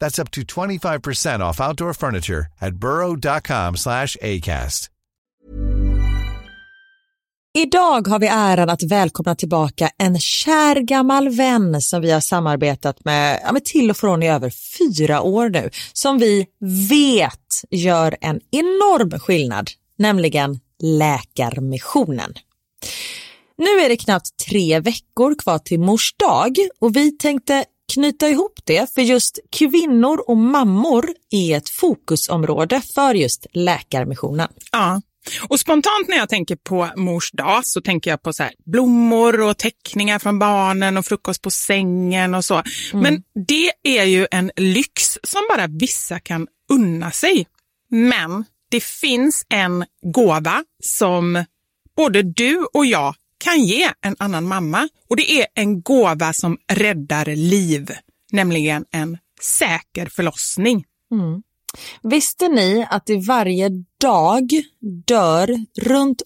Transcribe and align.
That's 0.00 0.22
up 0.22 0.30
to 0.30 0.40
25% 0.40 1.50
off 1.50 1.60
outdoor 1.60 1.94
furniture 1.94 2.46
at 2.60 2.74
burrow.com 2.74 3.76
slash 3.76 4.16
ACAST. 4.22 4.90
Idag 7.58 8.08
har 8.08 8.18
vi 8.18 8.26
äran 8.26 8.70
att 8.70 8.82
välkomna 8.82 9.34
tillbaka 9.34 9.90
en 9.98 10.18
kär 10.18 10.80
gammal 10.80 11.28
vän 11.28 11.82
som 11.82 12.02
vi 12.02 12.10
har 12.10 12.20
samarbetat 12.20 13.04
med, 13.04 13.40
ja, 13.44 13.52
med 13.52 13.64
till 13.64 13.90
och 13.90 13.96
från 13.96 14.22
i 14.22 14.28
över 14.28 14.50
fyra 14.78 15.22
år 15.22 15.48
nu, 15.48 15.70
som 15.92 16.18
vi 16.18 16.46
vet 16.90 17.62
gör 17.70 18.16
en 18.20 18.40
enorm 18.50 19.20
skillnad, 19.20 19.70
nämligen 19.98 20.60
Läkarmissionen. 20.82 22.34
Nu 23.58 23.80
är 23.84 23.88
det 23.88 23.96
knappt 23.96 24.36
tre 24.48 24.80
veckor 24.80 25.34
kvar 25.38 25.58
till 25.58 25.80
mors 25.80 26.14
dag 26.16 26.56
och 26.78 26.96
vi 26.96 27.10
tänkte 27.10 27.64
knyta 27.94 28.28
ihop 28.28 28.60
det 28.64 28.94
för 28.94 29.02
just 29.02 29.38
kvinnor 29.52 30.24
och 30.26 30.36
mammor 30.36 31.08
är 31.30 31.56
ett 31.56 31.68
fokusområde 31.68 32.80
för 32.94 33.14
just 33.14 33.46
Läkarmissionen. 33.52 34.48
Ja, 34.72 35.00
och 35.48 35.60
spontant 35.60 36.08
när 36.08 36.16
jag 36.16 36.28
tänker 36.28 36.56
på 36.56 36.90
mors 36.96 37.30
dag 37.30 37.66
så 37.66 37.80
tänker 37.80 38.10
jag 38.10 38.22
på 38.22 38.32
så 38.32 38.44
blommor 38.66 39.40
och 39.40 39.58
teckningar 39.58 40.18
från 40.18 40.38
barnen 40.38 40.96
och 40.96 41.06
frukost 41.06 41.42
på 41.42 41.50
sängen 41.50 42.34
och 42.34 42.44
så. 42.44 42.54
Mm. 42.54 43.02
Men 43.02 43.22
det 43.46 43.72
är 43.98 44.04
ju 44.04 44.26
en 44.30 44.50
lyx 44.56 45.18
som 45.22 45.40
bara 45.50 45.66
vissa 45.66 46.20
kan 46.20 46.46
unna 46.72 47.10
sig. 47.10 47.46
Men 47.90 48.44
det 48.70 48.84
finns 48.84 49.46
en 49.48 49.84
gåva 50.14 50.64
som 50.82 51.44
både 51.96 52.22
du 52.22 52.66
och 52.74 52.86
jag 52.86 53.14
kan 53.40 53.64
ge 53.64 53.90
en 54.00 54.16
annan 54.18 54.48
mamma 54.48 54.88
och 55.10 55.16
det 55.16 55.40
är 55.40 55.46
en 55.54 55.82
gåva 55.82 56.32
som 56.32 56.58
räddar 56.72 57.36
liv, 57.36 57.90
nämligen 58.32 58.84
en 58.90 59.18
säker 59.42 60.06
förlossning. 60.06 60.84
Mm. 61.12 61.42
Visste 62.02 62.48
ni 62.48 62.86
att 62.90 63.10
i 63.10 63.16
varje 63.16 63.70
dag 64.00 64.50
dör 65.06 65.64
runt 65.80 66.22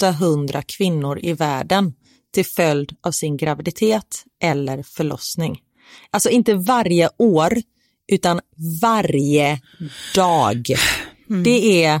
800 0.00 0.62
kvinnor 0.62 1.18
i 1.22 1.32
världen 1.32 1.94
till 2.34 2.46
följd 2.46 2.96
av 3.02 3.10
sin 3.10 3.36
graviditet 3.36 4.24
eller 4.42 4.82
förlossning? 4.82 5.60
Alltså 6.10 6.30
inte 6.30 6.54
varje 6.54 7.10
år, 7.18 7.52
utan 8.12 8.40
varje 8.82 9.60
dag. 10.14 10.66
Mm. 11.30 11.42
Det 11.42 11.84
är 11.84 12.00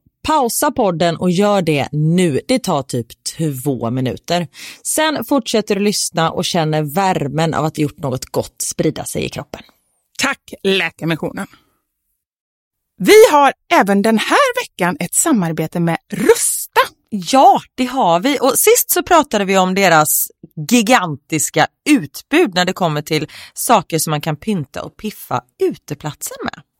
pausa 0.23 0.71
podden 0.71 1.17
och 1.17 1.31
gör 1.31 1.61
det 1.61 1.87
nu. 1.91 2.41
Det 2.47 2.59
tar 2.59 2.83
typ 2.83 3.07
två 3.23 3.89
minuter. 3.89 4.47
Sen 4.83 5.25
fortsätter 5.25 5.75
du 5.75 5.81
lyssna 5.81 6.31
och 6.31 6.45
känner 6.45 6.83
värmen 6.83 7.53
av 7.53 7.65
att 7.65 7.77
gjort 7.77 7.97
något 7.97 8.25
gott 8.25 8.61
sprida 8.61 9.05
sig 9.05 9.25
i 9.25 9.29
kroppen. 9.29 9.61
Tack 10.19 10.53
Läkarmissionen! 10.63 11.47
Vi 12.97 13.27
har 13.31 13.53
även 13.73 14.01
den 14.01 14.17
här 14.17 14.63
veckan 14.63 14.97
ett 14.99 15.13
samarbete 15.13 15.79
med 15.79 15.97
Rusta 16.09 16.81
Ja, 17.13 17.61
det 17.75 17.85
har 17.85 18.19
vi. 18.19 18.37
Och 18.41 18.59
sist 18.59 18.91
så 18.91 19.03
pratade 19.03 19.45
vi 19.45 19.57
om 19.57 19.75
deras 19.75 20.27
gigantiska 20.69 21.67
utbud 21.89 22.55
när 22.55 22.65
det 22.65 22.73
kommer 22.73 23.01
till 23.01 23.27
saker 23.53 23.99
som 23.99 24.11
man 24.11 24.21
kan 24.21 24.35
pynta 24.35 24.83
och 24.83 24.97
piffa 24.97 25.41
uteplatser 25.63 26.37
med. 26.43 26.63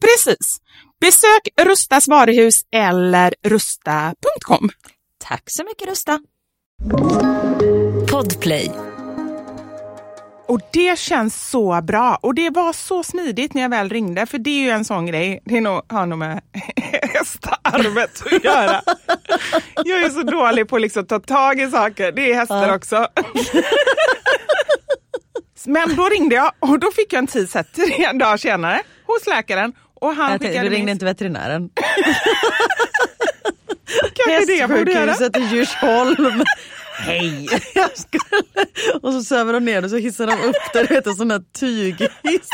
Precis. 0.00 0.56
Besök 1.00 1.48
Rustas 1.60 2.08
varuhus 2.08 2.60
eller 2.72 3.34
rusta.com. 3.42 4.70
Tack 5.24 5.42
så 5.46 5.64
mycket 5.64 5.88
Rusta! 5.88 6.20
Podplay. 8.10 8.70
Och 10.48 10.60
det 10.72 10.98
känns 10.98 11.50
så 11.50 11.80
bra. 11.82 12.18
Och 12.22 12.34
det 12.34 12.50
var 12.50 12.72
så 12.72 13.02
smidigt 13.02 13.54
när 13.54 13.62
jag 13.62 13.68
väl 13.68 13.88
ringde, 13.88 14.26
för 14.26 14.38
det 14.38 14.50
är 14.50 14.62
ju 14.64 14.70
en 14.70 14.84
sån 14.84 15.06
grej. 15.06 15.42
Det 15.44 15.56
är 15.56 15.60
nog, 15.60 15.82
har 15.88 16.06
nog 16.06 16.18
med 16.18 16.40
hästarvet 17.02 18.22
att 18.26 18.44
göra. 18.44 18.82
Jag 19.84 20.02
är 20.02 20.08
så 20.10 20.22
dålig 20.22 20.68
på 20.68 20.76
att 20.76 20.82
liksom 20.82 21.06
ta 21.06 21.20
tag 21.20 21.60
i 21.60 21.70
saker. 21.70 22.12
Det 22.12 22.30
är 22.30 22.34
hästar 22.34 22.74
också. 22.74 23.06
Men 25.66 25.96
då 25.96 26.04
ringde 26.08 26.34
jag 26.34 26.52
och 26.60 26.78
då 26.78 26.90
fick 26.92 27.12
jag 27.12 27.18
en 27.18 27.26
tid 27.26 27.50
tre 27.50 28.12
dagar 28.12 28.36
senare 28.36 28.82
hos 29.06 29.26
läkaren. 29.26 29.72
Och 30.00 30.14
han 30.14 30.30
Jag 30.32 30.40
tänkte, 30.40 30.58
du 30.58 30.64
ringde 30.68 30.78
min- 30.78 30.88
inte 30.88 31.04
veterinären. 31.04 31.68
Kanske 34.14 34.44
det 34.46 34.54
jag 34.56 34.70
borde 34.70 34.92
göra. 34.92 35.10
Hästsjukhuset 35.10 35.52
i 35.52 35.56
Djursholm. 35.56 36.42
Hej! 36.98 37.48
Skulle... 37.94 38.66
Och 39.02 39.12
så 39.12 39.22
söver 39.22 39.52
de 39.52 39.64
ner 39.64 39.84
och 39.84 39.90
så 39.90 39.96
hissar 39.96 40.26
de 40.26 40.32
upp 40.48 40.56
det, 40.72 40.82
det 40.82 40.94
heter 40.94 41.10
sån 41.10 41.30
här 41.30 41.42
tyghiss. 41.58 42.48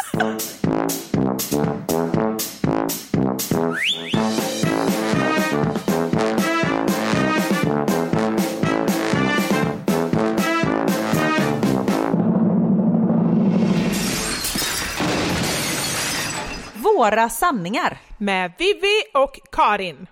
Våra 16.96 17.28
sanningar. 17.28 17.98
Med 18.18 18.52
Vivi 18.58 19.02
och 19.14 19.40
Karin. 19.52 20.06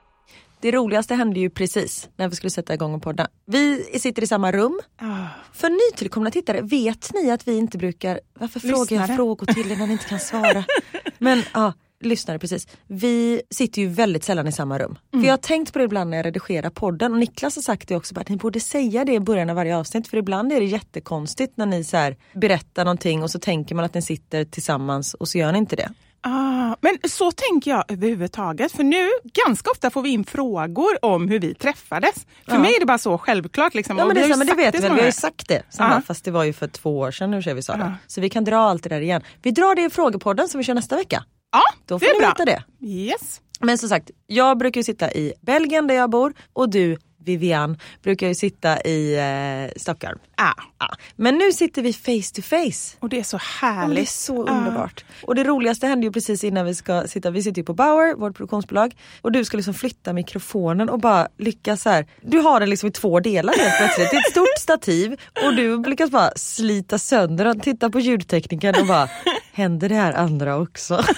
Det 0.61 0.71
roligaste 0.71 1.15
hände 1.15 1.41
ju 1.41 1.51
precis 1.51 2.09
när 2.17 2.29
vi 2.29 2.37
skulle 2.37 2.51
sätta 2.51 2.75
igång 2.75 2.95
och 2.95 3.03
podda. 3.03 3.29
Vi 3.47 3.85
sitter 4.01 4.23
i 4.23 4.27
samma 4.27 4.53
rum. 4.53 4.81
Ah. 4.97 5.27
För 5.53 5.91
nytillkomna 5.91 6.31
tittare, 6.31 6.61
vet 6.61 7.15
ni 7.15 7.31
att 7.31 7.49
vi 7.49 7.57
inte 7.57 7.79
brukar... 7.79 8.21
Varför 8.39 8.61
frågar 8.61 8.79
Lyssnare. 8.79 9.07
jag 9.09 9.17
frågor 9.17 9.47
till 9.47 9.73
er 9.73 9.77
när 9.77 9.87
ni 9.87 9.93
inte 9.93 10.05
kan 10.05 10.21
svara? 10.21 10.65
Men 11.19 11.43
ja, 11.55 11.73
lyssnare 12.01 12.39
precis. 12.39 12.69
Vi 12.87 13.43
sitter 13.51 13.83
ju 13.83 13.89
väldigt 13.89 14.25
sällan 14.25 14.47
i 14.47 14.53
samma 14.53 14.79
rum. 14.79 14.99
Mm. 15.13 15.23
För 15.23 15.29
jag 15.29 15.33
har 15.33 15.43
tänkt 15.43 15.73
på 15.73 15.79
det 15.79 15.85
ibland 15.85 16.11
när 16.11 16.17
jag 16.17 16.27
redigerar 16.27 16.71
podden 16.71 17.13
och 17.13 17.19
Niklas 17.19 17.57
har 17.57 17.63
sagt 17.63 17.89
det 17.89 17.97
också, 17.97 18.15
bara 18.15 18.21
att 18.21 18.29
ni 18.29 18.37
borde 18.37 18.61
säga 18.61 19.05
det 19.05 19.13
i 19.13 19.21
början 19.21 19.51
av 19.51 19.57
varje 19.57 19.77
avsnitt. 19.77 20.09
För 20.09 20.17
ibland 20.17 20.53
är 20.53 20.61
det 20.61 20.67
jättekonstigt 20.67 21.57
när 21.57 21.67
ni 21.67 21.85
så 21.85 21.97
här 21.97 22.17
berättar 22.33 22.85
någonting 22.85 23.23
och 23.23 23.31
så 23.31 23.39
tänker 23.39 23.75
man 23.75 23.85
att 23.85 23.95
ni 23.95 24.03
sitter 24.03 24.45
tillsammans 24.45 25.15
och 25.15 25.29
så 25.29 25.39
gör 25.39 25.53
ni 25.53 25.59
inte 25.59 25.77
det. 25.77 25.91
Ah, 26.27 26.77
men 26.81 26.99
så 27.11 27.33
tänker 27.33 27.71
jag 27.71 27.85
överhuvudtaget. 27.89 28.73
För 28.73 28.83
nu, 28.85 29.09
ganska 29.47 29.71
ofta 29.71 29.91
får 29.91 30.03
vi 30.03 30.09
in 30.11 30.25
frågor 30.25 31.05
om 31.05 31.29
hur 31.29 31.39
vi 31.41 31.55
träffades. 31.55 32.15
För 32.45 32.53
Ja. 32.53 32.59
mig 32.59 32.75
är 32.77 32.81
det 32.81 32.87
bara 32.87 32.99
så 32.99 33.19
självklart. 33.19 33.75
Liksom. 33.75 33.99
Ja 33.99 34.07
men 34.07 34.15
det, 34.17 34.23
vi 34.25 34.31
har 34.31 34.39
men 34.39 34.47
det 34.47 34.55
vet 34.55 34.75
vi 34.75 34.79
så 34.79 34.83
väl, 34.83 34.93
vi 34.95 35.01
har 35.01 35.07
ju 35.07 35.13
sagt 35.13 35.49
det. 35.49 35.63
Samma, 35.71 35.95
Ja. 35.95 36.01
Fast 36.07 36.25
det 36.25 36.31
var 36.31 36.45
ju 36.45 36.53
för 36.53 36.67
två 36.69 36.99
år 36.99 37.11
sedan 37.11 37.31
nu 37.31 37.43
ser 37.43 37.55
vi 37.55 37.63
sa 37.63 37.77
det. 37.77 37.95
Så 38.07 38.21
vi 38.21 38.31
kan 38.31 38.45
dra 38.45 38.57
allt 38.57 38.83
det 38.83 38.89
där 38.89 39.01
igen. 39.01 39.23
Vi 39.43 39.51
drar 39.51 39.75
det 39.75 39.83
i 39.83 39.91
frågepodden 39.91 40.49
som 40.49 40.59
vi 40.59 40.65
kör 40.65 40.75
nästa 40.75 40.97
vecka. 40.97 41.25
Ja, 41.53 41.61
Då 41.87 41.99
det 41.99 42.07
får 42.07 42.11
är 42.11 42.15
ni 42.15 42.21
bra. 42.21 42.29
veta 42.29 42.45
det. 42.45 42.87
Yes. 42.87 43.41
Men 43.61 43.79
som 43.79 43.89
sagt, 43.89 44.11
jag 44.27 44.59
brukar 44.59 44.83
sitta 44.83 45.13
i 45.13 45.33
Belgien 45.41 45.87
där 45.87 45.95
jag 45.95 46.11
bor 46.11 46.35
och 46.53 46.69
du 46.71 46.99
Vivian 47.25 47.79
brukar 48.03 48.29
ju 48.29 48.35
sitta 48.35 48.81
i 48.81 49.15
eh, 49.17 49.81
Stockholm. 49.81 50.19
Ah. 50.37 50.53
Ja. 50.79 50.89
Men 51.17 51.39
nu 51.39 51.53
sitter 51.53 51.83
vi 51.83 51.93
face 51.93 52.35
to 52.35 52.43
face. 52.43 52.97
Och 53.01 53.09
det 53.09 53.19
är 53.19 53.23
så 53.23 53.37
Och 53.37 53.43
härligt. 53.43 53.97
det 53.97 54.03
är 54.03 54.07
så 54.07 54.49
Ah. 54.49 54.51
underbart. 54.59 55.05
Och 55.23 55.35
det 55.35 55.45
roligaste 55.45 55.87
hände 55.87 56.07
ju 56.07 56.13
precis 56.13 56.45
innan 56.45 56.67
vi 56.67 56.75
ska 56.75 57.03
sitta, 57.09 57.31
vi 57.31 57.43
sitter 57.43 57.61
ju 57.61 57.65
på 57.65 57.75
Bauer, 57.75 58.15
vårt 58.15 58.37
produktionsbolag. 58.37 58.95
Och 59.23 59.33
du 59.33 59.45
ska 59.45 59.57
liksom 59.57 59.75
flytta 59.75 60.13
mikrofonen 60.13 60.89
och 60.91 60.99
bara 61.01 61.29
lyckas 61.39 61.83
så 61.83 61.91
här. 61.91 62.07
Du 62.23 62.39
har 62.39 62.61
den 62.61 62.71
liksom 62.71 62.89
i 62.89 62.93
två 62.93 63.21
delar 63.21 63.53
helt 63.59 63.77
plötsligt. 63.79 64.11
Det 64.11 64.17
är 64.17 64.21
ett 64.21 64.31
stort 64.31 64.59
stativ 64.59 65.17
och 65.47 65.55
du 65.57 65.83
lyckas 65.83 66.11
bara 66.11 66.31
slita 66.37 66.99
sönder 66.99 67.45
den. 67.45 67.61
Titta 67.61 67.91
på 67.91 68.01
ljudteknikern 68.01 68.75
och 68.81 68.87
bara, 68.87 69.09
händer 69.53 69.89
det 69.89 69.95
här 69.95 70.13
andra 70.13 70.57
också? 70.57 71.05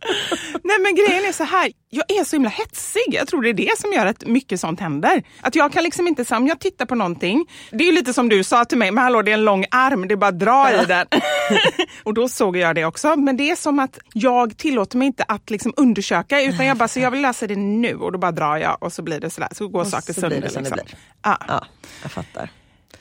Nej 0.64 0.78
men 0.80 0.94
grejen 0.94 1.24
är 1.28 1.32
så 1.32 1.44
här, 1.44 1.72
jag 1.90 2.10
är 2.10 2.24
så 2.24 2.36
himla 2.36 2.50
hetsig. 2.50 3.02
Jag 3.08 3.28
tror 3.28 3.42
det 3.42 3.48
är 3.48 3.54
det 3.54 3.78
som 3.78 3.92
gör 3.92 4.06
att 4.06 4.26
mycket 4.26 4.60
sånt 4.60 4.80
händer. 4.80 5.22
Att 5.40 5.54
jag 5.54 5.72
kan 5.72 5.84
liksom 5.84 6.08
inte, 6.08 6.36
om 6.36 6.46
jag 6.46 6.60
tittar 6.60 6.86
på 6.86 6.94
någonting, 6.94 7.46
det 7.70 7.84
är 7.84 7.86
ju 7.86 7.92
lite 7.92 8.12
som 8.14 8.28
du 8.28 8.44
sa 8.44 8.64
till 8.64 8.78
mig, 8.78 8.90
men 8.90 9.04
hallå 9.04 9.22
det 9.22 9.30
är 9.30 9.34
en 9.34 9.44
lång 9.44 9.64
arm, 9.70 10.08
det 10.08 10.14
är 10.14 10.16
bara 10.16 10.26
att 10.26 10.38
dra 10.38 10.82
i 10.82 10.84
den. 10.86 11.06
och 12.02 12.14
då 12.14 12.28
såg 12.28 12.56
jag 12.56 12.74
det 12.74 12.84
också. 12.84 13.16
Men 13.16 13.36
det 13.36 13.50
är 13.50 13.56
som 13.56 13.78
att 13.78 13.98
jag 14.12 14.56
tillåter 14.56 14.98
mig 14.98 15.06
inte 15.06 15.24
att 15.28 15.50
liksom 15.50 15.72
undersöka, 15.76 16.42
utan 16.42 16.66
jag 16.66 16.76
bara, 16.76 16.88
så 16.88 17.00
jag 17.00 17.10
vill 17.10 17.22
läsa 17.22 17.46
det 17.46 17.56
nu 17.56 17.94
och 17.94 18.12
då 18.12 18.18
bara 18.18 18.32
drar 18.32 18.56
jag 18.56 18.82
och 18.82 18.92
så 18.92 19.02
blir 19.02 19.20
det 19.20 19.30
sådär, 19.30 19.48
så 19.52 19.68
går 19.68 19.80
Och 19.80 19.86
saker 19.86 20.12
så 20.12 20.20
sönder. 20.20 20.36
blir 20.36 20.48
det 20.48 20.54
som 20.54 20.62
det 20.62 20.70
liksom. 20.70 20.84
blir. 20.86 20.96
Ja. 21.22 21.38
Ja, 21.48 21.64
jag 22.02 22.12
fattar. 22.12 22.50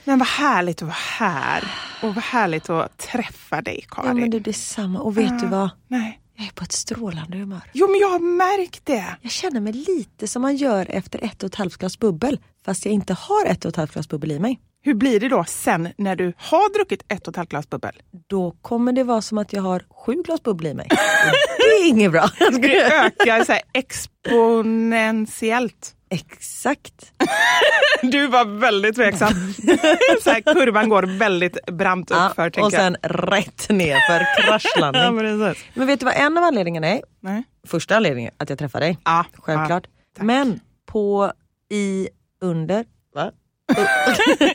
Men 0.04 0.20
vad 0.20 0.28
härligt 0.28 0.78
att 0.78 0.88
vara 0.88 0.96
här 1.20 1.64
och 2.02 2.16
vad 2.16 2.24
härligt 2.24 2.70
att 2.70 2.98
träffa 2.98 3.62
dig 3.62 3.86
Karin. 3.90 4.08
Ja 4.08 4.14
men 4.14 4.30
du 4.30 4.40
detsamma 4.40 5.00
och 5.00 5.18
vet 5.18 5.40
du 5.40 5.48
vad? 5.48 5.70
Nej. 5.88 6.21
Jag 6.42 6.48
är 6.48 6.52
på 6.54 6.64
ett 6.64 6.72
strålande 6.72 7.38
humör. 7.38 7.62
Jo 7.74 7.88
men 7.88 8.00
jag 8.00 8.10
har 8.10 8.20
märkt 8.20 8.86
det. 8.86 9.06
Jag 9.22 9.32
känner 9.32 9.62
mig 9.62 9.74
lite 9.74 10.28
som 10.28 10.42
man 10.42 10.56
gör 10.56 10.86
efter 10.90 11.24
ett 11.24 11.44
och 11.44 11.48
ett 11.48 11.56
halvt 11.56 11.78
glas 11.78 12.00
bubbel. 12.00 12.40
Fast 12.66 12.86
jag 12.86 12.94
inte 12.94 13.14
har 13.14 13.46
ett 13.46 13.66
och 13.66 13.70
ett 13.70 13.76
halvt 13.76 13.94
glas 13.94 14.10
bubbel 14.10 14.32
i 14.32 14.40
mig. 14.40 14.60
Hur 14.84 14.94
blir 14.94 15.20
det 15.20 15.30
då 15.30 15.44
sen 15.48 15.90
när 15.98 16.16
du 16.16 16.34
har 16.38 16.74
druckit 16.74 17.04
ett 17.08 17.28
och 17.28 17.32
ett 17.32 17.36
halvt 17.36 17.50
glas 17.50 17.70
bubbel? 17.70 18.02
Då 18.28 18.56
kommer 18.62 18.92
det 18.92 19.04
vara 19.04 19.22
som 19.22 19.38
att 19.38 19.54
jag 19.54 19.62
har 19.62 19.84
sju 19.90 20.14
glas 20.26 20.44
bubbel 20.44 20.68
i 20.68 20.74
mig. 20.74 20.88
Det 21.58 21.64
är 21.64 21.88
inget 21.88 22.12
bra. 22.12 22.30
Det 22.62 22.84
ökar 22.84 23.44
så 23.44 23.52
här 23.52 23.62
exponentiellt. 23.74 25.96
Exakt. 26.12 27.12
Du 28.02 28.28
var 28.28 28.46
väldigt 28.60 28.96
tveksam. 28.96 29.34
så 30.24 30.30
här, 30.30 30.54
kurvan 30.54 30.90
går 30.90 31.04
väldigt 31.04 31.66
brant 31.66 32.10
Ja, 32.10 32.28
uppför. 32.30 32.50
tänker 32.50 32.66
och 32.66 32.72
sen 32.72 32.98
rätt 33.04 33.70
ner 33.70 33.98
för 34.08 34.14
jag. 34.14 34.22
Ja, 34.38 34.44
kraschlandning. 34.60 35.20
precis. 35.40 35.66
Men 35.74 35.88
vet 35.88 36.00
du 36.00 36.06
vad 36.06 36.16
en 36.16 36.38
av 36.38 36.44
anledningarna 36.44 36.88
är? 36.88 37.02
Nej. 37.20 37.44
Första 37.68 37.96
anledningen 37.96 38.32
att 38.38 38.50
jag 38.50 38.60
träffade 38.60 38.86
dig. 38.86 38.98
Ja, 39.06 39.26
Självklart. 39.34 39.88
tack. 40.16 40.26
Men 40.26 40.60
på, 40.86 41.32
i, 41.72 42.08
under, 42.42 42.86
va? 43.16 43.32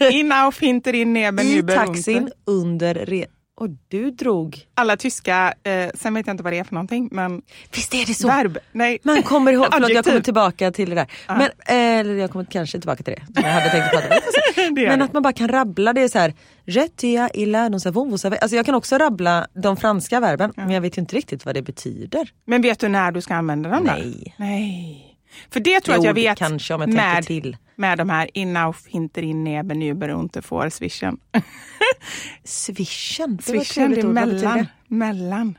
In 0.11 0.33
auf 0.33 0.59
hinter 0.61 0.93
in 0.93 1.13
neben 1.13 1.47
I 1.47 1.63
taxin 1.63 2.31
under 2.47 2.95
re... 2.95 3.27
Och 3.59 3.69
du 3.89 4.11
drog... 4.11 4.67
Alla 4.75 4.97
tyska, 4.97 5.55
eh, 5.63 5.91
sen 5.95 6.15
vet 6.15 6.27
jag 6.27 6.35
inte 6.35 6.43
vad 6.43 6.53
det 6.53 6.59
är 6.59 6.65
för 6.65 6.75
någonting, 6.75 7.09
men 7.13 7.43
Visst 7.75 7.95
är 7.95 8.07
det 8.07 8.15
så? 8.15 8.29
verb. 8.29 8.59
Nej. 8.73 8.99
Man 9.03 9.23
kommer 9.23 9.53
ihåg, 9.53 9.67
förlåt 9.73 9.91
jag 9.91 10.05
kommer 10.05 10.21
tillbaka 10.21 10.71
till 10.71 10.91
det 10.91 10.95
där. 10.97 11.07
Men, 11.29 11.43
eh, 11.43 11.99
eller 11.99 12.15
jag 12.15 12.31
kommer 12.31 12.45
kanske 12.45 12.79
tillbaka 12.81 13.03
till 13.03 13.15
det. 13.15 13.43
Jag 13.43 13.51
hade 13.51 13.71
tänkt 13.71 13.91
prata. 13.91 14.09
Det 14.57 14.89
Men 14.89 14.99
det. 14.99 15.05
att 15.05 15.13
man 15.13 15.23
bara 15.23 15.33
kan 15.33 15.49
rabbla, 15.49 15.93
det 15.93 16.01
är 16.01 16.09
så 16.09 16.19
här. 16.19 16.35
Retia, 16.65 17.31
illa, 17.35 17.69
vous 17.69 18.21
savez. 18.21 18.41
Alltså 18.41 18.57
jag 18.57 18.67
kan 18.67 18.75
också 18.75 18.99
rabbla 18.99 19.47
de 19.55 19.77
franska 19.77 20.21
verben, 20.21 20.53
men 20.57 20.71
jag 20.71 20.81
vet 20.81 20.99
inte 20.99 21.17
riktigt 21.17 21.45
vad 21.47 21.55
det 21.55 21.63
betyder. 21.63 22.29
Men 22.45 22.63
vet 22.63 22.79
du 22.79 22.89
när 22.89 23.13
du 23.13 23.21
ska 23.21 23.35
använda 23.35 23.71
dem? 23.71 23.85
Nej. 23.85 24.35
Nej. 24.37 25.17
För 25.51 25.61
det 25.61 25.81
tror 25.81 25.95
jag 25.95 26.01
att 26.01 26.07
jag 26.07 26.15
vet 26.15 26.39
kanske 26.39 26.75
om 26.75 26.81
jag 26.81 26.91
tänker 26.91 27.15
med, 27.15 27.27
till. 27.27 27.57
Med 27.77 27.99
de 27.99 28.11
här 28.11 28.31
in 28.35 28.57
auf 28.57 28.87
hinter 28.87 29.23
in 29.23 29.45
neben 29.45 29.83
über 29.83 30.09
unter 30.09 30.41
vor 30.41 30.69
swishen. 30.71 31.19
Swishen, 32.45 33.37
det 33.37 33.43
Swishen, 33.43 33.91
det 33.91 34.01
är 34.01 34.07
mellan. 34.07 34.59
det? 34.59 34.67
mellan. 34.89 35.59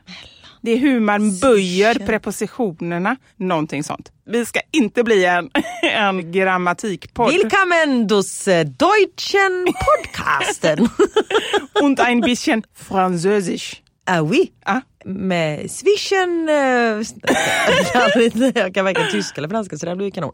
Det 0.62 0.70
är 0.70 0.76
hur 0.76 1.00
man 1.00 1.38
böjer 1.38 1.92
Swishen. 1.92 2.06
prepositionerna. 2.06 3.16
Någonting 3.36 3.84
sånt. 3.84 4.12
Vi 4.24 4.46
ska 4.46 4.60
inte 4.70 5.04
bli 5.04 5.24
en, 5.24 5.50
en 5.82 6.32
grammatikpodd. 6.32 7.32
Willkommen 7.32 8.06
dus 8.06 8.48
äh, 8.48 8.66
Deutschen 8.66 9.66
Podcasten. 9.66 10.88
Und 11.82 12.00
ein 12.00 12.20
bisschen 12.20 12.62
französisch. 12.74 13.82
Ah 14.08 14.20
oui. 14.22 14.52
Ah. 14.64 14.80
Med 15.04 15.70
swishen... 15.70 16.48
äh, 18.14 18.52
jag 18.54 18.74
kan 18.74 18.84
varken 18.84 19.10
tyska 19.12 19.40
eller 19.40 19.48
franska 19.48 19.78
så 19.78 19.86
det 19.86 19.90
här 19.90 19.96
blir 19.96 20.10
kanon. 20.10 20.32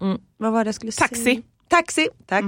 Mm. 0.00 0.18
Vad 0.36 0.52
var 0.52 0.64
det 0.64 0.68
jag 0.68 0.74
skulle 0.74 0.92
Taxi. 0.92 1.24
säga? 1.24 1.40
Taxi, 1.68 2.08
tack. 2.26 2.44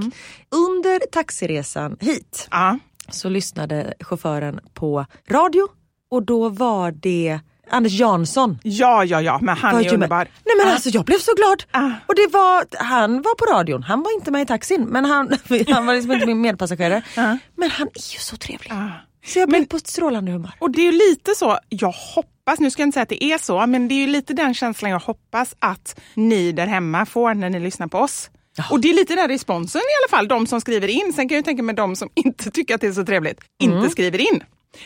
Under 0.50 0.99
taxiresan 1.12 1.97
hit 2.00 2.49
Ja. 2.50 2.78
så 3.09 3.28
lyssnade 3.28 3.95
chauffören 4.00 4.61
på 4.75 5.07
radio 5.31 5.69
och 6.11 6.23
då 6.23 6.49
var 6.49 6.90
det 6.90 7.40
Anders 7.71 7.92
Jansson. 7.92 8.59
ja, 8.62 9.04
ja, 9.04 9.21
ja, 9.23 9.38
men 9.42 9.57
han 9.57 9.73
var 9.73 9.78
är 9.81 9.85
ju 9.85 9.88
med. 9.88 9.95
underbar. 9.95 10.28
Nej 10.45 10.57
men 10.57 10.66
Ah. 10.69 10.73
alltså 10.73 10.88
jag 10.88 11.04
blev 11.04 11.19
så 11.19 11.35
glad. 11.35 11.64
Ah. 11.71 11.90
Och 12.07 12.14
det 12.14 12.26
var, 12.33 12.64
han 12.85 13.23
var 13.23 13.35
på 13.35 13.45
radion, 13.59 13.83
han 13.83 14.02
var 14.02 14.14
inte 14.14 14.31
med 14.31 14.42
i 14.42 14.47
taxin 14.47 14.83
men 14.85 15.04
han, 15.04 15.28
han 15.69 15.87
var 15.87 15.95
liksom 15.95 16.12
inte 16.12 16.26
min 16.26 16.40
medpassagerare. 16.40 17.02
Men 17.57 17.71
han 17.71 17.87
är 17.87 18.12
ju 18.14 18.19
så 18.19 18.37
trevlig. 18.37 18.73
Så 19.25 19.38
jag 19.38 19.49
blev 19.49 19.61
Men- 19.61 19.69
på 19.69 19.76
ett 19.76 19.87
strålande 19.87 20.33
humör. 20.33 20.52
Och 20.59 20.71
det 20.71 20.81
är 20.83 20.93
ju 20.93 20.99
lite 20.99 21.35
så, 21.35 21.59
jag 21.69 21.93
hoppas, 22.14 22.61
nu 22.61 22.71
ska 22.71 22.83
jag 22.83 22.87
inte 22.87 22.95
säga 22.95 23.02
att 23.02 23.09
det 23.09 23.25
är 23.25 23.38
så, 23.38 23.67
men 23.67 23.88
det 23.88 23.95
är 23.95 23.97
ju 24.00 24.07
lite 24.07 24.33
den 24.35 24.55
känslan 24.55 24.91
jag 24.91 24.99
hoppas 24.99 25.55
att 25.59 26.00
ni 26.14 26.52
där 26.52 26.67
hemma 26.67 27.07
får 27.07 27.35
när 27.35 27.50
ni 27.50 27.61
lyssnar 27.61 27.87
på 27.87 27.99
oss. 27.99 28.31
Och 28.71 28.81
det 28.81 28.91
är 28.91 28.95
lite 28.95 29.14
den 29.14 29.29
responsen 29.29 29.81
i 29.81 29.95
alla 30.02 30.17
fall, 30.19 30.29
de 30.29 30.47
som 30.47 30.61
skriver 30.61 30.88
in. 30.88 31.12
Sen 31.12 31.29
kan 31.29 31.37
jag 31.37 31.45
tänka 31.45 31.62
mig 31.62 31.75
de 31.75 31.97
som 31.97 32.09
inte 32.14 32.50
tycker 32.50 32.75
att 32.75 32.81
det 32.81 32.87
är 32.87 32.93
så 32.93 33.05
trevligt, 33.05 33.41
inte 33.62 33.91
skriver 33.91 34.19
in. 34.19 34.43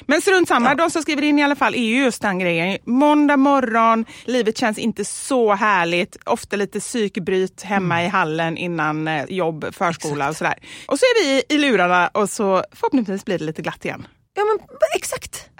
Men 0.07 0.21
strunt 0.23 0.49
samma, 0.49 0.75
de 0.75 0.91
som 0.91 1.03
skriver 1.03 1.23
in 1.23 1.39
i 1.39 1.43
alla 1.45 1.57
fall 1.57 1.75
är 1.75 1.79
ju 1.85 2.05
just 2.05 2.23
den 2.23 2.39
grejen. 2.39 2.79
Måndag 2.85 3.37
morgon, 3.37 4.05
livet 4.25 4.59
känns 4.59 4.79
inte 4.79 5.05
så 5.05 5.55
härligt. 5.55 6.17
Ofta 6.25 6.57
lite 6.57 6.81
psykbryt 6.81 7.63
hemma 7.63 8.05
i 8.05 8.09
hallen 8.09 8.57
innan 8.57 9.09
eh, 9.09 9.25
jobb, 9.29 9.67
förskola 9.73 10.29
och 10.29 10.37
sådär. 10.37 10.55
Och 10.87 10.99
så 10.99 11.05
är 11.05 11.25
vi 11.25 11.43
i 11.55 11.59
lurarna 11.59 12.09
och 12.09 12.31
så 12.31 12.65
förhoppningsvis 12.73 13.25
blir 13.25 13.39
det 13.39 13.45
lite 13.45 13.63
glatt 13.63 13.85
igen. 13.85 14.07
Ja 14.37 14.43
men 14.45 14.67
exakt. 14.97 15.51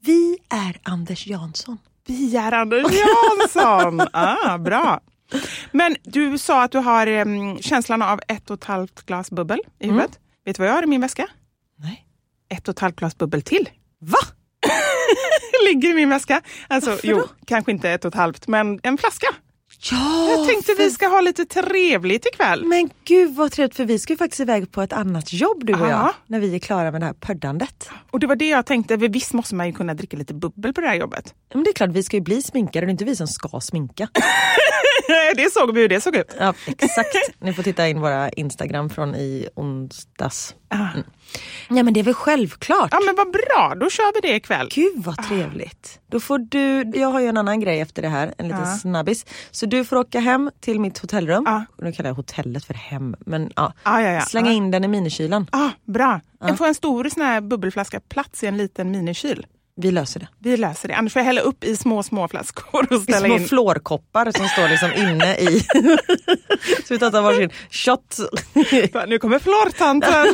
Vi 0.00 0.38
är 0.48 0.78
Anders 0.82 1.26
Jansson. 1.26 1.78
Vi 2.06 2.36
är 2.36 2.52
Anders 2.52 2.86
Jansson! 2.92 4.00
ah, 4.12 4.58
bra. 4.58 5.00
Men 5.72 5.96
du 6.02 6.38
sa 6.38 6.62
att 6.62 6.72
du 6.72 6.78
har 6.78 7.06
em, 7.06 7.58
känslan 7.58 8.02
av 8.02 8.20
ett 8.28 8.50
och 8.50 8.58
ett 8.58 8.64
halvt 8.64 9.06
glas 9.06 9.30
bubbel 9.30 9.58
i 9.78 9.86
huvudet. 9.86 10.18
Vet 10.44 10.56
du 10.56 10.60
vad 10.62 10.68
jag 10.68 10.74
har 10.74 10.82
i 10.82 10.86
min 10.86 11.00
väska? 11.00 11.26
Nej. 11.78 12.06
Ett 12.48 12.68
och 12.68 12.72
ett 12.74 12.78
halvt 12.78 12.96
glas 12.96 13.18
bubbel 13.18 13.42
till. 13.42 13.68
Va? 14.00 14.18
Ligger 15.68 15.90
i 15.90 15.94
min 15.94 16.08
väska. 16.10 16.42
Alltså, 16.68 16.90
Varför 16.90 17.08
jo, 17.08 17.16
då? 17.18 17.28
kanske 17.46 17.70
inte 17.72 17.90
ett 17.90 18.04
och 18.04 18.08
ett 18.08 18.14
halvt, 18.14 18.46
men 18.46 18.80
en 18.82 18.98
flaska. 18.98 19.26
Ja! 19.80 20.28
Jag 20.30 20.48
tänkte 20.48 20.72
för- 20.74 20.82
vi 20.82 20.90
ska 20.90 21.06
ha 21.08 21.20
lite 21.20 21.44
trevligt 21.44 22.26
ikväll. 22.26 22.64
Men 22.64 22.90
gud 23.04 23.34
vad 23.34 23.52
trevligt 23.52 23.76
för 23.76 23.84
vi 23.84 23.98
ska 23.98 24.12
ju 24.12 24.16
faktiskt 24.16 24.40
iväg 24.40 24.72
på 24.72 24.82
ett 24.82 24.92
annat 24.92 25.32
jobb 25.32 25.66
du 25.66 25.72
och 25.74 25.80
jag. 25.80 25.90
Ja. 25.90 26.14
När 26.26 26.40
vi 26.40 26.54
är 26.54 26.58
klara 26.58 26.90
med 26.90 27.00
det 27.00 27.04
här 27.06 27.12
pöddandet. 27.12 27.88
Och 28.10 28.20
det 28.20 28.26
var 28.26 28.36
det 28.36 28.48
jag 28.48 28.66
tänkte, 28.66 28.98
för 28.98 29.08
visst 29.08 29.32
måste 29.32 29.54
man 29.54 29.66
ju 29.66 29.72
kunna 29.72 29.94
dricka 29.94 30.16
lite 30.16 30.34
bubbel 30.34 30.72
på 30.74 30.80
det 30.80 30.88
här 30.88 30.94
jobbet. 30.94 31.34
Men 31.54 31.64
det 31.64 31.70
är 31.70 31.74
klart 31.74 31.90
vi 31.90 32.02
ska 32.02 32.16
ju 32.16 32.20
bli 32.22 32.42
sminkade, 32.42 32.86
det 32.86 32.90
är 32.90 32.92
inte 32.92 33.04
vi 33.04 33.16
som 33.16 33.26
ska 33.26 33.60
sminka. 33.60 34.08
det 35.36 35.52
såg 35.52 35.74
vi 35.74 35.80
hur 35.80 35.88
det 35.88 36.00
såg 36.00 36.16
ut. 36.16 36.34
Ja 36.38 36.54
exakt. 36.66 37.16
Ni 37.38 37.52
får 37.52 37.62
titta 37.62 37.88
in 37.88 38.00
våra 38.00 38.28
Instagram 38.30 38.90
från 38.90 39.14
i 39.14 39.48
onsdags. 39.56 40.54
Ah. 40.68 40.88
Ja 41.68 41.82
men 41.82 41.94
det 41.94 42.00
är 42.00 42.04
väl 42.04 42.14
självklart. 42.14 42.88
Ja 42.92 43.00
men 43.06 43.14
vad 43.16 43.32
bra, 43.32 43.74
då 43.80 43.90
kör 43.90 44.14
vi 44.22 44.28
det 44.28 44.34
ikväll. 44.36 44.68
Gud 44.74 44.92
vad 45.04 45.16
trevligt. 45.28 46.00
Då 46.10 46.20
får 46.20 46.38
du, 46.38 46.90
jag 46.98 47.08
har 47.08 47.20
ju 47.20 47.26
en 47.26 47.36
annan 47.36 47.60
grej 47.60 47.80
efter 47.80 48.02
det 48.02 48.08
här, 48.08 48.34
en 48.38 48.48
liten 48.48 48.60
Ja. 48.64 48.76
snabbis. 48.76 49.26
Så 49.50 49.66
du 49.66 49.84
får 49.84 49.96
åka 49.96 50.20
hem 50.20 50.50
till 50.60 50.80
mitt 50.80 50.98
hotellrum. 50.98 51.42
Ja. 51.46 51.64
Nu 51.78 51.92
kallar 51.92 52.10
jag 52.10 52.14
hotellet 52.14 52.64
för 52.64 52.74
hem. 52.74 53.16
Men 53.20 53.52
ja, 53.56 53.72
Ja, 53.84 54.02
ja, 54.02 54.10
ja. 54.10 54.20
slänga 54.20 54.46
Ja. 54.50 54.52
in 54.56 54.70
den 54.70 54.84
i 54.84 54.88
minikylen. 54.88 55.46
Ah, 55.52 55.70
bra. 55.84 56.20
Jag 56.40 56.58
får 56.58 56.66
en 56.66 56.74
stor 56.74 57.08
sån 57.08 57.22
här 57.22 57.40
bubbelflaska 57.40 58.00
plats 58.00 58.44
i 58.44 58.46
en 58.46 58.56
liten 58.56 58.90
minikyl. 58.90 59.46
Vi 59.78 59.90
löser 59.90 60.20
det. 60.20 60.28
Vi 60.38 60.56
löser 60.56 60.88
det. 60.88 60.94
Annars 60.94 61.12
får 61.12 61.20
jag 61.20 61.26
hälla 61.26 61.40
upp 61.40 61.64
i 61.64 61.76
små, 61.76 62.02
små 62.02 62.28
flaskor 62.28 62.92
och 62.92 63.02
ställa 63.02 63.26
Små 63.26 63.36
in. 63.38 63.48
fluorkoppar 63.48 64.30
som 64.30 64.48
står 64.48 64.68
liksom 64.68 64.92
inne 64.92 65.36
i... 65.36 65.60
så 66.86 66.94
vi 66.94 66.98
tar 66.98 67.22
varsin 67.22 67.50
shot. 67.70 68.16
Nu 69.08 69.18
kommer 69.18 69.38
flortanten. 69.38 70.26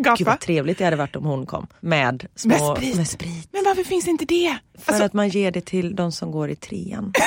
Gud 0.18 0.26
vad 0.26 0.40
trevligt 0.40 0.78
det 0.78 0.84
hade 0.84 0.96
varit 0.96 1.16
om 1.16 1.24
hon 1.24 1.46
kom 1.46 1.66
med 1.80 2.26
små... 2.36 2.50
Med 2.50 2.76
sprit. 2.76 2.96
Med 2.96 3.08
sprit. 3.08 3.48
Men 3.52 3.64
varför 3.64 3.84
finns 3.84 4.08
inte 4.08 4.24
det? 4.24 4.56
För 4.78 4.92
Alltså, 4.92 5.04
att 5.04 5.12
man 5.12 5.28
ger 5.28 5.50
det 5.50 5.60
till 5.60 5.96
de 5.96 6.12
som 6.12 6.30
går 6.30 6.50
i 6.50 6.56
trean. 6.56 7.12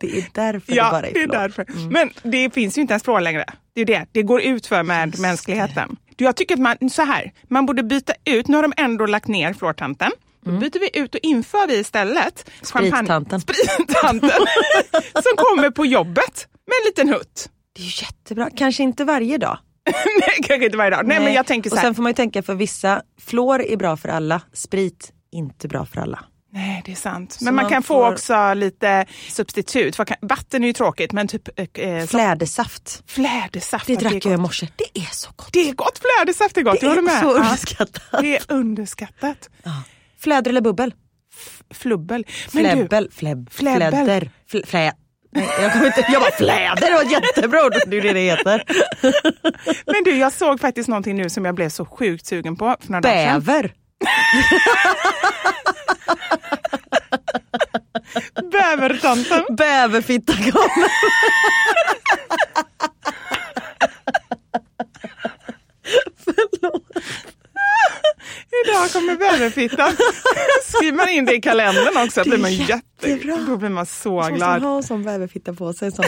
det 0.00 0.18
är 0.18 0.24
därför 0.32 0.72
det 0.72 0.76
ja, 0.78 0.90
bara 0.90 1.06
är 1.06 1.12
det 1.14 1.22
är 1.22 1.26
därför. 1.26 1.66
Men 1.90 2.10
det 2.22 2.54
finns 2.54 2.78
ju 2.78 2.82
inte 2.82 2.92
ens 2.92 3.02
flor 3.02 3.20
längre. 3.20 3.44
Det 3.74 3.80
är 3.80 3.84
det. 3.84 4.06
Det 4.12 4.22
går 4.22 4.40
ut 4.42 4.66
för 4.66 4.82
med 4.82 5.18
mänskligheten. 5.18 5.96
Du, 6.16 6.24
Jag 6.24 6.36
tycker 6.36 6.54
att 6.54 6.60
man, 6.60 6.90
så 6.90 7.02
här, 7.02 7.32
man 7.48 7.66
borde 7.66 7.82
byta 7.82 8.12
ut, 8.24 8.48
nu 8.48 8.56
har 8.56 8.62
de 8.62 8.72
ändå 8.76 9.06
lagt 9.06 9.28
ner 9.28 9.52
flortanten. 9.52 10.10
Då 10.44 10.50
byter 10.50 10.80
vi 10.80 10.98
ut 11.00 11.14
och 11.14 11.20
inför 11.22 11.66
vi 11.66 11.78
istället 11.78 12.50
Sprittanten. 12.62 13.40
sprittanten 13.40 14.30
som 15.12 15.36
kommer 15.36 15.70
på 15.70 15.86
jobbet 15.86 16.48
med 16.66 16.74
en 16.82 16.86
liten 16.86 17.08
hutt. 17.08 17.48
Det 17.76 17.82
är 17.82 17.84
ju 17.84 17.90
jättebra. 18.06 18.48
Kanske 18.56 18.82
inte 18.82 19.04
varje 19.04 19.38
dag. 19.38 19.58
Nej, 20.20 20.36
kanske 20.42 20.64
inte 20.64 20.76
varje 20.76 20.90
dag. 20.90 21.06
Nej, 21.06 21.20
men 21.20 21.32
jag 21.32 21.46
tänker 21.46 21.70
så 21.70 21.74
Och 21.76 21.78
här. 21.80 21.86
sen 21.86 21.94
får 21.94 22.02
man 22.02 22.10
ju 22.10 22.14
tänka 22.14 22.42
för 22.42 22.54
vissa, 22.54 23.02
flor 23.20 23.62
är 23.62 23.76
bra 23.76 23.96
för 23.96 24.08
alla, 24.08 24.40
sprit 24.52 25.12
inte 25.32 25.68
bra 25.68 25.86
för 25.86 26.00
alla. 26.00 26.24
Nej, 26.54 26.82
det 26.84 26.92
är 26.92 26.96
sant. 26.96 27.38
Men 27.40 27.54
man, 27.54 27.62
man 27.64 27.72
kan 27.72 27.82
få 27.82 27.94
får- 27.94 28.12
också 28.12 28.54
lite 28.54 29.06
substitut. 29.28 29.96
Vatten 30.20 30.62
är 30.62 30.66
ju 30.66 30.72
tråkigt, 30.72 31.12
men 31.12 31.28
typ 31.28 31.48
eh, 31.78 32.00
så- 32.00 32.06
Flädersaft, 32.06 33.02
flädersaft. 33.06 33.86
det 33.86 33.96
drack 33.96 34.12
är 34.12 34.30
jag 34.30 34.38
i 34.38 34.42
morse. 34.42 34.68
Det 34.76 34.98
är 35.00 35.08
så 35.14 35.30
gott. 35.36 35.52
Det 35.52 35.68
är 35.68 35.72
gott, 35.72 36.00
flädersaft 36.18 36.56
är 36.56 36.62
gott. 36.62 36.80
Det 36.80 36.86
jag 36.86 36.98
är 36.98 37.02
med. 37.02 37.20
så 37.20 37.26
Ja, 37.26 37.32
underskattat. 37.44 38.02
det 38.22 38.36
är 38.36 38.42
underskattat. 38.48 39.50
Fläder 40.20 40.50
eller 40.50 40.60
bubbel? 40.60 40.94
Flubbel. 41.74 42.26
Men 42.52 42.62
du, 42.64 42.70
Fläbbel, 42.70 43.10
fläbb, 43.12 43.50
Fläbbel. 43.52 43.90
fläder, 43.90 44.30
fl, 44.50 44.58
flä. 44.66 44.92
Nej, 45.32 45.48
jag, 45.60 45.72
kommer 45.72 45.86
inte, 45.86 46.06
jag 46.12 46.22
bara 46.22 46.30
fläder, 46.30 46.76
det 46.88 46.92
var 46.94 47.02
jättebra 47.12 47.64
ord. 47.66 47.72
Det 47.86 47.96
är 47.96 48.02
det 48.02 48.12
det 48.12 48.20
heter. 48.20 48.62
men 49.92 50.04
du, 50.04 50.16
jag 50.16 50.32
såg 50.32 50.60
faktiskt 50.60 50.88
någonting 50.88 51.16
nu 51.16 51.30
som 51.30 51.44
jag 51.44 51.54
blev 51.54 51.68
så 51.68 51.84
sjukt 51.86 52.26
sugen 52.26 52.56
på 52.56 52.76
för 52.80 52.90
några. 52.92 53.00
Bäver. 53.00 53.72
Bävertanten. 58.52 59.44
Bäverfitta 59.56 60.32
kommer. 60.32 60.90
Idag 68.66 68.90
kommer 68.92 69.16
bäverfittan. 69.16 69.96
Skriver 70.64 70.96
man 70.96 71.08
in 71.08 71.24
det 71.24 71.34
i 71.34 71.40
kalendern 71.40 72.06
också 72.06 72.22
blir 72.24 72.38
man 72.38 72.54
jätte... 72.54 72.82
jättebra. 73.08 73.36
Då 73.48 73.56
blir 73.56 73.68
man 73.68 73.86
så 73.86 74.20
glad. 74.22 74.62
ha 74.62 74.76
en 74.76 74.82
sån 74.82 75.02
bäverfitta 75.02 75.54
på 75.54 75.72
sig. 75.72 75.92
Sån. 75.92 76.04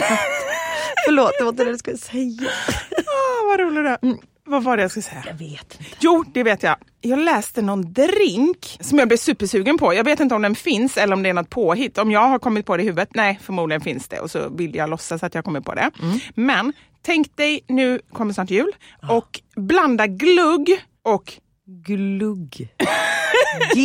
Förlåt, 1.05 1.31
det 1.37 1.43
var 1.43 1.49
inte 1.49 1.63
det 1.63 1.69
jag 1.69 1.79
skulle 1.79 1.97
säga. 1.97 2.49
Ah, 2.97 3.45
vad 3.45 3.59
roligt 3.59 3.83
det 3.83 3.89
är. 4.07 4.36
Vad 4.47 4.63
var 4.63 4.77
det 4.77 4.83
jag 4.83 4.91
skulle 4.91 5.03
säga? 5.03 5.23
Jag 5.25 5.33
vet 5.33 5.77
inte. 5.79 5.91
Jo, 5.99 6.25
det 6.33 6.43
vet 6.43 6.63
jag. 6.63 6.75
Jag 7.01 7.19
läste 7.19 7.61
någon 7.61 7.93
drink 7.93 8.77
som 8.79 8.99
jag 8.99 9.07
blev 9.07 9.17
supersugen 9.17 9.77
på. 9.77 9.93
Jag 9.93 10.03
vet 10.03 10.19
inte 10.19 10.35
om 10.35 10.41
den 10.41 10.55
finns 10.55 10.97
eller 10.97 11.13
om 11.13 11.23
det 11.23 11.29
är 11.29 11.33
något 11.33 11.49
påhitt. 11.49 11.97
Om 11.97 12.11
jag 12.11 12.27
har 12.27 12.39
kommit 12.39 12.65
på 12.65 12.77
det 12.77 12.83
i 12.83 12.85
huvudet, 12.85 13.09
nej 13.15 13.39
förmodligen 13.41 13.81
finns 13.81 14.07
det 14.07 14.19
och 14.19 14.31
så 14.31 14.49
vill 14.49 14.75
jag 14.75 14.89
låtsas 14.89 15.23
att 15.23 15.35
jag 15.35 15.45
kommit 15.45 15.65
på 15.65 15.73
det. 15.73 15.91
Men 16.35 16.73
tänk 17.01 17.37
dig, 17.37 17.61
nu 17.67 18.01
kommer 18.13 18.33
snart 18.33 18.49
jul 18.49 18.71
och 19.09 19.41
blanda 19.55 20.07
glugg 20.07 20.69
och 21.03 21.33
Glugg. 21.69 22.69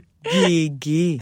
G-L-U-G-G. 0.00 1.20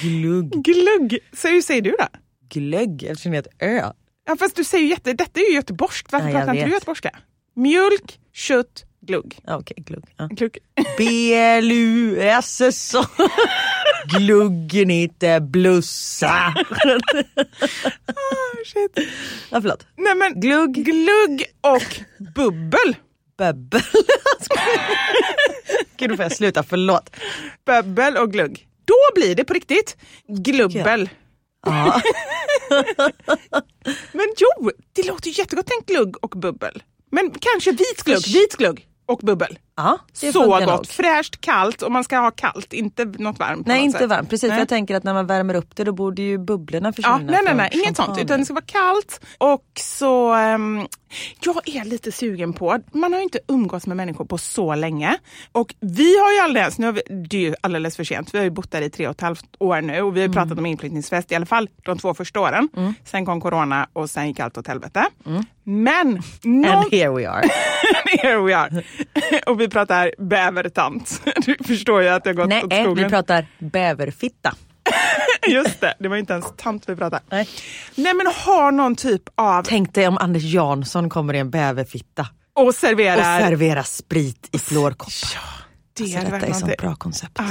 Glugg. 0.00 0.64
glugg. 0.64 1.18
Så 1.32 1.48
hur 1.48 1.62
säger 1.62 1.82
du 1.82 1.90
då? 1.90 2.06
Glögg, 2.48 3.02
eftersom 3.02 3.32
det 3.32 3.38
är 3.38 3.42
ett 3.42 3.48
ö. 3.58 3.92
Ja, 4.26 4.36
fast 4.36 4.56
du 4.56 4.64
säger 4.64 4.84
ju 4.84 4.90
jätte, 4.90 5.12
detta 5.12 5.40
är 5.40 5.44
ju 5.44 5.52
göteborgskt. 5.54 6.12
Varför 6.12 6.28
Ja, 6.28 6.38
pratar 6.38 6.54
inte 6.54 6.66
du 6.66 6.72
göteborgska? 6.72 7.10
Mjölk, 7.56 8.18
kött, 8.32 8.84
glugg. 9.00 9.38
Okej, 9.46 9.76
glugg. 9.86 10.04
Ja. 10.16 10.26
glugg. 10.30 10.58
B-L-U-S-S. 10.98 12.92
Gluggen 14.18 14.90
inte 14.90 15.40
blussa. 15.40 16.54
Shit. 18.66 19.08
Ja, 19.50 19.60
förlåt. 19.60 19.86
Nej 19.96 20.14
men 20.14 20.40
Glugg. 20.40 20.74
glugg 20.74 21.44
och 21.60 22.00
bubbel. 22.34 22.96
Böbbel. 23.38 23.82
Gud, 25.96 26.10
då 26.10 26.16
får 26.16 26.22
jag 26.22 26.32
sluta. 26.32 26.62
Förlåt. 26.62 27.16
Bubbel 27.66 28.16
och 28.16 28.32
glugg. 28.32 28.66
Då 28.84 28.94
blir 29.20 29.34
det 29.34 29.44
på 29.44 29.52
riktigt 29.54 29.96
glubbel. 30.28 31.08
Ja. 31.66 32.02
Men 34.12 34.26
jo, 34.36 34.70
det 34.92 35.06
låter 35.06 35.38
jättegott. 35.38 35.66
Tänk 35.68 35.86
glugg 35.86 36.24
och 36.24 36.30
bubbel. 36.30 36.82
Men 37.10 37.30
kanske 37.30 37.70
vit 37.72 38.02
glugg, 38.04 38.26
vit 38.26 38.56
glugg 38.56 38.86
och 39.06 39.18
bubbel. 39.18 39.58
Ja 39.82 39.98
Så 40.32 40.46
gott. 40.46 40.66
nog. 40.66 40.86
Fräscht, 40.86 41.40
kallt 41.40 41.82
och 41.82 41.92
man 41.92 42.04
ska 42.04 42.18
ha 42.18 42.30
kallt, 42.30 42.72
inte 42.72 43.04
något 43.04 43.38
varmt. 43.38 43.66
Nej, 43.66 43.76
något 43.76 43.84
inte 43.84 43.98
sätt. 43.98 44.08
varmt. 44.08 44.30
Precis, 44.30 44.48
Nej. 44.48 44.58
jag 44.58 44.68
tänker 44.68 44.94
att 44.94 45.04
när 45.04 45.14
man 45.14 45.26
värmer 45.26 45.54
upp 45.54 45.76
det 45.76 45.84
då 45.84 45.92
borde 45.92 46.22
ju 46.22 46.38
bubblorna 46.38 46.92
försvinna. 46.92 47.18
Ja, 47.20 47.30
nej, 47.30 47.40
nej, 47.44 47.54
nej, 47.54 47.70
inget 47.72 47.96
sånt. 47.96 48.18
Utan 48.20 48.38
det 48.38 48.44
ska 48.44 48.54
vara 48.54 48.64
kallt. 48.66 49.20
Och 49.38 49.64
så, 49.80 50.32
ehm, 50.32 50.86
jag 51.44 51.68
är 51.68 51.84
lite 51.84 52.12
sugen 52.12 52.52
på, 52.52 52.78
man 52.92 53.12
har 53.12 53.20
ju 53.20 53.24
inte 53.24 53.38
umgåtts 53.48 53.86
med 53.86 53.96
människor 53.96 54.24
på 54.24 54.38
så 54.38 54.74
länge. 54.74 55.16
Och 55.52 55.74
vi 55.80 56.18
har 56.18 56.32
ju 56.32 56.38
aldrig 56.38 56.60
ens, 56.60 56.78
nu 56.78 56.86
har 56.86 56.92
vi, 56.92 57.02
det 57.30 57.36
är 57.36 57.40
ju 57.40 57.54
alldeles 57.60 57.96
för 57.96 58.04
sent, 58.04 58.34
vi 58.34 58.38
har 58.38 58.44
ju 58.44 58.50
bott 58.50 58.70
där 58.70 58.82
i 58.82 58.90
tre 58.90 59.06
och 59.06 59.10
ett 59.14 59.20
halvt 59.20 59.44
år 59.58 59.80
nu 59.80 60.02
och 60.02 60.16
vi 60.16 60.20
har 60.20 60.28
ju 60.28 60.32
pratat 60.34 60.58
om 60.58 60.66
inflyttningsfest 60.66 61.32
i 61.32 61.34
alla 61.34 61.46
fall 61.46 61.68
de 61.84 61.98
två 61.98 62.14
första 62.14 62.40
åren. 62.40 62.68
Sen 63.04 63.26
kom 63.26 63.40
corona 63.40 63.88
och 63.92 64.10
sen 64.10 64.28
gick 64.28 64.40
allt 64.40 64.58
åt 64.58 64.66
helvete. 64.66 65.06
Men, 65.64 66.22
någon, 66.42 66.64
And 66.74 66.92
here 66.92 67.10
we 67.10 67.30
are. 67.30 67.48
here 68.22 68.40
we 68.40 68.56
are. 68.56 68.82
och 69.46 69.60
vi 69.60 69.68
pratar 69.70 70.14
bävertant. 70.18 71.22
Du 71.46 71.56
förstår 71.64 72.02
ju 72.02 72.08
att 72.08 72.24
det 72.24 72.30
har 72.30 72.34
gått 72.34 72.48
nej, 72.48 72.64
åt 72.64 72.72
skogen. 72.72 72.94
vi 73.04 73.10
pratar 73.10 73.46
bäverfitta. 73.58 74.54
Just 75.48 75.80
det, 75.80 75.94
det 75.98 76.08
var 76.08 76.16
inte 76.16 76.32
ens 76.32 76.46
tant 76.56 76.88
vi 76.88 76.96
pratade. 76.96 77.22
Nej. 77.30 77.48
Nej 77.94 78.14
men 78.14 78.26
ha 78.26 78.70
någon 78.70 78.96
typ 78.96 79.22
av 79.34 79.62
Tänk 79.62 79.94
dig 79.94 80.08
om 80.08 80.18
Anders 80.18 80.42
Jansson 80.42 81.10
kommer 81.10 81.34
i 81.34 81.38
en 81.38 81.50
bäverfitta 81.50 82.26
och 82.54 82.66
och 82.66 82.74
serverar. 82.74 83.40
serverar 83.40 83.82
sprit 83.82 84.48
i 84.52 84.58
fluorkoppar. 84.58 85.40
det 85.96 86.02
Alltså, 86.16 86.30
detta 86.30 86.46
är 86.46 86.50
ett 86.50 86.56
sånt 86.56 86.76
bra 86.76 86.94
koncept. 86.96 87.40
Ah. 87.40 87.44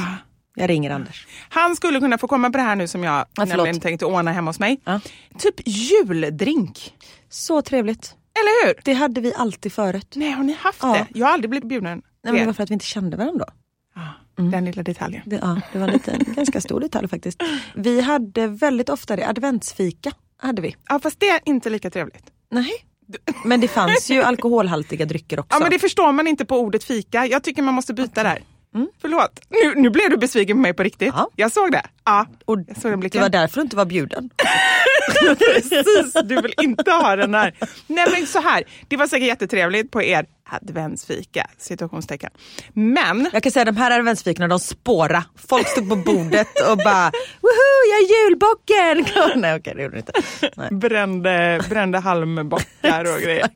Jag 0.55 0.69
ringer 0.69 0.91
Anders. 0.91 1.27
Han 1.49 1.75
skulle 1.75 1.99
kunna 1.99 2.17
få 2.17 2.27
komma 2.27 2.49
på 2.49 2.57
det 2.57 2.63
här 2.63 2.75
nu 2.75 2.88
som 2.88 3.03
jag 3.03 3.25
nämligen 3.38 3.79
tänkte 3.79 4.05
ordna 4.05 4.31
hemma 4.31 4.49
hos 4.49 4.59
mig. 4.59 4.81
Ja. 4.85 4.99
Typ 5.39 5.55
juldrink. 5.65 6.93
Så 7.29 7.61
trevligt. 7.61 8.15
Eller 8.39 8.67
hur? 8.67 8.73
Det 8.83 8.93
hade 8.93 9.21
vi 9.21 9.33
alltid 9.38 9.73
förut. 9.73 10.13
Nej, 10.15 10.31
har 10.31 10.43
ni 10.43 10.53
haft 10.59 10.79
Ja. 10.81 10.93
det? 10.93 11.19
Jag 11.19 11.25
har 11.27 11.33
aldrig 11.33 11.49
blivit 11.49 11.69
bjuden. 11.69 12.01
Nej, 12.23 12.33
men 12.33 12.41
det 12.41 12.45
var 12.45 12.53
för 12.53 12.63
att 12.63 12.69
vi 12.69 12.73
inte 12.73 12.85
kände 12.85 13.17
varandra 13.17 13.45
då. 13.45 13.53
Ah, 14.01 14.41
Den 14.51 14.65
lilla 14.65 14.83
detaljen. 14.83 15.21
Det, 15.25 15.39
ja, 15.41 15.61
det 15.73 15.79
var 15.79 15.88
lite, 15.88 16.11
en 16.11 16.33
ganska 16.35 16.61
stor 16.61 16.79
detalj 16.79 17.07
faktiskt. 17.07 17.43
Vi 17.75 18.01
hade 18.01 18.47
väldigt 18.47 18.89
ofta 18.89 19.15
det, 19.15 19.27
adventsfika 19.27 20.11
hade 20.38 20.61
vi. 20.61 20.75
Ja, 20.89 20.99
fast 20.99 21.19
det 21.19 21.29
är 21.29 21.39
inte 21.45 21.69
lika 21.69 21.89
trevligt. 21.89 22.25
Nej. 22.51 22.71
Men 23.45 23.62
det 23.62 23.67
fanns 23.67 24.10
ju 24.10 24.21
alkoholhaltiga 24.23 25.05
drycker 25.05 25.39
också. 25.39 25.55
Ja, 25.55 25.60
men 25.60 25.71
det 25.71 25.79
förstår 25.79 26.12
man 26.12 26.27
inte 26.27 26.45
på 26.45 26.60
ordet 26.60 26.84
fika. 26.84 27.25
Jag 27.25 27.43
tycker 27.43 27.62
man 27.62 27.73
måste 27.73 27.93
byta 27.93 28.23
där. 28.23 28.43
Förlåt, 29.01 29.39
nu, 29.49 29.82
nu 29.82 29.89
blev 29.89 30.10
du 30.10 30.17
besviken 30.17 30.58
på 30.58 30.62
mig 30.62 30.73
på 30.73 30.84
riktigt. 30.84 31.13
Ja. 31.15 31.29
Jag 31.36 31.51
såg 31.51 31.71
det. 31.71 31.86
Ja, 32.05 32.27
Och 32.45 32.58
jag 32.67 32.82
såg 32.82 32.91
den 32.91 32.99
det 32.99 33.19
var 33.19 33.29
därför 33.29 33.55
du 33.55 33.62
inte 33.62 33.75
var 33.75 33.86
bjuden. 33.86 34.29
Precis, 35.38 36.13
du 36.24 36.41
vill 36.41 36.54
inte 36.62 36.91
ha 36.91 37.15
den 37.15 37.34
här. 37.34 37.54
Nej 37.88 38.08
men 38.12 38.28
så 38.28 38.39
här, 38.39 38.63
det 38.88 38.98
var 38.98 39.08
säkert 39.08 39.28
jättetrevligt 39.28 39.91
på 39.91 40.04
er 40.04 40.26
adventsfika, 40.52 41.48
situationstecken. 41.58 42.30
Men 42.74 43.30
Jag 43.34 43.43
kan 43.43 43.52
säga 43.52 43.65
de 43.65 43.78
här 43.78 44.00
adventsfikorna 44.00 44.48
de 44.48 44.60
spåra. 44.60 45.24
Folk 45.36 45.67
stod 45.67 45.89
på 45.89 45.95
bordet 45.95 46.60
och 46.72 46.78
bara 46.78 47.12
woho 47.41 47.80
jag 47.91 48.00
är 48.02 48.30
julbocken! 48.30 49.06
Nej 49.41 49.56
okej 49.56 49.74
det 49.76 49.84
gjorde 49.84 49.95
de 49.95 50.00
inte. 50.00 50.12
Nej. 50.56 50.69
brände, 50.72 51.62
brände 51.69 52.00
halmbockar 52.00 53.15
och 53.15 53.22
grejer. 53.24 53.50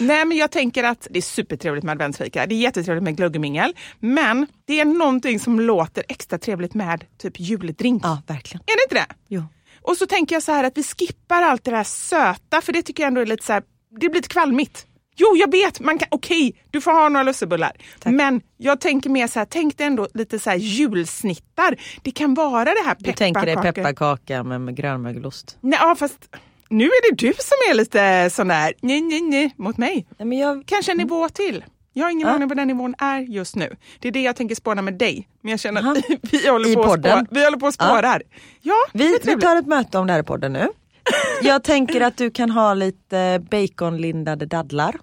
Nej 0.00 0.24
men 0.24 0.36
jag 0.36 0.50
tänker 0.50 0.84
att 0.84 1.06
det 1.10 1.18
är 1.18 1.22
supertrevligt 1.22 1.84
med 1.84 1.92
adventsfika. 1.92 2.46
Det 2.46 2.54
är 2.54 2.58
jättetrevligt 2.58 3.04
med 3.04 3.16
glöggmingel. 3.16 3.72
Men 4.00 4.46
det 4.66 4.80
är 4.80 4.84
någonting 4.84 5.40
som 5.40 5.60
låter 5.60 6.04
extra 6.08 6.38
trevligt 6.38 6.74
med 6.74 7.04
typ 7.18 7.40
juldrink. 7.40 8.02
Ja 8.04 8.22
verkligen. 8.26 8.62
Är 8.66 8.76
det 8.76 8.82
inte 8.82 8.94
det? 8.94 9.14
Jo. 9.28 9.42
Och 9.88 9.96
så 9.96 10.06
tänker 10.06 10.36
jag 10.36 10.42
så 10.42 10.52
här 10.52 10.64
att 10.64 10.78
vi 10.78 10.82
skippar 10.82 11.42
allt 11.42 11.64
det 11.64 11.70
där 11.70 11.84
söta 11.84 12.60
för 12.60 12.72
det 12.72 12.82
tycker 12.82 13.02
jag 13.02 13.08
ändå 13.08 13.20
är 13.20 13.26
lite 13.26 13.44
så 13.44 13.52
här, 13.52 13.62
det 13.90 14.08
blir 14.08 14.14
lite 14.14 14.28
kvalmigt. 14.28 14.86
Jo, 15.16 15.36
jag 15.36 15.50
vet, 15.50 15.80
man 15.80 15.98
kan, 15.98 16.08
okej, 16.10 16.54
du 16.70 16.80
får 16.80 16.90
ha 16.92 17.08
några 17.08 17.22
lussebullar. 17.22 17.72
Men 18.04 18.40
jag 18.56 18.80
tänker 18.80 19.10
mer 19.10 19.26
så 19.26 19.38
här, 19.38 19.46
tänk 19.50 19.78
dig 19.78 19.86
ändå 19.86 20.08
lite 20.14 20.38
så 20.38 20.50
här 20.50 20.56
julsnittar. 20.56 21.76
Det 22.02 22.10
kan 22.10 22.34
vara 22.34 22.64
det 22.64 22.82
här 22.84 22.96
Du 22.98 23.12
tänker 23.12 23.46
dig 23.46 23.54
pepparkakor. 23.54 23.82
pepparkaka 23.82 24.42
med, 24.42 24.60
med 24.60 24.76
grönmögelost. 24.76 25.58
Nej, 25.60 25.78
ja, 25.82 25.96
fast 25.98 26.36
nu 26.68 26.84
är 26.84 27.10
det 27.10 27.26
du 27.26 27.32
som 27.32 27.56
är 27.70 27.74
lite 27.74 28.30
sån 28.30 28.48
där, 28.48 28.74
nej, 28.80 29.00
nej, 29.00 29.20
nej, 29.20 29.54
mot 29.56 29.76
mig. 29.76 30.06
Nej, 30.18 30.26
men 30.26 30.38
jag, 30.38 30.66
Kanske 30.66 30.92
en 30.92 30.98
nivå 30.98 31.28
till. 31.28 31.64
Jag 31.98 32.04
har 32.04 32.10
ingen 32.10 32.28
Ja. 32.28 32.34
aning 32.34 32.48
vad 32.48 32.56
den 32.56 32.68
nivån 32.68 32.94
är 32.98 33.20
just 33.20 33.56
nu. 33.56 33.76
Det 33.98 34.08
är 34.08 34.12
det 34.12 34.22
jag 34.22 34.36
tänker 34.36 34.54
spåna 34.54 34.82
med 34.82 34.94
dig. 34.94 35.28
Men 35.42 35.50
jag 35.50 35.60
känner 35.60 35.80
Aha. 35.80 35.90
att 35.90 36.04
vi 36.32 36.48
håller 36.48 36.68
I 36.68 36.74
på, 36.74 36.82
podden? 36.84 37.24
spå, 37.26 37.34
vi 37.34 37.44
håller 37.44 37.58
på 37.58 37.66
att 37.66 37.74
spårar. 37.74 38.22
Ja, 38.62 38.74
det 38.92 39.04
är 39.06 39.24
vi, 39.26 39.34
vi 39.34 39.40
tar 39.40 39.56
ett 39.56 39.66
möte 39.66 39.98
om 39.98 40.06
det 40.06 40.12
här 40.12 40.20
i 40.20 40.22
podden 40.22 40.52
nu. 40.52 40.68
Jag 41.42 41.64
tänker 41.64 42.00
att 42.00 42.16
du 42.16 42.30
kan 42.30 42.50
ha 42.50 42.74
lite 42.74 43.42
baconlindade 43.50 44.46
dadlar. 44.46 44.96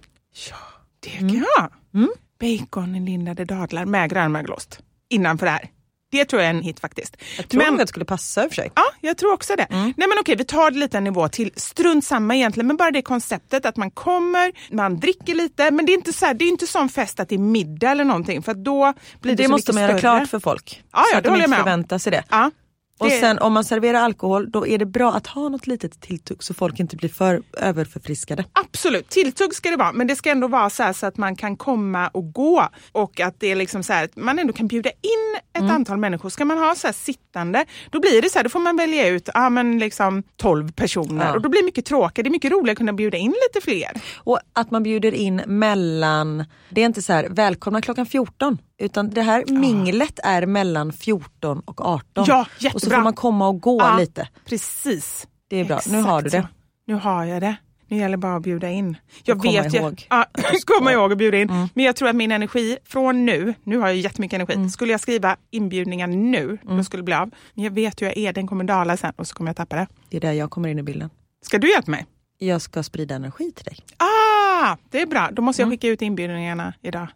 Ja, 0.49 0.55
det 0.99 1.10
kan 1.10 1.29
jag. 1.34 1.71
Mm. 1.93 2.10
Baconlindade 2.39 3.45
dadlar 3.45 3.86
med 3.86 4.10
grönmögelost 4.10 4.79
innanför 5.10 5.45
det 5.45 5.51
här. 5.51 5.69
Det 6.11 6.25
tror 6.25 6.41
jag 6.41 6.49
är 6.49 6.53
en 6.53 6.61
hit 6.63 6.79
faktiskt. 6.79 7.17
Jag 7.37 7.47
tror 7.49 7.61
Men- 7.61 7.73
att 7.73 7.79
det 7.79 7.87
skulle 7.87 8.05
passa 8.05 8.43
i 8.43 8.47
och 8.47 8.51
för 8.51 8.55
sig. 8.55 8.71
Ja, 8.75 8.83
jag 9.01 9.17
tror 9.17 9.33
också 9.33 9.55
det. 9.55 9.67
Nej 9.69 9.93
men 9.97 10.11
okej, 10.19 10.35
vi 10.35 10.43
tar 10.45 10.71
det 10.71 10.77
lite 10.77 10.97
en 10.97 11.03
nivå 11.03 11.27
till. 11.27 11.51
Strunt 11.55 12.05
samma 12.05 12.35
egentligen, 12.35 12.67
men 12.67 12.77
bara 12.77 12.91
det 12.91 13.01
konceptet 13.01 13.65
att 13.65 13.77
man 13.77 13.91
kommer, 13.91 14.51
man 14.75 14.99
dricker 14.99 15.35
lite, 15.35 15.71
men 15.71 15.85
det 15.85 15.91
är 15.91 15.93
inte 15.93 16.13
så 16.13 16.25
här, 16.25 16.33
det 16.33 16.45
är 16.45 16.49
inte 16.49 16.67
sån 16.67 16.89
fest 16.89 17.19
att 17.19 17.29
det 17.29 17.35
är 17.35 17.39
middag 17.39 17.91
eller 17.91 18.03
någonting 18.03 18.43
för 18.43 18.51
att 18.51 18.63
då 18.63 18.93
blir 19.21 19.31
det, 19.35 19.43
Det 19.43 19.45
så 19.45 19.51
måste 19.51 19.73
man 19.73 19.81
göra 19.83 19.91
större. 19.91 19.99
klart 20.19 20.29
för 20.29 20.39
folk. 20.39 20.83
Ja, 20.91 20.99
så 20.99 21.05
ja, 21.13 21.17
att 21.17 21.23
det 21.23 21.29
de 21.29 21.35
inte 21.43 21.57
förväntar 21.57 21.97
sig 21.97 22.11
det. 22.11 22.23
Ja, 22.29 22.51
Och 22.99 23.10
det- 23.10 23.19
sen 23.19 23.39
om 23.39 23.53
man 23.53 23.63
serverar 23.63 23.99
alkohol 23.99 24.51
då 24.51 24.67
är 24.67 24.77
det 24.77 24.86
bra 24.86 25.13
att 25.13 25.27
ha 25.27 25.49
något 25.49 25.67
litet 25.67 26.01
tilltugg 26.01 26.43
så 26.43 26.53
folk 26.53 26.79
inte 26.79 26.95
blir 26.95 27.10
för 27.10 27.41
överförfriskade. 27.58 28.45
Absolut, 28.53 29.10
tilltugg 29.10 29.53
ska 29.55 29.69
det 29.69 29.75
vara, 29.77 29.91
men 29.91 30.08
det 30.08 30.15
ska 30.15 30.29
ändå 30.29 30.47
vara 30.47 30.69
så, 30.69 30.93
så 30.93 31.05
att 31.05 31.17
man 31.17 31.36
kan 31.36 31.58
komma 31.58 32.08
och 32.08 32.34
gå 32.34 32.69
och 32.91 33.19
att 33.19 33.39
det 33.39 33.47
är 33.51 33.55
liksom 33.55 33.84
så 33.84 33.93
här, 33.93 34.10
man 34.15 34.39
ändå 34.39 34.53
kan 34.53 34.67
bjuda 34.67 34.89
in 34.89 35.39
ett 35.53 35.62
Mm. 35.62 35.75
antal 35.75 35.97
människor. 35.97 36.29
Ska 36.29 36.45
man 36.45 36.58
ha 36.58 36.75
så 36.75 36.88
här 36.88 36.93
sittande, 36.93 37.65
då 37.91 37.99
blir 37.99 38.21
det 38.21 38.29
så 38.29 38.39
här, 38.39 38.43
då 38.43 38.49
får 38.49 38.60
man 38.60 38.77
välja 38.77 39.08
ut 39.08 39.29
ja, 39.34 39.49
men 39.49 39.79
liksom 39.79 40.23
12 40.38 40.71
personer 40.71 41.25
Ja. 41.25 41.34
och 41.36 41.41
då 41.41 41.49
blir 41.49 41.62
det 41.62 41.65
mycket 41.65 41.86
tråkigt. 41.86 42.25
Det 42.25 42.29
är 42.29 42.31
mycket 42.31 42.51
roligare 42.51 42.71
att 42.71 42.77
kunna 42.77 42.93
bjuda 42.93 43.17
in 43.17 43.31
lite 43.53 43.65
fler. 43.65 43.91
Och 44.15 44.39
att 44.53 44.71
man 44.71 44.84
bjuder 44.84 45.12
in 45.13 45.41
mellan, 45.45 46.43
det 46.69 46.81
är 46.81 46.86
inte 46.86 47.01
så 47.01 47.13
här 47.13 47.27
välkomna 47.29 47.81
klockan 47.81 48.05
14 48.05 48.58
utan 48.77 49.09
det 49.09 49.21
här 49.21 49.43
minglet 49.47 50.19
är 50.23 50.45
mellan 50.45 50.93
14 50.93 51.59
och 51.59 51.81
18. 51.81 52.25
Ja, 52.27 52.41
och 52.41 52.47
så 52.61 52.65
jättebra. 52.65 52.95
får 52.97 53.03
man 53.03 53.13
komma 53.13 53.47
och 53.47 53.61
gå 53.61 53.79
Ja, 53.79 53.97
lite. 53.97 54.27
Precis. 54.45 55.27
Det 55.47 55.57
är 55.57 55.65
bra. 55.65 55.79
Nu 55.89 56.01
har 56.01 56.21
du 56.21 56.29
det. 56.29 56.47
Nu 56.88 56.93
har 56.93 57.25
jag 57.25 57.41
det. 57.41 57.55
Nu 57.88 57.97
gäller 57.97 58.17
det 58.17 58.21
bara 58.21 58.35
att 58.35 58.43
bjuda 58.43 58.69
in. 58.69 58.97
Jag 59.23 59.39
komma 59.39 59.61
vet 59.61 59.73
ihåg. 59.73 60.07
Ja, 60.09 60.25
komma 60.65 60.91
ihåg 60.91 61.11
att 61.11 61.17
bjuda 61.17 61.38
in. 61.38 61.69
Men 61.73 61.85
jag 61.85 61.95
tror 61.95 62.09
att 62.09 62.15
min 62.15 62.31
energi 62.31 62.77
från 62.85 63.25
nu, 63.25 63.53
nu 63.63 63.77
har 63.77 63.88
jag 63.88 63.97
jättemycket 63.97 64.35
energi. 64.35 64.69
Skulle 64.69 64.91
jag 64.91 65.01
skriva 65.01 65.38
inbjudningar 65.51 66.07
nu, 66.07 66.57
då 66.63 66.83
skulle 66.83 67.01
det 67.01 67.05
bli 67.05 67.13
av. 67.13 67.29
Men 67.53 67.63
jag 67.63 67.71
vet 67.71 68.01
hur 68.01 68.07
jag 68.07 68.17
är, 68.17 68.33
den 68.33 68.47
kommer 68.47 68.63
dala 68.63 68.97
sen 68.97 69.13
och 69.15 69.27
så 69.27 69.35
kommer 69.35 69.49
jag 69.49 69.55
tappa 69.55 69.75
det. 69.75 69.88
Det 70.09 70.17
är 70.17 70.21
där 70.21 70.31
jag 70.31 70.51
kommer 70.51 70.69
in 70.69 70.79
i 70.79 70.83
bilden. 70.83 71.09
Ska 71.41 71.57
du 71.57 71.71
hjälpa 71.71 71.91
mig? 71.91 72.05
Jag 72.38 72.61
ska 72.61 72.83
sprida 72.83 73.15
energi 73.15 73.51
till 73.51 73.65
dig. 73.65 73.77
Ah, 73.97 74.77
det 74.89 75.01
är 75.01 75.05
bra. 75.05 75.29
Då 75.31 75.41
måste 75.41 75.61
jag 75.61 75.69
skicka 75.71 75.88
ut 75.88 76.01
inbjudningarna 76.01 76.73
idag. 76.81 77.07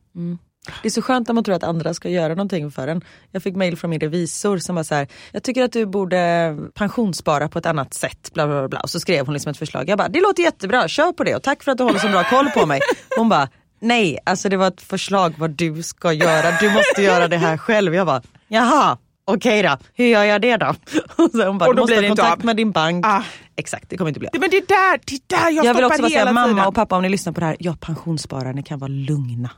Det 0.81 0.87
är 0.87 0.91
så 0.91 1.01
skönt 1.01 1.27
när 1.27 1.35
man 1.35 1.43
tror 1.43 1.55
att 1.55 1.63
andra 1.63 1.93
ska 1.93 2.09
göra 2.09 2.29
någonting 2.29 2.71
för 2.71 2.87
en. 2.87 3.01
Jag 3.31 3.43
fick 3.43 3.55
mail 3.55 3.77
från 3.77 3.89
min 3.89 3.99
revisor 3.99 4.57
som 4.57 4.75
var 4.75 4.83
så 4.83 4.95
här, 4.95 5.07
jag 5.31 5.43
tycker 5.43 5.63
att 5.63 5.71
du 5.71 5.85
borde 5.85 6.57
pensionsspara 6.73 7.49
på 7.49 7.59
ett 7.59 7.65
annat 7.65 7.93
sätt. 7.93 8.31
Bla, 8.33 8.47
bla, 8.47 8.67
bla. 8.67 8.79
Och 8.79 8.89
så 8.89 8.99
skrev 8.99 9.25
hon 9.25 9.33
liksom 9.33 9.49
ett 9.49 9.57
förslag. 9.57 9.89
Jag 9.89 9.97
bara, 9.97 10.07
det 10.07 10.21
låter 10.21 10.43
jättebra, 10.43 10.87
kör 10.87 11.11
på 11.11 11.23
det 11.23 11.35
och 11.35 11.43
tack 11.43 11.63
för 11.63 11.71
att 11.71 11.77
du 11.77 11.83
håller 11.83 11.99
så 11.99 12.07
bra 12.07 12.23
koll 12.23 12.49
på 12.49 12.65
mig. 12.65 12.79
Hon 13.17 13.29
bara, 13.29 13.49
nej, 13.79 14.19
alltså 14.25 14.49
det 14.49 14.57
var 14.57 14.67
ett 14.67 14.81
förslag 14.81 15.33
vad 15.37 15.49
du 15.49 15.83
ska 15.83 16.13
göra. 16.13 16.57
Du 16.59 16.69
måste 16.69 17.01
göra 17.01 17.27
det 17.27 17.37
här 17.37 17.57
själv. 17.57 17.95
Jag 17.95 18.07
bara, 18.07 18.21
jaha, 18.47 18.97
okej 19.25 19.63
då, 19.63 19.77
hur 19.93 20.05
gör 20.05 20.23
jag 20.23 20.41
det 20.41 20.57
då? 20.57 20.67
Och 21.23 21.31
så 21.31 21.47
hon 21.47 21.57
bara, 21.57 21.69
Och 21.69 21.75
då 21.75 21.85
du 21.85 21.93
måste 21.93 21.95
ha 22.01 22.07
kontakt 22.07 22.43
med 22.43 22.55
din 22.55 22.71
bank. 22.71 23.05
Ah. 23.05 23.23
Exakt, 23.55 23.89
det 23.89 23.97
kommer 23.97 24.09
inte 24.09 24.19
bli 24.19 24.29
av. 24.33 24.39
Men 24.39 24.49
det 24.49 24.57
är 24.57 24.67
där, 24.67 24.99
det 25.05 25.15
är 25.15 25.41
där 25.41 25.51
jag, 25.51 25.65
Jag 25.65 25.73
vill 25.73 25.83
också 25.85 26.01
bara 26.01 26.09
säga 26.09 26.31
mamma 26.31 26.67
och 26.67 26.75
pappa 26.75 26.95
om 26.95 27.01
ni 27.01 27.09
lyssnar 27.09 27.33
på 27.33 27.39
det 27.39 27.45
här, 27.45 27.55
ja 27.59 27.75
pensionssparare 27.79 28.53
ni 28.53 28.63
kan 28.63 28.79
vara 28.79 28.87
lugna. 28.87 29.49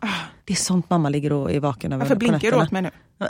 Det 0.46 0.54
är 0.54 0.58
sånt 0.58 0.90
mamma 0.90 1.10
ligger 1.10 1.34
och 1.34 1.52
är 1.52 1.60
vaken 1.60 1.94
över 1.94 2.04
Varför 2.04 2.16
blinkar 2.16 2.52
du 2.52 2.58
åt 2.58 2.72
mig 2.72 2.82
nu? 2.82 2.90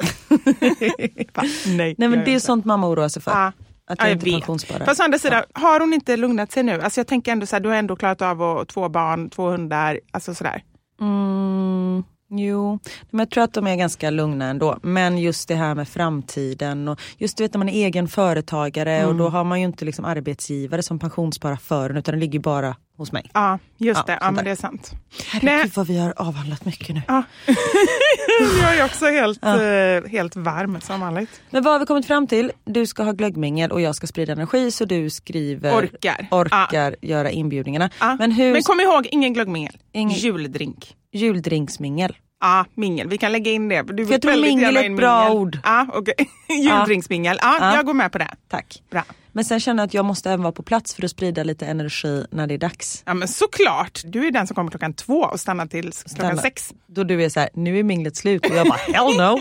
Nej, 1.77 1.95
Nej 1.97 2.09
men 2.09 2.23
det 2.25 2.35
är 2.35 2.39
sånt 2.39 2.65
mamma 2.65 2.87
oroar 2.89 3.07
sig 3.07 3.21
för. 3.21 3.31
Ja. 3.31 3.51
Att 3.87 3.97
Ja, 3.99 4.07
jag 4.07 4.15
inte 4.15 4.31
pensionssparar. 4.31 4.85
Fast 4.85 4.99
å 4.99 5.03
andra 5.03 5.19
sidan, 5.19 5.43
har 5.53 5.79
hon 5.79 5.93
inte 5.93 6.17
lugnat 6.17 6.51
sig 6.51 6.63
nu? 6.63 6.81
Alltså 6.81 6.99
jag 6.99 7.07
tänker 7.07 7.31
ändå 7.31 7.45
så 7.45 7.55
här, 7.55 7.63
du 7.63 7.69
har 7.69 7.75
ändå 7.75 7.95
klarat 7.95 8.21
av 8.21 8.41
att, 8.41 8.67
två 8.67 8.89
barn, 8.89 9.29
två 9.29 9.49
hundar, 9.49 9.99
alltså 10.11 10.33
sådär. 10.35 10.63
Mm, 11.01 12.03
jo, 12.29 12.79
men 13.09 13.19
jag 13.19 13.29
tror 13.29 13.43
att 13.43 13.53
de 13.53 13.67
är 13.67 13.75
ganska 13.75 14.09
lugna 14.09 14.45
ändå. 14.45 14.77
Men 14.83 15.17
just 15.17 15.47
det 15.47 15.55
här 15.55 15.75
med 15.75 15.87
framtiden 15.87 16.87
och 16.87 16.99
just 17.17 17.37
du 17.37 17.43
vet 17.43 17.53
när 17.53 17.57
man 17.57 17.69
är 17.69 17.85
egen 17.85 18.07
företagare 18.07 19.05
och 19.05 19.15
då 19.15 19.23
Mm. 19.23 19.33
har 19.33 19.43
man 19.43 19.59
ju 19.59 19.65
inte 19.65 19.85
liksom 19.85 20.05
arbetsgivare 20.05 20.83
som 20.83 20.99
pensionssparar 20.99 21.55
för 21.55 21.97
utan 21.97 22.13
det 22.13 22.19
ligger 22.19 22.39
bara 22.39 22.75
hos 23.01 23.11
mig. 23.11 23.29
Ja, 23.33 23.59
just 23.77 23.97
Ja, 24.07 24.13
det. 24.13 24.17
Ja, 24.21 24.31
men 24.31 24.45
det 24.45 24.51
är 24.51 24.55
sant. 24.55 24.91
Herregud 25.31 25.71
vad 25.75 25.87
vi 25.87 25.97
har 25.99 26.13
avhandlat 26.17 26.65
mycket 26.65 26.95
nu. 26.95 27.01
Ja. 27.07 27.23
jag 28.61 28.77
är 28.77 28.85
också 28.85 29.05
helt, 29.05 29.43
eh, 29.45 30.11
helt 30.11 30.35
varm 30.35 30.81
som 30.81 30.99
vanligt. 30.99 31.41
Men 31.49 31.63
vad 31.63 31.73
har 31.73 31.79
vi 31.79 31.85
kommit 31.85 32.05
fram 32.07 32.27
till? 32.27 32.51
Du 32.65 32.85
ska 32.87 33.03
ha 33.03 33.11
glöggmingel 33.11 33.71
och 33.71 33.81
jag 33.81 33.95
ska 33.95 34.07
sprida 34.07 34.33
energi 34.33 34.71
så 34.71 34.85
du 34.85 35.09
skriver 35.09 35.73
Orkar. 35.79 36.27
orkar 36.31 36.95
göra 37.01 37.31
inbjudningarna. 37.31 37.89
Ja. 37.99 38.15
Men 38.19 38.31
hur, 38.31 38.53
Men 38.53 38.63
kom 38.63 38.79
ihåg, 38.79 39.07
ingen 39.11 39.33
glöggmingel. 39.33 39.77
Ingen- 39.91 40.17
Juldrink. 40.17 40.95
juldrinksmingel. 41.13 42.17
Ja, 42.43 42.65
mingel. 42.75 43.07
Vi 43.07 43.17
kan 43.17 43.31
lägga 43.31 43.51
in 43.51 43.69
det. 43.69 43.81
Du 43.81 44.03
jag 44.03 44.21
tror 44.21 44.41
mingel 44.41 44.77
är 44.77 44.83
ett 44.91 44.97
bra 44.97 45.29
ord. 45.31 45.59
Ja, 45.63 45.87
okej. 45.93 46.15
Juldrinksmingel. 46.63 47.37
Ja, 47.41 47.57
Ja. 47.59 47.75
jag 47.75 47.85
går 47.85 47.93
med 47.93 48.11
på 48.11 48.17
det. 48.17 48.27
Tack. 48.49 48.81
Bra. 48.91 49.03
Men 49.31 49.45
sen 49.45 49.59
känner 49.59 49.83
jag 49.83 49.87
att 49.87 49.93
jag 49.93 50.05
måste 50.05 50.29
även 50.29 50.43
vara 50.43 50.51
på 50.51 50.63
plats 50.63 50.95
för 50.95 51.05
att 51.05 51.11
sprida 51.11 51.43
lite 51.43 51.65
energi 51.65 52.25
när 52.31 52.47
det 52.47 52.53
är 52.53 52.57
dags. 52.57 53.03
Ja, 53.05 53.13
men 53.13 53.27
såklart. 53.27 54.01
Du 54.05 54.27
är 54.27 54.31
den 54.31 54.47
som 54.47 54.55
kommer 54.55 54.71
klockan 54.71 54.93
två 54.93 55.19
och 55.19 55.39
stannar 55.39 55.65
till 55.65 55.91
klockan 56.15 56.37
sex. 56.37 56.73
Då 56.87 57.03
du 57.03 57.23
är 57.23 57.29
så 57.29 57.39
här, 57.39 57.49
nu 57.53 57.79
är 57.79 57.83
minglet 57.83 58.15
slut 58.15 58.45
och 58.49 58.55
jag 58.55 58.67
bara 58.67 58.77
hell 58.77 59.17
no. 59.17 59.39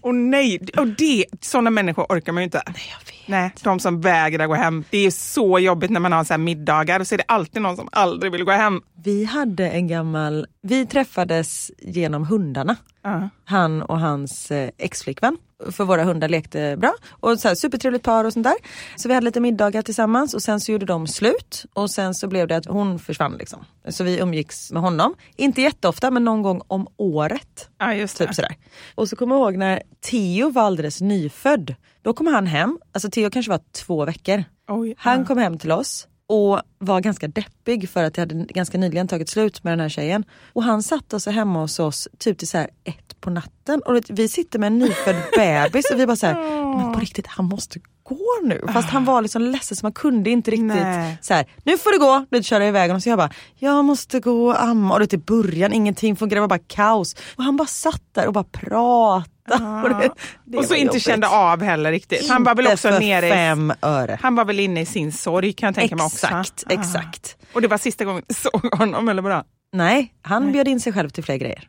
Och 0.00 0.14
nej, 0.14 0.60
och 0.76 0.86
det, 0.86 1.24
sådana 1.40 1.70
människor 1.70 2.06
orkar 2.08 2.32
man 2.32 2.42
ju 2.42 2.44
inte. 2.44 2.62
jag 2.66 2.72
vet. 2.72 3.14
Nej, 3.26 3.52
de 3.62 3.80
som 3.80 4.00
vägrar 4.00 4.46
gå 4.46 4.54
hem. 4.54 4.84
Det 4.90 4.98
är 4.98 5.10
så 5.10 5.58
jobbigt 5.58 5.90
när 5.90 6.00
man 6.00 6.12
har 6.12 6.24
så 6.24 6.38
middagar 6.38 7.00
och 7.00 7.06
så 7.06 7.14
är 7.14 7.18
det 7.18 7.24
alltid 7.28 7.62
någon 7.62 7.76
som 7.76 7.88
aldrig 7.92 8.32
vill 8.32 8.44
gå 8.44 8.52
hem. 8.52 8.80
Vi 9.04 9.24
hade 9.24 9.68
en 9.70 9.88
gammal, 9.88 10.46
vi 10.62 10.86
träffades 10.86 11.70
genom 11.78 12.26
hundarna. 12.26 12.76
Ja. 13.02 13.28
Han 13.44 13.82
och 13.82 14.00
hans 14.00 14.50
eh, 14.50 14.70
exflickvän. 14.78 15.36
För 15.72 15.84
våra 15.84 16.04
hundar 16.04 16.28
lekte 16.28 16.76
bra. 16.76 16.94
Och 17.10 17.40
så 17.40 17.48
här, 17.48 17.54
supertrevligt 17.54 18.04
par 18.04 18.24
och 18.24 18.32
sånt 18.32 18.44
där. 18.44 18.56
Så 18.96 19.08
vi 19.08 19.14
hade 19.14 19.24
lite 19.24 19.40
middagar 19.40 19.82
tillsammans 19.82 20.34
och 20.34 20.42
sen 20.42 20.60
så 20.60 20.72
gjorde 20.72 20.86
de 20.86 21.06
slut. 21.06 21.64
Och 21.72 21.90
sen 21.90 22.14
så 22.14 22.28
blev 22.28 22.48
det 22.48 22.56
att 22.56 22.66
hon 22.66 22.98
försvann 22.98 23.36
liksom. 23.38 23.64
Så 23.88 24.04
vi 24.04 24.18
umgicks 24.18 24.72
med 24.72 24.82
honom. 24.82 25.14
Inte 25.36 25.62
jätteofta 25.62 26.10
men 26.10 26.24
någon 26.24 26.42
gång 26.42 26.62
om 26.66 26.86
året. 26.96 27.68
Ja, 27.78 27.94
just 27.94 28.18
det. 28.18 28.26
Typ 28.26 28.34
sådär. 28.34 28.56
Och 28.94 29.08
så 29.08 29.16
kommer 29.16 29.34
jag 29.34 29.42
ihåg 29.42 29.56
när 29.56 29.82
Theo 30.10 30.50
var 30.50 30.62
alldeles 30.62 31.00
nyfödd. 31.00 31.74
Då 32.02 32.12
kom 32.12 32.26
han 32.26 32.46
hem, 32.46 32.78
alltså 32.92 33.10
Theo 33.10 33.30
kanske 33.30 33.50
var 33.50 33.60
två 33.72 34.04
veckor. 34.04 34.44
Oj, 34.68 34.94
Han 34.98 35.18
ja. 35.18 35.26
kom 35.26 35.38
hem 35.38 35.58
till 35.58 35.72
oss 35.72 36.08
och 36.26 36.60
var 36.78 37.00
ganska 37.00 37.28
deppig 37.28 37.88
för 37.88 38.04
att 38.04 38.14
det 38.14 38.22
hade 38.22 38.34
ganska 38.34 38.78
nyligen 38.78 39.08
tagit 39.08 39.28
slut 39.28 39.64
med 39.64 39.72
den 39.72 39.80
här 39.80 39.88
tjejen. 39.88 40.24
Och 40.52 40.62
han 40.62 40.82
satt 40.82 41.12
oss 41.12 41.26
hemma 41.26 41.60
hos 41.60 41.78
oss 41.78 42.08
typ 42.18 42.38
till 42.38 42.48
så 42.48 42.58
här 42.58 42.70
ett 42.84 43.03
på 43.24 43.30
natten 43.30 43.80
och 43.82 44.00
vi 44.08 44.28
sitter 44.28 44.58
med 44.58 44.66
en 44.66 44.78
nyfödd 44.78 45.16
bebis 45.36 45.90
och 45.90 46.00
vi 46.00 46.06
bara 46.06 46.16
så 46.16 46.26
här, 46.26 46.34
men 46.76 46.92
på 46.92 47.00
riktigt 47.00 47.26
han 47.26 47.44
måste 47.44 47.78
gå 48.02 48.18
nu. 48.44 48.64
Fast 48.72 48.88
han 48.88 49.04
var 49.04 49.22
liksom 49.22 49.42
ledsen 49.42 49.76
så 49.76 49.84
man 49.86 49.92
kunde 49.92 50.30
inte 50.30 50.50
riktigt 50.50 50.66
Nej. 50.66 51.18
så 51.20 51.34
här, 51.34 51.46
nu 51.64 51.78
får 51.78 51.92
du 51.92 51.98
gå, 51.98 52.26
du 52.30 52.42
köra 52.42 52.66
iväg 52.68 52.90
honom. 52.90 53.00
Så 53.00 53.08
jag 53.08 53.18
bara, 53.18 53.30
jag 53.58 53.84
måste 53.84 54.20
gå 54.20 54.46
och 54.46 54.62
amma. 54.62 54.94
Och 54.94 55.00
det 55.00 55.06
till 55.06 55.18
början, 55.18 55.72
ingenting 55.72 56.16
fungerade, 56.16 56.36
det 56.36 56.40
var 56.40 56.58
bara 56.58 56.64
kaos. 56.68 57.16
Och 57.36 57.44
han 57.44 57.56
bara 57.56 57.68
satt 57.68 58.02
där 58.14 58.26
och 58.26 58.32
bara 58.32 58.44
pratade. 58.44 59.24
Och, 59.84 59.88
det, 59.88 60.10
det 60.44 60.58
och 60.58 60.64
så 60.64 60.74
inte 60.74 60.86
jobbigt. 60.86 61.02
kände 61.02 61.28
av 61.28 61.62
heller 61.62 61.90
riktigt. 61.90 62.30
Han 62.30 62.44
var 62.44 62.54
väl 62.54 62.66
också 62.66 62.90
nere 62.98 63.26
i, 63.26 63.30
fem 63.30 63.72
öre. 63.82 64.18
Han 64.22 64.34
var 64.34 64.44
väl 64.44 64.60
inne 64.60 64.80
i 64.80 64.86
sin 64.86 65.12
sorg 65.12 65.52
kan 65.52 65.66
jag 65.66 65.74
tänka 65.74 65.96
mig 65.96 66.04
också. 66.06 66.26
Exakt, 66.26 66.64
Ah. 66.66 66.72
exakt. 66.72 67.36
Och 67.52 67.62
det 67.62 67.68
var 67.68 67.78
sista 67.78 68.04
gången 68.04 68.22
jag 68.26 68.36
såg 68.52 68.74
honom, 68.74 69.08
eller 69.08 69.22
vadå? 69.22 69.42
Nej, 69.72 70.14
han 70.22 70.52
bjöd 70.52 70.68
in 70.68 70.80
sig 70.80 70.92
själv 70.92 71.08
till 71.10 71.24
fler 71.24 71.36
grejer. 71.36 71.68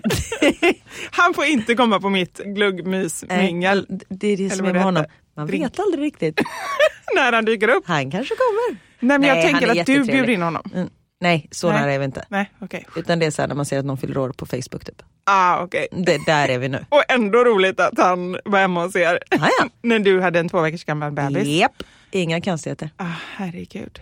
Han 1.10 1.34
får 1.34 1.44
inte 1.44 1.74
komma 1.74 2.00
på 2.00 2.08
mitt 2.08 2.38
gluggmysmingel 2.38 3.86
Nej, 3.88 4.00
Det 4.08 4.26
är 4.28 4.36
det 4.36 4.50
som 4.50 4.66
är 4.66 4.72
med 4.72 4.82
honom. 4.82 5.04
Man 5.36 5.46
Drink. 5.46 5.64
vet 5.64 5.80
aldrig 5.80 6.04
riktigt. 6.04 6.40
när 7.14 7.32
han 7.32 7.44
dyker 7.44 7.68
upp. 7.68 7.84
Han 7.86 8.10
kanske 8.10 8.34
kommer. 8.34 8.78
Nej 9.00 9.18
men 9.18 9.28
jag 9.28 9.34
Nej, 9.34 9.42
tänker 9.44 9.66
han 9.66 9.76
är 9.76 9.80
att 9.80 9.86
du 9.86 10.04
bjuder 10.04 10.30
in 10.30 10.42
honom. 10.42 10.62
Mm, 10.74 10.88
Nej, 11.20 11.48
så 11.50 11.70
Nej. 11.70 11.80
nära 11.80 11.92
är 11.92 11.98
vi 11.98 12.04
inte. 12.04 12.24
Nej, 12.28 12.50
okej. 12.58 12.86
Utan 12.96 13.18
det 13.18 13.26
är 13.26 13.30
så 13.30 13.42
här 13.42 13.48
när 13.48 13.54
man 13.54 13.64
ser 13.66 13.78
att 13.78 13.84
någon 13.84 13.98
fyller 13.98 14.18
år 14.18 14.30
på 14.30 14.46
Facebook 14.46 14.84
typ. 14.84 15.02
Ah, 15.24 15.62
okej. 15.62 15.88
Det, 15.92 16.26
där 16.26 16.48
är 16.48 16.58
vi 16.58 16.68
nu. 16.68 16.84
Och 16.88 17.02
ändå 17.08 17.44
roligt 17.44 17.80
att 17.80 17.98
han 17.98 18.38
var 18.44 18.58
hemma 18.58 18.84
hos 18.84 18.96
er. 18.96 19.18
Ah, 19.30 19.48
ja. 19.58 19.68
när 19.82 19.98
du 19.98 20.20
hade 20.20 20.40
en 20.40 20.48
två 20.48 20.60
veckors 20.60 20.84
gammal 20.84 21.12
bebis. 21.12 21.46
Japp, 21.48 21.82
inga 22.10 22.40
konstigheter. 22.40 22.90
Ah, 22.96 23.04
herregud. 23.36 24.00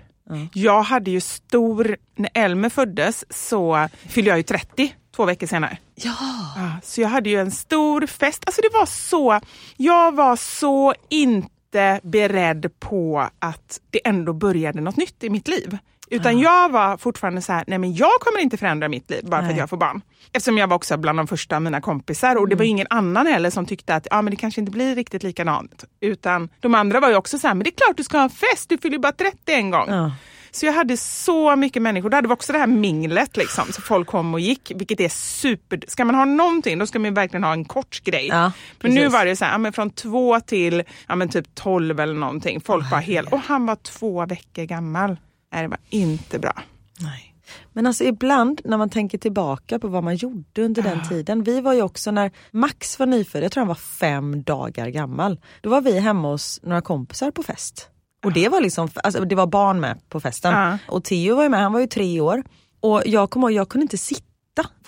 Jag 0.52 0.82
hade 0.82 1.10
ju 1.10 1.20
stor, 1.20 1.96
när 2.16 2.30
Elmer 2.34 2.68
föddes 2.68 3.24
så 3.30 3.88
fyllde 4.08 4.30
jag 4.30 4.36
ju 4.36 4.42
30 4.42 4.94
två 5.20 5.26
veckor 5.26 5.46
senare. 5.46 5.78
Ja. 5.94 6.16
Ah, 6.56 6.80
så 6.82 7.00
jag 7.00 7.08
hade 7.08 7.30
ju 7.30 7.40
en 7.40 7.50
stor 7.50 8.06
fest. 8.06 8.42
Alltså 8.46 8.62
det 8.62 8.68
var 8.72 8.86
så, 8.86 9.40
jag 9.76 10.14
var 10.14 10.36
så 10.36 10.94
inte 11.08 12.00
beredd 12.02 12.70
på 12.78 13.28
att 13.38 13.80
det 13.90 14.00
ändå 14.08 14.32
började 14.32 14.80
något 14.80 14.96
nytt 14.96 15.24
i 15.24 15.30
mitt 15.30 15.48
liv. 15.48 15.78
Utan 16.10 16.38
jag 16.38 16.68
var 16.68 16.96
fortfarande 16.96 17.42
så 17.42 17.52
här, 17.52 17.64
nej 17.66 17.78
men 17.78 17.94
jag 17.94 18.20
kommer 18.20 18.40
inte 18.40 18.56
förändra 18.56 18.88
mitt 18.88 19.10
liv 19.10 19.24
bara 19.24 19.40
för 19.40 19.42
Nej. 19.42 19.52
att 19.52 19.58
jag 19.58 19.70
får 19.70 19.76
barn. 19.76 20.00
Eftersom 20.32 20.58
jag 20.58 20.68
var 20.68 20.76
också 20.76 20.96
bland 20.96 21.18
de 21.18 21.26
första 21.26 21.56
av 21.56 21.62
mina 21.62 21.80
kompisar 21.80 22.36
och 22.36 22.48
det 22.48 22.56
var 22.56 22.64
ingen 22.64 22.86
annan 22.90 23.26
heller 23.26 23.50
som 23.50 23.66
tyckte 23.66 23.94
att 23.94 24.06
ja, 24.10 24.22
men 24.22 24.30
det 24.30 24.36
kanske 24.36 24.60
inte 24.60 24.72
blir 24.72 24.94
riktigt 24.94 25.22
likadant. 25.22 25.84
Utan 26.00 26.48
de 26.60 26.74
andra 26.74 27.00
var 27.00 27.08
ju 27.08 27.16
också 27.16 27.38
så 27.38 27.46
här, 27.46 27.54
men 27.54 27.64
det 27.64 27.70
är 27.70 27.76
klart 27.86 27.96
du 27.96 28.04
ska 28.04 28.16
ha 28.16 28.24
en 28.24 28.30
fest, 28.30 28.68
du 28.68 28.78
fyller 28.78 28.96
ju 28.96 29.00
bara 29.00 29.12
30 29.12 29.36
en 29.46 29.70
gång. 29.70 29.88
Ja. 29.88 30.12
Så 30.50 30.66
jag 30.66 30.72
hade 30.72 30.96
så 30.96 31.56
mycket 31.56 31.82
människor. 31.82 32.10
Då 32.10 32.16
hade 32.16 32.28
vi 32.28 32.34
också 32.34 32.52
det 32.52 32.58
här 32.58 32.66
minglet 32.66 33.36
liksom. 33.36 33.72
Så 33.72 33.82
folk 33.82 34.08
kom 34.08 34.34
och 34.34 34.40
gick, 34.40 34.72
vilket 34.74 35.00
är 35.00 35.08
super... 35.08 35.80
Ska 35.88 36.04
man 36.04 36.14
ha 36.14 36.24
någonting 36.24 36.78
då 36.78 36.86
ska 36.86 36.98
man 36.98 37.14
verkligen 37.14 37.44
ha 37.44 37.52
en 37.52 37.64
kort 37.64 38.04
grej. 38.04 38.26
Ja, 38.26 38.52
men 38.80 38.94
nu 38.94 39.08
var 39.08 39.24
det 39.24 39.36
så 39.36 39.44
här, 39.44 39.52
ja, 39.52 39.58
men 39.58 39.72
från 39.72 39.90
två 39.90 40.40
till 40.40 40.82
ja, 41.08 41.16
men 41.16 41.28
typ 41.28 41.54
tolv 41.54 42.00
eller 42.00 42.14
någonting. 42.14 42.60
Folk 42.60 42.90
var 42.90 42.98
helt... 42.98 43.32
Och 43.32 43.40
han 43.40 43.66
var 43.66 43.76
två 43.76 44.26
veckor 44.26 44.64
gammal. 44.64 45.16
Nej, 45.52 45.62
det 45.62 45.68
var 45.68 45.78
inte 45.90 46.38
bra. 46.38 46.62
Nej. 47.00 47.34
Men 47.72 47.86
alltså 47.86 48.04
ibland 48.04 48.60
när 48.64 48.76
man 48.76 48.90
tänker 48.90 49.18
tillbaka 49.18 49.78
på 49.78 49.88
vad 49.88 50.04
man 50.04 50.16
gjorde 50.16 50.62
under 50.62 50.82
den 50.82 51.08
tiden. 51.08 51.42
Vi 51.42 51.60
var 51.60 51.72
ju 51.72 51.82
också 51.82 52.10
när 52.10 52.30
Max 52.50 52.98
var 52.98 53.06
nyfödd, 53.06 53.44
jag 53.44 53.52
tror 53.52 53.60
han 53.60 53.68
var 53.68 53.74
fem 53.74 54.42
dagar 54.42 54.88
gammal. 54.88 55.40
Då 55.60 55.70
var 55.70 55.80
vi 55.80 56.00
hemma 56.00 56.28
hos 56.28 56.60
några 56.62 56.80
kompisar 56.80 57.30
på 57.30 57.42
fest. 57.42 57.88
Och 58.24 58.32
det 58.32 58.48
var 58.48 58.60
liksom, 58.60 58.88
alltså 59.04 59.24
det 59.24 59.34
var 59.34 59.46
barn 59.46 59.80
med 59.80 60.08
på 60.08 60.20
festen. 60.20 60.52
Och 60.88 61.04
Theo 61.04 61.36
var 61.36 61.42
ju 61.42 61.48
med, 61.48 61.60
han 61.60 61.72
var 61.72 61.80
ju 61.80 61.86
tre 61.86 62.20
år. 62.20 62.42
Och 62.80 63.02
jag 63.06 63.30
kommer 63.30 63.50
ihåg, 63.50 63.60
jag 63.60 63.68
kunde 63.68 63.82
inte 63.82 63.98
sitta 63.98 64.22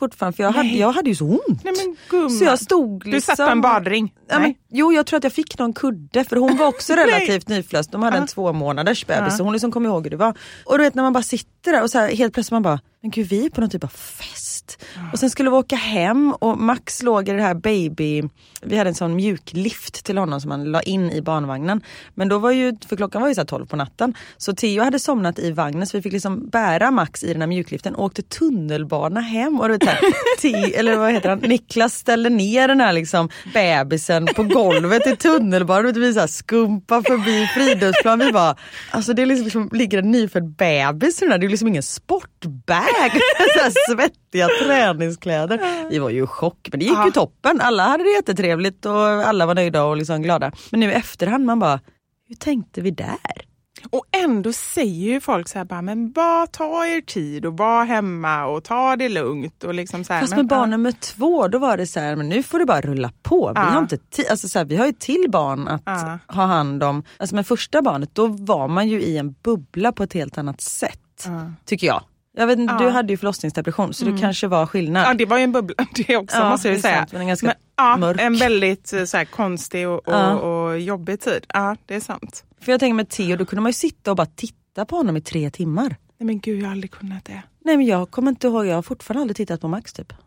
fortfarande 0.03 0.37
för 0.37 0.43
jag 0.43 0.51
hade, 0.51 0.69
jag 0.69 0.93
hade 0.93 1.09
ju 1.09 1.15
så 1.15 1.25
ont. 1.25 1.65
Nej 1.65 1.75
men 1.77 1.97
gumman. 2.11 2.31
Så 2.31 2.45
jag 2.45 2.59
stod 2.59 3.07
liksom... 3.07 3.13
Du 3.13 3.21
satt 3.21 3.47
på 3.49 3.53
en 3.53 3.61
badring? 3.61 4.15
Ja, 4.29 4.39
men, 4.39 4.55
jo 4.71 4.93
jag 4.93 5.07
tror 5.07 5.17
att 5.17 5.25
jag 5.25 5.33
fick 5.33 5.59
någon 5.59 5.73
kudde 5.73 6.25
för 6.25 6.37
hon 6.37 6.57
var 6.57 6.67
också 6.67 6.93
relativt 6.97 7.49
nyförlöst. 7.49 7.93
De 7.93 8.03
hade 8.03 8.17
en 8.17 8.27
två 8.27 8.53
månaders 8.53 9.07
bebis 9.07 9.37
så 9.37 9.43
hon 9.43 9.53
liksom 9.53 9.73
kom 9.73 9.87
ihåg 9.87 10.05
hur 10.05 10.11
det 10.11 10.17
var. 10.17 10.35
Och 10.65 10.79
du 10.79 10.85
vet 10.85 10.95
när 10.95 11.03
man 11.03 11.13
bara 11.13 11.23
sitter 11.23 11.73
där 11.73 11.83
och 11.83 11.91
så 11.91 11.99
här, 11.99 12.17
helt 12.17 12.35
plötsligt 12.35 12.53
man 12.53 12.63
bara, 12.63 12.81
men 13.01 13.11
gud 13.11 13.27
vi 13.27 13.47
är 13.47 13.51
på 13.51 13.61
någon 13.61 13.71
typ 13.71 13.85
av 13.85 13.89
fest. 13.89 14.85
Och 15.13 15.19
sen 15.19 15.31
skulle 15.31 15.51
vi 15.51 15.57
åka 15.57 15.77
hem 15.77 16.33
och 16.33 16.59
Max 16.59 17.03
låg 17.03 17.29
i 17.29 17.33
det 17.33 17.43
här 17.43 17.55
baby, 17.55 18.23
vi 18.63 18.79
hade 18.79 18.91
en 18.91 18.95
sån 18.95 19.17
mjuklift 19.17 20.05
till 20.05 20.19
honom 20.19 20.41
som 20.41 20.49
man 20.49 20.65
la 20.65 20.83
in 20.83 21.11
i 21.11 21.23
barnvagnen. 21.23 21.83
Men 22.15 22.29
då 22.29 22.39
var 22.39 22.51
ju, 22.51 22.77
för 22.87 22.97
klockan 22.97 23.23
var 23.23 23.29
ju 23.29 23.35
så 23.35 23.41
här 23.41 23.47
12 23.47 23.67
på 23.67 23.77
natten. 23.77 24.15
Så 24.37 24.53
Theo 24.55 24.85
hade 24.85 24.99
somnat 24.99 25.39
i 25.39 25.51
vagnen 25.51 25.87
så 25.87 25.97
vi 25.97 26.03
fick 26.03 26.13
liksom 26.13 26.49
bära 26.49 26.91
Max 26.91 27.25
i 27.25 27.33
den 27.33 27.43
här 27.43 27.49
mjukliften 27.49 27.95
och 27.95 28.05
åkte 28.05 28.23
tunnelbana 28.23 29.21
hem. 29.21 29.61
Och 29.61 29.69
du 29.69 29.73
vet, 29.73 29.83
här, 29.93 30.39
T, 30.41 30.75
eller 30.75 30.97
vad 30.97 31.13
heter 31.13 31.29
han, 31.29 31.39
Niklas 31.39 31.95
ställer 31.95 32.31
ner 32.31 32.69
den 32.69 32.81
här 32.81 32.93
liksom 32.93 33.29
bebisen 33.55 34.27
på 34.27 34.43
golvet 34.43 35.07
i 35.07 35.17
tunnelbanan 35.17 35.93
vi 35.93 36.15
så 36.15 36.21
här 36.21 36.27
skumpar 36.27 37.03
förbi 37.03 37.47
Fridhemsplan. 37.47 38.19
Vi 38.19 38.33
bara, 38.33 38.57
alltså 38.91 39.13
det 39.13 39.23
är 39.23 39.27
liksom, 39.27 39.71
ligger 39.73 39.99
en 39.99 40.11
nyfödd 40.11 40.57
bebis 40.57 41.23
i 41.23 41.25
den 41.25 41.33
här, 41.33 41.39
det 41.39 41.47
är 41.47 41.49
liksom 41.49 41.69
ingen 41.69 41.83
sportbag. 41.83 43.13
så 43.55 43.63
här 43.63 43.73
svettiga 43.89 44.49
träningskläder. 44.65 45.89
Vi 45.91 45.99
var 45.99 46.11
ju 46.11 46.25
i 46.25 46.27
chock 46.27 46.69
men 46.71 46.81
det 46.81 46.87
gick 46.87 47.05
ju 47.05 47.11
toppen. 47.11 47.61
Alla 47.61 47.83
hade 47.83 48.05
det 48.05 48.11
jättetrevligt 48.11 48.87
och 48.87 49.01
alla 49.03 49.47
var 49.47 49.55
nöjda 49.55 49.85
och 49.85 49.97
liksom 49.97 50.23
glada. 50.23 50.53
Men 50.71 50.81
nu 50.81 50.91
i 50.91 50.95
efterhand 50.95 51.45
man 51.45 51.59
bara, 51.59 51.81
hur 52.29 52.37
tänkte 52.37 52.81
vi 52.81 52.91
där? 52.91 53.52
Och 53.91 54.05
ändå 54.25 54.53
säger 54.53 55.13
ju 55.13 55.21
folk 55.21 55.49
så 55.49 55.59
här 55.59 55.65
bara, 55.65 55.83
men 55.83 56.13
bara 56.13 56.47
ta 56.47 56.87
er 56.87 57.01
tid 57.01 57.47
och 57.47 57.57
var 57.57 57.85
hemma 57.85 58.45
och 58.47 58.65
ta 58.65 58.97
det 58.97 59.09
lugnt. 59.09 59.65
Och 59.65 59.75
liksom 59.75 60.05
så 60.05 60.13
här, 60.13 60.21
Fast 60.21 60.31
men, 60.31 60.39
med 60.39 60.47
barn 60.47 60.71
nummer 60.71 60.93
två 60.93 61.49
då 61.49 61.59
var 61.59 61.77
det 61.77 61.87
så 61.87 62.01
här, 62.01 62.17
men 62.17 62.29
nu 62.29 62.43
får 62.43 62.59
det 62.59 62.65
bara 62.67 62.81
rulla 62.81 63.13
på. 63.23 63.47
Vi, 63.49 63.53
Ja. 63.61 63.63
har, 63.63 63.81
inte 63.81 63.99
alltså 64.31 64.49
så 64.49 64.59
här, 64.59 64.67
vi 64.67 64.77
har 64.77 64.87
ju 64.87 64.93
till 64.93 65.25
barn 65.29 65.69
att 65.69 65.83
Ja. 65.85 66.19
ha 66.27 66.45
hand 66.47 66.83
om. 66.83 67.03
Alltså 67.17 67.35
med 67.37 67.47
första 67.47 67.83
barnet 67.83 68.11
då 68.15 68.27
var 68.27 68.69
man 68.69 68.89
ju 68.89 69.03
i 69.03 69.19
en 69.19 69.35
bubbla 69.43 69.93
på 69.93 70.03
ett 70.03 70.13
helt 70.13 70.39
annat 70.39 70.61
sätt. 70.61 71.29
Tycker 71.65 71.87
jag. 71.87 72.03
Jag 72.37 72.47
vet 72.47 72.59
inte, 72.59 72.73
Ja. 72.73 72.77
Mm. 72.79 72.87
Du 72.87 72.97
hade 72.97 73.13
ju 73.13 73.17
förlossningsdepression 73.17 73.95
så 73.95 74.05
det 74.05 74.19
kanske 74.21 74.47
var 74.47 74.67
skillnad. 74.67 75.07
Ja 75.09 75.15
det 75.15 75.25
var 75.27 75.39
ju 75.39 75.45
en 75.45 75.53
bubbla 75.53 75.75
det 76.07 76.17
också 76.17 76.37
Ja, 76.37 76.51
måste 76.51 76.69
jag 76.69 76.81
säga. 76.81 76.97
sant, 76.99 77.13
men 77.13 77.21
en 77.21 77.27
ganska 77.29 77.55
ja, 77.77 77.97
mörk. 77.97 78.21
En 78.21 78.37
väldigt 78.37 78.93
eh, 78.93 79.05
så 79.05 79.17
här, 79.17 79.25
konstig 79.25 79.89
och, 79.89 80.09
och, 80.09 80.67
och 80.69 80.79
jobbig 80.81 81.21
tid. 81.21 81.47
Ja 81.55 81.77
det 81.87 81.95
är 81.95 82.01
sant. 82.01 82.45
För 82.63 82.73
jag 82.73 82.81
tänker 82.81 82.95
med 82.95 83.09
Theo, 83.09 83.37
då 83.37 83.45
kunde 83.45 83.61
man 83.63 83.69
ju 83.69 83.75
sitta 83.75 84.11
och 84.11 84.17
bara 84.17 84.27
titta 84.27 84.85
på 84.85 84.97
honom 84.97 85.17
i 85.17 85.21
tre 85.21 85.51
timmar. 85.51 85.89
Nej 86.19 86.27
men 86.27 86.41
gud 86.41 86.59
jag 86.61 86.65
har 86.67 86.73
aldrig 86.73 86.91
kunnat 86.91 87.25
det. 87.25 87.43
Nej 87.65 87.77
men 87.77 87.87
jag 87.87 88.11
kommer 88.11 88.31
inte 88.31 88.47
ihåg, 88.47 88.67
jag 88.67 88.75
har 88.75 88.83
fortfarande 88.83 89.21
aldrig 89.23 89.37
tittat 89.37 89.61
på 89.61 89.69
Max 89.69 89.93
typ. 89.93 90.13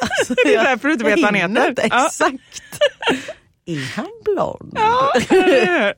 Alltså, 0.00 0.34
Det 0.34 0.50
är 0.50 0.54
jag- 0.54 0.64
därför 0.64 0.88
du 0.88 0.94
inte 0.94 1.04
vet 1.04 1.16
vad 1.22 1.24
han 1.24 1.34
heter. 1.54 1.68
inte, 1.68 1.88
Ja. 1.90 2.06
Exakt. 2.06 2.34
Är 3.66 3.94
han 3.96 4.06
blond? 4.24 4.72
Ja, 4.74 5.12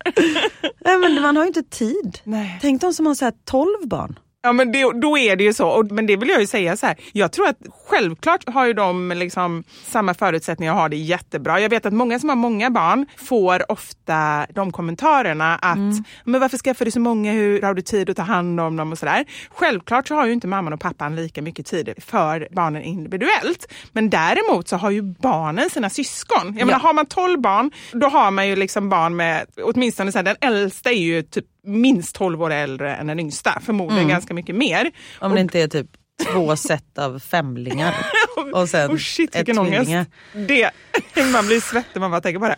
Nej 0.81 0.99
men 0.99 1.23
man 1.23 1.37
har 1.37 1.45
ju 1.45 1.49
inte 1.49 1.62
tid. 1.62 2.19
Nej. 2.25 2.59
Tänk 2.61 2.81
de 2.81 2.93
som 2.95 3.07
har 3.07 3.14
så 3.14 3.25
här 3.25 3.35
12 3.45 3.69
barn. 3.88 4.19
Ja 4.46 4.52
men 4.52 4.72
det, 4.72 4.92
då 5.00 5.18
är 5.18 5.37
det 5.37 5.44
ju 5.44 5.52
så. 5.52 5.68
Och, 5.68 5.92
men 5.92 6.07
det 6.07 6.16
vill 6.16 6.28
jag 6.28 6.40
ju 6.40 6.46
säga 6.46 6.76
så 6.76 6.87
här. 6.87 6.96
Jag 7.12 7.33
tror 7.33 7.48
att 7.48 7.59
självklart 7.87 8.48
har 8.48 8.66
ju 8.66 8.72
de 8.72 9.12
liksom 9.16 9.64
samma 9.85 10.14
förutsättningar 10.14 10.72
och 10.72 10.78
har 10.78 10.88
det 10.88 10.96
jättebra. 10.96 11.61
Jag 11.61 11.68
vet 11.68 11.87
att 11.87 11.92
många 11.92 12.18
som 12.18 12.28
har 12.28 12.37
många 12.37 12.70
barn 12.70 13.07
får 13.16 13.72
ofta 13.72 14.46
de 14.54 14.72
kommentarerna 14.72 15.54
att 15.57 15.78
men 16.24 16.40
varför 16.40 16.59
skaffar 16.59 16.85
du 16.85 16.90
så 16.90 17.00
många, 17.00 17.33
hur 17.33 17.62
har 17.62 17.74
du 17.74 17.83
tid 17.83 18.11
att 18.11 18.16
ta 18.16 18.22
hand 18.22 18.61
om 18.61 18.76
dem 18.76 18.92
och 18.92 18.98
sådär. 18.98 19.24
Självklart 19.50 20.09
så 20.09 20.14
har 20.14 20.26
ju 20.26 20.33
inte 20.33 20.46
mamman 20.46 20.72
och 20.72 20.80
pappan 20.80 21.16
lika 21.16 21.42
mycket 21.42 21.66
tid 21.66 21.94
för 21.98 22.48
barnen 22.50 22.83
individuellt. 22.83 23.72
Men 23.92 24.11
däremot 24.11 24.68
så 24.68 24.76
har 24.76 24.90
ju 24.90 25.02
barnen 25.02 25.70
sina 25.70 25.90
syskon. 25.90 26.57
Jag 26.59 26.66
menar, 26.66 26.80
har 26.80 26.92
man 26.92 27.07
12 27.07 27.40
barn, 27.40 27.70
då 27.92 28.07
har 28.07 28.30
man 28.30 28.48
ju 28.48 28.57
liksom 28.57 28.88
barn 28.88 29.16
med, 29.16 29.46
åtminstone 29.62 30.12
så 30.12 30.18
här, 30.18 30.22
den 30.22 30.37
äldsta 30.40 30.90
är 30.90 30.94
ju 30.94 31.22
typ 31.22 31.44
minst 31.64 32.14
12 32.16 32.42
år 32.42 32.50
äldre 32.50 32.96
än 32.96 33.07
den 33.07 33.20
yngsta, 33.20 33.61
förmodligen 33.64 34.09
ganska 34.09 34.35
mycket 34.35 34.55
mer. 34.57 34.90
Om 35.18 35.35
det 35.35 35.40
inte 35.40 35.61
är 35.61 35.68
typ 35.68 35.87
två 36.33 36.57
set 36.57 36.98
av 36.98 37.18
femlingar. 37.18 37.94
Och 38.55 38.68
sen 38.68 38.90
oh 38.90 38.96
shit 38.96 39.35
ett 39.37 39.46
tvillingar. 39.46 40.07
Det, 40.33 40.70
man 41.33 41.46
blir 41.46 41.61
svettig 41.61 42.00
man 42.00 42.11
bara 42.11 42.20
tänker 42.20 42.40
på 42.40 42.48
det. 42.48 42.57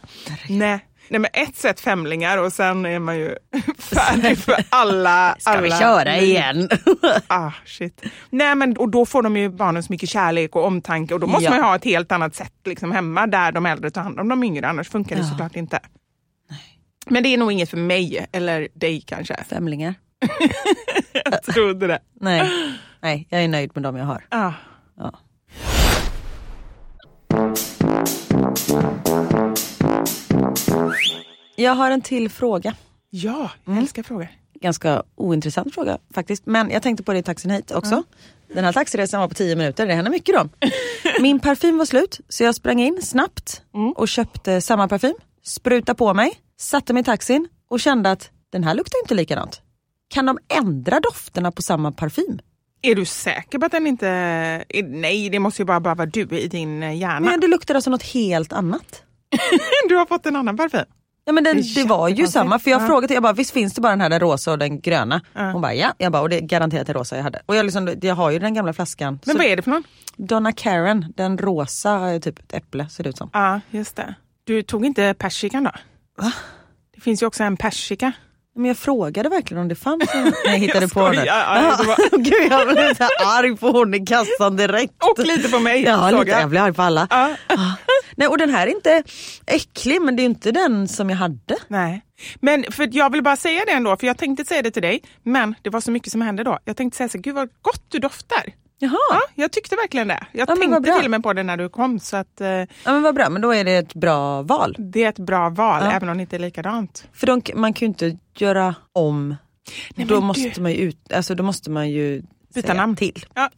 Nej. 0.49 0.81
Nej 1.09 1.21
men 1.21 1.31
ett 1.33 1.57
set 1.57 1.81
femlingar 1.81 2.39
och 2.39 2.53
sen 2.53 2.87
är 2.87 2.99
man 2.99 3.19
ju 3.19 3.37
färdig 3.79 4.39
för 4.39 4.55
alla. 4.69 5.37
Ska 5.39 5.61
vi 5.61 5.71
alla 5.71 5.79
köra 5.81 6.17
igen? 6.17 6.69
Ah, 7.27 7.51
shit. 7.67 8.03
Nej 8.31 8.55
men 8.55 8.77
och 8.77 8.89
då 8.91 9.07
får 9.07 9.23
de 9.23 9.37
ju 9.37 9.49
barnen 9.49 9.83
så 9.83 9.93
mycket 9.93 10.09
kärlek 10.09 10.57
och 10.57 10.65
omtanke 10.65 11.15
och 11.15 11.21
då 11.21 11.27
måste 11.27 11.45
Ja. 11.45 11.51
man 11.51 11.61
ha 11.61 11.77
ett 11.77 11.85
helt 11.85 12.13
annat 12.13 12.35
sätt 12.35 12.53
liksom, 12.65 12.93
hemma 12.93 13.27
där 13.27 13.53
de 13.53 13.67
äldre 13.67 13.91
tar 13.91 14.03
hand 14.03 14.21
om 14.21 14.29
de 14.29 14.45
yngre 14.45 14.69
annars 14.69 14.89
funkar 14.89 15.17
det 15.17 15.23
Ja. 15.23 15.29
såklart 15.29 15.57
inte. 15.57 15.81
Men 17.11 17.23
det 17.23 17.29
är 17.29 17.39
nog 17.39 17.53
inget 17.53 17.71
för 17.71 17.77
mig 17.77 18.27
eller 18.33 18.69
dig 18.75 19.01
kanske. 19.01 19.45
Femlingar? 19.45 19.95
Jag 21.25 21.43
trodde 21.43 21.87
det. 21.87 21.99
Nej. 22.21 22.51
Nej, 23.01 23.27
jag 23.31 23.45
är 23.45 23.49
nöjd 23.49 23.71
med 23.75 23.83
dem 23.83 23.97
jag 23.97 24.05
har. 24.05 24.27
Ah. 24.29 24.53
Ja. 24.97 25.19
Jag 31.57 31.75
har 31.75 31.91
en 31.91 32.01
till 32.03 32.31
fråga. 32.31 32.75
Ja, 33.11 33.51
jag 33.65 33.73
Mm. 33.73 33.83
älskar 33.83 34.03
frågor. 34.03 34.29
Ganska 34.61 35.03
ointressant 35.17 35.75
fråga 35.75 35.99
faktiskt. 36.15 36.47
Men 36.47 36.71
jag 36.71 36.83
tänkte 36.83 37.03
på 37.05 37.13
det 37.13 37.19
i 37.19 37.23
taxin 37.23 37.51
hit 37.51 37.71
också. 37.71 38.03
Den 38.55 38.65
här 38.65 38.73
taxiresan 38.73 39.21
var 39.21 39.29
på 39.29 39.35
10 39.35 39.57
minuter, 39.57 39.87
det 39.87 39.95
händer 39.95 40.11
mycket 40.11 40.35
då. 40.35 40.49
Min 41.21 41.41
parfym 41.41 41.79
var 41.79 41.85
slut 41.85 42.21
så 42.29 42.45
jag 42.45 42.55
sprang 42.55 42.81
in 42.81 43.03
snabbt 43.03 43.63
och 43.97 44.09
köpte 44.09 44.61
samma 44.61 44.89
parfym. 44.89 45.15
Sprutade 45.43 45.97
på 45.99 46.15
mig, 46.15 46.33
satte 46.59 46.93
mig 46.93 47.01
i 47.01 47.05
taxin 47.05 47.49
och 47.71 47.81
kände 47.81 48.11
att 48.11 48.31
den 48.53 48.65
här 48.65 48.75
luktar 48.75 48.99
inte 49.05 49.15
likadant. 49.15 49.63
Kan 50.09 50.27
de 50.27 50.39
ändra 50.49 51.01
dofterna 51.01 51.53
på 51.53 51.63
samma 51.63 51.93
parfym? 51.93 52.39
Är 52.83 52.95
du 52.95 53.05
säker 53.05 53.59
på 53.59 53.67
att 53.67 53.73
den 53.73 53.87
inte... 53.87 54.09
Nej, 54.85 55.29
det 55.31 55.39
måste 55.39 55.63
ju 55.63 55.67
bara, 55.67 55.81
bara 55.81 55.95
vara 55.95 56.07
du 56.07 56.21
i 56.39 56.49
din 56.49 56.83
hjärna. 56.99 57.21
Men 57.31 57.41
det 57.41 57.47
luktar 57.49 57.75
alltså 57.75 57.91
något 57.91 58.03
helt 58.03 58.53
annat. 58.53 59.03
Du 59.89 59.97
har 59.97 60.07
fått 60.07 60.27
en 60.27 60.37
annan 60.37 60.57
parfym. 60.57 60.85
Ja 61.25 61.33
men 61.33 61.45
det, 61.45 61.53
Det 61.55 61.75
det 61.75 61.85
var 61.85 62.09
ju 62.09 62.27
samma 62.27 62.59
för 62.59 62.71
jag 62.71 62.83
Ja. 62.83 62.87
frågade, 62.87 63.15
jag 63.15 63.23
bara 63.23 63.33
visst 63.33 63.51
finns 63.51 63.75
det 63.75 63.81
bara 63.81 63.91
den 63.91 64.01
här 64.01 64.11
den 64.11 64.21
rosa 64.21 64.53
och 64.53 64.59
den 64.59 64.81
gröna? 64.81 65.21
Ja. 65.33 65.51
Hon 65.51 65.63
bara 65.63 65.75
ja, 65.75 65.93
jag 65.99 66.13
bara 66.13 66.23
och 66.23 66.29
det 66.29 66.37
är 66.37 66.41
garanterat 66.41 66.87
det 66.87 66.93
rosa 66.93 67.17
jag 67.17 67.23
hade. 67.23 67.43
Och 67.47 67.57
jag, 67.57 67.65
liksom, 67.65 67.95
jag 68.03 68.15
har 68.15 68.31
ju 68.31 68.39
den 68.39 68.55
gamla 68.55 68.73
flaskan. 68.73 69.19
Men 69.25 69.33
Så- 69.33 69.39
vad 69.39 69.47
är 69.47 69.57
det 69.57 69.63
för 69.63 69.71
någon? 69.71 69.85
Donna 70.17 70.53
Karen, 70.53 71.13
den 71.17 71.39
rosa 71.39 72.19
typ 72.23 72.39
ett 72.39 72.53
äpple 72.55 72.89
ser 72.89 73.03
det 73.05 73.11
ut 73.11 73.17
som. 73.17 73.31
Ja, 73.33 73.61
just 73.71 73.97
det. 73.97 74.15
Du 74.45 74.63
tog 74.63 74.87
inte 74.87 75.15
persikan 75.19 75.65
då? 75.65 75.71
Va? 76.17 76.33
Det 76.95 77.01
finns 77.01 77.23
ju 77.23 77.27
också 77.27 77.45
en 77.45 77.57
persika. 77.57 78.13
Men 78.55 78.65
jag 78.65 78.77
frågade 78.77 79.29
verkligen 79.29 79.61
om 79.63 79.69
det 79.69 79.75
fanns. 79.75 80.11
Nej, 80.15 80.33
jag 80.45 80.53
hittade 80.59 80.81
Jag 80.81 80.91
på 80.93 81.09
det. 81.11 81.25
Ja, 81.27 81.77
var- 81.87 82.19
Gud 82.19 82.53
jag 82.53 82.69
blev 82.69 82.95
så 82.95 83.05
arg 83.27 83.57
på 83.57 83.71
hon 83.71 83.95
i 83.95 84.07
kassan 84.07 84.57
direkt. 84.57 84.93
Och 85.05 85.27
lite 85.27 85.49
på 85.49 85.59
mig. 85.59 85.83
Ja, 85.83 86.11
lite, 86.11 86.31
jag. 86.31 86.41
jag 86.43 86.51
blir 86.51 86.61
arg 86.61 86.73
på 86.73 86.83
alla. 86.83 87.07
Ja. 87.11 87.37
Ah. 87.47 87.73
Nej, 88.17 88.29
och 88.29 88.39
den 88.39 88.51
här 88.51 88.67
är 88.67 88.71
inte 88.71 89.03
äcklig 89.47 90.03
men 90.03 90.17
det 90.17 90.23
är 90.23 90.25
inte 90.25 90.53
den 90.53 90.89
som 90.89 91.11
jag 91.11 91.17
hade. 91.17 91.57
Nej. 91.69 92.03
Men 92.41 92.65
för 92.73 92.89
jag 92.93 93.13
vill 93.13 93.23
bara 93.23 93.37
säga 93.37 93.63
det 93.67 93.73
ändå, 93.73 93.97
för 93.97 94.07
jag 94.07 94.19
tänkte 94.19 94.45
säga 94.45 94.63
det 94.63 94.71
till 94.71 94.83
dig, 94.83 95.01
men 95.23 95.55
det 95.63 95.71
var 95.71 95.81
så 95.81 95.91
mycket 95.91 96.13
som 96.13 96.21
hände 96.23 96.45
då. 96.45 96.59
Jag 96.65 96.77
tänkte 96.77 96.97
säga 96.97 97.09
så, 97.09 97.19
gud 97.19 97.35
vad 97.35 97.49
gott 97.63 97.85
du 97.89 97.99
doftar. 97.99 98.45
Jaha, 98.79 98.93
Ja, 99.11 99.17
ja. 99.17 99.21
jag 99.35 99.53
tyckte 99.53 99.77
verkligen 99.77 100.09
det. 100.09 100.27
Jag 100.33 100.49
Ja, 100.51 100.57
tänkte 100.57 100.93
till 100.97 101.05
och 101.05 101.11
med 101.11 101.23
på 101.23 101.33
det 101.33 101.43
när 101.43 101.57
du 101.57 101.69
kom, 101.69 102.01
så 102.01 102.17
att 102.17 102.41
eh, 102.41 102.47
men 102.85 103.03
vad 103.03 103.15
bra, 103.15 103.31
men 103.31 103.43
då 103.43 103.55
är 103.55 103.65
det 103.65 103.77
ett 103.77 103.95
bra 103.95 104.43
val. 104.43 104.77
det 104.79 105.05
är 105.05 105.09
ett 105.09 105.19
bra 105.19 105.51
val, 105.51 105.83
Ja. 105.85 105.93
även 105.93 106.09
om 106.09 106.17
det 106.17 106.21
inte 106.21 106.37
är 106.37 106.41
likadant. 106.41 107.09
För 107.13 107.27
de, 107.27 107.43
man 107.55 107.73
kan 107.73 107.87
ju 107.87 107.89
inte 107.89 108.19
göra 108.39 108.75
om. 108.93 109.37
Nej, 109.95 110.07
då, 110.07 110.21
måste 110.21 110.49
du- 110.49 110.61
man 110.61 110.73
ju 110.73 110.79
ut, 110.79 111.13
alltså, 111.13 111.35
då 111.35 111.43
måste 111.43 111.71
man 111.71 111.91
ju 111.91 112.23
Byta 112.55 112.75
namn. 112.75 112.97
till. 112.97 113.25
Ja. 113.35 113.51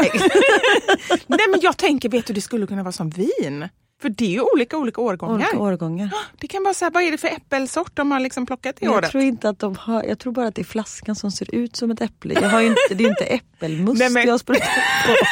Nej 1.26 1.38
men 1.50 1.60
jag 1.62 1.76
tänker, 1.76 2.08
vet 2.08 2.26
du, 2.26 2.32
det 2.34 2.40
skulle 2.40 2.66
kunna 2.66 2.82
vara 2.82 2.92
som 2.92 3.10
vin. 3.10 3.68
För 4.02 4.08
det 4.08 4.24
är 4.24 4.28
ju 4.30 4.40
olika 4.40 4.76
olika 4.76 5.00
årgångar. 5.00 5.34
Olika 5.34 5.58
årgångar. 5.58 6.10
Det 6.40 6.46
kan 6.48 6.62
vara 6.64 6.74
så 6.74 6.84
här, 6.84 6.92
vad 6.92 7.02
är 7.02 7.10
det 7.10 7.18
för 7.18 7.28
äppelsort 7.28 7.90
de 7.94 8.10
har 8.12 8.20
liksom 8.20 8.46
plockat 8.46 8.74
i 8.80 8.84
Men 8.84 8.92
jag 8.92 8.98
året? 8.98 9.10
tror 9.10 9.22
inte 9.22 9.48
att 9.48 9.58
de 9.58 9.76
har, 9.76 10.02
jag 10.04 10.18
tror 10.18 10.32
bara 10.32 10.46
att 10.46 10.54
det 10.54 10.62
är 10.62 10.64
flaskan 10.64 11.16
som 11.16 11.30
ser 11.30 11.54
ut 11.54 11.76
som 11.76 11.90
ett 11.90 12.00
äpple. 12.00 12.34
Jag 12.34 12.48
har 12.48 12.60
inte, 12.60 12.80
det 12.94 13.04
är 13.04 13.08
inte 13.08 13.24
äppelmust 13.24 13.98
Nej, 13.98 14.10
men- 14.10 14.24
jag 14.26 14.32
har 14.32 14.38
sprutat 14.38 14.68
på. 15.06 15.14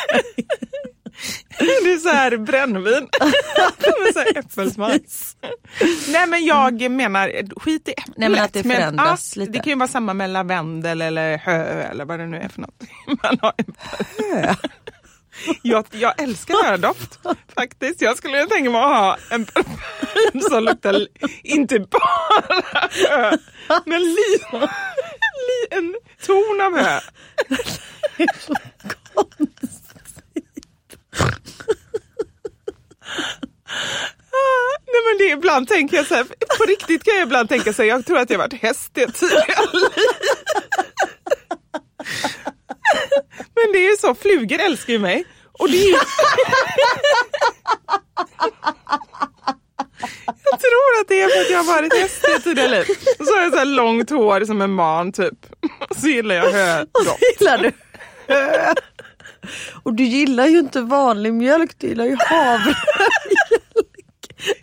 Det 1.59 1.64
är 1.92 1.98
så 1.98 2.09
här 2.09 2.37
brännvin 2.37 2.85
med 4.05 4.12
så 4.12 4.18
här 4.18 4.38
äppelsmak. 4.38 5.00
Nej 6.09 6.26
men 6.26 6.44
jag 6.44 6.90
menar, 6.90 7.33
skit 7.61 7.88
i 7.88 7.92
äpplet. 7.92 8.16
Nej, 8.16 8.29
men 8.29 8.44
att 8.44 8.52
det 8.52 8.62
förändras 8.62 9.33
ja, 9.37 9.40
lite. 9.40 9.52
Det 9.52 9.59
kan 9.59 9.70
ju 9.70 9.74
vara 9.79 9.88
samma 9.88 10.14
med 10.14 10.31
lavendel 10.31 11.02
eller 11.02 11.37
hö 11.38 11.83
eller 11.83 12.05
vad 12.05 12.18
det 12.18 12.26
nu 12.26 12.37
är 12.37 12.48
för 12.48 12.61
något. 12.61 12.83
Man 13.22 13.38
har 13.42 13.52
en 13.57 13.74
Hö? 14.18 14.55
Jag, 15.62 15.87
jag 15.90 16.22
älskar 16.22 16.64
hördoft 16.64 17.18
faktiskt. 17.55 18.03
Jag 18.03 18.16
skulle 18.18 18.46
tänka 18.46 18.70
mig 18.70 18.81
att 18.81 18.88
ha 18.88 19.16
en 19.31 19.44
parfym 19.46 20.40
som 20.40 20.64
luktar 20.64 21.07
inte 21.42 21.79
bara 21.81 22.42
hö, 23.09 23.37
men 23.85 24.01
li, 24.03 24.38
li, 25.46 25.66
en 25.79 25.94
ton 26.27 26.61
av 26.61 26.79
hö. 26.79 27.01
Ah, 34.33 34.79
Nej 34.87 35.01
men 35.09 35.18
det 35.18 35.33
ibland 35.33 35.68
tänker 35.68 35.96
jag 35.96 36.07
så 36.07 36.14
här, 36.14 36.25
på 36.59 36.64
riktigt 36.68 37.05
kan 37.05 37.14
jag 37.14 37.22
ibland 37.22 37.49
tänka 37.49 37.72
så 37.72 37.83
här, 37.83 37.88
jag 37.88 38.07
tror 38.07 38.18
att 38.18 38.31
jag 38.31 38.38
varit 38.38 38.62
häst 38.62 38.99
i 38.99 39.03
ett 39.03 39.14
tidigare 39.14 39.72
liv. 39.72 39.90
Men 43.66 43.72
det 43.72 43.79
är 43.87 43.90
ju 43.90 43.96
så, 43.96 44.14
flugor 44.14 44.59
älskar 44.61 44.92
ju 44.92 44.98
mig. 44.98 45.24
Och 45.52 45.70
det 45.70 45.76
är 45.76 45.87
ju... 45.88 45.96
Jag 50.44 50.61
tror 50.61 51.00
att 51.00 51.09
det 51.09 51.20
är 51.22 51.29
för 51.29 51.40
att 51.40 51.50
jag 51.50 51.59
har 51.59 51.64
varit 51.76 51.94
häst 51.94 52.24
i 52.38 52.42
tidigare 52.42 52.68
liv. 52.68 52.85
Och 53.18 53.26
så 53.26 53.35
har 53.35 53.42
jag 53.42 53.52
så 53.52 53.59
här 53.59 53.64
långt 53.64 54.11
hår 54.11 54.44
som 54.44 54.62
en 54.62 54.72
man 54.72 55.12
typ. 55.12 55.46
Och 55.90 55.96
så 55.96 56.09
gillar 56.09 56.35
jag 56.35 56.52
hödoft. 56.52 57.22
Gillar 57.40 57.59
du? 57.59 57.72
Och 59.83 59.92
du 59.92 60.05
gillar 60.05 60.46
ju 60.46 60.59
inte 60.59 60.81
vanlig 60.81 61.35
mjölk, 61.35 61.70
du 61.79 61.87
gillar 61.87 62.05
ju 62.05 62.16
havremjölk. 62.20 62.76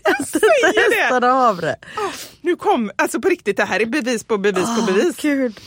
Jag 0.04 0.28
säger 0.28 1.20
det. 1.20 1.28
havre. 1.28 1.76
Nu 2.42 2.56
kom, 2.56 2.92
alltså 2.96 3.22
på 3.22 3.30
riktigt, 3.30 3.58
det 3.58 3.66
här 3.66 3.80
är 3.80 3.86
bevis 3.86 4.24
på 4.24 4.38
bevis 4.38 4.76
på 4.80 4.82
bevis. 4.82 5.16
Gud. 5.22 5.60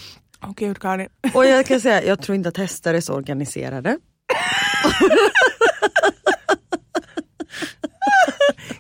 Åh 0.42 0.52
gud 0.56 0.78
Karin. 0.78 1.08
Och 1.34 1.46
jag 1.46 1.66
kan 1.66 1.80
säga, 1.80 2.04
jag 2.04 2.22
tror 2.22 2.36
inte 2.36 2.48
att 2.48 2.56
hästar 2.56 2.94
är 2.94 3.00
så 3.00 3.14
organiserade. 3.14 3.98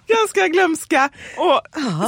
Ganska 0.06 0.48
glömska 0.48 1.08
och 1.36 1.60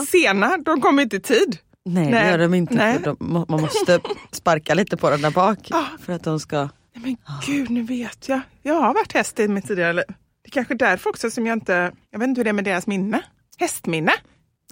sena, 0.09 0.57
de 0.59 0.81
kommer 0.81 1.03
inte 1.03 1.17
i 1.17 1.21
tid. 1.21 1.59
Nej, 1.85 2.11
Nej, 2.11 2.25
det 2.25 2.31
gör 2.31 2.39
de 2.39 2.55
inte. 2.55 2.75
nej. 2.75 2.99
De, 3.05 3.17
man 3.49 3.61
måste 3.61 4.01
sparka 4.33 4.75
lite 4.75 4.97
på 4.97 5.11
den 5.11 5.23
där 5.23 5.31
bak 5.31 5.59
Ah. 5.71 5.85
för 6.01 6.13
att 6.13 6.25
de 6.25 6.41
ska... 6.41 6.57
Nej, 6.59 6.71
Men 6.95 7.17
gud, 7.47 7.71
nu 7.71 7.83
vet 7.83 8.29
jag. 8.29 8.41
Jag 8.63 8.75
har 8.75 8.95
varit 8.95 9.13
häst 9.13 9.41
i 9.41 9.49
mitt 9.49 9.67
tidigare 9.69 9.93
liv. 9.93 10.05
Det 10.09 10.49
är 10.49 10.51
kanske 10.51 10.75
därför 10.75 11.11
också 11.11 11.31
som 11.31 11.47
jag 11.47 11.57
inte, 11.57 11.93
jag 12.11 12.19
vet 12.19 12.29
inte 12.29 12.39
hur 12.39 12.45
det 12.45 12.51
är 12.51 12.53
med 12.53 12.65
deras 12.65 12.87
minne. 12.87 13.23
Hästminne, 13.59 14.13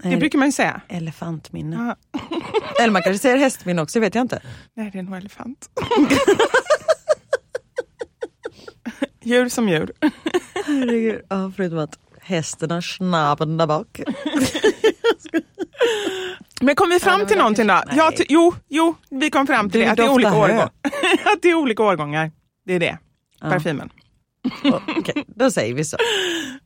det 0.03 0.17
brukar 0.17 0.39
man 0.39 0.49
ju 0.49 0.53
säga. 0.53 0.81
Elefantminne. 0.89 1.97
Ja. 2.13 2.21
Eller 2.83 2.91
man 2.93 3.03
kanske 3.03 3.19
säger 3.19 3.37
hästminne 3.37 3.83
också, 3.83 4.01
vet 4.01 4.15
jag 4.15 4.23
inte. 4.25 4.43
Nej, 4.75 4.91
det 4.93 4.99
är 4.99 5.03
nog 5.03 5.17
elefant. 5.17 5.71
djur 9.23 9.49
som 9.49 9.69
djur. 9.69 9.93
Herregud. 10.67 11.23
Ja, 11.29 11.53
förutom 11.57 11.79
att 11.79 11.99
hästen 12.21 12.71
har 12.71 12.81
snabben 12.81 13.57
där 13.57 13.67
bak. 13.67 14.01
Men 16.61 16.75
kom 16.75 16.89
vi 16.91 17.01
fram 17.01 17.21
det 17.21 17.27
till 17.27 17.39
någonting 17.39 17.67
då? 17.67 17.75
kanske- 17.75 17.97
Ja, 17.97 18.09
nej. 18.09 18.17
ty- 18.19 18.25
jo, 18.29 18.55
jo, 18.69 18.95
vi 19.11 19.31
kom 19.31 19.47
fram 19.47 19.71
till 19.71 19.81
Du 19.81 19.85
det. 19.87 19.91
Att 19.91 19.97
det, 19.97 20.03
är 20.03 20.09
olika 20.11 20.35
årgång. 20.37 20.59
att 21.25 21.43
det 21.43 21.49
är 21.51 21.55
olika 21.55 21.83
årgångar. 21.83 22.33
Det 22.67 22.73
är 22.75 22.81
det. 22.81 22.99
Parfymen. 23.41 23.91
Och, 24.65 24.83
Okej, 24.99 25.25
då 25.27 25.51
säger 25.51 25.75
vi 25.75 25.85
så. 25.85 25.97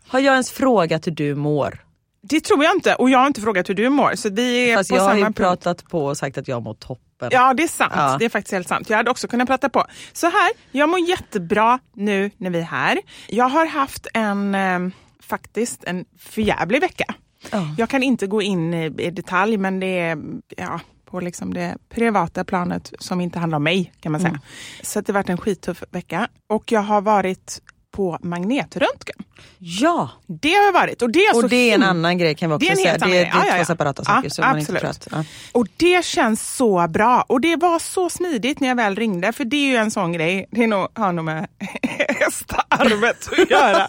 Har 0.09 0.21
jag 0.21 0.33
ens 0.33 0.51
frågat 0.51 1.07
hur 1.07 1.13
du 1.13 1.35
mår? 1.35 1.85
Det 2.23 2.41
tror 2.41 2.65
jag 2.65 2.75
inte 2.75 2.95
och 2.95 3.11
jag 3.11 3.19
har 3.19 3.27
inte 3.27 3.41
frågat 3.41 3.69
hur 3.69 3.75
du 3.75 3.89
mår. 3.89 4.15
Så 4.15 4.31
vi 4.31 4.71
är 4.71 4.77
Fast 4.77 4.91
på 4.91 4.97
jag 4.97 5.03
har 5.03 5.09
samma 5.09 5.19
ju 5.19 5.25
punkt. 5.25 5.37
pratat 5.37 5.89
på 5.89 6.05
och 6.05 6.17
sagt 6.17 6.39
att 6.39 6.49
jag 6.49 6.63
mår 6.63 6.75
toppen. 6.75 7.29
Ja, 7.33 7.55
det 7.55 7.63
är 7.63 7.69
sant. 7.69 7.93
Ja. 7.97 8.17
Det 8.19 8.25
är 8.25 8.29
faktiskt 8.29 8.53
helt 8.53 8.69
sant. 8.69 8.91
Jag 8.91 8.97
hade 8.97 9.11
också 9.11 9.29
kunnat 9.29 9.49
prata 9.49 9.69
på. 9.69 9.85
Så 10.13 10.27
här, 10.27 10.51
jag 10.73 10.89
mår 10.89 10.99
jättebra 11.01 11.79
nu 11.95 12.31
när 12.37 12.51
vi 12.51 12.59
är 12.59 12.63
här. 12.63 12.99
Jag 13.29 13.49
har 13.49 13.67
haft 13.67 14.07
en, 14.15 14.55
eh, 14.55 14.79
faktiskt 15.23 15.85
en 15.85 16.05
förjävlig 16.19 16.81
vecka. 16.81 17.15
Ja. 17.51 17.75
Jag 17.79 17.89
kan 17.89 18.03
inte 18.03 18.27
gå 18.27 18.43
in 18.43 18.75
i, 18.75 18.85
i 18.99 19.11
detalj, 19.11 19.57
men 19.57 19.81
det 19.81 19.99
är 19.99 20.19
ja, 20.57 20.81
på 21.05 21.21
liksom 21.21 21.55
det 21.55 21.77
privata 21.89 22.45
planet 22.45 22.93
som 22.99 23.21
inte 23.21 23.39
handlar 23.39 23.57
om 23.57 23.63
mig, 23.63 23.93
kan 24.01 24.13
man 24.13 24.21
säga. 24.21 24.29
Mm. 24.31 24.41
Så 24.83 25.01
det 25.01 25.09
har 25.09 25.15
varit 25.15 25.29
en 25.29 25.39
skittuff 25.39 25.83
vecka. 25.91 26.29
Och 26.47 26.73
jag 26.73 26.81
har 26.81 27.01
varit 27.01 27.61
på 27.91 28.19
magnetröntgen. 28.23 29.17
Ja, 29.59 30.11
Det 30.27 30.53
har 30.55 30.65
jag 30.65 30.73
varit. 30.73 31.03
Och 31.03 31.11
det 31.11 31.19
är, 31.27 31.33
så 31.33 31.43
och 31.43 31.49
det 31.49 31.71
är 31.71 31.75
en 31.75 31.83
annan 31.83 32.19
grej 32.19 32.35
kan 32.35 32.51
vi 32.51 32.57
också 32.57 32.69
Det 32.71 32.77
säga. 32.77 32.99
Det, 32.99 33.07
det 33.11 33.17
är 33.19 33.25
Ja, 33.25 33.31
ja, 33.35 33.43
två 33.53 33.57
ja. 33.59 33.65
separata 33.65 34.03
Ja, 34.07 34.15
saker. 34.15 34.29
så 34.29 34.43
man 34.43 34.59
inte 34.59 34.73
absolut. 34.73 34.91
att, 34.97 35.09
ja. 35.11 35.25
Och 35.53 35.67
det 35.77 36.05
känns 36.05 36.57
så 36.57 36.89
bra. 36.89 37.25
Och 37.29 37.41
det 37.41 37.57
var 37.57 37.79
så 37.79 38.11
smidigt 38.11 38.61
när 38.61 38.69
jag 38.69 38.77
väl 38.77 38.97
ringde. 38.97 39.33
För 39.33 39.45
det 39.45 39.57
är 39.57 39.67
ju 39.71 39.77
en 39.77 39.91
sån 39.91 40.13
grej, 40.13 40.47
det 40.51 40.63
är 40.63 40.67
nog, 40.67 40.89
har 40.95 41.13
nog 41.13 41.25
med 41.25 41.47
hästarvet 42.21 43.29
att 43.33 43.51
göra. 43.51 43.89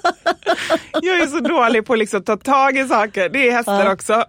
Jag 1.02 1.20
är 1.22 1.28
så 1.28 1.40
dålig 1.40 1.86
på 1.86 1.94
att 1.94 2.00
liksom 2.00 2.24
ta 2.24 2.38
tag 2.38 2.78
i 2.78 2.88
saker. 2.88 3.30
Det 3.30 3.48
är 3.48 3.52
hästar 3.52 3.86
Ja. 3.86 3.94
också. 3.94 4.14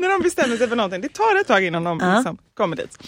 när 0.00 0.08
de 0.08 0.22
bestämmer 0.22 0.56
sig 0.56 0.68
för 0.68 0.76
någonting, 0.76 1.00
det 1.00 1.08
tar 1.14 1.40
ett 1.40 1.46
tag 1.46 1.64
innan 1.64 1.84
de 1.84 2.00
Ja. 2.02 2.14
liksom 2.16 2.38
kommer 2.56 2.76
dit. 2.76 2.98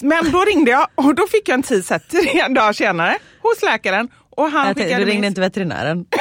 Men 0.00 0.30
då 0.32 0.40
ringde 0.44 0.70
jag 0.70 0.86
och 0.94 1.14
då 1.14 1.26
fick 1.26 1.48
jag 1.48 1.54
en 1.54 1.62
tid 1.62 1.86
så 1.86 1.94
här, 1.94 1.98
tre 2.10 2.48
dagar 2.54 2.72
senare 2.72 3.18
hos 3.42 3.62
läkaren. 3.62 4.08
Och 4.36 4.50
han 4.50 4.66
Jag 4.66 4.76
tänkte, 4.76 4.94
du 4.98 5.04
ringde 5.04 5.14
min- 5.14 5.24
inte 5.24 5.40
veterinären. 5.40 6.04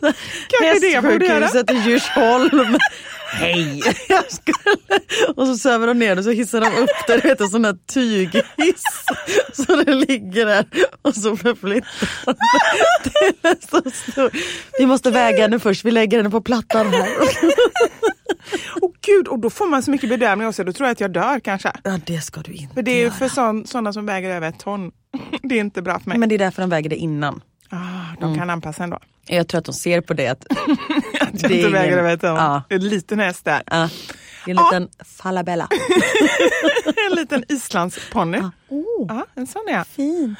Kanske 0.60 0.78
det 0.80 0.88
jag 0.88 1.04
borde 1.04 1.26
göra. 1.26 1.44
Hästsjukhuset 1.44 1.70
i 1.86 1.90
Djursholm. 1.90 2.78
Hej! 3.32 3.82
Jag 4.08 4.32
skulle... 4.32 4.56
Och 5.36 5.46
så 5.46 5.56
söver 5.56 5.86
de 5.86 5.98
ner 5.98 6.18
och 6.18 6.24
så 6.24 6.30
hissar 6.30 6.60
de 6.60 6.66
upp 6.66 6.88
det, 7.06 7.16
du 7.16 7.28
vet 7.28 7.40
en 7.40 7.48
sån 7.48 7.64
här 7.64 7.76
tyghiss. 7.92 8.82
Så 9.52 9.76
det 9.76 9.94
ligger 9.94 10.46
där 10.46 10.66
och 11.02 11.14
så 11.14 11.36
förflyttar 11.36 12.08
de 12.24 12.32
det. 13.04 13.32
Det 13.42 13.48
är 13.48 13.56
så 13.70 13.90
stor. 13.90 14.30
Vi 14.78 14.86
måste 14.86 15.10
väga 15.10 15.42
henne 15.42 15.58
först, 15.58 15.84
vi 15.84 15.90
lägger 15.90 16.18
henne 16.18 16.30
på 16.30 16.40
plattan 16.40 16.86
här. 16.86 17.08
Åh 18.80 18.90
gud, 19.06 19.28
och 19.28 19.38
då 19.38 19.50
får 19.50 19.66
man 19.66 19.82
så 19.82 19.90
mycket 19.90 20.08
bedömning 20.08 20.48
också. 20.48 20.64
Då 20.64 20.72
tror 20.72 20.86
jag 20.86 20.92
att 20.92 21.00
jag 21.00 21.12
dör 21.12 21.40
kanske. 21.40 21.72
Ja 21.84 21.98
det 22.06 22.20
ska 22.20 22.40
du 22.40 22.52
inte 22.52 22.74
För 22.74 22.82
det 22.82 22.90
är 22.90 23.04
ju 23.04 23.10
för 23.10 23.28
sån, 23.28 23.66
sådana 23.66 23.92
som 23.92 24.06
väger 24.06 24.30
över 24.30 24.48
ett 24.48 24.58
ton. 24.58 24.92
Det 25.42 25.54
är 25.54 25.60
inte 25.60 25.82
bra 25.82 25.98
för 26.00 26.08
mig. 26.08 26.18
Men 26.18 26.28
det 26.28 26.34
är 26.34 26.38
därför 26.38 26.62
de 26.62 26.70
väger 26.70 26.90
det 26.90 26.96
innan. 26.96 27.40
ah, 27.70 27.76
de 28.20 28.38
kan 28.38 28.50
anpassa 28.50 28.84
ändå. 28.84 28.98
Jag 29.26 29.48
tror 29.48 29.58
att 29.58 29.64
de 29.64 29.72
ser 29.72 30.00
på 30.00 30.14
det 30.14 30.28
att 30.28 30.44
Att 31.34 31.42
jag 31.42 31.50
inte 31.52 31.68
ingen- 31.68 31.74
över 31.98 32.14
ett 32.14 32.20
ton. 32.20 32.36
Ja. 32.36 32.62
En 32.68 32.88
liten 32.88 33.18
häst 33.20 33.44
där. 33.44 33.62
ja, 33.70 33.88
en 34.46 34.56
liten 34.56 34.88
falabella. 35.18 35.68
en 37.10 37.16
liten 37.16 37.44
islandsponny. 37.48 38.38
Oh, 38.68 39.06
Ja, 39.08 39.26
en 39.34 39.46
sån 39.46 39.62
är 39.68 39.72
jag. 39.72 39.86
fin. 39.86 40.36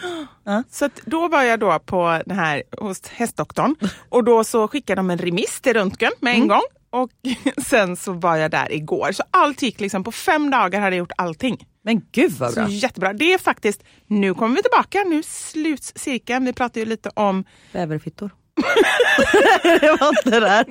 Så 0.70 0.88
då 1.04 1.28
var 1.28 1.42
jag 1.42 1.60
då 1.60 1.78
på 1.78 2.22
den 2.26 2.38
här 2.38 2.62
hos 2.78 3.08
hästdoktorn 3.08 3.74
och 4.08 4.24
då 4.24 4.44
så 4.44 4.68
skickade 4.68 4.98
de 4.98 5.10
en 5.10 5.18
remiss 5.18 5.60
till 5.60 5.74
röntgen 5.74 6.12
med 6.20 6.34
en 6.34 6.48
gång. 6.48 6.62
Och 6.90 7.10
sen 7.66 7.96
så 7.96 8.12
var 8.12 8.36
jag 8.36 8.50
där 8.50 8.72
igår. 8.72 9.12
Så 9.12 9.22
allt 9.30 9.62
gick 9.62 9.80
liksom, 9.80 10.04
på 10.04 10.12
fem 10.12 10.50
dagar 10.50 10.80
hade 10.80 10.96
jag 10.96 10.98
gjort 10.98 11.12
allting. 11.16 11.66
Men 11.84 12.02
gud 12.12 12.32
vad 12.32 12.50
Så 12.52 12.60
bra. 12.60 12.68
jättebra. 12.68 13.12
Det 13.12 13.32
är 13.34 13.38
faktiskt, 13.38 13.82
nu 14.06 14.34
kommer 14.34 14.56
vi 14.56 14.62
tillbaka, 14.62 15.04
nu 15.06 15.22
sluts 15.22 15.92
cirkeln. 15.96 16.44
Vi 16.44 16.52
pratade 16.52 16.80
ju 16.80 16.86
lite 16.86 17.10
om 17.14 17.44
Bäverfittor. 17.72 18.30
Det 19.80 19.96
var 20.00 20.08
inte 20.08 20.40
där. 20.40 20.64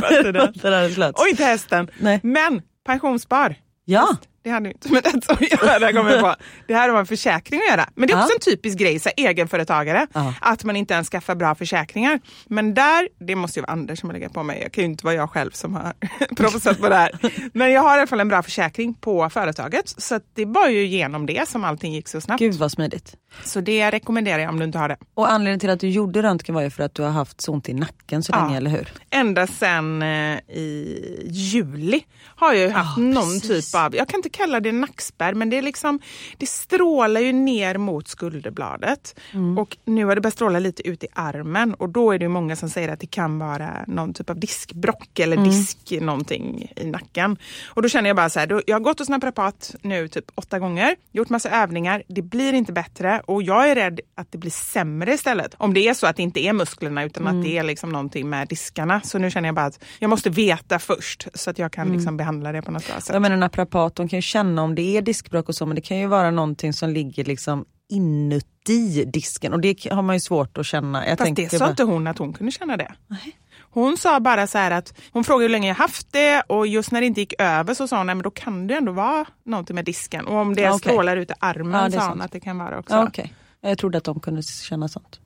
var 0.00 0.16
inte 0.18 0.32
Det 0.32 0.38
var 0.38 0.48
inte 0.48 0.70
där 0.70 0.82
det 0.88 0.90
slöts. 0.94 1.20
Och 1.22 1.28
inte 1.28 1.44
hästen. 1.44 1.90
Nej. 1.98 2.20
Men 2.22 2.62
pensionsspar. 2.86 3.54
Ja, 3.84 4.16
Det 4.44 4.50
hade 4.50 4.68
ju 4.68 4.72
inte 4.72 4.92
med 4.92 5.02
det 5.02 5.30
att 5.32 5.40
göra, 5.62 5.92
kommer 5.92 6.10
jag 6.10 6.20
på. 6.20 6.34
Det 6.66 6.74
här 6.74 6.88
har 6.88 6.98
en 7.00 7.06
försäkring 7.06 7.60
att 7.60 7.70
göra. 7.76 7.88
Men 7.94 8.08
det 8.08 8.12
är 8.14 8.16
också 8.16 8.28
Ja. 8.30 8.34
en 8.34 8.56
typisk 8.56 8.78
grej, 8.78 8.98
så 8.98 9.08
här, 9.16 9.28
egenföretagare, 9.30 10.06
Ja. 10.14 10.34
att 10.40 10.64
man 10.64 10.76
inte 10.76 10.94
ens 10.94 11.08
skaffar 11.08 11.34
bra 11.34 11.54
försäkringar. 11.54 12.20
Men 12.46 12.74
där, 12.74 13.08
det 13.26 13.34
måste 13.34 13.58
ju 13.58 13.62
vara 13.62 13.72
Anders 13.72 14.00
som 14.00 14.08
har 14.08 14.14
legat 14.14 14.32
på 14.32 14.42
mig, 14.42 14.60
jag 14.62 14.72
kan 14.72 14.84
ju 14.84 14.90
inte 14.90 15.04
vara 15.04 15.14
jag 15.14 15.30
själv 15.30 15.50
som 15.50 15.74
har 15.74 15.92
proffsat 16.36 16.80
på 16.80 16.88
det 16.88 16.94
här. 16.94 17.10
Men 17.54 17.72
jag 17.72 17.82
har 17.82 17.96
i 17.96 17.98
alla 17.98 18.06
fall 18.06 18.20
en 18.20 18.28
bra 18.28 18.42
försäkring 18.42 18.94
på 18.94 19.30
företaget, 19.30 19.88
så 19.88 20.20
det 20.34 20.44
var 20.44 20.68
ju 20.68 20.86
genom 20.86 21.26
det 21.26 21.48
som 21.48 21.64
allting 21.64 21.92
gick 21.94 22.08
så 22.08 22.20
snabbt. 22.20 22.38
gud 22.40 22.54
vad 22.54 22.72
smidigt. 22.72 23.14
Så 23.44 23.60
det 23.60 23.90
rekommenderar 23.90 24.38
jag 24.38 24.48
om 24.50 24.58
du 24.58 24.64
inte 24.64 24.78
har 24.78 24.88
det. 24.88 24.96
Och 25.14 25.30
anledningen 25.30 25.60
till 25.60 25.70
att 25.70 25.80
du 25.80 25.88
gjorde 25.88 26.22
röntgen 26.22 26.54
var 26.54 26.62
ju 26.62 26.70
för 26.70 26.82
att 26.82 26.94
du 26.94 27.02
har 27.02 27.10
haft 27.10 27.40
så 27.40 27.52
ont 27.52 27.68
i 27.68 27.74
nacken 27.74 28.22
så 28.22 28.32
Ja. 28.32 28.44
länge, 28.44 28.56
eller 28.56 28.70
hur? 28.70 28.88
Ända 29.10 29.46
sedan 29.46 30.02
eh, 30.02 30.38
i 30.48 31.26
juli 31.30 32.04
har 32.36 32.52
jag 32.52 32.62
ju 32.62 32.70
haft 32.70 32.98
Ja, 32.98 33.02
någon 33.04 33.40
precis. 33.40 33.72
typ 33.72 33.80
av, 33.80 33.96
jag 33.96 34.08
kan 34.08 34.18
inte 34.18 34.28
kalla 34.28 34.60
det 34.60 34.72
nackspärr, 34.72 35.34
men 35.34 35.50
det 35.50 35.58
är 35.58 35.62
liksom, 35.62 36.00
det 36.36 36.46
strålar 36.48 37.20
ju 37.20 37.32
ner 37.32 37.78
mot 37.78 38.08
skulderbladet. 38.08 39.18
Mm. 39.32 39.58
Och 39.58 39.76
nu 39.84 40.04
har 40.04 40.14
det 40.14 40.20
börjat 40.20 40.34
stråla 40.34 40.58
lite 40.58 40.88
ut 40.88 41.04
i 41.04 41.06
armen 41.12 41.74
och 41.74 41.88
då 41.88 42.12
är 42.12 42.18
det 42.18 42.22
ju 42.24 42.28
många 42.28 42.56
som 42.56 42.70
säger 42.70 42.88
att 42.88 43.00
det 43.00 43.06
kan 43.06 43.38
vara 43.38 43.84
någon 43.86 44.14
typ 44.14 44.30
av 44.30 44.40
diskbrock 44.40 45.18
eller 45.18 45.36
Mm. 45.36 45.48
disk 45.50 45.78
någonting 46.00 46.72
i 46.76 46.84
nacken. 46.86 47.36
Och 47.66 47.82
då 47.82 47.88
känner 47.88 48.08
jag 48.10 48.16
bara 48.16 48.30
så 48.30 48.40
här, 48.40 48.62
jag 48.66 48.74
har 48.76 48.80
gått 48.80 48.98
hos 48.98 49.08
naprapat 49.08 49.74
nu 49.82 50.08
typ 50.08 50.24
åtta 50.34 50.58
gånger, 50.58 50.96
gjort 51.12 51.28
massa 51.28 51.50
övningar, 51.50 52.02
det 52.08 52.22
blir 52.22 52.52
inte 52.52 52.72
bättre 52.72 53.17
och 53.20 53.42
jag 53.42 53.70
är 53.70 53.74
rädd 53.74 54.00
att 54.16 54.32
det 54.32 54.38
blir 54.38 54.50
sämre 54.50 55.14
istället. 55.14 55.54
Om 55.58 55.74
det 55.74 55.88
är 55.88 55.94
så 55.94 56.06
att 56.06 56.16
det 56.16 56.22
inte 56.22 56.40
är 56.40 56.52
musklerna 56.52 57.04
utan 57.04 57.22
Mm. 57.26 57.38
att 57.38 57.44
det 57.44 57.58
är 57.58 57.62
liksom 57.62 57.90
någonting 57.92 58.30
med 58.30 58.48
diskarna. 58.48 59.00
Så 59.04 59.18
nu 59.18 59.30
känner 59.30 59.48
jag 59.48 59.54
bara 59.54 59.66
att 59.66 59.84
jag 59.98 60.08
måste 60.10 60.30
veta 60.30 60.78
först 60.78 61.28
så 61.34 61.50
att 61.50 61.58
jag 61.58 61.72
kan 61.72 61.92
liksom 61.92 62.16
behandla 62.16 62.52
det 62.52 62.62
på 62.62 62.70
något 62.70 62.86
bra 62.86 62.96
sätt. 63.00 63.10
Mm. 63.10 63.14
Jag 63.22 63.30
menar 63.30 63.36
naprapat, 63.40 63.94
de 63.94 64.08
kan 64.08 64.16
ju 64.18 64.22
känna 64.22 64.62
om 64.62 64.74
det 64.74 64.96
är 64.96 65.02
diskbråck 65.02 65.48
och 65.48 65.54
så 65.54 65.66
men 65.66 65.74
det 65.74 65.80
kan 65.82 65.98
ju 65.98 66.06
vara 66.06 66.30
någonting 66.30 66.72
som 66.72 66.90
ligger 66.90 67.24
liksom 67.24 67.64
inuti 67.90 69.04
disken 69.04 69.52
och 69.52 69.60
det 69.60 69.84
har 69.90 70.02
man 70.02 70.16
ju 70.16 70.20
svårt 70.20 70.58
att 70.58 70.66
känna. 70.66 71.08
Jag 71.08 71.18
Fast 71.18 71.34
det 71.36 71.48
sa 71.50 71.58
bara- 71.58 71.70
inte 71.70 71.84
hon 71.84 72.06
att 72.06 72.18
hon 72.18 72.32
kunde 72.32 72.52
känna 72.52 72.76
det. 72.76 72.92
Hon 73.70 73.96
sa 73.96 74.20
bara 74.20 74.46
så 74.46 74.58
här 74.58 74.70
att 74.70 74.94
hon 75.12 75.24
frågade 75.24 75.44
hur 75.44 75.48
länge 75.48 75.68
jag 75.68 75.74
haft 75.74 76.12
det 76.12 76.42
och 76.46 76.66
just 76.66 76.90
när 76.92 77.00
det 77.00 77.06
inte 77.06 77.20
gick 77.20 77.34
över 77.38 77.74
så 77.74 77.88
sa 77.88 77.96
hon 77.98 78.06
men 78.06 78.18
då 78.18 78.30
kan 78.30 78.66
det 78.66 78.74
ändå 78.74 78.92
vara 78.92 79.24
någonting 79.44 79.74
med 79.76 79.84
disken. 79.84 80.26
Och 80.26 80.36
om 80.36 80.54
det 80.54 80.62
Ja, 80.62 80.68
okej. 80.74 80.78
strålar 80.92 81.16
ut 81.16 81.30
i 81.30 81.34
armen 81.40 81.80
Ja, 81.82 81.88
det 81.88 81.92
sa 81.92 81.98
hon 81.98 82.08
sant. 82.10 82.22
att 82.22 82.32
det 82.32 82.40
kan 82.40 82.58
vara 82.58 82.78
också. 82.78 82.94
Ja, 82.94 83.04
okej. 83.08 83.34
Jag 83.60 83.78
trodde 83.78 83.98
att 83.98 84.04
de 84.04 84.20
kunde 84.20 84.42
känna 84.42 84.88
sånt. 84.88 85.20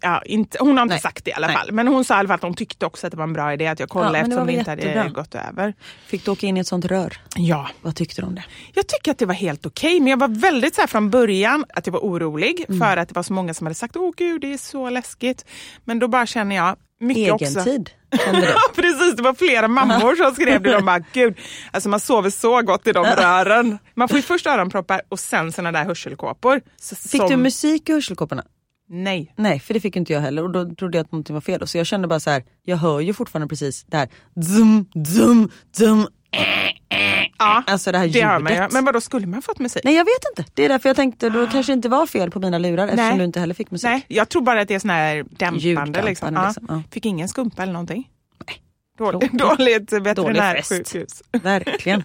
Ja, 0.00 0.22
inte, 0.26 0.58
hon 0.60 0.76
har 0.76 0.82
inte 0.82 0.94
Nej. 0.94 1.00
sagt 1.02 1.24
det 1.24 1.30
i 1.30 1.34
alla 1.34 1.46
Nej. 1.46 1.56
fall. 1.56 1.72
Men 1.72 1.88
hon 1.88 2.04
sa 2.04 2.14
i 2.14 2.18
alla 2.18 2.28
fall 2.28 2.34
att 2.34 2.42
hon 2.42 2.54
tyckte 2.54 2.86
också 2.86 3.06
att 3.06 3.10
det 3.10 3.16
var 3.16 3.24
en 3.24 3.32
bra 3.32 3.52
idé 3.52 3.66
att 3.66 3.80
jag 3.80 3.88
kollade 3.88 4.08
Ja, 4.08 4.12
det 4.12 4.20
eftersom 4.20 4.46
det 4.46 4.52
väl 4.52 4.58
inte 4.58 4.70
hade 4.70 4.82
jättebra. 4.82 5.08
gått 5.08 5.34
över. 5.34 5.74
Fick 6.06 6.24
du 6.24 6.30
åka 6.30 6.46
in 6.46 6.56
i 6.56 6.60
ett 6.60 6.66
sånt 6.66 6.84
rör? 6.84 7.16
Ja, 7.36 7.68
Vad 7.82 7.96
tyckte 7.96 8.20
du 8.22 8.26
om 8.26 8.34
det? 8.34 8.44
jag 8.74 8.86
tycker 8.88 9.10
att 9.10 9.18
det 9.18 9.26
var 9.26 9.34
helt 9.34 9.66
okej. 9.66 10.00
men 10.00 10.06
jag 10.10 10.16
var 10.18 10.28
väldigt 10.28 10.74
så 10.74 10.80
här 10.80 10.88
från 10.88 11.10
början 11.10 11.64
att 11.74 11.86
jag 11.86 11.92
var 11.92 12.00
orolig 12.00 12.64
Mm. 12.68 12.80
för 12.80 12.96
att 12.96 13.08
det 13.08 13.14
var 13.14 13.22
så 13.22 13.32
många 13.32 13.54
som 13.54 13.66
hade 13.66 13.74
sagt 13.74 13.96
åh 13.96 14.12
gud 14.16 14.40
det 14.40 14.52
är 14.52 14.58
så 14.58 14.90
läskigt. 14.90 15.44
Men 15.84 15.98
då 15.98 16.08
bara 16.08 16.26
känner 16.26 16.56
jag 16.56 16.76
mycket 17.00 17.32
också. 17.32 17.44
Egentid? 17.44 17.90
Ja 18.42 18.60
precis, 18.74 19.16
det 19.16 19.22
var 19.22 19.34
flera 19.34 19.68
mammor 19.68 20.16
som 20.16 20.34
skrev 20.34 20.62
det. 20.62 20.72
De 20.72 20.84
bara, 20.86 20.98
gud, 21.12 21.38
alltså 21.70 21.88
man 21.88 22.00
sover 22.00 22.30
så 22.30 22.62
gott 22.62 22.86
i 22.86 22.92
de 22.92 23.04
rören. 23.04 23.78
Man 23.94 24.08
får 24.08 24.16
ju 24.16 24.22
först 24.22 24.46
öronproppar 24.46 25.02
och 25.08 25.20
sen 25.20 25.52
såna 25.52 25.72
där 25.72 25.84
hörselkåpor. 25.84 26.60
Så, 26.80 26.96
Fick 26.96 27.20
som, 27.20 27.30
du 27.30 27.36
musik 27.36 27.88
i 27.88 27.92
hörselkåporna? 27.92 28.44
Nej. 28.88 29.32
Nej, 29.36 29.60
för 29.60 29.74
det 29.74 29.80
fick 29.80 29.96
inte 29.96 30.12
jag 30.12 30.20
heller 30.20 30.42
och 30.42 30.50
då 30.50 30.74
trodde 30.74 30.98
jag 30.98 31.04
att 31.04 31.12
någonting 31.12 31.34
var 31.34 31.40
fel. 31.40 31.66
Så 31.68 31.78
jag 31.78 31.86
kände 31.86 32.08
bara 32.08 32.20
så 32.20 32.30
här, 32.30 32.44
jag 32.62 32.76
hör 32.76 33.00
ju 33.00 33.14
fortfarande 33.14 33.48
precis 33.48 33.84
det 33.84 33.96
här 33.96 34.08
zum, 34.56 34.86
zum, 35.16 35.50
zum. 35.72 36.06
Ja, 37.38 37.62
Alltså 37.66 37.92
det 37.92 37.98
här 37.98 38.08
det 38.08 38.22
hör 38.24 38.38
man 38.38 38.52
ljudet. 38.52 38.72
Men 38.72 38.84
vad 38.84 38.94
då 38.94 39.00
skulle 39.00 39.26
man 39.26 39.42
fått 39.42 39.58
musik? 39.58 39.84
Nej 39.84 39.94
jag 39.94 40.04
vet 40.04 40.38
inte, 40.38 40.50
det 40.54 40.64
är 40.64 40.68
därför 40.68 40.88
jag 40.88 40.96
tänkte 40.96 41.30
då 41.30 41.46
kanske 41.46 41.72
det 41.72 41.74
inte 41.74 41.88
var 41.88 42.06
fel 42.06 42.30
på 42.30 42.40
mina 42.40 42.58
lurar 42.58 42.84
eftersom 42.84 43.08
Nej. 43.08 43.18
du 43.18 43.24
inte 43.24 43.40
heller 43.40 43.54
fick 43.54 43.70
musik. 43.70 43.90
Nej, 43.90 44.04
jag 44.08 44.28
tror 44.28 44.42
bara 44.42 44.60
att 44.60 44.68
det 44.68 44.74
är 44.74 44.78
sån 44.78 44.90
här 44.90 45.16
dämpande. 45.30 45.60
Ljuddämpande 45.60 46.02
liksom. 46.02 46.34
Ja. 46.34 46.46
liksom, 46.46 46.66
ja. 46.68 46.82
Fick 46.90 47.06
ingen 47.06 47.28
skumpa 47.28 47.62
eller 47.62 47.72
någonting? 47.72 48.08
Nej. 48.46 48.62
Dåligt, 48.98 49.32
dåligt 49.38 49.92
veterinärsjukhus. 49.92 51.22
Verkligen. 51.32 52.02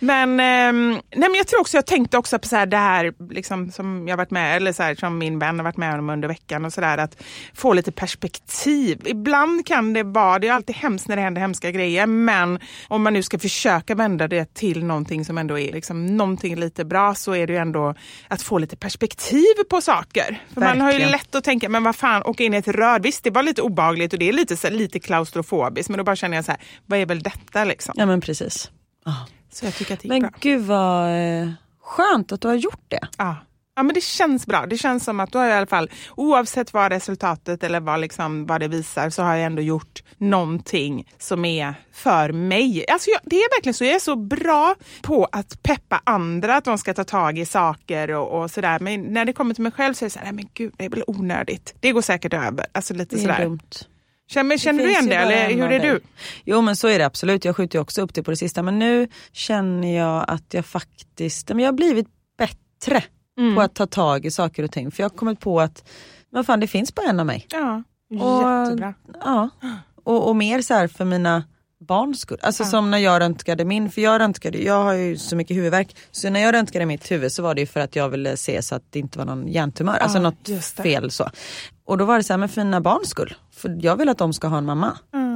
Men, 0.00 0.40
ehm, 0.40 0.90
nej 0.92 1.28
men 1.28 1.34
jag 1.34 1.46
tror 1.46 1.60
också, 1.60 1.76
jag 1.76 1.86
tänkte 1.86 2.18
också 2.18 2.38
på 2.38 2.48
så 2.48 2.56
här, 2.56 2.66
det 2.66 2.76
här 2.76 3.14
liksom, 3.30 3.70
som 3.70 4.08
jag 4.08 4.16
varit 4.16 4.30
med, 4.30 4.56
eller 4.56 4.72
så 4.72 4.82
här, 4.82 4.94
som 4.94 5.18
min 5.18 5.38
vän 5.38 5.58
har 5.58 5.64
varit 5.64 5.76
med 5.76 5.98
om 5.98 6.10
under 6.10 6.28
veckan 6.28 6.64
och 6.64 6.72
sådär, 6.72 6.98
att 6.98 7.22
få 7.54 7.72
lite 7.72 7.92
perspektiv. 7.92 9.02
Ibland 9.04 9.66
kan 9.66 9.92
det 9.92 10.02
vara, 10.02 10.38
det 10.38 10.48
är 10.48 10.52
alltid 10.52 10.76
hemskt 10.76 11.08
när 11.08 11.16
det 11.16 11.22
händer 11.22 11.40
hemska 11.40 11.70
grejer, 11.70 12.06
men 12.06 12.58
om 12.88 13.02
man 13.02 13.12
nu 13.12 13.22
ska 13.22 13.38
försöka 13.38 13.94
vända 13.94 14.28
det 14.28 14.54
till 14.54 14.84
någonting 14.84 15.24
som 15.24 15.38
ändå 15.38 15.58
är 15.58 15.72
liksom, 15.72 16.06
någonting 16.06 16.56
lite 16.56 16.84
bra 16.84 17.14
så 17.14 17.34
är 17.34 17.46
det 17.46 17.52
ju 17.52 17.58
ändå 17.58 17.94
att 18.28 18.42
få 18.42 18.58
lite 18.58 18.76
perspektiv 18.76 19.54
på 19.70 19.80
saker. 19.80 20.42
För 20.54 20.60
man 20.60 20.80
har 20.80 20.88
ju 20.88 20.98
Verkligen. 20.98 21.10
lätt 21.10 21.34
att 21.34 21.44
tänka, 21.44 21.68
men 21.68 21.84
vad 21.84 21.96
fan, 21.96 22.22
åka 22.22 22.44
in 22.44 22.54
i 22.54 22.56
ett 22.56 22.68
rör, 22.68 23.00
visst 23.00 23.24
det 23.24 23.30
var 23.30 23.42
lite 23.42 23.62
obehagligt 23.62 24.12
och 24.12 24.18
det 24.18 24.28
är 24.28 24.32
lite, 24.32 24.56
så 24.56 24.66
här, 24.66 24.74
lite 24.74 24.98
klaustrofobiskt, 24.98 25.88
men 25.90 25.98
då 25.98 26.04
bara 26.04 26.16
känner 26.16 26.36
jag 26.36 26.44
så 26.44 26.50
här, 26.50 26.60
vad 26.86 26.98
är 26.98 27.06
väl 27.06 27.22
detta 27.22 27.64
liksom? 27.64 27.94
Ja 27.96 28.06
men 28.06 28.20
precis. 28.20 28.70
Så 29.54 29.64
jag 29.64 29.74
tycker 29.74 29.94
att 29.94 30.00
det 30.00 30.04
gick 30.04 30.10
Men 30.12 30.20
bra. 30.20 30.30
gud 30.40 30.62
vad 30.62 31.08
eh, 31.42 31.48
skönt 31.82 32.32
att 32.32 32.40
du 32.40 32.48
har 32.48 32.54
gjort 32.54 32.84
det. 32.88 33.08
Ja. 33.18 33.36
ja, 33.76 33.82
men 33.82 33.94
det 33.94 34.00
känns 34.02 34.46
bra. 34.46 34.66
Det 34.66 34.78
känns 34.78 35.04
som 35.04 35.20
att 35.20 35.32
du 35.32 35.38
har 35.38 35.48
i 35.48 35.52
alla 35.52 35.66
fall, 35.66 35.90
oavsett 36.16 36.72
vad 36.72 36.92
resultatet 36.92 37.64
eller 37.64 37.80
vad, 37.80 38.00
liksom, 38.00 38.46
vad 38.46 38.60
det 38.60 38.68
visar, 38.68 39.10
så 39.10 39.22
har 39.22 39.34
jag 39.34 39.44
ändå 39.46 39.62
gjort 39.62 40.02
någonting 40.18 41.12
som 41.18 41.44
är 41.44 41.74
för 41.92 42.32
mig. 42.32 42.84
Alltså 42.88 43.10
jag, 43.10 43.20
det 43.24 43.36
är 43.36 43.56
verkligen 43.56 43.74
så, 43.74 43.84
jag 43.84 43.94
är 43.94 43.98
så 43.98 44.16
bra 44.16 44.74
på 45.02 45.28
att 45.32 45.62
peppa 45.62 46.00
andra 46.04 46.56
att 46.56 46.64
de 46.64 46.78
ska 46.78 46.94
ta 46.94 47.04
tag 47.04 47.38
i 47.38 47.46
saker 47.46 48.10
och, 48.10 48.42
och 48.42 48.50
sådär. 48.50 48.78
Men 48.78 49.02
när 49.02 49.24
det 49.24 49.32
kommer 49.32 49.54
till 49.54 49.62
mig 49.62 49.72
själv 49.72 49.94
så 49.94 50.04
är 50.04 50.06
det 50.06 50.10
så 50.10 50.18
här, 50.18 50.26
nej 50.26 50.34
men 50.34 50.48
gud, 50.54 50.72
det 50.76 50.84
är 50.84 50.90
väl 50.90 51.02
onödigt. 51.06 51.74
Det 51.80 51.92
går 51.92 52.02
säkert 52.02 52.32
över. 52.34 52.66
Alltså 52.72 52.94
lite 52.94 53.16
Det 53.16 53.20
är 53.22 53.22
sådär. 53.22 53.42
dumt. 53.44 53.60
Känner, 54.28 54.58
känner 54.58 54.82
du 54.84 54.90
igen 54.90 55.06
det 55.06 55.14
eller 55.14 55.48
hur 55.54 55.72
är 55.72 55.80
du? 55.80 56.00
Jo 56.44 56.60
men 56.60 56.76
så 56.76 56.88
är 56.88 56.98
det 56.98 57.06
absolut, 57.06 57.44
jag 57.44 57.56
skjuter 57.56 57.78
ju 57.78 57.82
också 57.82 58.02
upp 58.02 58.14
det 58.14 58.22
på 58.22 58.30
det 58.30 58.36
sista 58.36 58.62
men 58.62 58.78
nu 58.78 59.08
känner 59.32 59.96
jag 59.96 60.24
att 60.28 60.54
jag 60.54 60.66
faktiskt, 60.66 61.48
men 61.48 61.58
jag 61.58 61.66
har 61.66 61.72
blivit 61.72 62.06
bättre 62.38 63.04
Mm. 63.38 63.54
på 63.54 63.60
att 63.60 63.74
ta 63.74 63.86
tag 63.86 64.26
i 64.26 64.30
saker 64.30 64.62
och 64.62 64.72
ting 64.72 64.90
för 64.90 65.02
jag 65.02 65.10
har 65.10 65.16
kommit 65.16 65.40
på 65.40 65.60
att 65.60 65.88
vad 66.30 66.46
fan 66.46 66.60
det 66.60 66.66
finns 66.66 66.94
bara 66.94 67.06
en 67.10 67.20
av 67.20 67.26
mig. 67.26 67.46
Ja, 67.50 67.82
Och- 68.20 68.64
jättebra. 68.64 68.94
Ja. 69.24 69.48
Och, 70.04 70.28
och 70.28 70.36
mer 70.36 70.62
så 70.62 70.74
här 70.74 70.88
för 70.88 71.04
mina 71.04 71.44
barns 71.86 72.20
skull. 72.20 72.38
Alltså 72.42 72.64
som 72.64 72.90
när 72.90 72.98
jag 72.98 73.20
röntgade 73.20 73.64
min, 73.64 73.90
för 73.90 74.00
jag 74.00 74.20
röntgade, 74.20 74.58
jag 74.58 74.82
har 74.84 74.92
ju 74.92 75.16
så 75.16 75.36
mycket 75.36 75.56
huvudvärk. 75.56 75.96
Så 76.10 76.30
när 76.30 76.40
jag 76.40 76.52
röntgade 76.52 76.86
mitt 76.86 77.10
huvud 77.10 77.32
så 77.32 77.42
var 77.42 77.54
det 77.54 77.60
ju 77.60 77.66
för 77.66 77.80
att 77.80 77.96
jag 77.96 78.08
ville 78.08 78.36
se 78.36 78.62
så 78.62 78.74
att 78.74 78.82
det 78.90 78.98
inte 78.98 79.18
var 79.18 79.26
någon 79.26 79.48
hjärntumör, 79.48 79.96
alltså 79.98 80.18
Ja, 80.18 80.22
något 80.22 80.74
fel 80.76 81.10
så. 81.10 81.30
Och 81.86 81.98
då 81.98 82.04
var 82.04 82.16
det 82.16 82.24
så 82.24 82.32
här, 82.32 82.38
men 82.38 82.48
för 82.48 82.64
mina 82.64 82.80
barns 82.80 83.08
skull. 83.08 83.34
För 83.52 83.78
jag 83.80 83.96
vill 83.96 84.08
att 84.08 84.18
de 84.18 84.32
ska 84.32 84.48
ha 84.48 84.58
en 84.58 84.64
mamma. 84.64 84.98
Mm, 85.14 85.33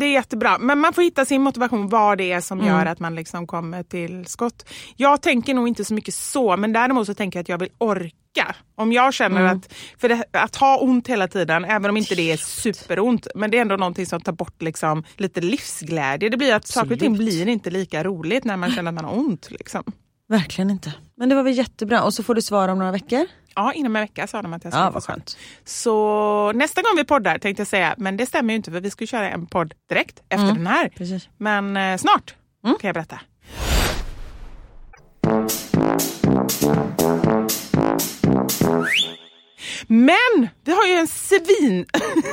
det 0.00 0.06
är 0.06 0.12
jättebra, 0.12 0.58
men 0.58 0.78
man 0.78 0.92
får 0.92 1.02
hitta 1.02 1.24
sin 1.24 1.42
motivation, 1.42 1.88
vad 1.88 2.18
det 2.18 2.32
är 2.32 2.40
som 2.40 2.60
Mm. 2.60 2.70
gör 2.72 2.86
att 2.86 3.00
man 3.00 3.14
liksom 3.14 3.46
kommer 3.46 3.82
till 3.82 4.26
skott. 4.26 4.68
Jag 4.96 5.22
tänker 5.22 5.54
nog 5.54 5.68
inte 5.68 5.84
så 5.84 5.94
mycket 5.94 6.14
så, 6.14 6.56
men 6.56 6.72
däremot 6.72 7.06
så 7.06 7.14
tänker 7.14 7.38
jag 7.38 7.42
att 7.42 7.48
jag 7.48 7.58
vill 7.58 7.70
orka. 7.78 8.54
Om 8.74 8.92
jag 8.92 9.14
känner 9.14 9.40
Mm. 9.40 9.56
att, 9.58 9.72
för 9.98 10.08
det, 10.08 10.24
att 10.32 10.56
ha 10.56 10.78
ont 10.78 11.08
hela 11.08 11.28
tiden, 11.28 11.64
även 11.64 11.90
om 11.90 11.96
inte 11.96 12.14
det 12.14 12.32
är 12.32 12.36
superont, 12.36 13.26
men 13.34 13.50
det 13.50 13.56
är 13.58 13.62
ändå 13.62 13.76
någonting 13.76 14.06
som 14.06 14.20
tar 14.20 14.32
bort 14.32 14.62
liksom 14.62 15.04
lite 15.16 15.40
livsglädje. 15.40 16.28
Det 16.28 16.36
blir 16.36 16.54
att 16.54 16.66
saker 16.66 16.92
och 16.92 16.98
ting 16.98 17.12
Absolut. 17.12 17.34
blir 17.34 17.48
inte 17.48 17.70
lika 17.70 18.04
roligt 18.04 18.44
när 18.44 18.56
man 18.56 18.70
känner 18.70 18.88
att 18.90 18.94
man 18.94 19.04
har 19.04 19.18
ont. 19.18 19.50
Liksom. 19.50 19.82
Verkligen 20.28 20.70
inte. 20.70 20.92
Men 21.16 21.28
det 21.28 21.34
var 21.34 21.42
väl 21.42 21.56
jättebra. 21.58 22.02
Och 22.02 22.14
så 22.14 22.22
får 22.22 22.34
du 22.34 22.42
svar 22.42 22.68
om 22.68 22.78
några 22.78 22.92
veckor. 22.92 23.26
Ja, 23.56 23.72
inom 23.72 23.96
en 23.96 24.02
vecka 24.02 24.26
sa 24.26 24.42
de 24.42 24.52
att 24.52 24.64
jag 24.64 24.72
skulle 24.72 24.84
Ja, 24.86 24.92
få 24.92 25.00
skönt. 25.00 25.36
Så 25.64 26.52
nästa 26.52 26.82
gång 26.82 26.92
vi 26.96 27.04
poddar 27.04 27.38
tänkte 27.38 27.60
jag 27.60 27.66
säga, 27.68 27.94
men 27.98 28.16
det 28.16 28.26
stämmer 28.26 28.54
ju 28.54 28.56
inte 28.56 28.70
för 28.70 28.80
vi 28.80 28.90
ska 28.90 29.06
köra 29.06 29.30
en 29.30 29.46
podd 29.46 29.74
direkt 29.88 30.18
efter 30.28 30.44
Mm. 30.44 30.54
den 30.56 30.66
här. 30.66 30.88
Precis. 30.88 31.28
Men 31.36 31.76
eh, 31.76 31.96
snart 31.96 32.34
kan 32.62 32.76
jag 32.88 32.94
berätta. 32.94 33.20
Men 39.86 40.48
vi 40.64 40.72
har 40.72 40.86
ju 40.86 40.92
en 40.92 41.06
svin... 41.08 41.86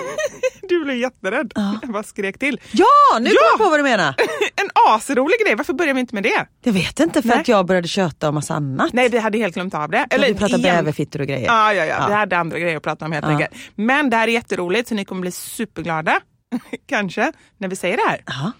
du 0.70 0.84
blev 0.84 0.98
jätterädd. 0.98 1.52
Jag 1.82 1.92
bara 1.92 2.04
skrek 2.04 2.40
till. 2.40 2.62
Ja, 2.72 3.20
nu 3.20 3.30
Ja! 3.30 3.36
kom 3.36 3.48
jag 3.52 3.58
på 3.60 3.70
vad 3.70 3.80
du 3.80 3.84
menar. 3.84 4.16
En 4.56 4.70
asrolig 4.90 5.36
grej, 5.46 5.56
varför 5.56 5.74
börjar 5.74 5.94
vi 5.94 6.00
inte 6.00 6.16
med 6.16 6.24
det? 6.24 6.46
Jag 6.64 6.74
vet 6.74 7.00
inte 7.00 7.22
för 7.22 7.30
Nej. 7.30 7.38
att 7.40 7.48
jag 7.48 7.66
började 7.66 7.88
köta 7.88 8.30
om 8.30 8.36
massa 8.36 8.54
annat. 8.54 8.94
Nej, 8.94 9.10
vi 9.10 9.18
hade 9.20 9.38
helt 9.38 9.54
glömt 9.54 9.74
av 9.74 9.90
det. 9.90 10.08
Eller, 10.10 10.28
vi 10.28 10.34
pratar 10.34 10.58
igen. 10.58 10.76
bäverfittor 10.76 11.22
och 11.22 11.28
grejer. 11.28 11.46
Ja, 11.46 11.74
ja, 11.74 11.86
ja, 11.86 11.96
Ja. 12.00 12.08
vi 12.08 12.14
hade 12.14 12.38
andra 12.38 12.60
grejer 12.60 12.78
att 12.78 12.84
prata 12.84 13.06
om 13.06 13.12
helt 13.12 13.26
Ja. 13.26 13.32
enkelt. 13.32 13.52
Men 13.76 14.10
det 14.10 14.18
här 14.18 14.28
är 14.28 14.32
jätteroligt 14.32 14.90
så 14.90 14.96
ni 14.96 15.06
kommer 15.06 15.22
bli 15.22 15.32
superglada, 15.32 16.20
kanske, 16.90 17.32
när 17.58 17.68
vi 17.68 17.76
säger 17.76 17.98
det 17.98 18.04
här. 18.10 18.22
Ja. 18.26 18.52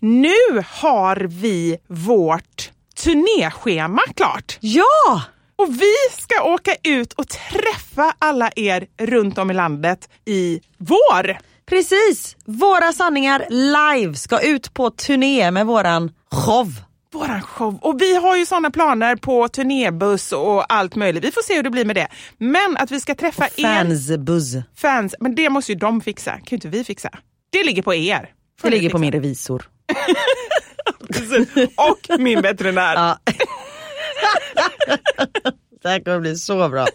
Nu 0.00 0.34
har 0.68 1.16
vi 1.16 1.76
vårt 1.88 2.70
turnéschema 3.04 4.02
klart. 4.16 4.58
ja! 4.60 5.22
Och 5.62 5.74
vi 5.80 5.94
ska 6.22 6.42
åka 6.44 6.74
ut 6.84 7.12
och 7.12 7.28
träffa 7.28 8.14
alla 8.18 8.50
er 8.56 8.86
runt 9.00 9.38
om 9.38 9.50
i 9.50 9.54
landet 9.54 10.08
i 10.24 10.60
vår. 10.78 11.38
Precis! 11.66 12.36
Våra 12.44 12.92
sanningar 12.92 13.46
live 13.50 14.14
ska 14.14 14.40
ut 14.40 14.74
på 14.74 14.90
turné 14.90 15.50
med 15.50 15.66
våran 15.66 16.10
show. 16.30 16.72
Våran 17.12 17.42
show. 17.42 17.78
Och 17.82 18.00
vi 18.02 18.16
har 18.16 18.36
ju 18.36 18.46
sådana 18.46 18.70
planer 18.70 19.16
på 19.16 19.48
turnébuss 19.48 20.32
och 20.32 20.72
allt 20.72 20.94
möjligt. 20.94 21.24
Vi 21.24 21.32
får 21.32 21.42
se 21.42 21.54
hur 21.56 21.62
det 21.62 21.70
blir 21.70 21.84
med 21.84 21.96
det. 21.96 22.08
Men 22.38 22.76
att 22.76 22.90
vi 22.90 23.00
ska 23.00 23.14
träffa 23.14 23.48
er 23.56 23.62
Fansbuzz. 23.84 24.54
fans, 24.76 25.14
men 25.20 25.34
det 25.34 25.50
måste 25.50 25.72
ju 25.72 25.78
de 25.78 26.00
fixa. 26.00 26.30
kan 26.30 26.42
ju 26.50 26.54
inte 26.54 26.68
vi 26.68 26.84
fixa. 26.84 27.10
Det 27.50 27.64
ligger 27.64 27.82
på 27.82 27.94
er. 27.94 28.30
Får 28.60 28.70
Det 28.70 28.76
ligger 28.76 28.90
på 28.90 28.98
fixa. 28.98 29.00
min 29.00 29.12
revisor. 29.12 29.68
Och 31.76 32.20
min 32.20 32.42
veterinär. 32.42 32.94
Ja. 32.94 33.18
Det 35.82 35.88
här 35.88 36.04
kommer 36.04 36.20
bli 36.20 36.36
så 36.36 36.68
bra. 36.68 36.86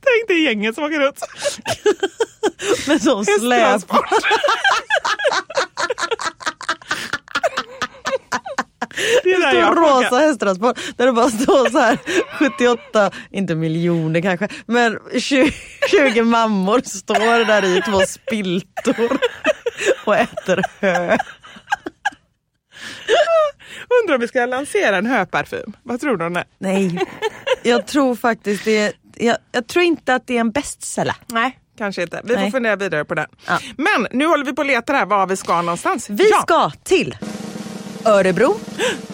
Tänk 0.00 0.28
dig 0.28 0.42
gänget 0.42 0.74
som 0.74 0.84
åker 0.84 1.00
runt. 1.00 1.20
Med 2.86 3.02
sån 3.02 3.24
släp. 3.24 3.82
Det 9.24 9.30
är 9.32 9.52
Stor 9.52 9.74
rosa 9.74 10.16
hästtransport 10.16 10.78
där 10.96 11.06
det 11.06 11.12
bara 11.12 11.30
står 11.30 11.70
så 11.70 11.78
här 11.78 11.98
78, 12.38 13.10
inte 13.30 13.54
miljoner 13.54 14.20
kanske, 14.20 14.48
men 14.66 14.98
20, 15.18 15.52
20 15.90 16.22
mammor 16.22 16.80
står 16.84 17.44
där 17.44 17.64
i 17.64 17.82
två 17.82 18.00
spiltor 18.00 19.18
och 20.04 20.16
äter 20.16 20.62
hö. 20.80 21.18
Undrar 24.02 24.14
om 24.14 24.20
vi 24.20 24.28
ska 24.28 24.46
lansera 24.46 24.96
en 24.96 25.06
höparfym. 25.06 25.72
Vad 25.82 26.00
tror 26.00 26.16
du 26.16 26.24
om 26.24 26.32
det? 26.32 26.44
Nej, 26.58 27.06
jag 27.62 27.86
tror 27.86 28.14
faktiskt 28.14 28.64
det 28.64 28.92
jag, 29.16 29.36
jag 29.52 29.66
tror 29.66 29.84
inte 29.84 30.14
att 30.14 30.26
det 30.26 30.36
är 30.36 30.40
en 30.40 30.50
bestseller. 30.50 31.16
Nej, 31.26 31.58
kanske 31.78 32.02
inte. 32.02 32.20
Vi 32.24 32.34
får 32.34 32.40
Nej. 32.40 32.50
fundera 32.50 32.76
vidare 32.76 33.04
på 33.04 33.14
den. 33.14 33.26
Ja. 33.46 33.58
Men 33.76 34.08
nu 34.10 34.26
håller 34.26 34.44
vi 34.44 34.52
på 34.52 34.60
att 34.60 34.66
leta 34.66 34.92
här 34.92 35.06
var 35.06 35.26
vi 35.26 35.36
ska 35.36 35.62
någonstans. 35.62 36.10
Vi 36.10 36.30
ja. 36.30 36.42
ska 36.42 36.70
till 36.82 37.16
Örebro. 38.04 38.54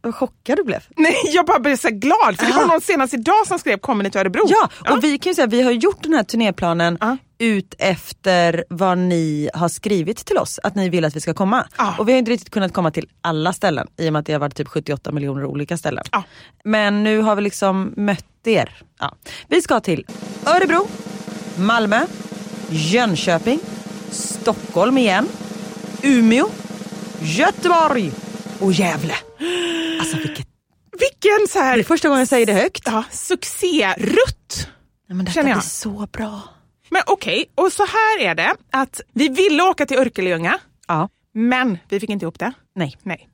Vad 0.00 0.14
chockad 0.14 0.56
du 0.56 0.64
blev. 0.64 0.80
Nej, 0.96 1.14
jag 1.24 1.46
bara 1.46 1.58
blev 1.58 1.76
så 1.76 1.88
glad 1.90 2.38
för 2.38 2.46
det 2.46 2.52
var 2.52 2.66
någon 2.66 2.80
senast 2.80 3.14
idag 3.14 3.46
som 3.46 3.58
skrev 3.58 3.78
kommer 3.78 4.04
ni 4.04 4.10
till 4.10 4.20
Örebro? 4.20 4.42
Ja, 4.48 4.68
och 4.92 5.04
vi 5.04 5.18
kan 5.18 5.30
ju 5.30 5.34
säga 5.34 5.46
vi 5.46 5.62
har 5.62 5.70
gjort 5.72 6.02
den 6.02 6.12
här 6.14 6.22
turnéplanen 6.22 6.98
Ja. 7.00 7.16
ut 7.38 7.74
efter 7.78 8.64
vad 8.68 8.98
ni 8.98 9.50
har 9.54 9.68
skrivit 9.68 10.24
till 10.26 10.38
oss 10.38 10.60
att 10.62 10.74
ni 10.74 10.88
vill 10.88 11.04
att 11.04 11.16
vi 11.16 11.20
ska 11.20 11.34
komma. 11.34 11.66
Ja. 11.78 11.94
Och 11.98 12.08
vi 12.08 12.12
har 12.12 12.18
inte 12.18 12.30
riktigt 12.30 12.50
kunnat 12.50 12.72
komma 12.72 12.90
till 12.90 13.08
alla 13.20 13.52
ställen 13.52 13.86
i 13.98 14.08
och 14.08 14.12
med 14.12 14.20
att 14.20 14.26
det 14.26 14.32
har 14.32 14.40
varit 14.40 14.56
typ 14.56 14.68
78 14.68 15.12
miljoner 15.12 15.44
olika 15.44 15.76
ställen. 15.76 16.04
Ja. 16.12 16.22
Men 16.64 17.04
nu 17.04 17.18
har 17.18 17.36
vi 17.36 17.42
liksom 17.42 17.92
mött 17.96 18.24
er. 18.44 18.82
Ja. 19.00 19.14
Vi 19.48 19.62
ska 19.62 19.80
till 19.80 20.06
Örebro, 20.46 20.86
Malmö, 21.58 22.00
Jönköping, 22.70 23.60
Stockholm 24.10 24.98
igen, 24.98 25.28
Umeå, 26.02 26.48
Göteborg 27.20 28.12
och 28.62 28.72
Gävle. 28.72 29.14
Alltså 30.00 30.16
vilket... 30.16 30.46
Vilken 31.00 31.48
så 31.48 31.58
här... 31.58 31.76
Det 31.76 31.82
är 31.82 31.84
första 31.84 32.08
gången 32.08 32.18
jag 32.18 32.28
säger 32.28 32.46
det 32.46 32.52
högt. 32.52 32.82
Ja, 32.86 33.04
succérutt. 33.10 34.68
Ja, 35.08 35.14
men 35.14 35.24
detta 35.24 35.42
blir 35.42 35.60
så 35.60 36.06
bra. 36.12 36.40
Men 36.90 37.02
okej, 37.06 37.44
och 37.54 37.72
så 37.72 37.82
här 37.82 38.20
är 38.20 38.34
det 38.34 38.54
att 38.72 39.00
vi 39.14 39.28
ville 39.28 39.62
åka 39.62 39.86
till 39.86 39.98
Örkelljunga, 39.98 40.58
Ja. 40.88 41.08
men 41.34 41.78
vi 41.88 42.00
fick 42.00 42.10
inte 42.10 42.24
ihop 42.24 42.38
det. 42.38 42.52
Nej. 42.74 42.96
Nej. 43.02 43.28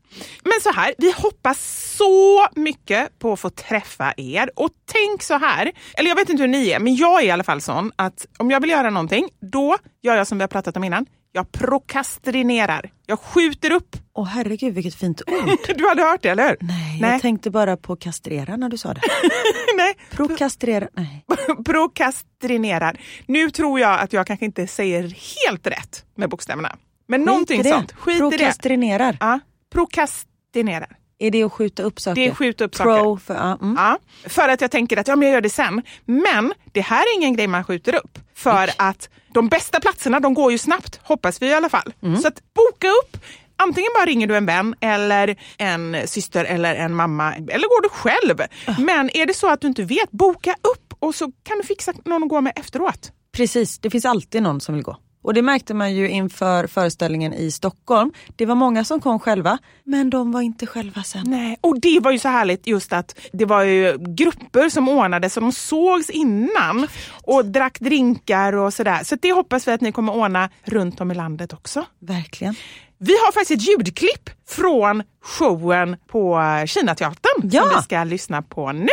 Men 0.44 0.52
så 0.62 0.72
här, 0.72 0.94
vi 0.98 1.12
hoppas 1.16 1.58
så 1.96 2.46
mycket 2.54 3.18
på 3.18 3.32
att 3.32 3.40
få 3.40 3.50
träffa 3.50 4.14
er. 4.16 4.50
Och 4.56 4.70
tänk 4.92 5.22
så 5.22 5.38
här, 5.38 5.72
eller 5.94 6.08
jag 6.08 6.16
vet 6.16 6.28
inte 6.28 6.42
hur 6.42 6.48
ni 6.48 6.68
är, 6.70 6.78
men 6.78 6.96
jag 6.96 7.22
är 7.22 7.26
i 7.26 7.30
alla 7.30 7.44
fall 7.44 7.60
sån 7.60 7.92
att 7.96 8.26
om 8.38 8.50
jag 8.50 8.60
vill 8.60 8.70
göra 8.70 8.90
någonting, 8.90 9.28
då 9.40 9.76
gör 10.02 10.16
jag 10.16 10.26
som 10.26 10.38
vi 10.38 10.42
har 10.42 10.48
pratat 10.48 10.76
om 10.76 10.84
innan. 10.84 11.06
Jag 11.32 11.52
prokastrinerar. 11.52 12.90
Jag 13.06 13.18
skjuter 13.20 13.70
upp. 13.72 13.96
Åh 14.14 14.24
herregud 14.26 14.74
vilket 14.74 14.94
fint 14.94 15.22
ord. 15.26 15.58
Du 15.78 15.88
hade 15.88 16.02
hört 16.02 16.22
det, 16.22 16.28
eller 16.28 16.48
hur? 16.48 16.56
Nej, 16.60 16.98
Nej. 17.00 17.10
jag 17.12 17.20
tänkte 17.22 17.50
bara 17.50 17.76
på 17.76 17.96
kastrera 17.96 18.56
när 18.56 18.68
du 18.68 18.76
sa 18.78 18.94
det. 18.94 19.00
Nej. 19.76 19.94
Prokastrera, 20.10 20.88
nej. 20.92 21.24
Prokastrinerar. 21.64 23.00
Nu 23.26 23.50
tror 23.50 23.80
jag 23.80 24.00
att 24.00 24.12
jag 24.12 24.26
kanske 24.26 24.44
inte 24.44 24.66
säger 24.66 25.02
helt 25.46 25.66
rätt 25.66 26.04
med 26.14 26.28
bokstäverna. 26.30 26.76
Men 27.08 27.22
någonting 27.22 27.56
Skit 27.58 27.64
det. 27.64 27.70
sånt. 27.70 27.92
Skit 27.92 28.14
i 28.16 28.20
det. 28.20 28.30
Prokastrinerar. 28.30 29.16
Ja, 29.20 29.40
prokastinerar. 29.72 30.96
Är 31.18 31.30
det 31.30 31.42
att 31.42 31.52
skjuta 31.52 31.82
upp 31.82 32.00
saker? 32.00 32.20
Det 32.22 32.28
är 32.28 32.34
skjuta 32.34 32.64
upp 32.64 32.76
Pro 32.76 32.84
saker. 32.84 33.24
för, 33.24 33.34
ja, 33.34 33.58
mm. 33.62 33.76
Ja, 33.78 33.98
för 34.28 34.48
att 34.48 34.60
jag 34.60 34.70
tänker 34.70 34.96
att 34.96 35.08
ja, 35.08 35.16
men 35.16 35.28
jag 35.28 35.34
gör 35.34 35.40
det 35.40 35.50
sen. 35.50 35.82
Men 36.04 36.52
det 36.72 36.80
här 36.80 37.02
är 37.02 37.16
ingen 37.16 37.36
grej 37.36 37.46
man 37.46 37.64
skjuter 37.64 37.94
upp. 37.94 38.18
För 38.34 38.70
att 38.78 39.08
de 39.34 39.48
bästa 39.48 39.80
platserna 39.80 40.20
de 40.20 40.34
går 40.34 40.52
ju 40.52 40.58
snabbt, 40.58 41.00
hoppas 41.02 41.42
vi 41.42 41.46
i 41.46 41.54
alla 41.54 41.68
fall. 41.68 41.94
Mm. 42.02 42.16
Så 42.16 42.28
att 42.28 42.42
boka 42.54 42.88
upp. 42.88 43.16
Antingen 43.56 43.90
bara 43.94 44.06
ringer 44.06 44.26
du 44.26 44.36
en 44.36 44.46
vän 44.46 44.74
eller 44.80 45.36
en 45.58 45.96
syster 46.06 46.44
eller 46.44 46.74
en 46.74 46.94
mamma 46.94 47.34
eller 47.34 47.68
går 47.68 47.82
du 47.82 47.88
själv. 47.88 48.40
Ah. 48.66 48.74
Men 48.78 49.16
är 49.16 49.26
det 49.26 49.34
så 49.34 49.50
att 49.50 49.60
du 49.60 49.66
inte 49.66 49.82
vet, 49.82 50.10
boka 50.10 50.54
upp 50.72 50.94
och 50.98 51.14
så 51.14 51.32
kan 51.42 51.58
du 51.58 51.64
fixa 51.64 51.92
någon 52.04 52.22
att 52.22 52.28
gå 52.28 52.40
med 52.40 52.52
efteråt. 52.56 53.12
Precis, 53.32 53.78
det 53.78 53.90
finns 53.90 54.04
alltid 54.04 54.42
någon 54.42 54.60
som 54.60 54.74
vill 54.74 54.84
gå. 54.84 54.96
Och 55.22 55.34
det 55.34 55.42
märkte 55.42 55.74
man 55.74 55.94
ju 55.94 56.08
inför 56.10 56.66
föreställningen 56.66 57.34
i 57.34 57.50
Stockholm. 57.50 58.12
Det 58.36 58.46
var 58.46 58.54
många 58.54 58.84
som 58.84 59.00
kom 59.00 59.18
själva, 59.20 59.58
men 59.84 60.10
de 60.10 60.32
var 60.32 60.40
inte 60.40 60.66
själva 60.66 61.02
sen. 61.02 61.22
Nej, 61.26 61.56
och 61.60 61.80
det 61.80 62.00
var 62.00 62.10
ju 62.10 62.18
så 62.18 62.28
härligt 62.28 62.66
just 62.66 62.92
att 62.92 63.18
det 63.32 63.44
var 63.44 63.62
ju 63.62 63.98
grupper 63.98 64.68
som 64.68 64.88
ordnade 64.88 65.30
så 65.30 65.40
de 65.40 65.52
sågs 65.52 66.10
innan 66.10 66.86
och 67.24 67.44
drack 67.44 67.80
drinkar 67.80 68.52
och 68.52 68.74
sådär. 68.74 69.04
Så 69.04 69.16
det 69.22 69.32
hoppas 69.32 69.68
vi 69.68 69.72
att 69.72 69.80
ni 69.80 69.92
kommer 69.92 70.12
ordna 70.16 70.50
runt 70.64 71.00
om 71.00 71.10
i 71.10 71.14
landet 71.14 71.52
också. 71.52 71.84
Verkligen. 72.00 72.54
Vi 72.98 73.12
har 73.12 73.32
faktiskt 73.32 73.50
ett 73.62 73.68
ljudklipp 73.68 74.30
från 74.48 75.02
showen 75.22 75.96
på 76.10 76.40
Kinateatern 76.66 77.50
Ja. 77.50 77.62
som 77.62 77.70
vi 77.76 77.82
ska 77.82 78.04
lyssna 78.04 78.42
på 78.42 78.72
nu. 78.72 78.88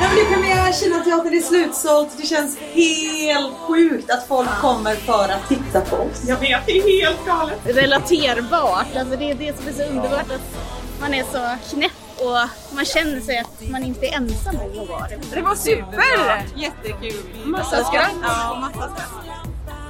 Ja, 0.00 0.06
men 0.08 0.16
det 0.16 0.20
är 0.22 0.32
premiär, 0.32 0.72
Kinateatern 0.72 1.34
är 1.34 1.40
slutsålt. 1.40 2.08
Det 2.16 2.26
känns 2.26 2.58
helt 2.58 3.52
sjukt 3.66 4.10
att 4.10 4.26
folk 4.28 4.48
kommer 4.60 4.94
för 4.94 5.28
att 5.28 5.48
titta 5.48 5.80
på 5.80 5.96
oss. 5.96 6.22
Jag 6.26 6.36
vet, 6.36 6.66
det 6.66 6.72
är 6.78 7.04
helt 7.04 7.26
galet. 7.26 7.58
relaterbart. 7.64 8.96
Alltså 8.96 9.16
det 9.16 9.30
är 9.30 9.34
det 9.34 9.56
som 9.58 9.68
är 9.68 9.72
så 9.72 9.82
underbart 9.82 10.30
att 10.30 10.56
man 11.00 11.14
är 11.14 11.22
så 11.32 11.74
knäpp 11.76 11.92
och 12.18 12.74
man 12.74 12.84
känner 12.84 13.20
sig 13.20 13.38
att 13.38 13.70
man 13.70 13.84
inte 13.84 14.06
är 14.06 14.16
ensam 14.16 14.56
om 14.56 14.82
att 14.82 14.88
vara 14.88 15.08
det. 15.08 15.18
Det 15.34 15.40
var 15.42 15.54
super! 15.54 16.42
Jättekul! 16.56 17.24
Massa 17.44 17.84
skratt. 17.84 18.10
Ja, 18.22 18.58
massa 18.60 18.88
skratt. 18.88 19.48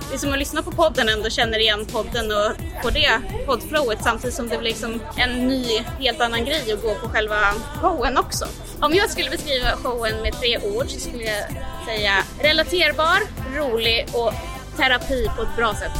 Det 0.08 0.14
är 0.14 0.18
som 0.18 0.32
att 0.32 0.38
lyssna 0.38 0.62
på 0.62 0.70
podden 0.70 1.08
ändå 1.08 1.30
känner 1.30 1.58
igen 1.58 1.86
podden 1.86 2.32
och 2.32 2.82
på 2.82 2.90
det 2.90 3.20
poddflowet 3.46 3.98
samtidigt 4.02 4.36
som 4.36 4.48
det 4.48 4.58
blir 4.58 4.68
liksom 4.68 5.02
en 5.16 5.48
ny, 5.48 5.64
helt 5.98 6.20
annan 6.20 6.44
grej 6.44 6.72
att 6.72 6.82
gå 6.82 6.94
på 6.94 7.08
själva 7.08 7.36
showen 7.82 8.18
också. 8.18 8.46
Om 8.80 8.94
jag 8.94 9.10
skulle 9.10 9.30
beskriva 9.30 9.76
showen 9.76 10.22
med 10.22 10.32
tre 10.32 10.58
ord 10.58 10.88
så 10.88 11.00
skulle 11.00 11.24
jag 11.24 11.44
säga 11.86 12.12
relaterbar, 12.40 13.18
rolig 13.56 14.08
och 14.12 14.32
terapi 14.76 15.30
på 15.36 15.42
ett 15.42 15.56
bra 15.56 15.74
sätt. 15.74 15.92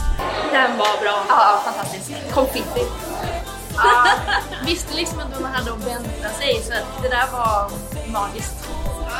Den 0.52 0.78
var 0.78 1.00
bra. 1.02 1.24
Ja, 1.28 1.62
fantastisk. 1.64 2.32
Konfetti. 2.32 2.82
Ja, 3.76 4.06
visste 4.66 4.96
liksom 4.96 5.20
inte 5.20 5.32
vad 5.32 5.42
man 5.42 5.52
hade 5.52 5.72
att 5.72 5.86
vänta 5.86 6.28
sig 6.28 6.61
så 6.62 6.72
att 6.72 7.02
det 7.02 7.09
där 7.09 7.26
var 7.32 7.70
magiskt. 8.12 8.68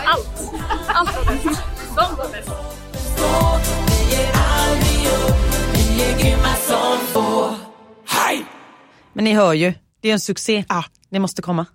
Allt! 0.05 0.53
Allt 0.89 1.17
var 1.17 1.25
bäst. 1.25 1.63
De 1.97 2.17
var 2.17 2.29
bäst. 2.29 3.88
Men 9.13 9.25
ni 9.25 9.33
hör 9.35 9.53
ju, 9.53 9.73
det 10.01 10.09
är 10.09 10.13
en 10.13 10.21
succé. 10.21 10.65
Ja. 10.69 10.85
Ni 11.11 11.19
måste 11.19 11.43
komma. 11.43 11.67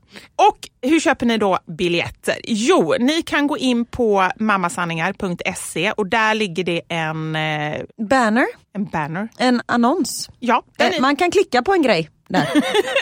Och 0.49 0.89
hur 0.89 0.99
köper 0.99 1.25
ni 1.25 1.37
då 1.37 1.59
biljetter? 1.77 2.35
Jo, 2.43 2.95
ni 2.99 3.21
kan 3.21 3.47
gå 3.47 3.57
in 3.57 3.85
på 3.85 4.29
mammasanningar.se 4.39 5.91
och 5.91 6.07
där 6.07 6.33
ligger 6.35 6.63
det 6.63 6.81
en, 6.89 7.35
eh, 7.35 7.81
Banner, 8.09 8.45
en 8.73 8.85
banner. 8.85 9.29
en 9.37 9.61
annons. 9.65 10.29
Ja, 10.39 10.63
där 10.77 10.93
Eh, 10.95 11.01
Man 11.01 11.15
kan 11.15 11.31
klicka 11.31 11.61
på 11.61 11.73
en 11.73 11.81
grej 11.81 12.09
där. 12.33 12.47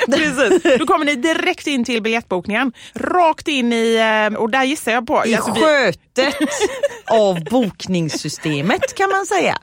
precis. 0.18 0.80
Då 0.80 0.86
kommer 0.86 1.06
ni 1.06 1.16
direkt 1.16 1.68
in 1.68 1.86
till 1.86 2.02
biljettbokningen. 2.02 2.72
Rakt 2.94 3.48
in 3.48 3.74
i, 3.74 3.96
eh, 4.32 4.38
och 4.40 4.50
där 4.50 4.64
gissar 4.64 4.92
jag 4.92 5.08
på... 5.08 5.26
I 5.26 5.36
alltså 5.36 5.52
skötet 5.52 6.36
av 7.12 7.44
bokningssystemet 7.44 8.94
kan 8.96 9.10
man 9.10 9.26
säga. 9.26 9.58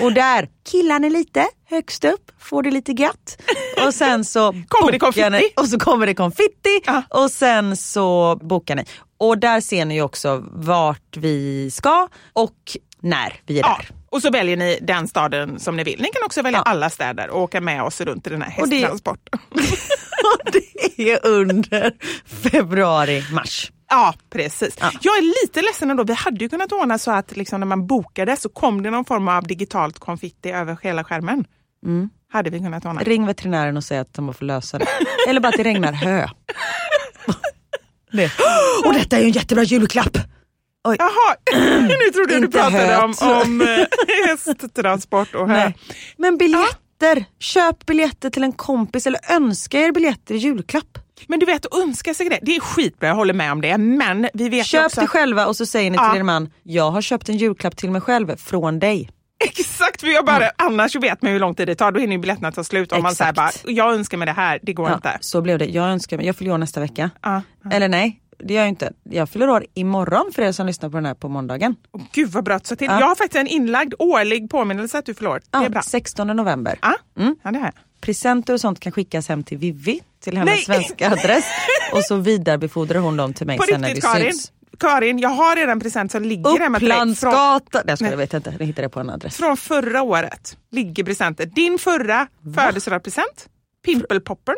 Och 0.00 0.12
där 0.12 0.48
killar 0.70 0.98
ni 0.98 1.10
lite 1.10 1.46
högst 1.70 2.04
upp, 2.04 2.30
får 2.40 2.62
det 2.62 2.70
lite 2.70 2.92
gött. 2.92 3.42
Och 3.86 3.94
sen 3.94 4.24
så 4.24 4.54
Kommer 4.68 4.92
det 4.92 4.98
konfetti? 4.98 5.30
Ni, 5.30 5.42
och 5.56 5.68
så 5.68 5.78
kommer 5.78 6.06
det 6.06 6.14
konfitti 6.14 6.80
Ja. 6.86 7.02
och 7.10 7.30
sen 7.30 7.76
så 7.76 8.38
bokar 8.42 8.74
ni. 8.76 8.84
Och 9.18 9.38
där 9.38 9.60
ser 9.60 9.84
ni 9.84 10.02
också 10.02 10.44
vart 10.52 11.16
vi 11.16 11.70
ska 11.70 12.08
och 12.32 12.54
när 13.02 13.40
vi 13.46 13.58
är 13.58 13.62
Ja, 13.62 13.78
där. 13.80 13.96
Och 14.10 14.22
så 14.22 14.30
väljer 14.30 14.56
ni 14.56 14.78
den 14.82 15.08
staden 15.08 15.58
som 15.60 15.76
ni 15.76 15.84
vill. 15.84 16.00
Ni 16.02 16.08
kan 16.08 16.22
också 16.24 16.42
välja 16.42 16.58
Ja. 16.58 16.62
alla 16.70 16.90
städer 16.90 17.30
och 17.30 17.42
åka 17.42 17.60
med 17.60 17.82
oss 17.82 18.00
runt 18.00 18.26
i 18.26 18.30
den 18.30 18.42
här 18.42 18.60
Och 18.62 18.68
det- 18.68 18.76
hästtransporten. 18.76 19.40
Och 20.34 20.52
det 20.52 21.10
är 21.12 21.26
under 21.26 21.92
februari, 22.50 23.24
mars. 23.32 23.72
Ja, 23.88 24.14
precis. 24.32 24.76
Ja. 24.80 24.90
Jag 25.00 25.18
är 25.18 25.22
lite 25.46 25.62
ledsen 25.62 25.90
ändå. 25.90 26.04
Vi 26.04 26.14
hade 26.14 26.38
ju 26.44 26.48
kunnat 26.48 26.72
ordna 26.72 26.98
så 26.98 27.10
att 27.10 27.36
liksom 27.36 27.60
när 27.60 27.66
man 27.66 27.86
bokade 27.86 28.36
så 28.36 28.48
kom 28.48 28.82
det 28.82 28.90
någon 28.90 29.04
form 29.04 29.28
av 29.28 29.46
digitalt 29.46 29.98
konfitti 29.98 30.50
över 30.50 30.78
hela 30.82 31.04
skärmen. 31.04 31.44
Mm. 31.86 32.10
Hade 32.32 32.50
vi 32.50 32.58
kunnat 32.58 32.84
ordna. 32.86 33.00
Ring 33.00 33.26
veterinären 33.26 33.76
och 33.76 33.84
säg 33.84 33.98
att 33.98 34.14
de 34.14 34.34
får 34.34 34.44
lösa 34.46 34.78
det. 34.78 34.86
Eller 35.28 35.40
bara 35.40 35.48
att 35.48 35.56
det 35.56 35.62
regnar 35.64 35.92
hö. 35.92 36.28
Det. 38.12 38.30
Och 38.86 38.94
detta 38.94 39.16
är 39.16 39.20
ju 39.20 39.26
en 39.26 39.32
jättebra 39.32 39.64
julklapp! 39.64 40.16
Oj. 40.88 40.96
Jaha, 40.98 41.36
nu 41.88 42.10
trodde 42.14 42.32
jag 42.32 42.42
du 42.42 42.48
pratade 42.48 42.96
om, 42.98 43.14
höt. 43.20 43.46
om 43.46 43.60
eh, 43.60 43.66
hästtransport 44.28 45.34
och 45.34 45.48
hö. 45.48 45.54
Nej. 45.54 45.76
Men 46.16 46.36
biljetter, 46.38 47.24
köp 47.38 47.86
biljetter 47.86 48.30
till 48.30 48.44
en 48.44 48.52
kompis 48.52 49.06
eller 49.06 49.20
önska 49.32 49.80
er 49.80 49.92
biljetter 49.92 50.34
i 50.34 50.38
julklapp. 50.38 50.98
Men 51.26 51.38
du 51.40 51.46
vet, 51.46 51.66
att 51.66 51.78
önska 51.78 52.14
sig 52.14 52.28
det, 52.28 52.38
det 52.42 52.56
är 52.56 52.60
skitbra, 52.60 53.08
jag 53.08 53.14
håller 53.14 53.34
med 53.34 53.52
om 53.52 53.60
det. 53.60 53.78
Men 53.78 54.28
vi 54.34 54.48
vet 54.48 54.66
Köp 54.66 54.86
också 54.86 55.00
det 55.00 55.06
själva 55.06 55.46
och 55.46 55.56
så 55.56 55.66
säger 55.66 55.90
ni 55.90 55.98
till 55.98 56.18
er 56.20 56.22
man, 56.22 56.50
jag 56.62 56.90
har 56.90 57.02
köpt 57.02 57.28
en 57.28 57.36
julklapp 57.36 57.76
till 57.76 57.90
mig 57.90 58.00
själv 58.00 58.36
från 58.36 58.78
dig. 58.78 59.10
Exakt, 59.44 60.00
för 60.00 60.08
jag 60.08 60.24
bara, 60.24 60.50
annars 60.56 60.92
så 60.92 61.00
vet 61.00 61.22
man 61.22 61.32
hur 61.32 61.40
lång 61.40 61.54
tid 61.54 61.66
det 61.68 61.74
tar. 61.74 61.92
Då 61.92 62.00
hinner 62.00 62.12
ju 62.12 62.18
biljetterna 62.18 62.52
ta 62.52 62.64
slut. 62.64 62.92
Om 62.92 63.02
man 63.02 63.14
säger 63.14 63.32
bara, 63.32 63.50
jag 63.64 63.92
önskar 63.94 64.18
mig 64.18 64.26
det 64.26 64.32
här, 64.32 64.58
det 64.62 64.72
går 64.72 64.88
Ja, 64.88 64.94
inte. 64.94 65.18
så 65.20 65.40
blev 65.42 65.58
det. 65.58 65.64
Jag 65.66 65.84
önskar 65.88 66.16
mig, 66.16 66.26
jag 66.26 66.36
fyller 66.36 66.52
år 66.52 66.58
nästa 66.58 66.80
vecka. 66.80 67.10
Ja. 67.22 67.42
Eller 67.72 67.88
nej, 67.88 68.20
det 68.44 68.54
gör 68.54 68.60
jag 68.60 68.68
inte. 68.68 68.92
Jag 69.02 69.28
fyller 69.28 69.50
år 69.50 69.66
imorgon 69.74 70.30
för 70.34 70.42
er 70.42 70.52
som 70.52 70.66
lyssnar 70.66 70.90
på 70.90 70.96
den 70.96 71.06
här 71.06 71.14
på 71.14 71.28
måndagen. 71.28 71.76
Åh, 71.92 72.00
Gud 72.12 72.28
vad 72.30 72.44
bra 72.44 72.54
att 72.54 72.64
till. 72.64 72.76
Ja. 72.86 73.00
Jag 73.00 73.06
har 73.06 73.14
faktiskt 73.14 73.36
en 73.40 73.46
inlagd 73.46 73.94
årlig 73.98 74.50
påminnelse 74.50 74.98
att 74.98 75.06
du 75.06 75.14
fyller 75.14 75.30
år. 75.30 75.42
Det 75.50 75.58
är 75.58 75.62
Ja, 75.62 75.68
bra. 75.68 75.82
16 75.82 76.26
november. 76.26 76.78
Ja, 76.82 76.94
Mm. 77.18 77.36
ja 77.42 77.50
det 77.50 77.58
har 77.58 77.64
jag. 77.64 77.74
Presenter 78.00 78.52
och 78.54 78.60
sånt 78.60 78.80
kan 78.80 78.92
skickas 78.92 79.28
hem 79.28 79.42
till 79.42 79.58
Vivi, 79.58 80.00
till 80.20 80.36
hennes 80.36 80.54
Nej. 80.54 80.62
svenska 80.84 81.10
adress. 81.12 81.44
Och 81.92 82.04
så 82.04 82.16
vidarebefordrar 82.16 83.00
hon 83.00 83.16
dem 83.16 83.34
till 83.34 83.46
mig 83.46 83.58
På 83.58 83.62
sen 83.64 83.80
när 83.80 83.88
vi 83.88 83.94
riktigt 83.94 84.10
Karin, 84.12 84.32
syns. 84.32 84.52
Karin, 84.78 85.18
jag 85.18 85.28
har 85.28 85.56
redan 85.56 85.70
en 85.72 85.80
present 85.80 86.12
som 86.12 86.22
ligger 86.22 86.58
hemma 86.58 86.78
till 86.78 86.88
dig. 86.88 86.96
Från, 86.96 87.08
Upplandsgatan! 87.10 87.82
Nej, 88.00 88.10
jag 88.10 88.16
vet 88.16 88.32
jag 88.32 88.40
inte. 88.40 88.54
Jag 88.58 88.66
hittade 88.66 88.84
det 88.86 88.90
på 88.90 89.00
en 89.00 89.10
adress. 89.10 89.36
från 89.36 89.56
förra 89.56 90.02
året 90.02 90.56
ligger 90.70 91.04
presenten. 91.04 91.50
Din 91.50 91.78
förra 91.78 92.26
födelsedagspresent, 92.56 93.48
Pimpelpoppern, 93.84 94.56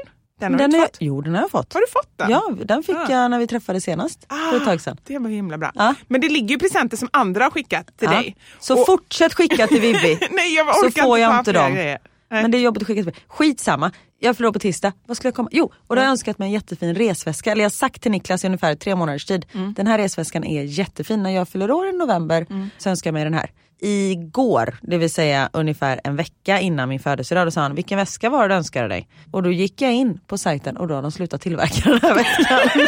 den 0.50 0.52
har 0.52 0.58
Den 0.58 0.70
du 0.70 0.76
är, 0.76 0.80
inte 0.80 0.92
fått. 0.92 0.96
jo, 1.00 1.20
den 1.20 1.34
har 1.34 1.40
jag 1.42 1.50
fått. 1.50 1.72
Har 1.72 1.80
du 1.80 1.86
fått 1.86 2.10
den? 2.18 2.30
Ja, 2.30 2.50
den 2.64 2.82
fick 2.82 2.96
Ah. 2.96 3.06
jag 3.10 3.30
när 3.30 3.38
vi 3.38 3.46
träffades 3.46 3.84
senast 3.84 4.26
för 4.50 4.56
ett 4.56 4.64
tag 4.64 4.80
sedan. 4.80 4.96
Det 5.06 5.18
var 5.18 5.30
himla 5.30 5.58
bra. 5.58 5.72
Ja. 5.74 5.94
Men 6.08 6.20
det 6.20 6.28
ligger 6.28 6.48
ju 6.48 6.58
presenter 6.58 6.96
som 6.96 7.08
andra 7.12 7.44
har 7.44 7.50
skickat 7.50 7.98
till 7.98 8.08
dig. 8.08 8.36
Så 8.60 8.80
Och- 8.80 8.86
fortsätt 8.86 9.34
skicka 9.34 9.66
till 9.66 9.80
Vivi. 9.80 10.18
Nej, 10.30 10.54
jag 10.54 10.76
så 10.76 10.90
får 11.02 11.18
jag 11.18 11.38
inte 11.38 11.52
dem. 11.52 11.74
grejer. 11.74 11.98
Men 12.30 12.50
det 12.50 12.58
är 12.58 12.62
jobbigt 12.62 12.82
att 12.82 12.86
skicka 12.86 12.98
till 12.98 13.04
mig. 13.04 13.14
Skitsamma. 13.28 13.90
Jag 14.18 14.36
förlorar 14.36 14.52
på 14.52 14.58
tisdag. 14.58 14.92
Vad 15.06 15.16
skulle 15.16 15.28
jag 15.28 15.34
komma? 15.34 15.48
Jo, 15.52 15.72
och 15.86 15.96
då 15.96 16.00
har 16.00 16.04
jag 16.04 16.10
önskat 16.10 16.38
mig 16.38 16.46
en 16.46 16.52
jättefin 16.52 16.94
resväska. 16.94 17.52
Eller 17.52 17.62
jag 17.62 17.64
har 17.64 17.70
sagt 17.70 18.02
till 18.02 18.10
Niklas 18.10 18.44
i 18.44 18.46
ungefär 18.46 18.74
tre 18.74 18.94
månaders 18.94 19.24
tid. 19.24 19.46
Mm. 19.54 19.72
Den 19.74 19.86
här 19.86 19.98
resväskan 19.98 20.44
är 20.44 20.62
jättefin. 20.62 21.22
När 21.22 21.30
jag 21.30 21.48
fyller 21.48 21.70
år 21.70 21.86
i 21.88 21.92
november 21.92 22.46
så 22.78 22.90
önskar 22.90 23.08
jag 23.08 23.14
mig 23.14 23.24
den 23.24 23.34
här. 23.34 23.50
Igår, 23.84 24.74
det 24.82 24.98
vill 24.98 25.10
säga 25.10 25.50
ungefär 25.52 26.00
en 26.04 26.16
vecka 26.16 26.60
innan 26.60 26.88
min 26.88 27.00
födelsedag. 27.00 27.46
Då 27.46 27.50
sa 27.50 27.60
han, 27.60 27.74
vilken 27.74 27.98
väska 27.98 28.30
var 28.30 28.42
det 28.42 28.54
du 28.54 28.58
önskade 28.58 28.88
dig? 28.88 29.08
Och 29.30 29.42
då 29.42 29.50
gick 29.52 29.80
jag 29.82 29.92
in 29.92 30.20
på 30.26 30.38
sajten 30.38 30.76
och 30.76 30.88
då 30.88 30.94
har 30.94 31.02
de 31.02 31.12
slutat 31.12 31.40
tillverka 31.40 31.90
den 31.90 32.00
här 32.02 32.14
väskan. 32.14 32.84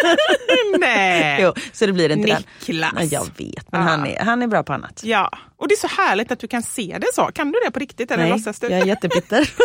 Nej! 0.80 1.38
jo, 1.42 1.52
så 1.72 1.86
det 1.86 1.92
blir 1.92 2.10
inte 2.12 2.28
den. 2.28 2.42
Niklas. 2.68 3.12
Jag 3.12 3.24
vet, 3.38 3.72
men 3.72 3.80
Ja. 3.82 3.88
han, 3.88 4.06
är, 4.06 4.18
han 4.24 4.42
är 4.42 4.46
bra 4.46 4.62
på 4.62 4.72
annat. 4.72 5.00
Ja, 5.04 5.30
och 5.56 5.68
det 5.68 5.74
är 5.74 5.88
så 5.88 6.02
härligt 6.02 6.32
att 6.32 6.38
du 6.38 6.48
kan 6.48 6.62
se 6.62 6.96
det 7.00 7.06
så. 7.14 7.22
Kan 7.34 7.52
du 7.52 7.58
det 7.64 7.70
på 7.70 7.78
riktigt 7.78 8.10
eller 8.10 8.22
Nej, 8.22 8.32
låtsas 8.32 8.60
du? 8.60 8.66
jag 8.68 8.80
är 8.80 8.86
jättebitter. 8.86 9.50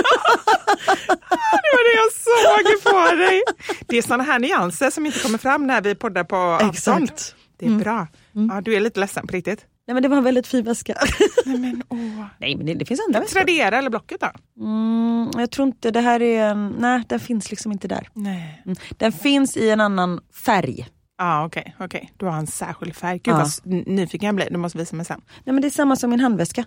Det 1.52 1.72
var 1.76 1.84
det 1.90 1.96
jag 2.02 2.12
såg 2.84 2.94
på 2.94 3.16
dig. 3.16 3.42
Det 3.88 3.98
är 3.98 4.02
såna 4.02 4.24
här 4.24 4.40
nyanser 4.40 4.90
som 4.90 5.06
inte 5.06 5.20
kommer 5.20 5.38
fram 5.38 5.68
när 5.68 5.82
vi 5.82 5.96
poddar 5.96 6.24
på 6.24 6.36
avstånd. 6.36 7.04
Exakt. 7.04 7.36
Det 7.60 7.66
är 7.66 7.70
bra. 7.70 8.08
Ja, 8.50 8.62
du 8.62 8.76
är 8.76 8.80
lite 8.80 9.00
ledsen 9.00 9.28
på 9.28 9.34
riktigt. 9.34 9.60
Nej 9.90 9.94
men 9.94 10.04
det 10.04 10.10
var 10.10 10.18
en 10.18 10.24
väldigt 10.24 10.48
fin 10.48 10.64
väska. 10.64 10.96
Nej, 11.46 11.58
men, 11.60 11.84
åh. 11.90 12.26
Nej 12.40 12.56
men 12.56 12.66
det, 12.66 12.74
det 12.74 12.86
finns 12.86 13.00
andra 13.08 13.20
väskor. 13.20 13.40
Tradera 13.40 13.78
eller 13.78 13.90
Blocket 13.90 14.22
då? 14.22 14.28
Mm, 14.66 15.30
jag 15.38 15.52
tror 15.52 15.68
inte 15.68 15.92
det 15.92 16.02
här 16.02 16.22
är 16.22 16.44
en, 16.50 16.76
nej 16.80 17.04
den 17.08 17.20
finns 17.20 17.50
liksom 17.50 17.72
inte 17.72 17.88
där. 17.88 18.10
Nej. 18.14 18.62
Mm. 18.66 18.76
Den 18.98 19.12
finns 19.12 19.58
i 19.58 19.70
en 19.70 19.82
annan 19.82 20.20
färg. 20.46 20.88
Ja, 21.18 21.46
okej. 21.46 21.76
okej. 21.80 22.12
Du 22.18 22.26
har 22.26 22.38
en 22.38 22.48
särskild 22.48 22.96
färg. 22.96 23.20
Gud 23.24 23.34
Ja. 23.34 23.46
vad 23.64 23.88
nyfiken 23.88 24.26
jag 24.26 24.36
blir. 24.36 24.48
Du 24.52 24.58
måste 24.58 24.78
visa 24.78 24.96
mig 24.96 25.06
sen. 25.06 25.22
Nej 25.44 25.54
men 25.54 25.62
det 25.62 25.68
är 25.68 25.70
samma 25.70 25.96
som 25.96 26.10
min 26.10 26.20
handväska. 26.20 26.66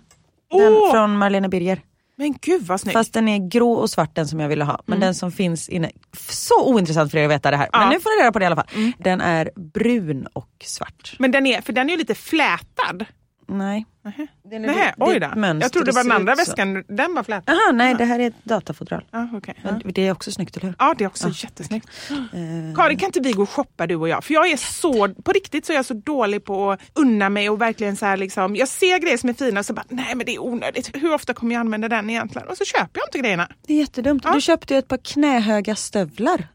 Den 0.51 0.73
Åh! 0.73 0.91
från 0.91 1.17
Marlene 1.17 1.49
Birger. 1.49 1.81
Men 2.15 2.35
gud 2.41 2.61
vad 2.61 2.81
snyggt. 2.81 2.93
Fast 2.93 3.13
den 3.13 3.27
är 3.27 3.49
grå 3.49 3.73
och 3.73 3.89
svart 3.89 4.15
den 4.15 4.27
som 4.27 4.39
jag 4.39 4.49
ville 4.49 4.63
ha. 4.63 4.81
Men 4.85 4.99
den 4.99 5.15
som 5.15 5.31
finns 5.31 5.69
inne, 5.69 5.91
så 6.29 6.65
ointressant 6.73 7.11
för 7.11 7.17
er 7.17 7.23
att 7.25 7.31
veta 7.31 7.51
det 7.51 7.57
här. 7.57 7.69
Men 7.71 7.81
Ja. 7.81 7.89
nu 7.89 7.99
får 7.99 8.17
ni 8.17 8.21
reda 8.23 8.31
på 8.31 8.39
det 8.39 8.43
i 8.43 8.45
alla 8.45 8.55
fall. 8.55 8.91
Den 8.99 9.21
är 9.21 9.51
brun 9.55 10.27
och 10.33 10.49
svart. 10.63 11.15
Men 11.19 11.31
den 11.31 11.45
är, 11.47 11.61
för 11.61 11.73
den 11.73 11.87
är 11.89 11.91
ju 11.93 11.97
lite 11.97 12.15
flätad. 12.15 13.05
Nej. 13.53 13.85
Nähä. 14.03 14.27
Den 14.43 14.61
Nähä, 14.61 14.93
oj 14.97 15.19
då. 15.19 15.27
Jag 15.61 15.71
trodde 15.71 15.91
det 15.91 15.95
var 15.95 16.03
den 16.03 16.11
andra 16.11 16.35
väskan, 16.35 16.83
den 16.87 17.15
var 17.15 17.23
flätad. 17.23 17.55
Jaha, 17.55 17.71
nej 17.71 17.95
det 17.95 18.05
här 18.05 18.19
är 18.19 18.27
ett 18.27 18.43
datafodral. 18.43 19.05
Ja, 19.11 19.29
okej. 19.33 19.55
ja. 19.63 19.79
Det 19.85 20.07
är 20.07 20.11
också 20.11 20.31
snyggt, 20.31 20.57
eller 20.57 20.67
hur? 20.67 20.75
Ja, 20.79 20.95
det 20.97 21.03
är 21.03 21.07
också 21.07 21.29
jättesnyggt. 21.33 21.89
Karin, 22.75 22.97
kan 22.97 23.07
inte 23.07 23.19
vi 23.19 23.31
gå 23.31 23.41
och 23.41 23.49
shoppa 23.49 23.87
du 23.87 23.95
och 23.95 24.09
jag? 24.09 24.23
För 24.23 24.33
jag 24.33 24.51
är 24.51 24.57
så, 24.57 25.13
på 25.23 25.31
riktigt 25.31 25.65
så 25.65 25.71
är 25.71 25.75
jag 25.75 25.85
så 25.85 25.93
dålig 25.93 26.45
på 26.45 26.71
att 26.71 26.79
unna 26.93 27.29
mig 27.29 27.49
och 27.49 27.61
verkligen 27.61 27.95
så 27.95 28.05
här 28.05 28.17
liksom, 28.17 28.55
jag 28.55 28.67
ser 28.67 28.99
grejer 28.99 29.17
som 29.17 29.29
är 29.29 29.33
fina 29.33 29.59
och 29.59 29.65
så 29.65 29.73
bara, 29.73 29.85
nej 29.89 30.15
men 30.15 30.25
det 30.25 30.35
är 30.35 30.43
onödigt. 30.43 30.95
Hur 30.95 31.13
ofta 31.13 31.33
kommer 31.33 31.55
jag 31.55 31.59
använda 31.59 31.89
den 31.89 32.09
egentligen? 32.09 32.47
Och 32.47 32.57
så 32.57 32.65
köper 32.65 32.99
jag 32.99 33.07
inte 33.07 33.19
grejerna. 33.19 33.47
Det 33.67 33.73
är 33.73 33.77
jättedumt. 33.77 34.23
Ja. 34.25 34.33
Du 34.33 34.41
köpte 34.41 34.73
ju 34.73 34.77
ett 34.77 34.87
par 34.87 34.97
knähöga 34.97 35.75
stövlar. 35.75 36.47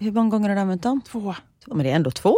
Hur 0.00 0.12
många 0.12 0.30
gånger 0.30 0.48
har 0.48 0.56
du 0.56 0.60
använt 0.62 0.82
dem? 0.82 1.00
Två. 1.08 1.34
Två, 1.64 1.74
Men 1.74 1.84
det 1.84 1.90
är 1.90 1.96
ändå 1.96 2.10
två. 2.10 2.36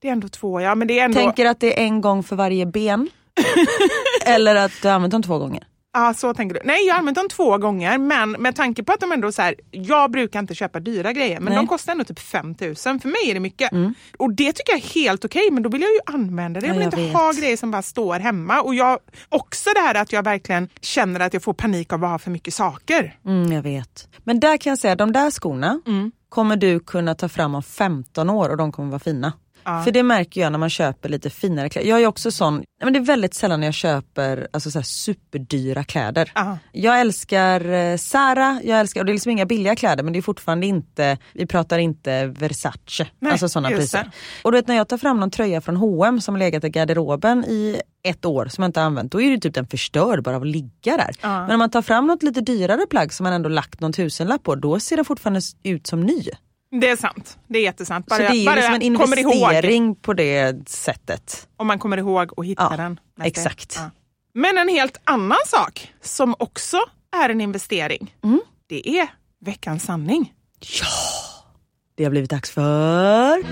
Det 0.00 0.08
är 0.08 0.12
ändå 0.12 0.28
två, 0.28 0.60
ja 0.60 0.74
men 0.74 0.88
det 0.88 0.98
är 1.00 1.04
ändå... 1.04 1.20
Tänker 1.20 1.46
att 1.46 1.60
det 1.60 1.80
är 1.80 1.84
en 1.84 2.00
gång 2.00 2.22
för 2.22 2.36
varje 2.36 2.66
ben. 2.66 3.08
Eller 4.26 4.54
att 4.54 4.72
du 4.82 4.88
har 4.88 4.94
använt 4.94 5.12
dem 5.12 5.22
två 5.22 5.38
gånger. 5.38 5.62
Ja, 5.92 6.14
så 6.14 6.34
tänker 6.34 6.54
du. 6.54 6.60
Nej, 6.64 6.86
jag 6.86 6.94
har 6.94 6.98
använt 6.98 7.16
dem 7.16 7.28
två 7.28 7.58
gånger, 7.58 7.98
men 7.98 8.30
med 8.30 8.56
tanke 8.56 8.82
på 8.82 8.92
att 8.92 9.00
de 9.00 9.12
ändå 9.12 9.32
så 9.32 9.42
här, 9.42 9.54
jag 9.70 10.10
brukar 10.10 10.38
inte 10.40 10.54
köpa 10.54 10.80
dyra 10.80 11.12
grejer, 11.12 11.34
men 11.40 11.44
Nej. 11.44 11.52
Mm. 11.52 11.64
de 11.64 11.68
kostar 11.68 11.92
ändå 11.92 12.04
typ 12.04 12.18
5000. 12.18 13.00
För 13.00 13.08
mig 13.08 13.30
är 13.30 13.34
det 13.34 13.40
mycket. 13.40 13.70
Och 14.18 14.32
det 14.32 14.52
tycker 14.52 14.72
jag 14.72 14.80
är 14.80 14.88
helt 15.02 15.24
okej, 15.24 15.50
men 15.52 15.62
då 15.62 15.68
vill 15.68 15.80
jag 15.82 15.90
ju 15.90 15.98
använda 16.06 16.60
det. 16.60 16.66
Jag 16.66 16.76
Ja, 16.76 16.78
vill 16.78 16.82
jag 16.82 16.92
inte 17.00 17.02
vet. 17.02 17.12
ha 17.16 17.32
grejer 17.32 17.56
som 17.56 17.70
bara 17.70 17.82
står 17.82 18.18
hemma. 18.18 18.60
Och 18.60 18.74
jag, 18.74 18.98
också 19.28 19.70
det 19.74 19.80
här 19.80 19.94
att 19.94 20.12
jag 20.12 20.22
verkligen 20.22 20.68
känner 20.80 21.20
att 21.20 21.32
jag 21.32 21.42
får 21.42 21.52
panik 21.52 21.92
av 21.92 22.04
att 22.04 22.10
ha 22.10 22.18
för 22.18 22.30
mycket 22.30 22.54
saker. 22.54 23.16
Mm, 23.26 23.52
jag 23.52 23.62
vet. 23.62 24.08
Men 24.24 24.40
där 24.40 24.56
kan 24.56 24.70
jag 24.70 24.78
säga, 24.78 24.96
de 24.96 25.12
där 25.12 25.30
skorna 25.30 25.80
kommer 26.28 26.56
du 26.56 26.80
kunna 26.80 27.14
ta 27.14 27.28
fram 27.28 27.54
om 27.54 27.62
15 27.62 28.30
år 28.30 28.48
och 28.48 28.56
de 28.56 28.72
kommer 28.72 28.88
vara 28.90 28.98
fina. 29.00 29.32
För 29.84 29.90
det 29.90 30.02
märker 30.02 30.40
jag 30.40 30.52
när 30.52 30.58
man 30.58 30.70
köper 30.70 31.08
lite 31.08 31.30
finare 31.30 31.68
kläder. 31.68 31.88
Jag 31.88 32.02
är 32.02 32.06
också 32.06 32.30
sån, 32.30 32.64
men 32.84 32.92
det 32.92 32.98
är 32.98 33.04
väldigt 33.04 33.34
sällan 33.34 33.62
jag 33.62 33.74
köper 33.74 34.48
alltså, 34.52 34.70
så 34.70 34.82
superdyra 34.82 35.84
kläder. 35.84 36.32
Ja. 36.34 36.58
Jag 36.72 37.00
älskar 37.00 37.72
eh, 37.72 37.96
Zara, 37.96 38.60
jag 38.64 38.80
älskar, 38.80 39.00
och 39.00 39.06
det 39.06 39.12
är 39.12 39.14
liksom 39.14 39.32
inga 39.32 39.46
billiga 39.46 39.76
kläder 39.76 40.04
men 40.04 40.12
det 40.12 40.18
är 40.18 40.22
fortfarande 40.22 40.66
inte, 40.66 41.18
vi 41.32 41.46
pratar 41.46 41.78
inte 41.78 42.26
Versace. 42.26 43.06
Nej, 43.18 43.32
alltså 43.32 43.48
sådana 43.48 43.68
priser. 43.68 44.04
det. 44.04 44.10
Och 44.44 44.52
du 44.52 44.58
vet 44.58 44.68
när 44.68 44.76
jag 44.76 44.88
tar 44.88 44.98
fram 44.98 45.20
någon 45.20 45.30
tröja 45.30 45.60
från 45.60 45.76
H&M 45.76 46.20
som 46.20 46.34
har 46.34 46.38
legat 46.38 46.64
i 46.64 46.68
garderoben 46.68 47.44
i 47.44 47.80
ett 48.02 48.24
år 48.24 48.46
som 48.46 48.62
jag 48.62 48.68
inte 48.68 48.80
har 48.80 48.86
använt, 48.86 49.12
då 49.12 49.20
är 49.20 49.30
det 49.30 49.38
typ 49.38 49.54
den 49.54 49.66
förstörd 49.66 50.22
bara 50.22 50.36
av 50.36 50.42
att 50.42 50.48
ligga 50.48 50.96
där. 50.96 51.10
Men 51.22 51.50
om 51.50 51.58
man 51.58 51.70
tar 51.70 51.82
fram 51.82 52.06
något 52.06 52.22
lite 52.22 52.40
dyrare 52.40 52.86
plagg 52.90 53.12
som 53.12 53.24
man 53.24 53.32
ändå 53.32 53.48
lagt 53.48 53.80
någon 53.80 53.92
tusenlapp 53.92 54.42
på, 54.42 54.54
då 54.54 54.80
ser 54.80 54.96
den 54.96 55.04
fortfarande 55.04 55.40
ut 55.62 55.86
som 55.86 56.00
ny. 56.00 56.24
Det 56.70 56.88
är 56.88 56.96
sant. 56.96 57.38
Det 57.48 57.58
är 57.58 57.62
jättesant. 57.62 58.06
Bara, 58.06 58.16
så 58.16 58.22
det 58.22 58.28
är 58.28 58.34
ju 58.34 58.46
bara 58.46 58.54
liksom 58.54 58.74
en 58.74 58.92
jag 58.92 59.00
kommer 59.00 59.18
ihåg, 59.18 59.32
investering 59.34 59.94
på 59.94 60.12
det 60.14 60.68
sättet. 60.68 61.48
om 61.56 61.66
man 61.66 61.78
kommer 61.78 61.96
ihåg 61.96 62.32
och 62.38 62.44
hittar 62.46 62.70
Ja, 62.70 62.76
den. 62.76 63.00
nästa 63.16 63.26
exakt. 63.28 63.74
Ja. 63.76 63.90
Men 64.34 64.58
en 64.58 64.68
helt 64.68 65.00
annan 65.04 65.38
sak 65.46 65.92
som 66.02 66.34
också 66.38 66.76
är 67.22 67.28
en 67.28 67.40
investering, 67.40 68.14
Mm. 68.24 68.40
det 68.66 68.88
är 68.98 69.08
veckans 69.44 69.82
sanning. 69.84 70.32
Det 71.96 72.04
har 72.04 72.10
blivit 72.10 72.30
dags 72.30 72.50
för... 72.50 73.44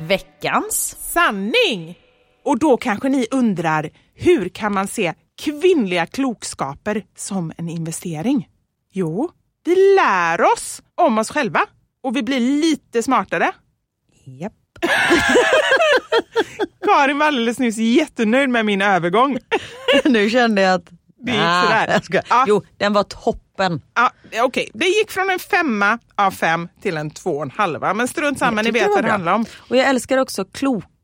Veckans 0.00 0.96
sanning! 1.12 1.98
Och 2.44 2.58
då 2.58 2.76
kanske 2.76 3.08
ni 3.08 3.26
undrar, 3.30 3.90
hur 4.14 4.48
kan 4.48 4.72
man 4.74 4.88
se 4.88 5.14
kvinnliga 5.38 6.06
klokskaper 6.06 7.04
som 7.16 7.52
en 7.56 7.68
investering? 7.68 8.48
Jo, 8.92 9.30
vi 9.64 9.94
lär 9.96 10.42
oss 10.42 10.82
om 10.94 11.18
oss 11.18 11.30
själva 11.30 11.60
och 12.02 12.16
vi 12.16 12.22
blir 12.22 12.40
lite 12.40 13.02
smartare. 13.02 13.52
Japp. 14.24 14.52
Karin 16.84 17.18
var 17.18 17.26
alldeles 17.26 17.58
nyss 17.58 17.76
jättenöjd 17.76 18.48
med 18.48 18.66
min 18.66 18.82
övergång. 18.82 19.38
nu 20.04 20.30
kände 20.30 20.62
jag 20.62 20.74
att... 20.74 20.90
Det 21.20 21.32
gick 21.32 21.40
sådär. 21.40 21.88
jag 21.88 22.04
skojar. 22.04 22.24
Ja. 22.28 22.44
Jo, 22.48 22.62
den 22.76 22.92
var 22.92 23.02
toppen. 23.02 23.82
Ja, 23.94 24.10
Okej, 24.42 24.70
det 24.74 24.86
gick 24.86 25.10
från 25.10 25.30
en 25.30 25.38
femma 25.38 25.98
av 26.14 26.30
fem 26.30 26.68
till 26.82 26.96
en 26.96 27.10
två 27.10 27.30
och 27.30 27.42
en 27.42 27.50
halva. 27.50 27.94
Men 27.94 28.08
strunt 28.08 28.38
samma, 28.38 28.62
ni 28.62 28.70
vet 28.70 28.88
vad 28.88 29.04
det 29.04 29.10
handlar 29.10 29.32
om. 29.34 29.44
Och 29.56 29.76
jag 29.76 29.88
älskar 29.88 30.18
också 30.18 30.44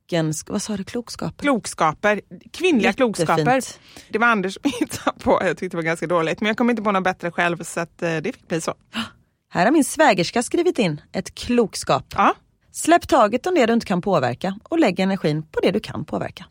kloken... 0.08 0.32
Vad 0.46 0.62
sa 0.62 0.76
du? 0.76 0.84
Klokskaper? 0.84 1.42
Klokskaper, 1.42 2.20
kvinnliga 2.52 2.88
Jättefint. 2.88 3.16
klokskaper. 3.16 3.62
Det 4.08 4.18
var 4.18 4.26
Anders 4.26 4.54
som 4.54 4.70
hittade 4.80 5.18
på, 5.20 5.38
jag 5.42 5.56
tyckte 5.56 5.76
det 5.76 5.76
var 5.76 5.82
ganska 5.82 6.06
dåligt. 6.06 6.40
Men 6.40 6.46
jag 6.48 6.56
kom 6.56 6.70
inte 6.70 6.82
på 6.82 6.92
något 6.92 7.04
bättre 7.04 7.30
själv 7.30 7.62
så 7.62 7.80
att, 7.80 8.02
eh, 8.02 8.16
det 8.16 8.32
fick 8.32 8.48
bli 8.48 8.60
så. 8.60 8.74
Här 9.50 9.64
har 9.64 9.72
min 9.72 9.84
svägerska 9.84 10.42
skrivit 10.42 10.78
in 10.78 11.00
ett 11.12 11.34
klokskap. 11.34 12.04
Ja, 12.16 12.34
Släpp 12.72 13.08
taget 13.08 13.46
om 13.46 13.54
det 13.54 13.66
du 13.66 13.72
inte 13.72 13.86
kan 13.86 14.02
påverka 14.02 14.58
och 14.62 14.78
lägg 14.78 15.00
energin 15.00 15.42
på 15.42 15.60
det 15.62 15.70
du 15.70 15.80
kan 15.80 16.04
påverka. 16.04 16.44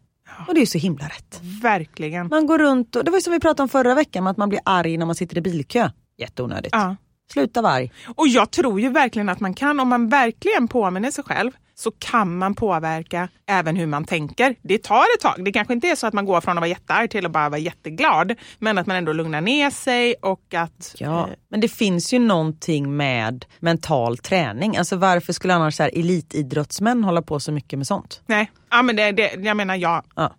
Och 0.48 0.54
det 0.54 0.58
är 0.58 0.62
ju 0.62 0.66
så 0.66 0.78
himla 0.78 1.06
rätt. 1.06 1.40
verkligen. 1.62 2.28
Man 2.28 2.46
går 2.48 2.60
runt 2.60 2.96
och, 2.96 3.04
det 3.04 3.12
var 3.12 3.18
ju 3.18 3.22
som 3.22 3.34
vi 3.34 3.40
pratade 3.40 3.64
om 3.64 3.70
förra 3.70 3.96
veckan, 3.96 4.28
att 4.28 4.38
man 4.38 4.50
blir 4.50 4.60
arg 4.66 4.98
när 4.98 5.06
man 5.06 5.16
sitter 5.16 5.38
i 5.38 5.42
bilkö. 5.42 5.90
Jätteonödigt. 6.18 6.70
Ja. 6.76 6.96
Sluta 7.34 7.62
vara 7.62 7.74
arg. 7.74 7.92
Och 8.16 8.28
jag 8.28 8.52
tror 8.52 8.82
ju 8.82 8.90
verkligen 8.90 9.30
att 9.30 9.40
man 9.40 9.54
kan, 9.54 9.80
om 9.80 9.88
man 9.88 10.10
verkligen 10.10 10.68
påminner 10.68 11.12
sig 11.12 11.24
själv, 11.24 11.52
så 11.76 11.92
kan 11.92 12.38
man 12.38 12.56
påverka 12.56 13.30
även 13.48 13.76
hur 13.76 13.86
man 13.86 14.06
tänker. 14.06 14.56
Det 14.62 14.84
tar 14.84 15.04
ett 15.16 15.22
tag. 15.22 15.46
Det 15.46 15.52
kanske 15.52 15.74
inte 15.74 15.88
är 15.88 15.96
så 15.96 16.08
att 16.08 16.14
man 16.14 16.26
går 16.26 16.42
från 16.42 16.58
att 16.58 16.62
vara 16.62 16.70
jättearg 16.70 17.10
till 17.10 17.26
att 17.26 17.32
bara 17.32 17.50
vara 17.50 17.60
jätteglad. 17.60 18.36
Men 18.60 18.78
att 18.78 18.88
man 18.88 18.98
ändå 18.98 19.14
lugnar 19.14 19.42
ner 19.42 19.70
sig 19.70 20.16
och 20.22 20.54
att... 20.54 20.96
Ja, 20.98 21.28
eh, 21.28 21.34
men 21.50 21.62
det 21.62 21.68
finns 21.68 22.14
ju 22.14 22.20
någonting 22.20 22.98
med 22.98 23.46
mental 23.60 24.18
träning. 24.18 24.78
Alltså 24.78 24.96
varför 24.96 25.34
skulle 25.34 25.54
annars 25.54 25.76
så 25.76 25.84
här 25.84 25.92
elitidrottsmän 26.00 27.04
hålla 27.04 27.22
på 27.22 27.40
så 27.40 27.52
mycket 27.52 27.80
med 27.80 27.88
sånt? 27.88 28.22
nej, 28.26 28.52
ja, 28.70 28.82
men 28.82 28.96
det, 28.96 29.12
det, 29.12 29.34
jag 29.44 29.58
menar 29.58 29.76
ja. 29.76 30.04
Ja. 30.16 30.36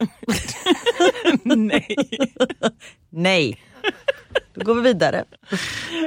nej. 1.43 1.97
Nej. 3.11 3.61
Då 4.55 4.65
går 4.65 4.75
vi 4.75 4.81
vidare. 4.81 5.25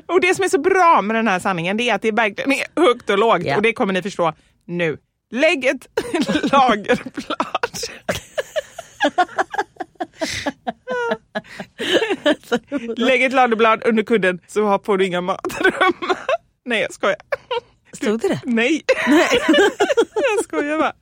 Och 0.05 0.21
det 0.21 0.36
som 0.36 0.45
är 0.45 0.49
så 0.49 0.59
bra 0.59 1.01
med 1.01 1.15
den 1.15 1.28
här 1.28 1.39
sanningen 1.39 1.78
det 1.78 1.89
är 1.89 1.95
att 1.95 2.01
det 2.01 2.11
verkligen 2.11 2.51
är 2.51 2.82
högt 2.82 3.09
och 3.09 3.17
lågt. 3.17 3.43
Ja. 3.43 3.55
Och 3.55 3.61
det 3.61 3.73
kommer 3.73 3.93
ni 3.93 4.01
förstå 4.01 4.34
nu. 4.65 4.97
Lägg 5.32 5.65
ett 5.65 5.88
lagerblad. 6.51 7.78
Lägg 12.97 13.23
ett 13.23 13.34
lagerblad 13.34 13.82
under 13.86 14.03
kudden 14.03 14.39
så 14.47 14.80
får 14.86 14.97
du 14.97 15.05
inga 15.05 15.21
matrum. 15.21 15.93
Nej 16.65 16.82
jag 16.82 16.93
skojar. 16.93 17.17
Stod 17.93 18.21
det 18.21 18.28
det? 18.28 18.41
Nej. 18.45 18.82
jag 20.15 20.43
skojar 20.43 20.78
bara. 20.80 20.93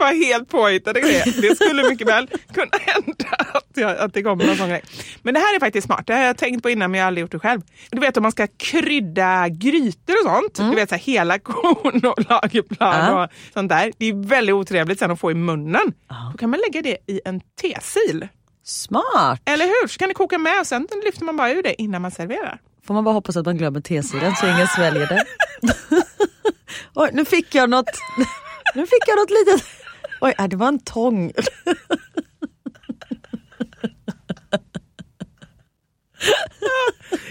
Bara 0.00 0.10
helt 0.10 0.48
påhittade 0.48 1.00
grejer. 1.00 1.24
Det 1.42 1.56
skulle 1.56 1.88
mycket 1.88 2.08
väl 2.08 2.28
kunna 2.54 2.70
hända 2.80 3.28
att, 3.54 3.64
jag, 3.74 3.98
att 3.98 4.14
det 4.14 4.22
kommer 4.22 4.46
någon 4.46 4.56
sån 4.56 4.68
grej. 4.68 4.82
Men 5.22 5.34
det 5.34 5.40
här 5.40 5.56
är 5.56 5.60
faktiskt 5.60 5.86
smart. 5.86 6.06
Det 6.06 6.12
har 6.14 6.20
jag 6.24 6.36
tänkt 6.36 6.62
på 6.62 6.70
innan 6.70 6.90
men 6.90 6.98
jag 6.98 7.04
har 7.04 7.06
aldrig 7.08 7.22
gjort 7.22 7.30
det 7.32 7.38
själv. 7.38 7.60
Du 7.90 8.00
vet 8.00 8.16
om 8.16 8.22
man 8.22 8.32
ska 8.32 8.46
krydda 8.56 9.48
grytor 9.48 10.14
och 10.24 10.30
sånt. 10.32 10.70
Du 10.70 10.76
vet 10.76 10.88
så 10.88 10.94
här, 10.94 11.02
hela 11.02 11.38
korn 11.38 12.06
och 12.06 12.30
lagerblad 12.30 12.94
Ja. 13.08 13.24
och 13.24 13.30
sånt 13.54 13.68
där. 13.68 13.92
Det 13.98 14.06
är 14.06 14.28
väldigt 14.28 14.54
otrevligt 14.54 14.98
sen 14.98 15.10
att 15.10 15.20
få 15.20 15.30
i 15.30 15.34
munnen. 15.34 15.92
Då 16.32 16.38
kan 16.38 16.50
man 16.50 16.60
lägga 16.60 16.82
det 16.82 17.12
i 17.12 17.20
en 17.24 17.40
tesil. 17.60 18.28
Smart! 18.64 19.40
Eller 19.44 19.64
hur? 19.66 19.88
Så 19.88 19.98
kan 19.98 20.08
det 20.08 20.14
koka 20.14 20.38
med 20.38 20.60
och 20.60 20.66
sen 20.66 20.88
lyfter 21.04 21.24
man 21.24 21.36
bara 21.36 21.50
ur 21.52 21.62
det 21.62 21.82
innan 21.82 22.02
man 22.02 22.10
serverar. 22.10 22.58
Får 22.86 22.94
man 22.94 23.04
bara 23.04 23.14
hoppas 23.14 23.36
att 23.36 23.46
man 23.46 23.56
glömmer 23.56 23.80
tesilen 23.80 24.36
så 24.36 24.46
ingen 24.46 24.66
sväljer 24.66 25.06
det. 25.06 25.24
Oj, 26.94 27.10
nu 27.12 27.24
fick 27.24 27.54
jag 27.54 27.70
något. 27.70 27.90
Nu 28.74 28.86
fick 28.86 29.02
jag 29.06 29.16
något 29.18 29.30
litet. 29.30 29.68
Oj, 30.20 30.34
äh, 30.38 30.48
det 30.48 30.56
var 30.56 30.68
en 30.68 30.78
tång. 30.78 31.32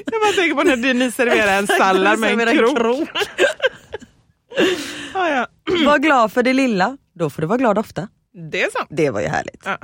Jag 0.05 0.21
bara 0.21 0.31
tänker 0.35 0.55
på 0.55 0.63
när 0.63 0.93
ni 0.93 1.11
serverar 1.11 1.57
en 1.57 1.67
sallad 1.67 2.19
med 2.19 2.31
en 2.31 2.39
Servera 2.39 2.75
krok. 2.75 3.09
Ja, 5.13 5.29
ja. 5.29 5.47
Var 5.85 5.97
glad 5.99 6.31
för 6.31 6.43
det 6.43 6.53
lilla, 6.53 6.97
då 7.15 7.29
får 7.29 7.41
du 7.41 7.47
vara 7.47 7.57
glad 7.57 7.77
ofta. 7.77 8.07
Det 8.51 8.63
är 8.63 8.71
sant. 8.71 8.87
Det 8.89 9.09
var 9.09 9.21
ju 9.21 9.27
härligt. 9.27 9.61
Ja. 9.65 9.77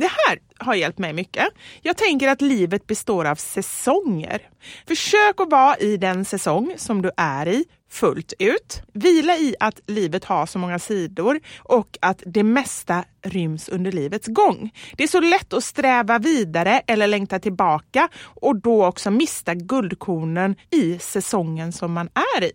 Det 0.00 0.10
här 0.26 0.38
har 0.58 0.74
hjälpt 0.74 0.98
mig 0.98 1.12
mycket. 1.12 1.48
Jag 1.82 1.96
tänker 1.96 2.28
att 2.28 2.40
livet 2.40 2.86
består 2.86 3.24
av 3.24 3.34
säsonger. 3.34 4.48
Försök 4.86 5.40
att 5.40 5.50
vara 5.50 5.76
i 5.76 5.96
den 5.96 6.24
säsong 6.24 6.74
som 6.76 7.02
du 7.02 7.10
är 7.16 7.48
i 7.48 7.64
fullt 7.90 8.32
ut. 8.38 8.82
Vila 8.92 9.36
i 9.36 9.54
att 9.60 9.80
livet 9.86 10.24
har 10.24 10.46
så 10.46 10.58
många 10.58 10.78
sidor 10.78 11.40
och 11.58 11.98
att 12.00 12.22
det 12.26 12.42
mesta 12.42 13.04
ryms 13.22 13.68
under 13.68 13.92
livets 13.92 14.26
gång. 14.26 14.70
Det 14.96 15.02
är 15.02 15.08
så 15.08 15.20
lätt 15.20 15.52
att 15.52 15.64
sträva 15.64 16.18
vidare 16.18 16.82
eller 16.86 17.06
längta 17.06 17.38
tillbaka 17.38 18.08
och 18.22 18.56
då 18.56 18.86
också 18.86 19.10
mista 19.10 19.54
guldkornen 19.54 20.56
i 20.70 20.98
säsongen 20.98 21.72
som 21.72 21.92
man 21.92 22.08
är 22.36 22.44
i. 22.44 22.52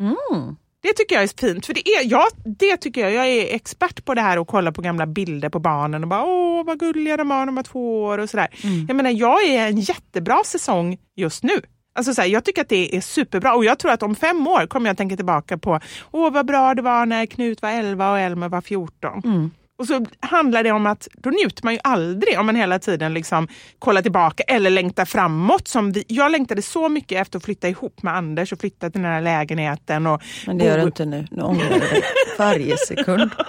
Mm. 0.00 0.56
Det 0.82 0.92
tycker 0.92 1.14
jag 1.14 1.24
är 1.24 1.40
fint. 1.40 1.66
För 1.66 1.74
det, 1.74 1.88
är, 1.88 2.10
ja, 2.10 2.28
det 2.44 2.76
tycker 2.76 3.00
jag. 3.00 3.12
Jag 3.12 3.28
är 3.28 3.54
expert 3.54 4.04
på 4.04 4.14
det 4.14 4.20
här 4.20 4.38
att 4.38 4.46
kolla 4.46 4.72
på 4.72 4.82
gamla 4.82 5.06
bilder 5.06 5.48
på 5.48 5.58
barnen 5.58 6.02
och 6.02 6.08
bara 6.08 6.24
åh 6.24 6.64
vad 6.64 6.78
gulliga 6.78 7.16
de 7.16 7.28
var 7.28 7.38
när 7.38 7.46
de 7.46 7.54
var 7.54 7.62
två 7.62 8.02
år 8.04 8.18
och 8.18 8.30
sådär. 8.30 8.48
Jag 8.88 8.96
menar 8.96 9.10
jag 9.10 9.44
är 9.44 9.68
en 9.68 9.80
jättebra 9.80 10.42
säsong 10.44 10.98
just 11.16 11.42
nu. 11.42 11.60
Alltså 11.94 12.14
så 12.14 12.20
här, 12.20 12.28
jag 12.28 12.44
tycker 12.44 12.62
att 12.62 12.68
det 12.68 12.96
är 12.96 13.00
superbra 13.00 13.54
och 13.54 13.64
jag 13.64 13.78
tror 13.78 13.90
att 13.92 14.02
om 14.02 14.14
fem 14.14 14.46
år 14.46 14.66
kommer 14.66 14.90
jag 14.90 14.96
tänka 14.96 15.16
tillbaka 15.16 15.58
på 15.58 15.80
åh 16.10 16.32
vad 16.32 16.46
bra 16.46 16.74
det 16.74 16.82
var 16.82 17.06
när 17.06 17.26
Knut 17.26 17.62
var 17.62 17.70
11 17.70 18.10
och 18.12 18.18
Elmer 18.18 18.48
var 18.48 18.60
14. 18.60 19.50
Och 19.80 19.86
så 19.86 20.06
handlar 20.20 20.62
det 20.64 20.72
om 20.72 20.86
att 20.86 21.08
då 21.12 21.30
njuter 21.30 21.64
man 21.64 21.72
ju 21.74 21.80
aldrig 21.84 22.38
om 22.38 22.46
man 22.46 22.56
hela 22.56 22.78
tiden 22.78 23.14
liksom 23.14 23.48
kollar 23.78 24.02
tillbaka 24.02 24.42
eller 24.42 24.70
längtar 24.70 25.04
framåt. 25.04 25.68
Som 25.68 25.92
vi, 25.92 26.04
jag 26.08 26.32
längtade 26.32 26.62
så 26.62 26.88
mycket 26.88 27.20
efter 27.22 27.38
att 27.38 27.44
flytta 27.44 27.68
ihop 27.68 28.02
med 28.02 28.14
Anders 28.16 28.52
och 28.52 28.60
flytta 28.60 28.90
till 28.90 29.02
den 29.02 29.10
här 29.10 29.20
lägenheten. 29.20 30.06
Och 30.06 30.22
Men 30.46 30.58
det 30.58 30.64
gör 30.64 30.78
du 30.78 30.82
inte 30.84 31.04
nu. 31.04 31.26
Nu 31.30 31.42
ångrar 31.42 31.68
du 31.70 31.78
dig 31.78 32.02
varje 32.38 32.76
sekund. 32.76 33.30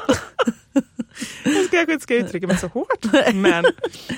Jag 1.45 1.53
ska- 1.65 1.77
kanske 1.77 1.93
inte 1.93 2.03
ska 2.03 2.15
uttrycka 2.15 2.47
mig 2.47 2.57
så 2.57 2.67
hårt. 2.67 3.05
Men 3.34 3.65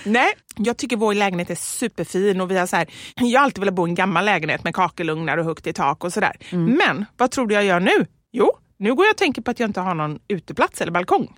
nej, 0.03 0.33
jag 0.57 0.77
tycker 0.77 0.97
vår 0.97 1.13
lägenhet 1.13 1.49
är 1.49 1.55
superfin 1.55 2.41
och 2.41 2.51
vi 2.51 2.57
har 2.57 2.65
så 2.67 2.75
här, 2.75 2.87
jag 3.15 3.39
har 3.39 3.45
alltid 3.45 3.59
velat 3.59 3.73
bo 3.73 3.87
i 3.87 3.89
en 3.89 3.95
gammal 3.95 4.25
lägenhet 4.25 4.63
med 4.63 4.75
kakelugnar 4.75 5.37
och 5.37 5.45
högt 5.45 5.67
i 5.67 5.73
tak 5.73 6.03
och 6.03 6.13
sådär. 6.13 6.37
Men 6.51 7.05
vad 7.17 7.31
tror 7.31 7.47
du 7.47 7.53
jag 7.55 7.63
gör 7.65 7.79
nu? 7.79 8.05
Jo, 8.31 8.51
nu 8.77 8.95
går 8.95 9.05
jag 9.05 9.11
och 9.13 9.17
tänker 9.17 9.41
på 9.41 9.51
att 9.51 9.59
jag 9.59 9.69
inte 9.69 9.79
har 9.79 9.95
någon 9.95 10.19
uteplats 10.27 10.81
eller 10.81 10.91
balkong. 10.91 11.35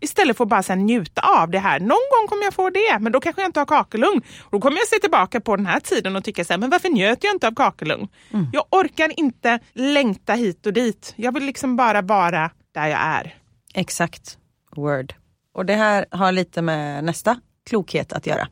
Istället 0.00 0.36
för 0.36 0.44
att 0.44 0.50
bara 0.50 0.62
så 0.62 0.74
njuta 0.74 1.20
av 1.40 1.50
det 1.50 1.58
här. 1.58 1.80
Någon 1.80 1.88
gång 1.88 2.28
kommer 2.28 2.44
jag 2.44 2.54
få 2.54 2.70
det, 2.70 2.98
men 3.00 3.12
då 3.12 3.20
kanske 3.20 3.42
jag 3.42 3.48
inte 3.48 3.60
har 3.60 3.66
kakelugn. 3.66 4.22
Då 4.50 4.60
kommer 4.60 4.76
jag 4.78 4.88
se 4.88 4.98
tillbaka 4.98 5.40
på 5.40 5.56
den 5.56 5.66
här 5.66 5.80
tiden 5.80 6.16
och 6.16 6.24
tycka 6.24 6.44
så 6.44 6.52
här, 6.52 6.58
men 6.58 6.70
varför 6.70 6.88
njöt 6.88 7.24
jag 7.24 7.34
inte 7.34 7.48
av 7.48 7.54
kakelugn? 7.54 8.08
Jag 8.52 8.64
orkar 8.70 9.20
inte 9.20 9.58
längta 9.72 10.32
hit 10.32 10.66
och 10.66 10.72
dit. 10.72 11.12
Jag 11.16 11.32
vill 11.34 11.44
liksom 11.44 11.76
bara 11.76 12.02
vara 12.02 12.50
där 12.74 12.86
jag 12.86 13.00
är. 13.00 13.34
Exakt. 13.74 14.38
Word. 14.76 15.14
Och 15.54 15.66
det 15.66 15.74
här 15.74 16.06
har 16.10 16.32
lite 16.32 16.62
med 16.62 17.04
nästa 17.04 17.40
klokhet 17.68 18.12
att 18.12 18.26
göra. 18.26 18.48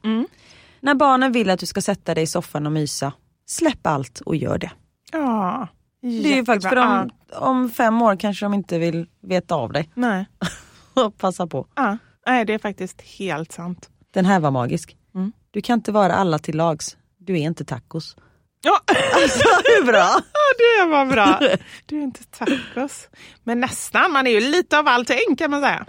När 0.80 0.94
barnen 0.94 1.32
vill 1.32 1.50
att 1.50 1.60
du 1.60 1.66
ska 1.66 1.80
sätta 1.80 2.14
dig 2.14 2.24
i 2.24 2.26
soffan 2.26 2.66
och 2.66 2.72
mysa, 2.72 3.12
släpp 3.46 3.86
allt 3.86 4.20
och 4.20 4.36
gör 4.36 4.58
det. 4.58 4.70
Ja, 5.12 5.68
Det 6.00 6.32
är 6.32 6.36
ju 6.36 6.44
faktiskt 6.44 6.68
för 6.68 6.76
om, 6.76 7.10
om 7.32 7.70
fem 7.70 8.02
år 8.02 8.16
kanske 8.16 8.44
de 8.44 8.54
inte 8.54 8.78
vill 8.78 9.06
veta 9.22 9.54
av 9.54 9.72
dig. 9.72 9.90
Nej. 9.94 10.26
Passa 11.18 11.46
på. 11.46 11.66
Ja. 11.74 11.98
Nej, 12.26 12.44
det 12.44 12.54
är 12.54 12.58
faktiskt 12.58 13.02
helt 13.02 13.52
sant. 13.52 13.90
Den 14.14 14.24
här 14.24 14.40
var 14.40 14.50
magisk. 14.50 14.96
Mm. 15.14 15.32
Du 15.50 15.60
kan 15.60 15.78
inte 15.78 15.92
vara 15.92 16.14
alla 16.14 16.38
till 16.38 16.56
lags. 16.56 16.96
Du 17.18 17.32
är 17.32 17.42
inte 17.42 17.64
tacos. 17.64 18.16
Ja, 18.62 18.80
Alltså 19.22 19.48
hur 19.64 19.86
bra? 19.86 20.20
Det 20.58 20.90
var 20.90 21.06
bra. 21.06 21.40
Du 21.86 21.98
är 21.98 22.02
inte 22.02 22.24
tacos. 22.24 23.08
Men 23.42 23.60
nästan, 23.60 24.12
man 24.12 24.26
är 24.26 24.30
ju 24.30 24.40
lite 24.40 24.78
av 24.78 24.88
allting 24.88 25.36
kan 25.38 25.50
man 25.50 25.60
säga. 25.62 25.84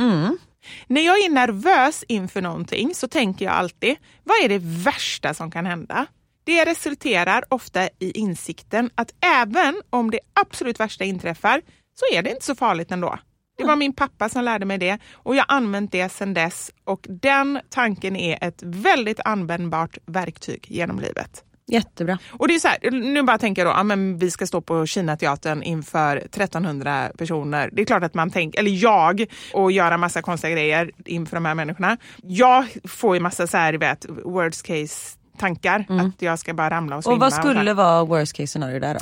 När 0.88 1.02
jag 1.02 1.20
är 1.20 1.30
nervös 1.30 2.04
inför 2.08 2.42
någonting 2.42 2.96
så 2.96 3.08
tänker 3.08 3.46
jag 3.46 3.54
alltid, 3.54 3.96
vad 4.24 4.38
är 4.44 4.50
det 4.50 4.60
värsta 4.62 5.34
som 5.34 5.52
kan 5.52 5.66
hända? 5.66 6.06
Det 6.44 6.66
resulterar 6.66 7.44
ofta 7.50 7.88
i 8.00 8.12
insikten 8.12 8.90
att 8.96 9.12
även 9.26 9.82
om 9.90 10.12
det 10.12 10.20
absolut 10.34 10.80
värsta 10.80 11.04
inträffar 11.04 11.62
så 12.00 12.18
är 12.18 12.22
det 12.22 12.30
inte 12.30 12.46
så 12.46 12.56
farligt 12.56 12.92
ändå. 12.92 13.20
Det 13.58 13.64
var 13.64 13.76
min 13.76 13.94
pappa 13.94 14.30
som 14.30 14.44
lärde 14.44 14.66
mig 14.66 14.78
det 14.78 14.98
och 15.14 15.36
jag 15.36 15.46
har 15.48 15.58
använt 15.58 15.92
det 15.92 16.10
sedan 16.10 16.34
dess 16.34 16.72
och 16.84 17.06
den 17.10 17.60
tanken 17.70 18.16
är 18.16 18.38
ett 18.42 18.64
väldigt 18.64 19.20
användbart 19.26 19.98
verktyg 20.06 20.66
genom 20.70 21.00
livet. 21.00 21.44
Jättebra. 21.68 22.18
Och 22.30 22.48
det 22.48 22.56
är 22.56 22.60
så 22.60 22.68
här, 22.68 22.92
nu 22.92 23.24
bara 23.24 23.38
tänker 23.38 23.66
jag 23.66 23.74
då, 23.74 23.78
ja, 23.80 23.84
men 23.84 24.18
vi 24.18 24.32
ska 24.32 24.48
stå 24.48 24.62
på 24.62 24.86
Kinateatern 24.86 25.64
inför 25.64 26.18
1300 26.18 27.12
personer. 27.18 27.70
Det 27.74 27.82
är 27.82 27.86
klart 27.86 28.04
att 28.04 28.14
man 28.14 28.30
tänker, 28.30 28.60
eller 28.60 28.72
jag, 28.72 29.26
och 29.54 29.72
göra 29.72 29.98
massa 29.98 30.22
konstiga 30.22 30.54
grejer 30.54 30.92
inför 31.06 31.36
de 31.36 31.46
här 31.46 31.56
människorna. 31.56 31.98
Jag 32.24 32.66
får 32.84 33.16
ju 33.16 33.20
massa 33.20 33.48
så 33.48 33.58
här, 33.58 33.74
vet, 33.74 34.06
worst 34.10 34.64
case 34.64 35.18
tankar. 35.38 35.86
Att 35.90 36.22
jag 36.22 36.40
ska 36.40 36.54
bara 36.54 36.70
ramla 36.70 36.98
och 36.98 37.04
svimma. 37.04 37.14
Och 37.14 37.20
vad 37.20 37.34
skulle 37.34 37.60
här. 37.60 37.74
vara 37.74 38.04
worst 38.04 38.34
case 38.34 38.48
scenario 38.48 38.80
där 38.80 38.94
då? 38.94 39.00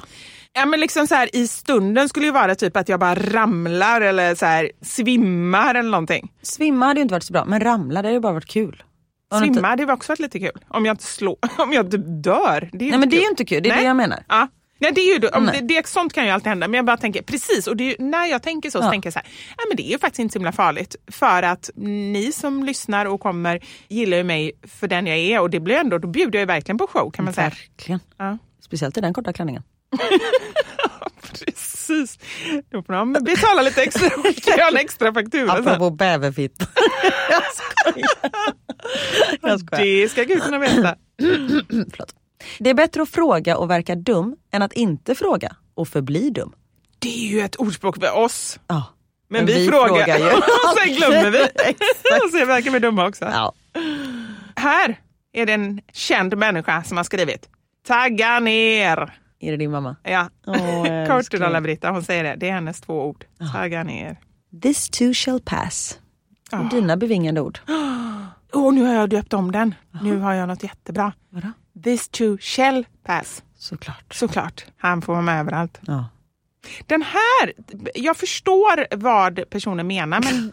Ja 0.54 0.66
men 0.66 0.80
liksom 0.80 1.08
så 1.08 1.16
här, 1.16 1.36
i 1.36 1.48
stunden 1.48 2.10
skulle 2.10 2.26
ju 2.26 2.32
vara 2.32 2.56
typ 2.56 2.78
att 2.78 2.90
jag 2.90 3.00
bara 3.00 3.16
ramlar 3.16 4.02
eller 4.02 4.36
så 4.36 4.46
här, 4.46 4.72
svimmar 4.82 5.76
eller 5.76 5.90
någonting. 5.90 6.32
Svimma 6.42 6.86
hade 6.86 7.00
ju 7.00 7.02
inte 7.02 7.14
varit 7.14 7.24
så 7.24 7.34
bra, 7.34 7.46
men 7.46 7.60
ramla 7.60 8.02
det 8.02 8.08
hade 8.08 8.14
ju 8.16 8.20
bara 8.20 8.34
varit 8.34 8.46
kul. 8.46 8.84
Inte- 9.34 9.54
Svimma, 9.54 9.76
det 9.76 9.86
var 9.86 9.94
också 9.94 10.12
varit 10.12 10.20
lite 10.20 10.40
kul. 10.40 10.64
Om 10.68 10.86
jag 10.86 10.94
inte 10.94 11.04
slår, 11.04 11.38
om 11.58 11.74
jag 11.74 11.92
typ 11.92 12.02
dör. 12.24 12.70
Det 12.74 12.86
är 12.86 12.90
Nej 12.90 13.00
men 13.00 13.10
det 13.10 13.18
är 13.18 13.22
ju 13.22 13.30
inte 13.30 13.46
kul, 13.46 13.64
det 13.64 13.70
är 13.70 13.74
Nej. 13.74 13.82
det 13.82 13.88
jag 13.88 13.96
menar. 13.96 14.24
Ja. 14.30 14.48
Nej, 14.80 14.92
det 14.92 15.02
är 15.02 15.20
ju, 15.22 15.28
om 15.28 15.44
Nej. 15.44 15.62
det, 15.62 15.68
det, 15.76 15.88
sånt 15.88 16.14
kan 16.14 16.26
ju 16.26 16.32
alltid 16.32 16.48
hända, 16.48 16.68
men 16.68 16.78
jag 16.78 16.86
bara 16.86 16.98
tänker 16.98 17.22
precis, 17.22 17.68
och 17.68 17.78
ju- 17.82 17.96
när 18.00 18.26
jag 18.26 18.44
tänker 18.44 18.70
så, 18.70 18.80
så 18.80 18.86
Ja. 18.86 18.92
tänker 18.92 19.08
jag 19.08 19.14
så 19.14 19.20
här, 19.20 19.28
ja, 19.58 19.64
men 19.70 19.78
det 19.78 19.84
är 19.88 19.92
ju 19.92 20.00
faktiskt 20.00 20.20
inte 20.20 20.34
så 20.34 20.40
himla 20.40 20.52
farligt. 20.52 20.96
För 21.12 21.44
att 21.44 21.70
ni 21.76 22.32
som 22.32 22.64
lyssnar 22.64 23.06
och 23.06 23.20
kommer 23.20 23.60
gillar 23.88 24.18
ju 24.18 24.24
mig 24.24 24.52
för 24.68 24.88
den 24.88 25.08
jag 25.08 25.18
är 25.18 25.40
och 25.40 25.50
det 25.50 25.60
blir 25.60 25.76
ändå, 25.76 25.98
då 25.98 26.08
bjuder 26.08 26.40
jag 26.40 26.42
ju 26.42 26.46
verkligen 26.46 26.78
på 26.78 26.88
show 26.88 27.12
kan 27.12 27.26
man 27.26 27.34
säga. 27.34 27.50
Verkligen. 27.50 28.00
Ja. 28.18 28.38
Speciellt 28.62 28.98
i 28.98 29.02
den 29.02 29.14
korta 29.14 29.34
klänningen. 29.34 29.64
Precis. 31.22 32.20
Då 32.70 32.84
får 32.84 32.94
de 32.94 33.14
betala 33.14 33.62
lite 33.62 33.84
extra, 33.84 34.10
jag 34.46 34.58
ha 34.58 34.70
en 34.70 34.78
extra 34.78 35.14
faktura. 35.14 35.52
Apropå 35.52 35.90
bäverfitt. 35.90 36.60
jag 37.30 37.44
skojar. 37.54 38.44
jag 39.42 39.60
skojar. 39.60 39.86
Det 39.86 40.10
ska 40.10 40.24
gudarna 40.24 40.60
veta. 40.60 40.96
Förlåt. 41.68 42.16
Det 42.60 42.70
är 42.70 42.74
bättre 42.74 43.02
att 43.02 43.10
fråga 43.10 43.58
och 43.58 43.70
verka 43.70 43.96
dum 43.96 44.36
än 44.52 44.62
att 44.62 44.74
inte 44.74 45.16
fråga 45.16 45.56
och 45.76 45.88
förbli 45.88 46.30
dum. 46.30 46.54
Det 47.00 47.26
är 47.26 47.28
ju 47.28 47.42
ett 47.42 47.56
ordspråk 47.56 48.00
för 48.00 48.12
oss. 48.12 48.60
Ja. 48.68 48.84
Men, 49.30 49.46
vi, 49.46 49.68
frågar, 49.68 50.18
ju. 50.20 50.26
och 50.26 50.78
sen 50.78 50.96
glömmer 50.96 51.32
vi. 51.32 51.44
Och 52.26 52.32
sen 52.32 52.48
verkar 52.48 52.72
vi 52.72 52.80
dumma 52.80 53.08
också. 53.08 53.26
Ja. 53.26 53.54
Här 54.56 55.00
är 55.34 55.46
det 55.46 55.54
en 55.54 55.82
känd 55.94 56.38
människa 56.38 56.84
som 56.84 56.98
har 56.98 57.04
skrivit 57.04 57.50
Tagga 57.88 58.40
ner. 58.40 59.23
Är 59.44 59.52
det 59.52 59.58
din 59.58 59.72
mamma? 59.72 59.96
Ja, 60.04 60.30
Åh, 60.48 60.56
älskling. 60.58 61.08
Kortedala-Britta 61.08 61.92
hon 61.92 62.04
säger 62.04 62.24
det. 62.24 62.36
Det 62.36 62.50
är 62.50 62.54
hennes 62.54 62.82
två 62.82 63.06
ord. 63.06 63.26
Tagga 63.54 63.84
ner. 63.84 64.18
This 64.62 64.90
too 64.90 65.14
shall 65.14 65.40
pass. 65.40 66.00
Ja. 66.52 66.68
Dina 66.72 66.98
bevingade 66.98 67.42
ord. 67.42 67.60
Åh, 68.54 68.74
nu 68.74 68.84
har 68.84 68.94
jag 68.94 69.10
döpt 69.10 69.34
om 69.34 69.52
den. 69.52 69.76
Nu 70.02 70.18
har 70.18 70.34
jag 70.34 70.48
något 70.48 70.64
jättebra. 70.64 71.14
Vadå? 71.30 71.48
This 71.84 72.10
too 72.10 72.38
shall 72.42 72.86
pass. 73.04 73.44
Såklart. 73.58 74.14
Såklart. 74.14 74.66
Han 74.78 75.02
får 75.02 75.14
vara 75.14 75.24
med 75.24 75.40
överallt. 75.40 75.80
Ja. 75.82 76.06
Den 76.88 77.02
här, 77.02 77.54
jag 77.96 78.18
förstår 78.18 78.96
vad 78.96 79.50
personen 79.50 79.88
menar 79.88 80.22
men 80.22 80.52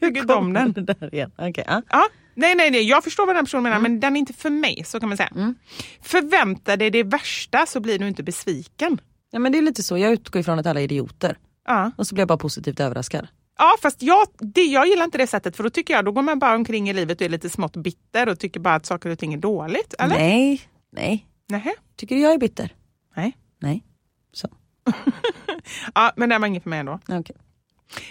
jag 0.00 0.16
inte 0.16 0.34
om 0.34 0.52
den. 0.52 0.72
Där 0.72 1.14
igen. 1.14 1.30
Okej, 1.38 1.64
ja. 1.66 1.82
Ja, 1.90 2.08
nej, 2.38 2.54
nej, 2.54 2.70
nej, 2.70 2.82
jag 2.88 3.04
förstår 3.04 3.26
vad 3.26 3.36
den 3.36 3.44
personen 3.44 3.62
menar 3.62 3.78
men 3.78 4.00
den 4.00 4.16
är 4.16 4.20
inte 4.20 4.32
för 4.32 4.50
mig, 4.50 4.82
så 4.86 5.00
kan 5.00 5.08
man 5.08 5.16
säga. 5.18 5.54
Förvänta 6.02 6.76
dig 6.76 6.90
det 6.90 7.02
värsta 7.02 7.66
så 7.66 7.80
blir 7.80 7.98
du 7.98 8.08
inte 8.08 8.22
besviken. 8.22 9.00
ja 9.30 9.38
men 9.38 9.52
det 9.52 9.58
är 9.58 9.62
lite 9.62 9.82
så, 9.82 9.98
jag 9.98 10.12
utgår 10.12 10.40
ifrån 10.40 10.58
att 10.58 10.66
alla 10.66 10.80
är 10.80 10.84
idioter. 10.84 11.38
Ja. 11.66 11.90
Och 11.96 12.06
så 12.06 12.14
blir 12.14 12.20
jag 12.22 12.28
bara 12.28 12.38
positivt 12.38 12.80
överraskad. 12.80 13.28
Ja, 13.58 13.76
fast 13.82 14.02
jag, 14.02 14.26
det, 14.38 14.62
jag 14.64 14.86
gillar 14.88 15.04
inte 15.04 15.18
det 15.18 15.26
sättet 15.26 15.56
för 15.56 15.64
då 15.64 15.70
tycker 15.70 15.94
jag 15.94 16.04
då 16.04 16.12
går 16.12 16.22
man 16.22 16.38
bara 16.38 16.54
omkring 16.54 16.90
i 16.90 16.92
livet 16.92 17.20
och 17.20 17.24
är 17.24 17.28
lite 17.28 17.50
smått 17.50 17.76
bitter 17.76 18.28
och 18.28 18.38
tycker 18.38 18.60
bara 18.60 18.74
att 18.74 18.86
saker 18.86 19.10
och 19.10 19.18
ting 19.18 19.34
är 19.34 19.38
dåligt. 19.38 19.94
Eller? 19.98 20.18
Nej, 20.18 20.62
nej. 20.92 21.26
Nähä? 21.48 21.72
Tycker 21.96 22.14
du 22.14 22.20
jag 22.22 22.32
är 22.32 22.38
bitter? 22.38 22.74
Nej. 23.16 23.36
Nej. 23.60 23.84
Så, 24.32 24.48
Ja, 25.94 26.12
men 26.16 26.28
det 26.28 26.38
var 26.38 26.46
inget 26.46 26.62
för 26.62 26.70
mig 26.70 26.78
ändå. 26.78 27.00
okej. 27.08 27.36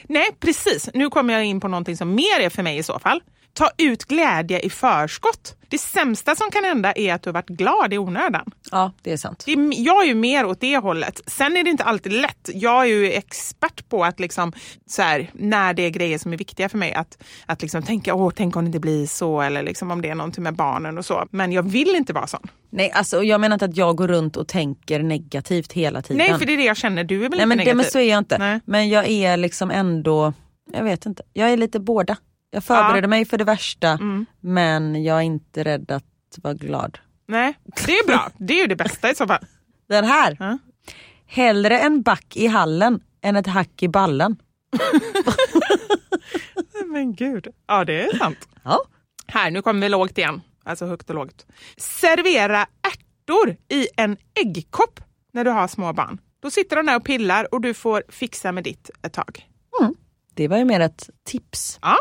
Nej, 0.04 0.30
precis. 0.40 0.90
Nu 0.94 1.10
kommer 1.10 1.34
jag 1.34 1.46
in 1.46 1.60
på 1.60 1.68
någonting 1.68 1.98
som 1.98 2.16
mer 2.16 2.40
är 2.40 2.50
för 2.50 2.64
mig 2.64 2.78
i 2.78 2.84
så 2.84 3.00
fall. 3.00 3.22
Ta 3.58 3.70
ut 3.78 4.06
glädje 4.06 4.60
i 4.60 4.70
förskott. 4.70 5.56
Det 5.70 5.78
sämsta 5.78 6.36
som 6.36 6.52
kan 6.52 6.64
hända 6.64 6.94
är 6.96 7.14
att 7.14 7.24
du 7.24 7.30
har 7.30 7.34
varit 7.34 7.50
glad 7.50 7.94
i 7.94 7.98
onödan. 7.98 8.52
Ja, 8.72 8.92
det 9.02 9.12
är 9.12 9.18
sant. 9.18 9.44
Det 9.46 9.52
är, 9.52 9.86
jag 9.86 10.04
är 10.04 10.08
ju 10.08 10.16
mer 10.16 10.46
åt 10.46 10.62
det 10.62 10.78
hållet. 10.78 11.22
Sen 11.28 11.58
är 11.58 11.64
det 11.64 11.70
inte 11.70 11.84
alltid 11.84 12.12
lätt. 12.12 12.50
Jag 12.54 12.82
är 12.82 12.86
ju 12.86 13.12
expert 13.12 13.90
på 13.90 14.04
att 14.06 14.20
liksom, 14.20 14.54
så 14.86 15.02
här, 15.02 15.30
när 15.34 15.74
det 15.74 15.82
är 15.82 15.90
grejer 15.90 16.18
som 16.18 16.34
är 16.34 16.38
viktiga 16.38 16.70
för 16.70 16.78
mig, 16.78 16.94
att, 16.94 17.24
att 17.46 17.62
liksom 17.62 17.84
tänka, 17.84 18.14
åh, 18.16 18.32
tänk 18.36 18.56
om 18.56 18.64
det 18.64 18.68
inte 18.68 18.80
blir 18.80 19.08
så, 19.08 19.42
eller 19.42 19.64
liksom 19.64 19.92
om 19.92 20.02
det 20.02 20.10
är 20.10 20.16
någonting 20.16 20.44
med 20.44 20.56
barnen 20.56 20.98
och 20.98 21.06
så. 21.06 21.28
Men 21.32 21.52
jag 21.52 21.64
vill 21.64 21.96
inte 21.96 22.14
vara 22.14 22.28
sån. 22.28 22.48
Nej, 22.70 22.92
alltså, 22.92 23.24
jag 23.24 23.42
menar 23.42 23.56
inte 23.56 23.66
att 23.66 23.78
jag 23.78 23.96
går 23.96 24.08
runt 24.08 24.38
och 24.38 24.48
tänker 24.48 25.04
negativt 25.04 25.74
hela 25.74 26.02
tiden. 26.02 26.18
Nej, 26.18 26.40
för 26.40 26.46
det 26.46 26.54
är 26.54 26.58
det 26.58 26.66
jag 26.66 26.78
känner. 26.78 27.04
Du 27.04 27.26
är 27.26 27.30
väl 27.30 27.32
Nej, 27.32 27.44
inte 27.44 27.48
men, 27.48 27.58
det, 27.58 27.64
negativ? 27.64 27.76
men 27.76 27.86
så 27.86 28.00
är 28.00 28.10
jag 28.10 28.18
inte. 28.18 28.38
Nej. 28.38 28.60
Men 28.66 28.90
jag 28.90 29.08
är 29.08 29.38
liksom 29.38 29.72
ändå, 29.72 30.34
jag 30.74 30.84
vet 30.84 31.06
inte, 31.06 31.24
jag 31.34 31.52
är 31.52 31.58
lite 31.58 31.80
båda. 31.80 32.18
Jag 32.52 32.64
förbereder 32.64 33.08
mig 33.08 33.26
för 33.26 33.38
det 33.38 33.44
värsta 33.44 33.88
Mm. 33.90 34.26
men 34.40 35.04
jag 35.04 35.18
är 35.18 35.22
inte 35.22 35.64
rädd 35.64 35.92
att 35.92 36.04
vara 36.38 36.54
glad. 36.54 37.00
Nej, 37.28 37.54
det 37.86 37.98
är 37.98 38.08
bra. 38.08 38.30
Det 38.38 38.54
är 38.54 38.62
ju 38.62 38.68
det 38.68 38.76
bästa 38.76 39.12
i 39.12 39.16
så 39.16 39.28
fall. 39.28 39.46
Den 39.90 40.06
här. 40.06 40.38
Ja. 40.40 40.58
Hellre 41.26 41.80
en 41.80 42.02
back 42.02 42.38
i 42.38 42.48
hallen 42.48 43.00
än 43.22 43.36
ett 43.36 43.48
hack 43.48 43.84
i 43.84 43.88
ballen. 43.88 44.36
Men 46.86 47.14
gud. 47.16 47.48
Ja, 47.68 47.86
det 47.86 48.02
är 48.02 48.18
sant. 48.18 48.48
Ja. 48.64 48.80
Här, 49.28 49.52
nu 49.52 49.62
kommer 49.62 49.82
vi 49.82 49.90
lågt 49.90 50.18
igen. 50.18 50.42
Alltså 50.64 50.86
högt 50.86 51.10
och 51.10 51.16
lågt. 51.16 51.46
Servera 51.78 52.68
ärtor 52.88 53.56
i 53.70 53.88
en 53.98 54.18
äggkopp 54.46 55.00
när 55.34 55.44
du 55.44 55.52
har 55.52 55.68
små 55.68 55.94
barn. 55.94 56.22
Då 56.40 56.52
sitter 56.52 56.76
de 56.76 56.86
där 56.86 56.96
och 56.96 57.04
pillar 57.06 57.54
och 57.54 57.62
du 57.62 57.74
får 57.74 58.04
fixa 58.10 58.52
med 58.52 58.64
ditt 58.64 58.90
ett 59.04 59.14
tag. 59.14 59.44
Det 60.34 60.48
var 60.48 60.58
ju 60.58 60.66
mer 60.66 60.80
ett 60.80 61.10
tips. 61.26 61.80
Ja. 61.82 61.98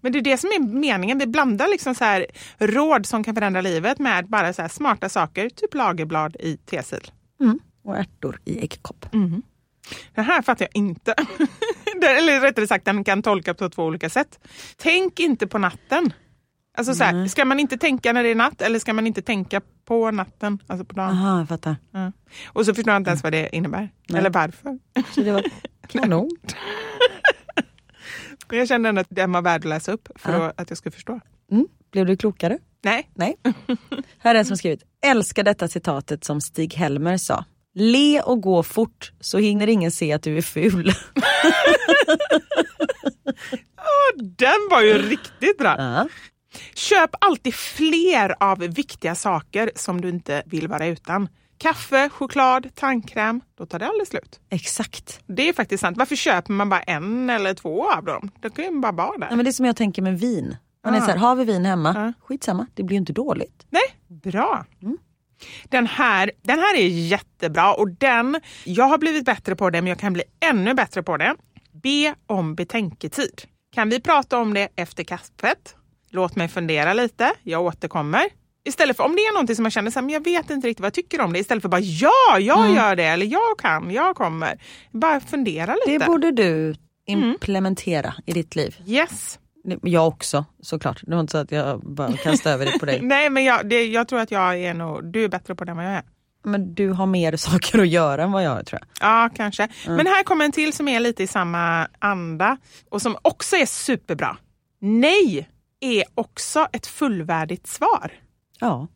Men 0.00 0.12
det 0.12 0.18
är 0.18 0.22
det 0.22 0.36
som 0.36 0.50
är 0.50 0.58
meningen. 0.60 1.18
Vi 1.18 1.26
blandar 1.26 1.68
liksom 1.68 1.94
så 1.94 2.04
här 2.04 2.26
råd 2.58 3.06
som 3.06 3.24
kan 3.24 3.34
förändra 3.34 3.60
livet 3.60 3.98
med 3.98 4.26
bara 4.28 4.52
så 4.52 4.68
smarta 4.68 5.08
saker, 5.08 5.48
typ 5.48 5.74
lagerblad 5.74 6.36
i 6.40 6.56
tesil. 6.56 7.10
Och 7.84 7.96
ärtor 7.98 8.40
i 8.44 8.64
äggkopp. 8.64 9.06
Den 10.14 10.24
här 10.24 10.42
fattar 10.42 10.64
jag 10.64 10.76
inte. 10.76 11.14
Eller 12.02 12.40
rättare 12.40 12.66
sagt, 12.66 12.84
den 12.84 13.04
kan 13.04 13.22
tolkas 13.22 13.56
på 13.56 13.68
två 13.68 13.84
olika 13.84 14.10
sätt. 14.10 14.38
Tänk 14.76 15.20
inte 15.20 15.46
på 15.46 15.58
natten. 15.58 16.12
Alltså 16.78 16.94
så 16.94 17.04
här, 17.04 17.26
ska 17.26 17.44
man 17.44 17.60
inte 17.60 17.76
tänka 17.78 18.12
när 18.12 18.22
det 18.22 18.28
är 18.28 18.34
natt 18.34 18.62
eller 18.62 18.78
ska 18.78 18.92
man 18.92 19.06
inte 19.06 19.22
tänka 19.22 19.60
på 19.84 20.10
natten? 20.10 20.58
Alltså 20.66 20.84
på 20.84 20.94
dagen. 20.94 21.10
Aha, 21.10 21.38
jag 21.38 21.48
fattar. 21.48 21.76
Ja. 21.90 22.12
Och 22.46 22.66
så 22.66 22.74
förstår 22.74 22.92
jag 22.92 23.00
inte 23.00 23.10
ens 23.10 23.22
vad 23.22 23.32
det 23.32 23.56
innebär. 23.56 23.90
Eller 24.14 24.30
varför. 24.30 24.78
Så 25.14 25.20
det 25.20 25.32
var 25.32 25.44
kanon. 25.88 26.30
Men 28.50 28.58
jag 28.58 28.68
kände 28.68 28.88
ändå 28.88 29.00
att 29.00 29.06
den 29.10 29.32
var 29.32 29.42
värd 29.42 29.60
att 29.60 29.68
läsa 29.68 29.92
upp 29.92 30.08
för 30.16 30.32
Ja. 30.32 30.52
att- 30.56 30.70
jag 30.70 30.78
skulle 30.78 30.92
förstå. 30.92 31.20
Mm. 31.52 31.66
Blev 31.92 32.06
du 32.06 32.16
klokare? 32.16 32.58
Nej. 32.84 33.10
Nej. 33.14 33.36
Här 34.18 34.34
är 34.34 34.38
en 34.38 34.44
som 34.46 34.56
skrivit, 34.56 34.82
älskar 35.04 35.42
detta 35.42 35.68
citatet 35.68 36.24
som 36.24 36.40
Stig 36.40 36.74
Helmer 36.74 37.16
sa. 37.16 37.44
Le 37.74 38.20
och 38.20 38.40
gå 38.40 38.62
fort 38.62 39.12
så 39.20 39.38
hinner 39.38 39.66
ingen 39.66 39.90
se 39.90 40.12
att 40.12 40.22
du 40.22 40.36
är 40.38 40.42
ful. 40.42 40.92
Den 44.38 44.68
var 44.70 44.80
ju 44.82 44.98
riktigt 44.98 45.58
bra. 45.58 45.74
Ja. 45.78 46.08
Köp 46.74 47.10
alltid 47.20 47.54
fler 47.54 48.34
av 48.40 48.58
viktiga 48.58 49.14
saker 49.14 49.70
som 49.74 50.00
du 50.00 50.08
inte 50.08 50.42
vill 50.46 50.68
vara 50.68 50.86
utan. 50.86 51.28
Kaffe, 51.62 52.08
choklad, 52.08 52.74
tandkräm. 52.74 53.40
Då 53.58 53.66
tar 53.66 53.78
det 53.78 53.86
aldrig 53.86 54.06
slut. 54.08 54.40
Exakt. 54.50 55.20
Det 55.26 55.48
är 55.48 55.52
faktiskt 55.52 55.80
sant. 55.80 55.96
Varför 55.98 56.16
köper 56.16 56.52
man 56.52 56.68
bara 56.68 56.82
en 56.82 57.30
eller 57.30 57.54
två 57.54 57.92
av 57.92 58.04
dem? 58.04 58.30
Det 58.40 58.50
kan 58.50 58.64
ju 58.64 58.80
bara 58.80 58.92
vara 58.92 59.12
där. 59.18 59.26
Nej, 59.26 59.36
men 59.36 59.44
det 59.44 59.50
är 59.50 59.52
som 59.52 59.66
jag 59.66 59.76
tänker 59.76 60.02
med 60.02 60.18
vin. 60.20 60.56
Man 60.84 60.94
är 60.94 60.98
Ja. 60.98 61.04
så 61.04 61.10
här, 61.10 61.18
har 61.18 61.34
vi 61.36 61.44
vin 61.44 61.64
hemma, 61.64 61.92
Ja. 61.96 62.12
skitsamma, 62.26 62.66
det 62.74 62.82
blir 62.82 62.94
ju 62.94 62.98
inte 63.00 63.12
dåligt. 63.12 63.66
Nej, 63.70 63.82
bra. 64.22 64.64
Den, 65.64 65.86
här, 65.86 66.30
den 66.42 66.58
här 66.58 66.76
är 66.76 66.86
jättebra 66.88 67.74
och 67.74 67.88
den, 67.90 68.40
jag 68.64 68.84
har 68.84 68.98
blivit 68.98 69.24
bättre 69.24 69.56
på 69.56 69.70
det 69.70 69.82
men 69.82 69.88
jag 69.88 69.98
kan 69.98 70.12
bli 70.12 70.22
ännu 70.40 70.74
bättre 70.74 71.02
på 71.02 71.16
det. 71.16 71.34
Be 71.72 72.14
om 72.26 72.54
betänketid. 72.54 73.42
Kan 73.74 73.88
vi 73.88 74.00
prata 74.00 74.38
om 74.38 74.54
det 74.54 74.68
efter 74.76 75.04
kaffet? 75.04 75.76
Låt 76.10 76.36
mig 76.36 76.48
fundera 76.48 76.92
lite, 76.92 77.32
jag 77.42 77.62
återkommer. 77.62 78.24
Istället 78.64 78.96
för 78.96 79.04
om 79.04 79.16
det 79.16 79.20
är 79.22 79.32
någonting 79.32 79.56
som 79.56 79.62
man 79.62 79.70
känner 79.70 79.90
så 79.90 79.98
här, 79.98 80.02
men 80.06 80.12
jag 80.12 80.24
vet 80.24 80.50
inte 80.50 80.68
riktigt 80.68 80.80
vad 80.80 80.86
jag 80.86 80.94
tycker 80.94 81.20
om 81.20 81.32
det. 81.32 81.38
Istället 81.38 81.62
för 81.62 81.68
bara 81.68 81.80
ja, 81.80 82.38
jag 82.40 82.70
gör 82.74 82.96
det 82.96 83.04
eller 83.04 83.26
jag 83.26 83.58
kan, 83.58 83.90
jag 83.90 84.16
kommer. 84.16 84.62
Bara 84.90 85.20
fundera 85.20 85.74
lite. 85.74 85.98
Det 85.98 86.06
borde 86.06 86.30
du 86.30 86.74
implementera 87.06 88.14
i 88.26 88.32
ditt 88.32 88.56
liv. 88.56 88.76
Yes. 88.86 89.38
Jag 89.82 90.08
också 90.08 90.44
såklart. 90.62 91.00
Det 91.02 91.14
var 91.14 91.20
inte 91.20 91.30
så 91.30 91.38
att 91.38 91.52
jag 91.52 91.80
bara 91.80 92.12
kastade 92.12 92.54
över 92.54 92.66
det 92.66 92.78
på 92.78 92.86
dig. 92.86 92.98
Nej 93.02 93.30
men 93.30 93.44
jag, 93.44 93.68
det, 93.68 93.86
jag 93.86 94.08
tror 94.08 94.20
att 94.20 94.30
jag 94.30 94.58
är 94.60 94.74
nog, 94.74 95.12
du 95.12 95.24
är 95.24 95.28
bättre 95.28 95.54
på 95.54 95.64
det 95.64 95.70
än 95.70 95.76
vad 95.76 95.86
jag 95.86 95.92
är. 95.92 96.02
Men 96.44 96.74
du 96.74 96.90
har 96.90 97.06
mer 97.06 97.36
saker 97.36 97.78
att 97.78 97.88
göra 97.88 98.22
än 98.22 98.32
vad 98.32 98.44
jag 98.44 98.50
har 98.50 98.62
tror 98.62 98.80
jag. 98.80 99.08
Ja, 99.08 99.30
kanske. 99.36 99.68
Men 99.86 100.06
här 100.06 100.22
kommer 100.22 100.44
en 100.44 100.52
till 100.52 100.72
som 100.72 100.88
är 100.88 101.00
lite 101.00 101.22
i 101.22 101.26
samma 101.26 101.88
anda 101.98 102.56
och 102.88 103.02
som 103.02 103.16
också 103.22 103.56
är 103.56 103.66
superbra. 103.66 104.36
Nej 104.80 105.48
är 105.80 106.04
också 106.14 106.66
ett 106.72 106.86
fullvärdigt 106.86 107.66
svar. 107.66 108.12
Ja, 108.60 108.74
Och 108.76 108.88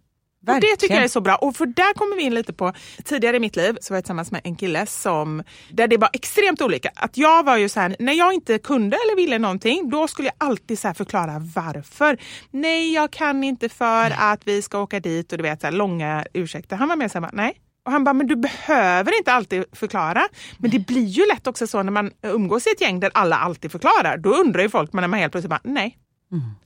det 0.47 0.53
verkligen. 0.53 0.77
tycker 0.77 0.95
jag 0.95 1.05
är 1.05 1.09
så 1.09 1.21
bra. 1.21 1.37
Och 1.37 1.57
för 1.57 1.67
där 1.67 1.95
kommer 1.95 2.17
vi 2.17 2.23
in 2.23 2.35
lite 2.35 2.53
på, 2.53 2.73
tidigare 3.05 3.37
i 3.37 3.41
mitt 3.41 3.57
liv 3.57 3.77
så 3.81 3.93
var 3.95 3.97
jag 3.97 4.05
tillsammans 4.05 4.31
med 4.31 4.41
en 4.45 4.57
kille 4.57 4.87
som, 4.87 5.43
där 5.71 5.89
det 5.89 5.97
var 5.97 6.11
extremt 6.12 6.62
olika. 6.62 6.91
Att 6.95 7.17
jag 7.17 7.45
var 7.45 7.57
ju 7.57 7.69
så 7.69 7.81
här, 7.81 7.97
när 7.99 8.12
jag 8.12 8.33
inte 8.33 8.59
kunde 8.59 8.97
eller 8.97 9.17
ville 9.17 9.39
någonting, 9.39 9.91
då 9.91 10.09
skulle 10.09 10.29
jag 10.29 10.49
alltid 10.49 10.79
så 10.79 10.95
förklara 10.95 11.43
varför. 11.55 12.19
Nej, 12.51 12.93
jag 12.95 13.11
kan 13.11 13.45
inte 13.45 13.69
för 13.69 14.12
att 14.19 14.41
vi 14.47 14.62
ska 14.62 14.79
åka 14.81 15.01
dit 15.01 15.33
och 15.33 15.39
du 15.39 15.43
vet 15.43 15.61
så 15.61 15.67
här, 15.67 15.73
långa 15.75 16.25
ursäkter. 16.33 16.77
Han 16.77 16.89
var 16.89 16.97
med 16.97 17.11
så 17.11 17.21
här, 17.21 17.31
nej. 17.33 17.61
Och 17.87 17.93
han 17.93 18.05
bara, 18.05 18.12
men 18.12 18.27
du 18.27 18.37
behöver 18.37 19.19
inte 19.19 19.33
alltid 19.33 19.65
förklara. 19.73 20.29
Men 20.59 20.71
det 20.71 20.79
blir 20.79 21.05
ju 21.07 21.27
lätt 21.27 21.47
också 21.47 21.67
så 21.67 21.83
när 21.83 21.93
man 21.93 22.11
umgås 22.23 22.67
i 22.67 22.71
ett 22.71 22.81
gäng 22.81 23.01
där 23.01 23.11
alla 23.15 23.37
alltid 23.37 23.73
förklarar. 23.73 24.17
Då 24.17 24.31
undrar 24.31 24.62
ju 24.62 24.71
folk, 24.71 24.93
men 24.93 25.01
när 25.03 25.09
man 25.09 25.19
helt 25.21 25.33
plötsligt 25.33 25.51
bara, 25.51 25.61
nej. 25.65 25.99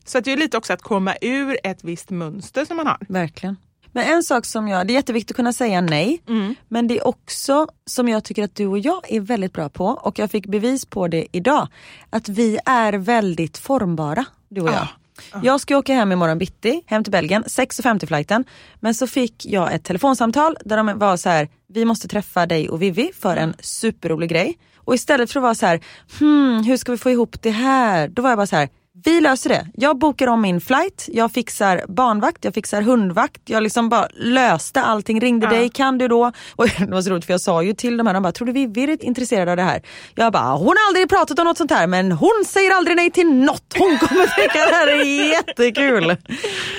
Så 0.05 0.19
att 0.19 0.25
det 0.25 0.33
är 0.33 0.37
lite 0.37 0.57
också 0.57 0.73
att 0.73 0.83
komma 0.83 1.15
ur 1.21 1.59
ett 1.65 1.85
visst 1.85 2.11
mönster 2.11 2.65
som 2.65 2.77
man 2.77 2.87
har. 2.87 2.97
Verkligen. 3.09 3.57
Men 3.93 4.05
en 4.15 4.23
sak 4.23 4.45
som 4.45 4.69
jag, 4.69 4.87
det 4.87 4.93
är 4.93 4.95
jätteviktigt 4.95 5.31
att 5.31 5.37
kunna 5.37 5.53
säga 5.53 5.81
nej, 5.81 6.23
Mm. 6.29 6.55
men 6.69 6.89
det 6.89 6.99
är 6.99 7.07
också 7.07 7.69
som 7.87 8.09
jag 8.09 8.25
tycker 8.25 8.45
att 8.45 8.55
du 8.55 8.67
och 8.67 8.79
jag 8.79 9.13
är 9.13 9.21
väldigt 9.21 9.53
bra 9.53 9.69
på 9.69 9.85
och 9.87 10.19
jag 10.19 10.31
fick 10.31 10.47
bevis 10.47 10.85
på 10.87 11.09
det 11.09 11.27
idag. 11.33 11.69
Att 12.11 12.29
vi 12.29 12.59
är 12.65 12.93
väldigt 12.93 13.59
formbara, 13.59 14.25
du 14.49 14.61
och 14.61 14.69
jag. 14.69 14.75
Ah, 15.33 15.41
Jag 15.43 15.61
ska 15.61 15.77
åka 15.77 15.95
hem 15.95 16.13
imorgon 16.13 16.39
bitti, 16.39 16.83
hem 16.87 17.05
till 17.05 17.11
Belgien, 17.13 17.45
6.50 17.45 18.07
flighten. 18.07 18.45
Men 18.81 18.95
så 18.95 19.07
fick 19.07 19.47
jag 19.47 19.73
ett 19.75 19.85
telefonsamtal 19.85 20.57
där 20.65 20.77
de 20.77 20.99
var 20.99 21.17
så 21.17 21.29
här, 21.29 21.49
vi 21.69 21.85
måste 21.85 22.09
träffa 22.09 22.47
dig 22.47 22.69
och 22.69 22.83
Vivi 22.83 23.11
för 23.21 23.37
en 23.37 23.55
superrolig 23.61 24.31
grej. 24.31 24.59
Och 24.77 24.95
istället 24.95 25.31
för 25.33 25.41
att 25.41 25.43
vara 25.43 25.55
så 25.55 25.67
här, 25.67 25.81
hmm, 26.19 26.65
hur 26.65 26.77
ska 26.77 26.93
vi 26.93 26.99
få 26.99 27.11
ihop 27.11 27.43
det 27.43 27.51
här? 27.51 28.09
Då 28.09 28.23
var 28.23 28.31
jag 28.31 28.39
bara 28.39 28.47
så 28.47 28.57
här, 28.57 28.69
vi 29.05 29.21
löser 29.21 29.51
det. 29.51 29.67
Jag 29.75 29.99
bokar 29.99 30.27
om 30.27 30.41
min 30.41 30.61
flight, 30.61 31.09
jag 31.13 31.33
fixar 31.33 31.85
barnvakt, 31.89 32.45
jag 32.45 32.55
fixar 32.55 32.83
hundvakt. 32.83 33.41
Jag 33.45 33.63
liksom 33.63 33.89
bara 33.89 34.09
löste 34.15 34.83
allting, 34.83 35.21
ringde 35.21 35.47
dig, 35.47 35.69
kan 35.69 35.99
du 35.99 36.09
då? 36.09 36.33
Och 36.57 36.69
det 36.79 36.87
var 36.87 37.03
så 37.03 37.11
roligt 37.11 37.25
för 37.25 37.33
jag 37.33 37.41
sa 37.41 37.63
ju 37.63 37.73
till 37.73 37.97
de 37.97 38.07
här, 38.07 38.15
de 38.15 38.23
bara, 38.23 38.33
tror 38.33 38.47
du 38.47 38.53
Vivi 38.53 38.83
är 38.83 39.05
intresserad 39.05 39.49
av 39.49 39.57
det 39.57 39.63
här? 39.63 39.83
Jag 40.15 40.33
bara, 40.33 40.57
hon 40.57 40.67
har 40.69 40.89
aldrig 40.89 41.09
pratat 41.09 41.39
om 41.39 41.45
något 41.45 41.59
sånt 41.59 41.71
här 41.71 41.87
men 41.87 42.13
hon 42.13 42.45
säger 42.47 42.71
aldrig 42.71 42.97
nej 42.97 43.11
till 43.11 43.33
något. 43.35 43.75
Hon 43.79 43.99
kommer 43.99 44.27
tycka 44.27 44.59
det 44.59 44.75
här 44.75 44.87
är 44.89 45.31
jättekul. 45.31 46.17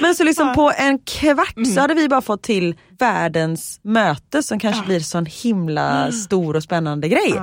Men 0.01 0.15
så 0.15 0.23
liksom 0.23 0.53
på 0.53 0.71
en 0.77 0.99
kvart 0.99 1.55
så 1.75 1.81
hade 1.81 1.93
vi 1.93 2.09
bara 2.09 2.21
fått 2.21 2.43
till 2.43 2.75
världens 2.99 3.79
möte 3.83 4.43
som 4.43 4.59
kanske 4.59 4.85
blir 4.85 4.99
sån 4.99 5.25
himla 5.25 6.11
stor 6.11 6.55
och 6.55 6.63
spännande 6.63 7.07
grej. 7.07 7.33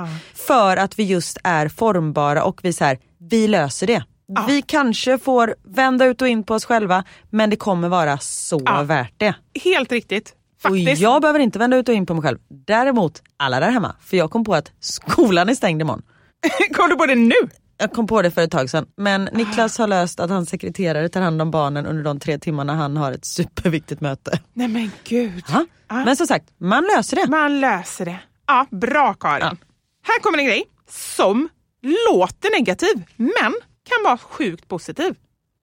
För 0.47 0.77
att 0.77 0.99
vi 0.99 1.03
just 1.03 1.37
är 1.43 1.67
formbara 1.67 2.43
och 2.43 2.59
vi 2.63 2.73
så 2.73 2.83
här, 2.83 2.97
vi 3.29 3.47
löser 3.47 3.87
det. 3.87 4.03
Vi 4.47 4.61
kanske 4.61 5.17
får 5.17 5.55
vända 5.63 6.05
ut 6.05 6.21
och 6.21 6.27
in 6.27 6.43
på 6.43 6.53
oss 6.53 6.65
själva 6.65 7.03
men 7.29 7.49
det 7.49 7.55
kommer 7.55 7.89
vara 7.89 8.17
så 8.17 8.61
Ja. 8.65 8.83
värt 8.83 9.13
det. 9.17 9.35
Helt 9.63 9.91
riktigt. 9.91 10.33
Och 10.55 10.61
Faktiskt. 10.61 11.01
jag 11.01 11.21
behöver 11.21 11.39
inte 11.39 11.59
vända 11.59 11.77
ut 11.77 11.89
och 11.89 11.95
in 11.95 12.05
på 12.05 12.13
mig 12.13 12.23
själv. 12.23 12.37
Däremot 12.49 13.21
alla 13.37 13.59
där 13.59 13.69
hemma. 13.71 13.95
För 14.01 14.17
jag 14.17 14.31
kom 14.31 14.43
på 14.43 14.55
att 14.55 14.71
skolan 14.79 15.49
är 15.49 15.55
stängd 15.55 15.81
imorgon. 15.81 16.01
Kom 16.73 16.89
du 16.89 16.95
på 16.95 17.05
det 17.05 17.15
nu? 17.15 17.33
Jag 17.77 17.91
kom 17.93 18.07
på 18.07 18.21
det 18.21 18.31
för 18.31 18.41
ett 18.41 18.51
tag 18.51 18.69
sedan. 18.69 18.85
Men 18.97 19.23
Niklas 19.33 19.77
har 19.77 19.87
löst 19.87 20.19
att 20.19 20.29
hans 20.29 20.49
sekreterare 20.49 21.09
tar 21.09 21.21
hand 21.21 21.41
om 21.41 21.51
barnen 21.51 21.85
under 21.85 22.03
de 22.03 22.19
tre 22.19 22.37
timmarna 22.39 22.75
han 22.75 22.97
har 22.97 23.11
ett 23.11 23.25
superviktigt 23.25 24.01
möte. 24.01 24.39
Nej 24.53 24.67
men 24.67 24.91
gud. 25.03 25.43
Ja. 25.47 25.65
Men 25.87 26.15
som 26.17 26.27
sagt, 26.27 26.45
man 26.59 26.83
löser 26.95 27.15
det. 27.15 27.27
Man 27.27 27.59
löser 27.59 28.05
det. 28.05 28.19
Ja, 28.47 28.65
bra 28.71 29.13
Karin. 29.13 29.57
Här 30.03 30.19
kommer 30.21 30.37
en 30.37 30.45
grej 30.45 30.63
som 30.89 31.49
låter 32.11 32.57
negativ 32.59 33.03
men 33.15 33.53
kan 33.87 34.03
vara 34.03 34.17
sjukt 34.17 34.67
positiv. 34.67 35.15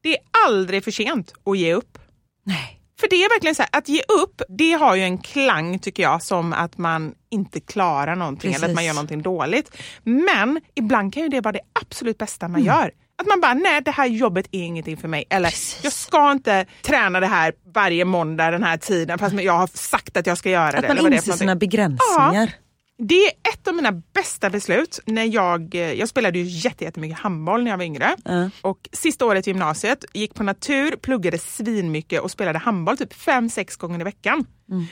Det 0.03 0.14
är 0.14 0.20
aldrig 0.47 0.85
för 0.85 0.91
sent 0.91 1.33
att 1.45 1.59
ge 1.59 1.75
upp. 1.75 1.99
Nej. 2.45 2.81
För 3.01 3.09
det 3.09 3.16
är 3.16 3.29
verkligen 3.29 3.55
så 3.55 3.62
här, 3.62 3.68
att 3.72 3.89
ge 3.89 4.03
upp, 4.22 4.43
det 4.49 4.72
har 4.72 4.95
ju 4.95 5.03
en 5.03 5.18
klang 5.18 5.79
tycker 5.79 6.03
jag 6.03 6.22
som 6.22 6.53
att 6.53 6.79
man 6.79 7.14
inte 7.31 7.61
klarar 7.61 8.16
någonting 8.16 8.55
eller 8.55 8.64
att 8.64 8.70
man 8.70 8.77
Precis. 8.77 8.87
gör 8.87 8.95
någonting 8.95 9.22
dåligt. 9.22 9.77
Men 10.03 10.61
ibland 10.75 11.14
kan 11.14 11.22
ju 11.22 11.29
det 11.29 11.41
vara 11.41 11.53
det 11.53 11.61
absolut 11.81 12.18
bästa 12.18 12.49
man 12.49 12.64
gör. 12.64 12.91
Att 13.18 13.27
man 13.27 13.41
bara, 13.41 13.55
nej 13.55 13.81
det 13.81 13.91
här 13.91 14.07
jobbet 14.07 14.47
är 14.51 14.59
ingenting 14.59 14.97
för 14.97 15.09
mig. 15.09 15.25
Eller 15.31 15.55
jag 15.83 15.93
ska 15.93 16.33
inte 16.33 16.66
träna 16.83 17.20
det 17.20 17.27
här 17.27 17.53
varje 17.75 18.05
måndag 18.05 18.51
den 18.51 18.62
här 18.62 18.77
tiden 18.77 19.18
fast 19.18 19.35
jag 19.35 19.53
har 19.53 19.66
sagt 19.66 20.16
att 20.16 20.27
jag 20.27 20.39
ska 20.39 20.51
göra 20.51 20.81
det. 20.81 20.89
Att 20.89 21.03
man 21.03 21.12
inser 21.12 21.33
sina 21.33 21.57
begränsningar. 21.57 22.53
Det 22.99 23.14
är 23.26 23.30
ett 23.53 23.68
av 23.68 23.74
mina 23.74 23.92
bästa 23.92 24.51
beslut. 24.51 25.01
när 25.07 25.24
Jag 25.24 25.74
eh, 25.74 25.92
jag 25.92 26.09
spelade 26.09 26.38
ju 26.38 26.45
jätte- 26.45 26.84
jättemycket 26.84 27.18
handboll 27.18 27.62
när 27.64 27.70
jag 27.70 27.78
var 27.78 27.84
yngre. 27.84 28.16
Ja. 28.24 28.51
Och 28.61 28.88
sista 28.92 29.26
året 29.26 29.47
i 29.47 29.51
gymnasiet 29.51 30.05
gick 30.12 30.34
på 30.34 30.42
natur, 30.42 30.97
pluggade 30.97 31.38
svinmycket 31.38 32.20
och 32.20 32.30
spelade 32.30 32.59
handboll 32.59 32.97
typ 32.97 33.12
fem, 33.14 33.51
sex 33.51 33.76
gånger 33.76 34.01
i 34.01 34.05
veckan. 34.05 34.45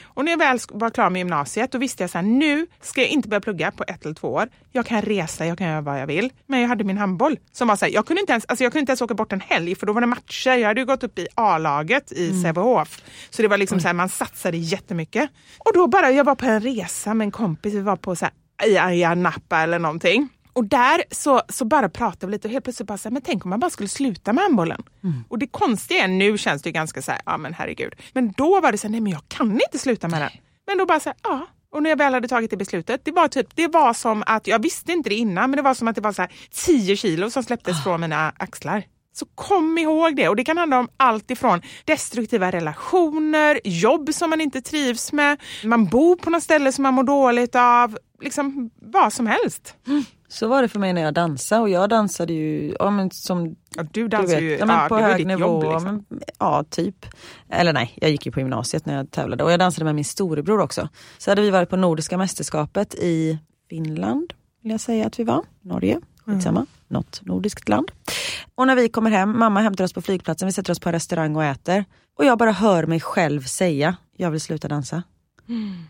Och 0.04 0.24
när 0.24 0.32
jag 0.32 0.38
väl 0.38 0.58
var 0.70 0.90
klar 0.90 1.10
med 1.10 1.20
gymnasiet 1.20 1.72
då 1.72 1.78
visste 1.78 2.02
jag 2.02 2.10
så 2.10 2.18
här, 2.18 2.22
nu 2.22 2.66
ska 2.80 3.00
jag 3.00 3.10
inte 3.10 3.28
börja 3.28 3.40
plugga 3.40 3.70
på 3.70 3.84
ett 3.86 4.04
eller 4.04 4.14
två 4.14 4.28
år. 4.28 4.48
Jag 4.72 4.86
kan 4.86 5.02
resa, 5.02 5.46
jag 5.46 5.58
kan 5.58 5.66
göra 5.66 5.80
vad 5.80 6.00
jag 6.00 6.06
vill. 6.06 6.32
Men 6.46 6.60
jag 6.60 6.68
hade 6.68 6.84
min 6.84 6.98
handboll 6.98 7.38
som 7.52 7.68
var 7.68 7.76
så 7.76 7.84
här, 7.84 7.92
jag 7.92 8.06
kunde 8.06 8.20
inte 8.20 8.32
ens, 8.32 8.44
alltså 8.48 8.64
jag 8.64 8.72
kunde 8.72 8.80
inte 8.80 8.90
ens 8.90 9.02
åka 9.02 9.14
bort 9.14 9.32
en 9.32 9.40
helg 9.40 9.74
för 9.74 9.86
då 9.86 9.92
var 9.92 10.00
det 10.00 10.06
matcher. 10.06 10.50
Jag 10.50 10.68
hade 10.68 10.84
gått 10.84 11.02
upp 11.02 11.18
i 11.18 11.26
A-laget 11.34 12.12
i 12.12 12.42
Sävehof. 12.42 13.02
Så 13.30 13.42
det 13.42 13.48
var 13.48 13.58
liksom 13.58 13.80
så 13.80 13.86
här, 13.86 13.94
man 13.94 14.08
satsade 14.08 14.56
jättemycket. 14.56 15.30
Och 15.58 15.70
då 15.74 15.86
bara, 15.86 16.10
jag 16.10 16.24
var 16.24 16.34
på 16.34 16.46
en 16.46 16.60
resa 16.60 17.14
med 17.14 17.24
en 17.24 17.30
kompis, 17.30 17.74
vi 17.74 17.80
var 17.80 17.96
på 17.96 18.16
så 18.16 18.24
här, 18.24 18.34
i 18.68 18.78
Ayia 18.78 19.14
Napa 19.14 19.60
eller 19.60 19.78
någonting. 19.78 20.28
Och 20.52 20.64
där 20.64 21.04
så, 21.10 21.42
så 21.48 21.64
bara 21.64 21.88
pratade 21.88 22.26
vi 22.26 22.32
lite 22.32 22.48
och 22.48 22.52
helt 22.52 22.64
plötsligt 22.64 22.88
bara 22.88 22.98
så 22.98 23.08
här, 23.08 23.12
men 23.12 23.22
tänk 23.22 23.44
om 23.44 23.50
man 23.50 23.60
bara 23.60 23.70
skulle 23.70 23.88
sluta 23.88 24.32
med 24.32 24.42
handbollen. 24.44 24.82
Och 25.28 25.38
det 25.38 25.46
konstiga 25.46 26.04
är, 26.04 26.08
nu 26.08 26.38
känns 26.38 26.62
det 26.62 26.68
ju 26.68 26.72
ganska 26.72 27.02
så 27.02 27.10
här, 27.10 27.20
ja 27.26 27.36
men 27.38 27.54
herregud. 27.54 27.94
Men 28.12 28.32
då 28.32 28.60
var 28.60 28.72
det 28.72 28.78
så 28.78 28.86
här, 28.86 28.92
nej 28.92 29.00
men 29.00 29.12
jag 29.12 29.22
kan 29.28 29.52
inte 29.52 29.78
sluta 29.78 30.08
med 30.08 30.20
den. 30.22 30.30
Men 30.66 30.78
då 30.78 30.86
bara 30.86 31.00
så 31.00 31.08
här, 31.08 31.18
ja. 31.22 31.46
Och 31.72 31.82
när 31.82 31.90
jag 31.90 31.96
väl 31.96 32.14
hade 32.14 32.28
tagit 32.28 32.50
det 32.50 32.56
beslutet, 32.56 33.04
det 33.04 33.12
var 33.12 33.28
typ, 33.28 33.56
det 33.56 33.68
var 33.68 33.94
som 33.94 34.22
att, 34.26 34.46
jag 34.46 34.62
visste 34.62 34.92
inte 34.92 35.08
det 35.08 35.14
innan, 35.14 35.50
men 35.50 35.56
det 35.56 35.62
var 35.62 35.74
som 35.74 35.88
att 35.88 35.94
det 35.94 36.00
var 36.00 36.12
så 36.12 36.22
här 36.22 36.32
10 36.50 36.96
kilo 36.96 37.30
som 37.30 37.42
släpptes 37.42 37.84
från 37.84 38.00
mina 38.00 38.32
axlar. 38.36 38.84
Så 39.14 39.26
kom 39.34 39.78
ihåg 39.78 40.16
det. 40.16 40.28
Och 40.28 40.36
det 40.36 40.44
kan 40.44 40.58
handla 40.58 40.78
om 40.78 40.88
allt 40.96 41.30
ifrån 41.30 41.62
destruktiva 41.84 42.50
relationer, 42.52 43.60
jobb 43.64 44.14
som 44.14 44.30
man 44.30 44.40
inte 44.40 44.60
trivs 44.62 45.12
med, 45.12 45.40
man 45.64 45.86
bor 45.86 46.16
på 46.16 46.30
något 46.30 46.42
ställe 46.42 46.72
som 46.72 46.82
man 46.82 46.94
mår 46.94 47.02
dåligt 47.04 47.54
av, 47.54 47.98
liksom 48.20 48.70
vad 48.82 49.12
som 49.12 49.26
helst. 49.26 49.74
Så 50.32 50.48
var 50.48 50.62
det 50.62 50.68
för 50.68 50.78
mig 50.78 50.92
när 50.92 51.02
jag 51.02 51.14
dansade 51.14 51.60
och 51.60 51.68
jag 51.68 51.88
dansade 51.88 52.32
ju 52.32 52.76
ja, 52.78 52.90
men 52.90 53.10
som 53.10 53.56
Ja, 53.76 53.82
du 53.82 53.88
du 54.02 54.08
dansar 54.08 54.34
vet, 54.34 54.42
ju, 54.42 54.56
ja, 54.58 54.66
men 54.66 54.76
ja, 54.76 54.88
på 54.88 54.96
hög 54.96 55.26
nivå. 55.26 55.40
jobb, 55.40 55.62
liksom. 55.62 56.04
men, 56.08 56.20
ja, 56.38 56.64
typ. 56.70 57.06
Eller 57.48 57.72
nej, 57.72 57.92
jag 57.96 58.10
gick 58.10 58.26
ju 58.26 58.32
på 58.32 58.40
gymnasiet 58.40 58.86
när 58.86 58.96
jag 58.96 59.10
tävlade 59.10 59.44
och 59.44 59.52
jag 59.52 59.58
dansade 59.58 59.84
med 59.84 59.94
min 59.94 60.04
storebror 60.04 60.60
också. 60.60 60.88
Så 61.18 61.30
hade 61.30 61.42
vi 61.42 61.50
varit 61.50 61.70
på 61.70 61.76
Nordiska 61.76 62.18
mästerskapet 62.18 62.94
i 62.94 63.38
Finland, 63.70 64.32
vill 64.62 64.72
jag 64.72 64.80
säga 64.80 65.06
att 65.06 65.18
vi 65.18 65.24
var. 65.24 65.44
Norge, 65.60 66.00
skitsamma. 66.26 66.60
Mm. 66.60 66.68
Något 66.88 67.20
nordiskt 67.24 67.68
land. 67.68 67.90
Och 68.54 68.66
när 68.66 68.76
vi 68.76 68.88
kommer 68.88 69.10
hem, 69.10 69.38
mamma 69.38 69.60
hämtar 69.60 69.84
oss 69.84 69.92
på 69.92 70.02
flygplatsen, 70.02 70.46
vi 70.46 70.52
sätter 70.52 70.72
oss 70.72 70.80
på 70.80 70.88
en 70.88 70.92
restaurang 70.92 71.36
och 71.36 71.44
äter. 71.44 71.84
Och 72.18 72.24
jag 72.24 72.38
bara 72.38 72.52
hör 72.52 72.86
mig 72.86 73.00
själv 73.00 73.42
säga, 73.42 73.96
jag 74.16 74.30
vill 74.30 74.40
sluta 74.40 74.68
dansa. 74.68 75.02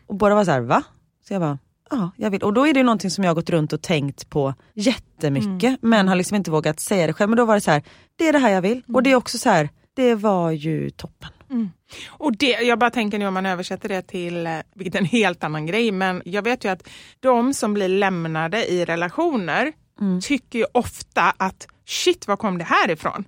Och 0.06 0.14
båda 0.14 0.34
var 0.34 0.44
så 0.44 0.50
här, 0.50 0.60
va? 0.60 0.82
Så 1.28 1.34
jag 1.34 1.40
bara, 1.42 1.58
ja, 1.92 2.10
jag 2.16 2.30
vill. 2.30 2.42
Och 2.42 2.52
då 2.52 2.66
är 2.66 2.74
det 2.74 2.82
någonting 2.82 3.10
som 3.10 3.24
jag 3.24 3.30
har 3.30 3.34
gått 3.34 3.50
runt 3.50 3.72
och 3.72 3.82
tänkt 3.82 4.30
på 4.30 4.54
jättemycket, 4.74 5.78
men 5.82 6.08
har 6.08 6.16
liksom 6.16 6.36
inte 6.36 6.50
vågat 6.50 6.80
säga 6.80 7.06
det 7.06 7.12
själv. 7.12 7.30
Men 7.30 7.36
då 7.36 7.44
var 7.44 7.54
det 7.54 7.60
så 7.60 7.70
här, 7.70 7.82
det 8.16 8.28
är 8.28 8.32
det 8.32 8.38
här 8.38 8.50
jag 8.50 8.62
vill. 8.62 8.82
Och 8.94 9.02
det 9.02 9.10
är 9.12 9.16
också 9.16 9.38
så 9.38 9.50
här, 9.50 9.68
det 9.94 10.14
var 10.14 10.50
ju 10.50 10.90
toppen. 10.90 11.30
Och 12.08 12.36
det, 12.36 12.46
jag 12.46 12.78
bara 12.78 12.90
tänker 12.90 13.18
nu 13.18 13.26
om 13.26 13.34
man 13.34 13.46
översätter 13.46 13.88
det 13.88 14.02
till, 14.02 14.46
eh, 14.46 14.52
vilket 14.74 14.94
är 14.94 14.98
en 14.98 15.04
helt 15.04 15.44
annan 15.44 15.66
grej, 15.66 15.92
men 15.92 16.22
jag 16.24 16.42
vet 16.42 16.64
ju 16.64 16.68
att 16.68 16.88
de 17.20 17.54
som 17.54 17.74
blir 17.74 17.88
lämnade 17.88 18.66
i 18.72 18.84
relationer 18.84 19.72
tycker 20.20 20.58
ju 20.58 20.64
ofta 20.72 21.22
att 21.36 21.66
shit, 21.92 22.28
var 22.28 22.36
kom 22.36 22.58
det 22.58 22.64
här 22.64 22.90
ifrån? 22.90 23.24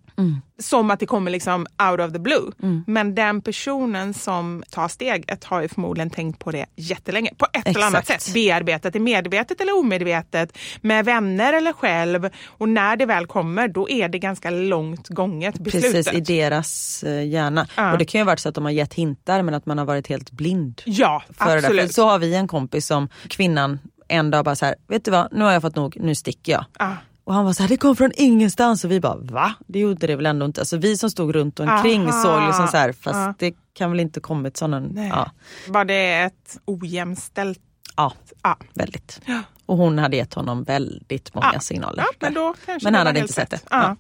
Som 0.59 0.91
att 0.91 1.01
det 1.01 1.07
kommer 1.07 1.31
liksom 1.31 1.67
out 1.91 2.01
of 2.01 2.13
the 2.13 2.19
blue. 2.19 2.51
Men 2.87 3.15
den 3.15 3.41
personen 3.41 4.15
som 4.15 4.65
tar 4.71 4.89
steget 4.89 5.45
har 5.45 5.63
ju 5.63 5.69
förmodligen 5.69 6.11
tänkt 6.11 6.39
på 6.39 6.51
det 6.51 6.67
jättelänge. 6.77 7.31
På 7.39 7.47
ett 7.53 7.67
eller 7.67 7.87
annat 7.87 8.03
Exakt. 8.03 8.23
sätt. 8.23 8.35
Bearbetat 8.35 8.93
det 8.93 9.01
medvetet 9.01 9.61
eller 9.61 9.79
omedvetet. 9.79 10.59
Med 10.81 11.05
vänner 11.05 11.53
eller 11.53 11.73
själv. 11.73 12.31
Och 12.47 12.69
när 12.69 12.97
det 12.97 13.07
väl 13.07 13.27
kommer, 13.27 13.69
då 13.69 13.91
är 13.91 14.09
det 14.09 14.19
ganska 14.19 14.51
långt 14.51 15.09
gånget 15.09 15.59
beslutet. 15.59 15.93
Precis, 15.93 16.13
i 16.13 16.21
deras 16.21 17.03
eh, 17.05 17.27
hjärna. 17.27 17.67
Ja. 17.77 17.93
Och 17.93 17.99
det 17.99 18.05
kan 18.05 18.21
ju 18.21 18.25
varit 18.25 18.41
så 18.41 18.49
att 18.49 18.55
de 18.55 18.65
har 18.65 18.73
gett 18.73 18.95
hintar 18.95 19.43
men 19.43 19.55
att 19.55 19.67
man 19.67 19.79
har 19.79 19.85
varit 19.85 20.07
helt 20.07 20.31
blind. 20.31 20.83
Ja, 20.85 21.23
För 21.39 21.47
det 21.47 21.59
absolut. 21.59 21.87
För 21.87 21.95
så 21.95 22.09
har 22.09 22.19
vi 22.19 22.35
en 22.35 22.49
kompis 22.49 22.87
som 22.87 23.09
kvinnan 23.29 23.79
en 24.09 24.31
dag 24.31 24.45
bara 24.45 24.57
så 24.57 24.67
här, 24.67 24.75
vet 24.89 25.05
du 25.05 25.11
vad, 25.11 25.29
nu 25.33 25.45
har 25.45 25.53
jag 25.53 25.63
fått 25.63 25.77
nog, 25.77 25.97
nu 26.01 26.15
sticker 26.15 26.53
jag. 26.53 26.65
Ah. 26.79 26.93
Och 27.25 27.35
han 27.35 27.45
var 27.45 27.53
så 27.53 27.63
här, 27.63 27.69
det 27.69 27.77
kom 27.77 27.97
från 27.97 28.13
ingenstans 28.15 28.85
och 28.85 28.91
vi 28.91 29.01
bara 29.01 29.17
va? 29.17 29.55
Det 29.67 29.79
gjorde 29.79 30.07
det 30.07 30.17
väl 30.17 30.27
ändå 30.27 30.47
inte. 30.47 30.61
Alltså 30.61 30.77
vi 30.77 30.97
som 30.97 31.11
stod 31.11 31.35
runt 31.35 31.61
omkring 31.61 32.03
Aha. 32.09 32.23
såg 32.23 32.47
liksom 32.47 32.69
så 32.69 32.77
här, 32.77 32.93
fast 32.93 33.17
Ja. 33.17 33.35
det 33.39 33.55
kan 33.73 33.91
väl 33.91 34.01
inte 34.01 34.21
kommit 34.21 34.57
sån 34.57 34.71
Nej. 34.95 35.09
ja, 35.09 35.31
Var 35.69 35.85
det 35.85 36.15
ett 36.23 36.59
ojämställt... 36.65 37.59
ja, 37.97 38.13
Ja. 38.43 38.57
väldigt. 38.75 39.21
Och 39.67 39.77
hon 39.77 39.99
hade 39.99 40.17
gett 40.17 40.35
honom 40.35 40.65
väldigt 40.65 41.35
många 41.35 41.51
Ja. 41.55 41.61
signaler. 41.61 42.03
Ja, 42.03 42.09
men 42.21 42.35
då 42.35 42.55
kanske 42.67 42.87
Men 42.87 42.95
han 42.95 43.07
hade 43.07 43.21
inte 43.21 43.33
sett 43.33 43.51
det. 43.51 43.61
Ja. 43.71 43.97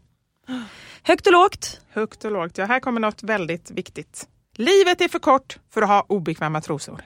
Högt 1.02 1.26
och 1.26 1.32
lågt. 1.32 1.80
Högt 1.90 2.24
och 2.24 2.30
lågt. 2.32 2.58
Ja, 2.58 2.64
här 2.64 2.80
kommer 2.80 3.00
något 3.00 3.22
väldigt 3.22 3.70
viktigt. 3.70 4.26
Livet 4.56 5.00
är 5.00 5.08
för 5.08 5.18
kort 5.18 5.58
för 5.74 5.82
att 5.82 5.88
ha 5.88 6.04
obekväma 6.08 6.60
trosor. 6.60 7.00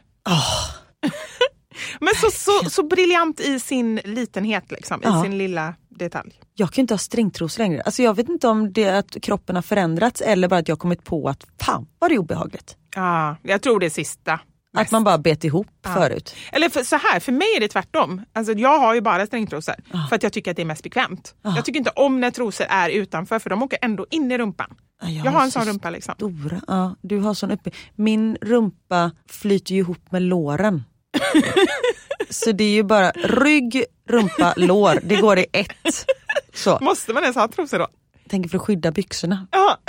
Men 2.01 2.15
så, 2.15 2.31
så, 2.31 2.71
så 2.71 2.83
briljant 2.83 3.41
i 3.41 3.61
sin 3.61 4.01
litenhet, 4.05 4.71
liksom, 4.71 5.01
Ja. 5.05 5.21
i 5.21 5.23
sin 5.23 5.39
lilla 5.39 5.75
detalj. 5.89 6.41
Jag 6.55 6.73
kan 6.73 6.83
inte 6.83 6.95
ha 6.95 6.99
stringtrosor 6.99 7.63
längre. 7.63 7.83
Alltså 7.83 8.03
jag 8.03 8.15
vet 8.17 8.29
inte 8.29 8.49
om 8.49 8.73
det 8.73 8.85
är 8.85 8.95
att 8.99 9.17
kroppen 9.23 9.55
har 9.57 9.63
förändrats 9.63 10.21
eller 10.21 10.49
bara 10.49 10.61
att 10.61 10.69
jag 10.69 10.77
har 10.77 10.79
kommit 10.81 11.05
på 11.05 11.29
att 11.29 11.47
fan 11.61 11.87
vad 11.99 12.11
det 12.11 12.15
är 12.15 12.19
obehagligt. 12.19 12.77
Ja, 12.95 13.37
jag 13.43 13.63
tror 13.63 13.81
det 13.81 13.91
sista. 13.91 14.41
Att 14.77 14.91
man 14.91 15.05
bara 15.05 15.19
bet 15.19 15.45
ihop 15.45 15.67
Ja. 15.85 15.95
förut. 15.95 16.35
Eller 16.53 16.69
för, 16.69 16.83
så 16.83 16.97
här, 16.97 17.21
för 17.21 17.33
mig 17.33 17.49
är 17.57 17.61
det 17.61 17.69
tvärtom. 17.69 18.23
Alltså, 18.33 18.53
jag 18.53 18.79
har 18.79 18.95
ju 18.95 19.01
bara 19.01 19.27
stringtrosor 19.27 19.75
för 20.09 20.17
att 20.17 20.23
jag 20.23 20.33
tycker 20.33 20.51
att 20.51 20.57
det 20.57 20.63
är 20.63 20.67
mest 20.67 20.83
bekvämt. 20.83 21.35
Jag 21.43 21.65
tycker 21.65 21.79
inte 21.79 21.91
om 21.91 22.21
när 22.21 22.31
trosor 22.31 22.67
är 22.69 22.91
utanför 22.91 23.39
för 23.39 23.51
de 23.51 23.63
åker 23.63 23.79
ändå 23.83 24.07
in 24.11 24.33
i 24.33 24.39
rumpan. 24.39 24.75
Ja, 25.03 25.09
Jag 25.09 25.33
har 25.33 25.43
en 25.43 25.51
så 25.51 25.59
sån 25.61 25.69
rumpa 25.69 25.91
liksom. 25.91 26.15
Stora, 26.15 26.61
ja, 26.69 26.95
du 27.03 27.19
har 27.19 27.35
sån 27.35 27.51
uppe. 27.51 27.71
Min 27.95 28.37
rumpa 28.43 29.11
flyter 29.31 29.73
ju 29.75 29.79
ihop 29.81 30.13
med 30.13 30.23
låren. 30.23 30.85
så 32.31 32.53
det 32.53 32.65
är 32.65 32.71
ju 32.71 32.83
bara 32.83 33.11
rygg, 33.11 33.85
rumpa, 34.09 34.55
lår. 34.57 35.01
Det 35.03 35.17
går 35.17 35.39
i 35.39 35.47
ett. 35.53 36.07
Så. 36.55 36.79
Måste 36.81 37.13
man 37.13 37.23
ens 37.23 37.37
ha 37.37 37.49
trosor 37.49 37.79
då? 37.79 37.87
Tänker 38.29 38.49
för 38.51 38.59
att 38.59 38.65
skydda 38.65 38.91
byxorna. 38.91 39.47
Ja. 39.51 39.79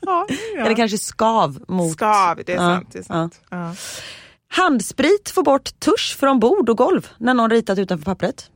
ja, 0.00 0.26
ja. 0.56 0.64
Eller 0.64 0.74
kanske 0.76 0.98
skav 0.98 1.64
mot... 1.68 1.92
Skav, 1.92 2.40
det 2.46 2.52
är 2.52 2.58
sant. 2.58 2.88
Det 2.92 2.98
är 2.98 3.02
sant. 3.02 3.40
Handsprit 4.48 5.30
får 5.30 5.42
bort 5.42 5.80
tusch 5.80 6.16
från 6.20 6.40
bord 6.40 6.68
och 6.68 6.76
golv 6.76 7.08
när 7.18 7.34
någon 7.34 7.50
ritat 7.50 7.78
utanför 7.78 8.04
pappret. 8.04 8.50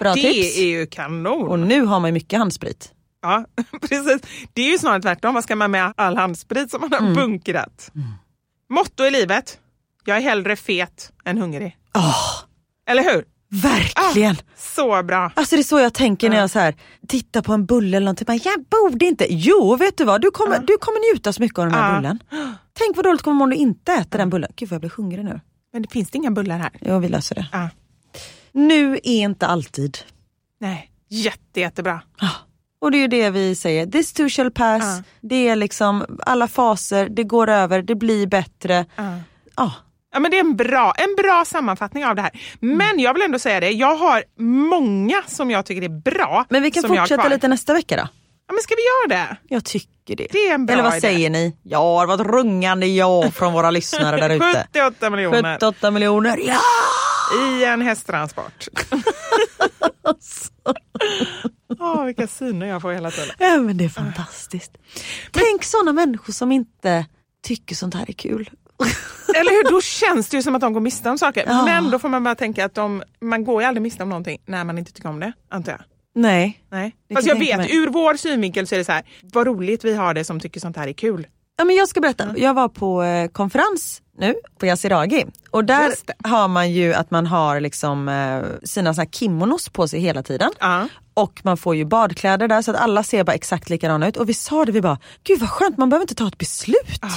Bra 0.00 0.14
Det 0.14 0.20
tips. 0.20 0.58
är 0.58 0.64
ju 0.66 0.86
kanon. 0.86 1.48
Och 1.48 1.58
nu 1.58 1.84
har 1.84 2.00
man 2.00 2.08
ju 2.08 2.12
mycket 2.12 2.38
handsprit. 2.38 2.92
Ja, 3.22 3.44
precis. 3.80 4.22
Det 4.52 4.62
är 4.62 4.70
ju 4.70 4.78
snarare 4.78 5.02
tvärtom. 5.02 5.34
Vad 5.34 5.44
ska 5.44 5.56
man 5.56 5.70
med 5.70 5.92
all 5.96 6.16
handsprit 6.16 6.70
som 6.70 6.80
man 6.80 6.92
har 6.92 6.98
Mm. 6.98 7.14
bunkrat? 7.14 7.90
Motto 8.70 9.04
i 9.04 9.10
livet. 9.10 9.58
Jag 10.04 10.16
är 10.16 10.20
hellre 10.20 10.56
fet 10.56 11.12
än 11.24 11.38
hungrig. 11.38 11.76
Åh, 11.94 12.16
Eller 12.86 13.02
hur? 13.14 13.24
verkligen! 13.62 14.36
Så 14.56 15.02
bra. 15.02 15.32
Alltså 15.36 15.56
det 15.56 15.60
är 15.60 15.64
så 15.64 15.78
jag 15.80 15.94
tänker 15.94 16.30
när 16.30 16.36
jag 16.36 16.50
så 16.50 16.58
här, 16.58 16.74
tittar 17.08 17.42
på 17.42 17.52
en 17.52 17.66
bulle 17.66 17.96
eller 17.96 18.04
någonting. 18.04 18.24
Bara, 18.26 18.38
Jag 18.44 18.64
borde 18.64 19.04
inte. 19.06 19.26
Jo, 19.30 19.76
vet 19.76 19.96
du 19.98 20.04
vad? 20.04 20.20
Du 20.20 20.30
kommer, 20.30 20.58
du 20.58 20.76
kommer 20.80 21.12
njuta 21.14 21.32
så 21.32 21.42
mycket 21.42 21.58
av 21.58 21.64
den 21.64 21.74
här 21.74 21.90
Ja. 21.92 21.96
bullen. 21.96 22.18
Tänk 22.72 22.96
vad 22.96 23.04
dåligt 23.04 23.22
kommer 23.22 23.34
må 23.36 23.44
om 23.44 23.50
du 23.50 23.56
inte 23.56 23.92
äter 23.92 24.18
den 24.18 24.30
bullen. 24.30 24.50
Gud 24.56 24.68
vad 24.68 24.74
jag 24.74 24.80
blir 24.80 24.90
hungrig 24.96 25.24
nu. 25.24 25.40
Men 25.72 25.82
det 25.82 25.88
finns 25.92 26.10
det 26.10 26.18
inga 26.18 26.30
bullar 26.30 26.58
här. 26.58 26.70
Jo, 26.80 26.98
vi 26.98 27.08
löser 27.08 27.34
det. 27.34 27.46
Ja. 27.52 27.68
Nu 28.52 28.94
är 28.94 29.22
inte 29.22 29.46
alltid. 29.46 29.98
Nej, 30.60 30.90
jätte, 31.08 31.60
jättebra. 31.60 32.00
Och 32.80 32.90
det 32.90 32.96
är 32.98 33.00
ju 33.02 33.08
det 33.08 33.30
vi 33.30 33.54
säger. 33.54 33.86
This 33.86 34.12
too 34.12 34.28
shall 34.28 34.50
pass. 34.50 34.82
Ja. 34.82 35.02
Det 35.20 35.48
är 35.48 35.56
liksom 35.56 36.18
alla 36.26 36.48
faser, 36.48 37.08
det 37.08 37.24
går 37.24 37.48
över, 37.48 37.82
det 37.82 37.94
blir 37.94 38.26
bättre. 38.26 38.86
Ja. 39.56 39.72
Ja. 40.14 40.20
Men 40.20 40.30
det 40.30 40.36
är 40.36 40.40
en 40.40 40.56
bra, 40.56 40.94
en 40.96 41.14
bra 41.16 41.44
sammanfattning 41.46 42.04
av 42.04 42.14
det 42.14 42.22
här. 42.22 42.30
Mm. 42.62 42.76
Men 42.76 42.98
jag 42.98 43.14
vill 43.14 43.22
ändå 43.22 43.38
säga 43.38 43.60
det, 43.60 43.70
jag 43.70 43.96
har 43.96 44.24
många 44.70 45.22
som 45.26 45.50
jag 45.50 45.66
tycker 45.66 45.82
är 45.82 46.00
bra. 46.00 46.46
Men 46.48 46.62
vi 46.62 46.70
kan 46.70 46.82
fortsätta 46.82 47.28
lite 47.28 47.48
nästa 47.48 47.74
vecka 47.74 47.96
då. 47.96 48.08
Ja, 48.46 48.52
men 48.52 48.62
ska 48.62 48.74
vi 48.74 49.14
göra 49.14 49.24
det? 49.24 49.36
Jag 49.54 49.64
tycker 49.64 50.16
det. 50.16 50.26
Det 50.30 50.48
är 50.48 50.54
en 50.54 50.66
bra 50.66 50.72
Eller 50.72 50.82
vad 50.82 50.92
idé. 50.92 51.00
säger 51.00 51.30
ni? 51.30 51.56
Ja, 51.62 52.00
det 52.00 52.06
var 52.06 52.14
ett 52.14 52.26
rungande 52.26 52.86
ja 52.86 53.30
från 53.30 53.52
våra 53.52 53.70
lyssnare 53.70 54.16
där 54.16 54.30
ute. 54.30 54.66
78 54.72 55.10
miljoner 55.10 55.54
78 55.54 55.90
miljoner, 55.90 56.38
ja! 56.46 56.60
i 57.38 57.64
en 57.64 57.82
hästtransport. 57.82 58.68
Åh, 61.80 62.04
vilka 62.04 62.26
syner 62.26 62.66
jag 62.66 62.82
får 62.82 62.92
hela 62.92 63.10
tiden. 63.10 63.30
Ja 63.38 63.56
men 63.56 63.76
det 63.76 63.84
är 63.84 63.88
fantastiskt. 63.88 64.72
Tänk 65.32 65.64
sådana 65.64 65.92
människor 65.92 66.32
som 66.32 66.52
inte 66.52 67.06
tycker 67.46 67.74
sånt 67.74 67.94
här 67.94 68.04
är 68.08 68.12
kul. 68.12 68.50
Eller 69.34 69.50
hur? 69.50 69.70
Då 69.70 69.80
känns 69.80 70.28
det 70.28 70.36
ju 70.36 70.42
som 70.42 70.54
att 70.54 70.60
de 70.60 70.72
går 70.72 70.80
miste 70.80 71.10
om 71.10 71.18
saker. 71.18 71.44
Ja. 71.46 71.64
Men 71.64 71.90
då 71.90 71.98
får 71.98 72.08
man 72.08 72.24
bara 72.24 72.34
tänka 72.34 72.64
att 72.64 72.74
de, 72.74 73.02
man 73.20 73.44
går 73.44 73.62
ju 73.62 73.68
aldrig 73.68 73.82
miste 73.82 74.02
om 74.02 74.08
någonting 74.08 74.38
när 74.46 74.64
man 74.64 74.78
inte 74.78 74.92
tycker 74.92 75.08
om 75.08 75.20
det, 75.20 75.32
antar 75.48 75.72
jag. 75.72 75.80
Nej. 76.14 76.60
Nej. 76.70 76.96
Fast 77.14 77.28
jag 77.28 77.38
vet, 77.38 77.70
ur 77.70 77.86
vår 77.86 78.14
synvinkel 78.14 78.66
så 78.66 78.74
är 78.74 78.78
det 78.78 78.84
så 78.84 78.92
här, 78.92 79.02
vad 79.22 79.46
roligt 79.46 79.84
vi 79.84 79.94
har 79.94 80.14
det 80.14 80.24
som 80.24 80.40
tycker 80.40 80.60
sånt 80.60 80.76
här 80.76 80.88
är 80.88 80.92
kul. 80.92 81.26
Ja, 81.56 81.64
men 81.64 81.76
jag 81.76 81.88
ska 81.88 82.00
berätta. 82.00 82.34
Jag 82.36 82.54
var 82.54 82.68
på 82.68 83.02
eh, 83.02 83.28
konferens 83.28 84.02
nu 84.18 84.34
på 84.58 84.66
Yasiragi 84.66 85.26
och 85.50 85.64
där 85.64 85.92
har 86.28 86.48
man 86.48 86.72
ju 86.72 86.94
att 86.94 87.10
man 87.10 87.26
har 87.26 87.60
liksom 87.60 88.08
eh, 88.08 88.42
sina 88.64 88.94
såna 88.94 89.04
här 89.04 89.10
kimonos 89.10 89.68
på 89.68 89.88
sig 89.88 90.00
hela 90.00 90.22
tiden. 90.22 90.50
Ja. 90.60 90.88
Och 91.14 91.40
man 91.44 91.56
får 91.56 91.76
ju 91.76 91.84
badkläder 91.84 92.48
där 92.48 92.62
så 92.62 92.70
att 92.70 92.76
alla 92.76 93.02
ser 93.02 93.24
bara 93.24 93.32
exakt 93.32 93.70
likadana 93.70 94.08
ut. 94.08 94.16
Och 94.16 94.28
vi 94.28 94.34
sa 94.34 94.64
det, 94.64 94.72
vi 94.72 94.80
bara, 94.80 94.98
gud 95.24 95.40
vad 95.40 95.50
skönt 95.50 95.78
man 95.78 95.90
behöver 95.90 96.02
inte 96.02 96.14
ta 96.14 96.28
ett 96.28 96.38
beslut. 96.38 96.98
Ah. 97.00 97.08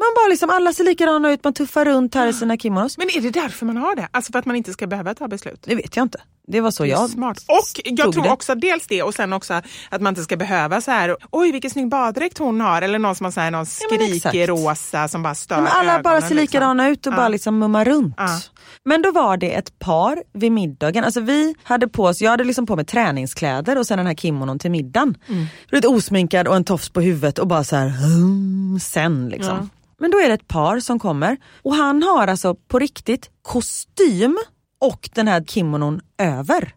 Man 0.00 0.14
bara 0.16 0.28
liksom, 0.30 0.50
alla 0.50 0.72
ser 0.72 0.84
likadana 0.84 1.32
ut, 1.32 1.44
man 1.44 1.52
tuffar 1.54 1.84
runt 1.84 2.14
här 2.14 2.26
i 2.26 2.32
sina 2.32 2.56
kimonos. 2.56 2.98
Men 2.98 3.08
är 3.10 3.20
det 3.20 3.30
därför 3.30 3.66
man 3.66 3.76
har 3.76 3.96
det? 3.96 4.08
Alltså 4.10 4.32
för 4.32 4.38
att 4.38 4.46
man 4.46 4.56
inte 4.56 4.72
ska 4.72 4.86
behöva 4.86 5.14
ta 5.14 5.28
beslut? 5.28 5.62
Det 5.66 5.74
vet 5.74 5.96
jag 5.96 6.04
inte. 6.04 6.20
Det 6.46 6.60
var 6.60 6.70
så 6.70 6.82
Det 6.82 6.88
jag 6.88 7.10
smart. 7.10 7.38
Och 7.48 7.80
jag 7.84 8.12
tror 8.12 8.22
det. 8.24 8.30
också 8.30 8.54
dels 8.54 8.86
det 8.86 9.02
och 9.02 9.14
sen 9.14 9.32
också 9.32 9.54
att 9.90 10.00
man 10.00 10.10
inte 10.10 10.22
ska 10.22 10.36
behöva 10.36 10.80
så 10.80 10.90
här, 10.90 11.16
oj 11.30 11.52
vilken 11.52 11.70
snygg 11.70 11.88
baddräkt 11.88 12.38
hon 12.38 12.60
har 12.60 12.82
eller 12.82 12.98
någon 12.98 13.14
som 13.14 13.24
har 13.24 13.30
så 13.30 13.40
här, 13.40 13.50
någon 13.50 13.66
skrikig 13.66 14.48
rosa 14.48 15.08
som 15.08 15.22
bara 15.22 15.34
stör 15.34 15.54
Ja, 15.56 15.60
men 15.62 15.72
alla 15.72 16.02
bara 16.02 16.14
ser 16.20 16.20
liksom. 16.20 16.36
likadana 16.36 16.88
ut 16.88 17.06
och 17.06 17.12
Ja. 17.12 17.16
bara 17.16 17.28
liksom 17.28 17.58
mummar 17.58 17.84
runt. 17.84 18.14
Ja. 18.18 18.40
Men 18.84 19.02
då 19.02 19.12
var 19.12 19.36
det 19.36 19.52
ett 19.54 19.78
par 19.78 20.22
vid 20.32 20.52
middagen, 20.52 21.04
alltså 21.04 21.20
vi 21.20 21.54
hade 21.62 21.88
på 21.88 22.04
oss, 22.04 22.20
jag 22.20 22.30
hade 22.30 22.44
liksom 22.44 22.66
på 22.66 22.76
mig 22.76 22.84
träningskläder 22.84 23.78
och 23.78 23.86
sen 23.86 23.98
den 23.98 24.06
här 24.06 24.14
kimonon 24.14 24.58
till 24.58 24.70
middagen. 24.70 25.14
Mm. 25.28 25.46
Lite 25.68 25.88
osminkad 25.88 26.48
och 26.48 26.56
en 26.56 26.64
tofs 26.64 26.88
på 26.90 27.00
huvudet 27.00 27.38
och 27.38 27.46
bara 27.46 27.64
så 27.64 27.76
här 27.76 27.88
hum, 27.88 28.78
sen 28.82 29.28
liksom. 29.28 29.70
Men 30.00 30.10
då 30.10 30.18
är 30.20 30.28
det 30.28 30.34
ett 30.34 30.48
par 30.48 30.80
som 30.80 30.98
kommer 30.98 31.36
och 31.62 31.74
han 31.74 32.02
har 32.02 32.26
alltså 32.26 32.54
på 32.54 32.78
riktigt 32.78 33.30
kostym 33.42 34.38
och 34.80 35.08
den 35.14 35.28
här 35.28 35.44
kimonon 35.44 36.00
över. 36.18 36.74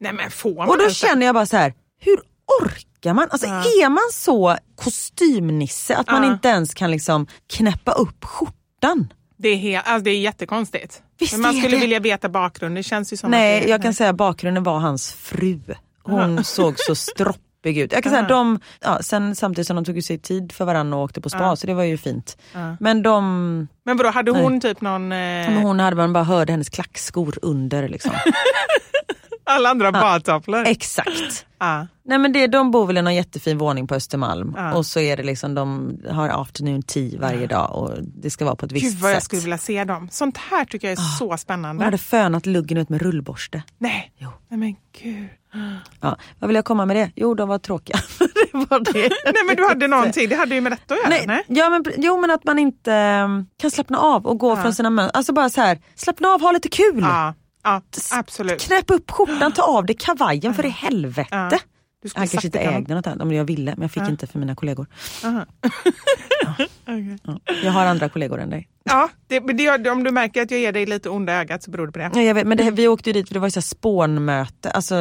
Nej 0.00 0.12
men 0.12 0.30
får 0.30 0.54
man 0.54 0.68
Och 0.68 0.78
då 0.78 0.84
det? 0.84 0.94
känner 0.94 1.26
jag 1.26 1.34
bara 1.34 1.46
så 1.46 1.56
här, 1.56 1.74
hur 2.00 2.20
orkar 2.62 3.14
man? 3.14 3.28
Alltså 3.30 3.46
är 3.46 3.88
man 3.88 4.08
så 4.12 4.56
kostymnisse 4.74 5.96
att 5.96 6.10
man 6.10 6.22
Ja. 6.24 6.32
inte 6.32 6.48
ens 6.48 6.74
kan 6.74 6.90
liksom 6.90 7.26
knäppa 7.52 7.92
upp 7.92 8.24
skjortan? 8.24 9.12
Det 9.38 9.48
är, 9.48 9.56
helt, 9.56 9.86
alltså 9.86 10.04
det 10.04 10.10
är 10.10 10.18
jättekonstigt. 10.20 11.02
Visst 11.18 11.32
men 11.32 11.40
man 11.40 11.52
skulle 11.56 11.76
det. 11.76 11.80
vilja 11.80 12.00
veta 12.00 12.28
bakgrunden. 12.28 12.74
Det 12.74 12.82
känns 12.82 13.12
ju 13.12 13.16
som 13.16 13.30
Nej, 13.30 13.60
det, 13.60 13.68
jag 13.68 13.82
kan 13.82 13.94
säga 13.94 14.12
bakgrunden 14.12 14.62
var 14.62 14.78
hans 14.78 15.12
fru. 15.12 15.60
Hon 16.02 16.44
såg 16.44 16.74
så 16.78 16.94
stroppig 17.66 17.78
ut. 17.78 17.92
Jag 17.92 18.02
kan 18.02 18.12
säga 18.12 18.22
de, 18.22 18.60
ja, 18.80 18.98
sen, 19.02 19.36
samtidigt 19.36 19.66
som 19.66 19.76
de 19.76 19.84
tog 19.84 20.02
sig 20.02 20.18
tid 20.18 20.52
för 20.52 20.64
varandra 20.64 20.96
och 20.98 21.04
åkte 21.04 21.20
på 21.20 21.30
spa 21.30 21.56
så 21.56 21.66
det 21.66 21.74
var 21.74 21.84
ju 21.84 21.96
fint. 21.98 22.36
Men 22.80 23.02
de, 23.02 23.68
Men 23.84 23.96
vadå, 23.96 24.10
hade 24.10 24.30
hon 24.30 24.60
typ 24.60 24.80
någon... 24.80 25.12
Eh, 25.12 25.18
men 25.18 25.56
hon 25.56 25.80
hade 25.80 25.96
man 25.96 26.12
bara 26.12 26.24
hörde 26.24 26.52
hennes 26.52 26.68
klackskor 26.68 27.38
under 27.42 27.88
liksom. 27.88 28.12
alla 29.46 29.68
andra 29.70 29.92
badtofflor? 29.92 30.64
Exakt. 30.66 31.46
Ja. 31.58 31.86
Nej 32.04 32.18
men 32.18 32.32
det, 32.32 32.46
de 32.46 32.70
bor 32.70 32.86
väl 32.86 32.98
i 32.98 33.02
någon 33.02 33.14
jättefin 33.14 33.58
våning 33.58 33.86
på 33.86 33.94
Östermalm 33.94 34.54
Ja. 34.56 34.74
och 34.74 34.86
så 34.86 35.00
är 35.00 35.16
det 35.16 35.22
liksom 35.22 35.54
de 35.54 35.96
har 36.10 36.28
afternoon 36.28 36.82
tea 36.82 37.20
varje 37.20 37.46
dag 37.46 37.74
och 37.74 37.90
det 38.02 38.30
ska 38.30 38.44
vara 38.44 38.56
på 38.56 38.66
ett 38.66 38.72
visst 38.72 38.92
Gud 38.92 39.00
vad 39.02 39.10
jag 39.10 39.16
sätt. 39.16 39.24
skulle 39.24 39.42
vilja 39.42 39.58
se 39.58 39.84
dem. 39.84 40.08
Sånt 40.10 40.36
här 40.38 40.64
tycker 40.64 40.88
jag 40.88 40.92
är 40.92 41.02
så 41.18 41.28
Hon 41.28 41.38
spännande. 41.38 41.84
hade 41.84 41.98
fönat 41.98 42.46
luggen 42.46 42.78
ut 42.78 42.88
med 42.88 43.02
rullborste. 43.02 43.62
Nej. 43.78 44.12
Jo. 44.18 44.28
Nej 44.48 44.58
men 44.58 44.76
gud. 45.02 45.28
Ja, 46.00 46.16
vad 46.38 46.48
vill 46.48 46.54
jag 46.54 46.64
komma 46.64 46.86
med 46.86 46.96
det? 46.96 47.10
Jo, 47.16 47.34
de 47.34 47.48
var 47.48 47.58
tråkiga. 47.58 47.96
det 48.18 48.52
var 48.52 48.80
det. 48.92 48.92
Nej 49.24 49.44
men 49.46 49.56
du 49.56 49.68
hade 49.68 49.88
någonting, 49.88 50.28
det 50.28 50.36
hade 50.36 50.54
ju 50.54 50.60
med 50.60 50.72
detta 50.72 50.94
att 50.94 51.00
göra. 51.00 51.08
Nej, 51.08 51.24
Nej. 51.26 51.44
Ja, 51.48 51.70
men, 51.70 51.84
jo 51.96 52.20
men 52.20 52.30
att 52.30 52.44
man 52.44 52.58
inte 52.58 53.20
um, 53.24 53.46
kan 53.60 53.70
slappna 53.70 53.98
av 53.98 54.26
och 54.26 54.38
gå 54.38 54.56
från 54.56 54.74
sina 54.74 54.90
mönster. 54.90 55.16
Alltså 55.16 55.32
bara 55.32 55.50
så 55.50 55.60
här, 55.60 55.78
slappna 55.94 56.28
av, 56.28 56.40
ha 56.40 56.52
lite 56.52 56.68
kul. 56.68 56.98
Ja, 57.00 57.34
ja 57.66 57.82
absolut. 58.10 58.60
Knäpp 58.60 58.90
upp 58.90 59.10
skjortan, 59.10 59.52
ta 59.52 59.62
av 59.62 59.86
dig 59.86 59.96
kavajen 59.98 60.54
för 60.54 60.66
i 60.66 60.68
helvete. 60.68 61.28
Ja. 61.30 61.58
Du 62.02 62.08
Han 62.14 62.28
kanske 62.28 62.48
inte 62.48 62.58
ägde 62.58 62.94
något 62.94 63.06
annat, 63.06 63.26
men 63.26 63.36
jag 63.36 63.44
ville 63.44 63.70
men 63.76 63.82
jag 63.82 63.90
fick 63.90 64.08
inte 64.08 64.26
för 64.26 64.38
mina 64.38 64.54
kollegor. 64.54 64.86
Ja. 66.44 67.40
Jag 67.62 67.72
har 67.72 67.86
andra 67.86 68.08
kollegor 68.08 68.40
än 68.40 68.50
dig. 68.50 68.68
Ja, 68.84 69.08
det, 69.26 69.40
det, 69.40 69.90
om 69.90 70.04
du 70.04 70.10
märker 70.10 70.42
att 70.42 70.50
jag 70.50 70.60
ger 70.60 70.72
dig 70.72 70.86
lite 70.86 71.10
onda 71.10 71.32
ögat 71.32 71.62
så 71.62 71.70
beror 71.70 71.86
det 71.86 71.92
på 71.92 71.98
det. 71.98 72.10
Ja, 72.14 72.22
jag 72.22 72.34
vet, 72.34 72.46
men 72.46 72.56
det, 72.56 72.70
vi 72.70 72.88
åkte 72.88 73.10
ju 73.10 73.12
dit 73.12 73.28
för 73.28 73.34
det 73.34 73.40
var 73.40 73.46
ju 73.46 73.50
så 73.50 73.62
spånmöte, 73.62 74.70
alltså 74.70 74.94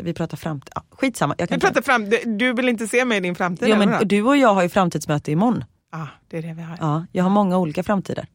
vi 0.00 0.14
pratar 0.14 0.36
fram... 0.36 0.60
Ja, 0.74 0.82
skitsamma. 0.90 1.34
Jag 1.38 1.48
kan 1.48 1.56
Vi 1.56 1.60
pratar 1.60 1.82
fram, 1.82 2.10
du, 2.38 2.52
vill 2.52 2.68
inte 2.68 2.88
se 2.88 3.04
mig 3.04 3.18
i 3.18 3.20
din 3.20 3.34
framtid? 3.34 3.68
ja, 3.68 3.76
men 3.76 4.08
du 4.08 4.22
och 4.22 4.36
jag 4.36 4.54
har 4.54 4.62
ju 4.62 4.68
framtidsmöte 4.68 5.32
imorgon. 5.32 5.64
Ja, 5.92 6.08
det 6.28 6.38
är 6.38 6.42
det 6.42 6.54
vi 6.54 6.62
har. 6.62 6.76
Ja, 6.80 7.06
jag 7.12 7.24
har 7.24 7.30
många 7.30 7.58
olika 7.58 7.82
framtider. 7.82 8.26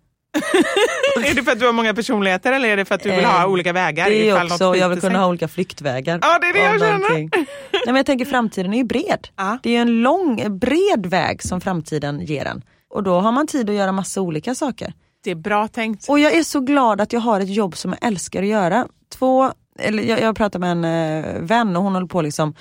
Är 1.26 1.36
det 1.36 1.44
för 1.44 1.52
att 1.52 1.60
du 1.60 1.66
har 1.66 1.74
många 1.74 1.94
personligheter 1.94 2.52
eller 2.52 2.70
är 2.70 2.78
det 2.78 2.86
för 2.86 2.96
att 2.96 3.04
du 3.04 3.12
vill 3.12 3.26
ha 3.26 3.42
Eh, 3.42 3.50
olika 3.50 3.74
vägar? 3.74 4.10
Det 4.10 4.30
är 4.30 4.44
också, 4.44 4.76
jag 4.76 4.90
vill 4.90 5.02
kunna 5.02 5.20
ha 5.20 5.28
olika 5.28 5.48
flyktvägar. 5.48 6.20
Ja, 6.22 6.40
det 6.40 6.48
är 6.48 6.54
det 6.54 6.60
jag 6.60 6.80
känner. 6.80 7.10
Nej, 7.72 7.86
men 7.86 7.96
jag 7.96 8.06
tänker 8.06 8.26
framtiden 8.26 8.74
är 8.74 8.78
ju 8.78 8.84
bred. 8.84 9.28
Ja. 9.36 9.58
Det 9.64 9.76
är 9.76 9.82
en 9.82 10.02
lång, 10.02 10.60
bred 10.60 11.06
väg 11.06 11.44
som 11.44 11.62
framtiden 11.62 12.20
ger 12.22 12.46
en. 12.46 12.62
Och 12.90 13.04
då 13.04 13.20
har 13.20 13.32
man 13.32 13.48
tid 13.48 13.70
att 13.70 13.76
göra 13.76 13.92
massa 13.92 14.22
olika 14.22 14.56
saker. 14.56 14.94
Det 15.24 15.32
är 15.32 15.36
bra 15.36 15.68
tänkt. 15.68 16.10
Och 16.10 16.20
jag 16.20 16.34
är 16.34 16.44
så 16.44 16.60
glad 16.60 17.02
att 17.02 17.14
jag 17.14 17.20
har 17.20 17.40
ett 17.42 17.50
jobb 17.50 17.78
som 17.78 17.92
jag 17.92 18.08
älskar 18.08 18.42
att 18.42 18.48
göra. 18.50 18.88
Två, 19.20 19.52
eller 19.80 20.04
jag, 20.04 20.22
jag 20.22 20.36
pratade 20.36 20.60
med 20.60 20.72
en 20.72 21.26
eh, 21.26 21.42
vän 21.42 21.78
och 21.78 21.84
hon 21.84 21.94
håller 21.94 22.08
på 22.08 22.22
liksom, 22.22 22.54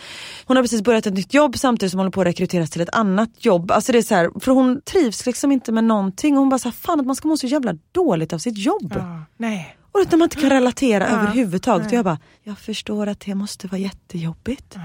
hon 0.44 0.56
har 0.56 0.64
precis 0.64 0.82
börjat 0.82 1.06
ett 1.06 1.14
nytt 1.14 1.34
jobb 1.34 1.58
samtidigt 1.58 1.90
som 1.90 1.98
hon 1.98 2.04
håller 2.04 2.12
på 2.12 2.20
att 2.20 2.26
rekryteras 2.26 2.70
till 2.70 2.80
ett 2.80 2.94
annat 2.94 3.30
jobb. 3.44 3.70
Alltså 3.70 3.92
det 3.92 3.98
är 3.98 4.02
så 4.02 4.14
här, 4.14 4.40
för 4.40 4.52
hon 4.52 4.80
trivs 4.80 5.26
liksom 5.26 5.52
inte 5.52 5.72
med 5.72 5.84
någonting 5.84 6.34
och 6.34 6.40
hon 6.40 6.48
bara 6.48 6.58
så 6.58 6.68
här, 6.68 6.72
fan 6.72 7.00
att 7.00 7.06
man 7.06 7.16
ska 7.16 7.28
må 7.28 7.36
så 7.36 7.46
jävla 7.46 7.74
dåligt 7.92 8.32
av 8.32 8.38
sitt 8.38 8.58
jobb. 8.58 8.92
Ja, 8.96 9.22
nej. 9.36 9.74
Och 9.92 10.00
att 10.00 10.10
man 10.10 10.22
inte 10.22 10.36
kan 10.36 10.50
relatera 10.50 11.06
överhuvudtaget. 11.08 11.86
Och 11.86 11.92
jag 11.92 12.04
bara, 12.04 12.18
jag 12.42 12.58
förstår 12.58 13.06
att 13.06 13.20
det 13.20 13.34
måste 13.34 13.66
vara 13.66 13.80
jättejobbigt. 13.80 14.76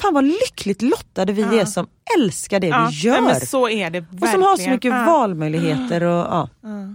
Fan 0.00 0.14
vad 0.14 0.24
lyckligt 0.24 0.82
lottade 0.82 1.32
vi 1.32 1.42
är 1.42 1.64
som 1.64 1.86
älskar 2.18 2.60
det 2.60 2.66
Ja, 2.66 2.88
vi 2.90 2.96
gör. 2.96 3.20
nej, 3.20 3.46
så 3.46 3.68
är 3.68 3.90
det 3.90 4.00
verkligen. 4.00 4.22
och 4.22 4.28
som 4.28 4.42
har 4.42 4.56
så 4.56 4.70
mycket 4.70 4.92
ja. 4.92 5.04
valmöjligheter. 5.04 6.02
Och, 6.02 6.26
ja. 6.26 6.48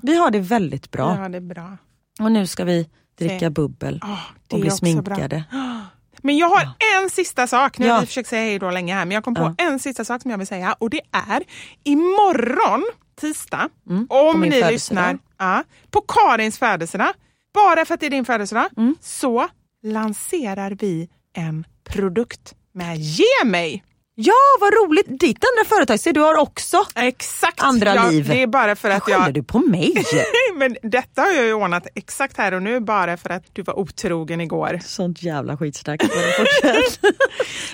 Vi 0.03 0.15
har 0.15 0.31
det 0.31 0.39
väldigt 0.39 0.91
bra. 0.91 1.17
Ja, 1.21 1.29
det 1.29 1.37
är 1.37 1.41
bra. 1.41 1.77
Och 2.19 2.31
nu 2.31 2.47
ska 2.47 2.63
vi 2.63 2.89
dricka 3.18 3.49
bubbel 3.49 3.99
Ja, 4.01 4.20
det 4.47 4.55
och 4.55 4.61
bli 4.61 4.72
sminkade. 4.72 5.43
Men 6.26 6.38
jag 6.38 6.49
har 6.49 6.61
en 7.01 7.09
sista 7.09 7.47
sak. 7.47 7.78
Nu 7.80 7.88
har 7.88 7.95
Ja. 7.95 7.99
vi 7.99 8.05
försökt 8.07 8.30
säga 8.30 8.41
hej 8.41 8.59
då 8.59 8.72
länge 8.72 8.93
här, 8.93 9.05
men 9.05 9.16
jag 9.16 9.24
kom 9.24 9.36
på 9.36 9.41
Ja. 9.57 9.66
en 9.66 9.80
sista 9.80 10.05
sak 10.05 10.22
som 10.22 10.32
jag 10.32 10.38
vill 10.38 10.47
säga 10.47 10.74
och 10.80 10.89
det 10.89 11.01
är 11.11 11.43
imorgon, 11.84 12.84
tisdag, 13.22 13.70
Mm, 13.89 14.07
om 14.09 14.41
ni 14.41 14.51
födelsedag. 14.51 14.72
lyssnar 14.72 15.18
ja, 15.38 15.64
på 15.91 16.01
Karins 16.01 16.57
födelsedag, 16.57 17.14
bara 17.53 17.86
för 17.86 17.93
att 17.93 17.99
det 17.99 18.05
är 18.05 18.09
din 18.09 18.26
födelsedag, 18.26 18.68
Mm. 18.78 18.95
så 19.01 19.47
lanserar 19.84 20.72
vi 20.72 21.09
en 21.34 21.66
produkt 21.84 22.53
med 22.74 22.97
Ge 22.97 23.45
mig. 23.45 23.84
Ja 24.16 24.34
vad 24.59 24.74
roligt! 24.74 25.05
Ditt 25.20 25.38
andra 25.43 25.70
företag, 25.76 25.99
ser 25.99 26.14
du 26.14 26.20
har 26.20 26.36
också 26.38 26.86
Exakt. 26.95 27.64
andra 27.64 27.95
ja, 27.95 28.09
liv. 28.09 28.28
Det 28.28 28.41
är 28.41 28.47
bara 28.47 28.76
för 28.76 28.89
att 28.89 29.03
jag... 29.07 29.34
du 29.34 29.43
på 29.43 29.59
mig? 29.59 29.93
Men 30.55 30.78
detta 30.84 31.22
har 31.22 31.32
jag 31.32 31.45
ju 31.45 31.53
ordnat 31.53 31.88
exakt 31.95 32.38
här 32.38 32.51
och 32.53 32.64
nu 32.64 32.80
bara 32.80 33.18
för 33.18 33.30
att 33.30 33.43
du 33.53 33.61
var 33.61 33.80
otrogen 33.80 34.41
igår. 34.41 34.80
Sånt 34.84 35.24
jävla 35.24 35.57
skitsnack. 35.57 36.01
Men. 36.64 36.76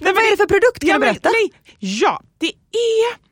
Men 0.02 0.16
vad 0.16 0.24
är 0.24 0.32
det 0.32 0.38
för 0.38 0.46
produkt? 0.46 0.80
Kan 0.80 0.90
Ja, 0.90 0.94
du 0.94 1.00
men, 1.00 1.14
berätta? 1.14 1.30
nej, 1.30 1.52
ja, 1.80 2.22
det 2.38 2.48
är... 2.72 3.30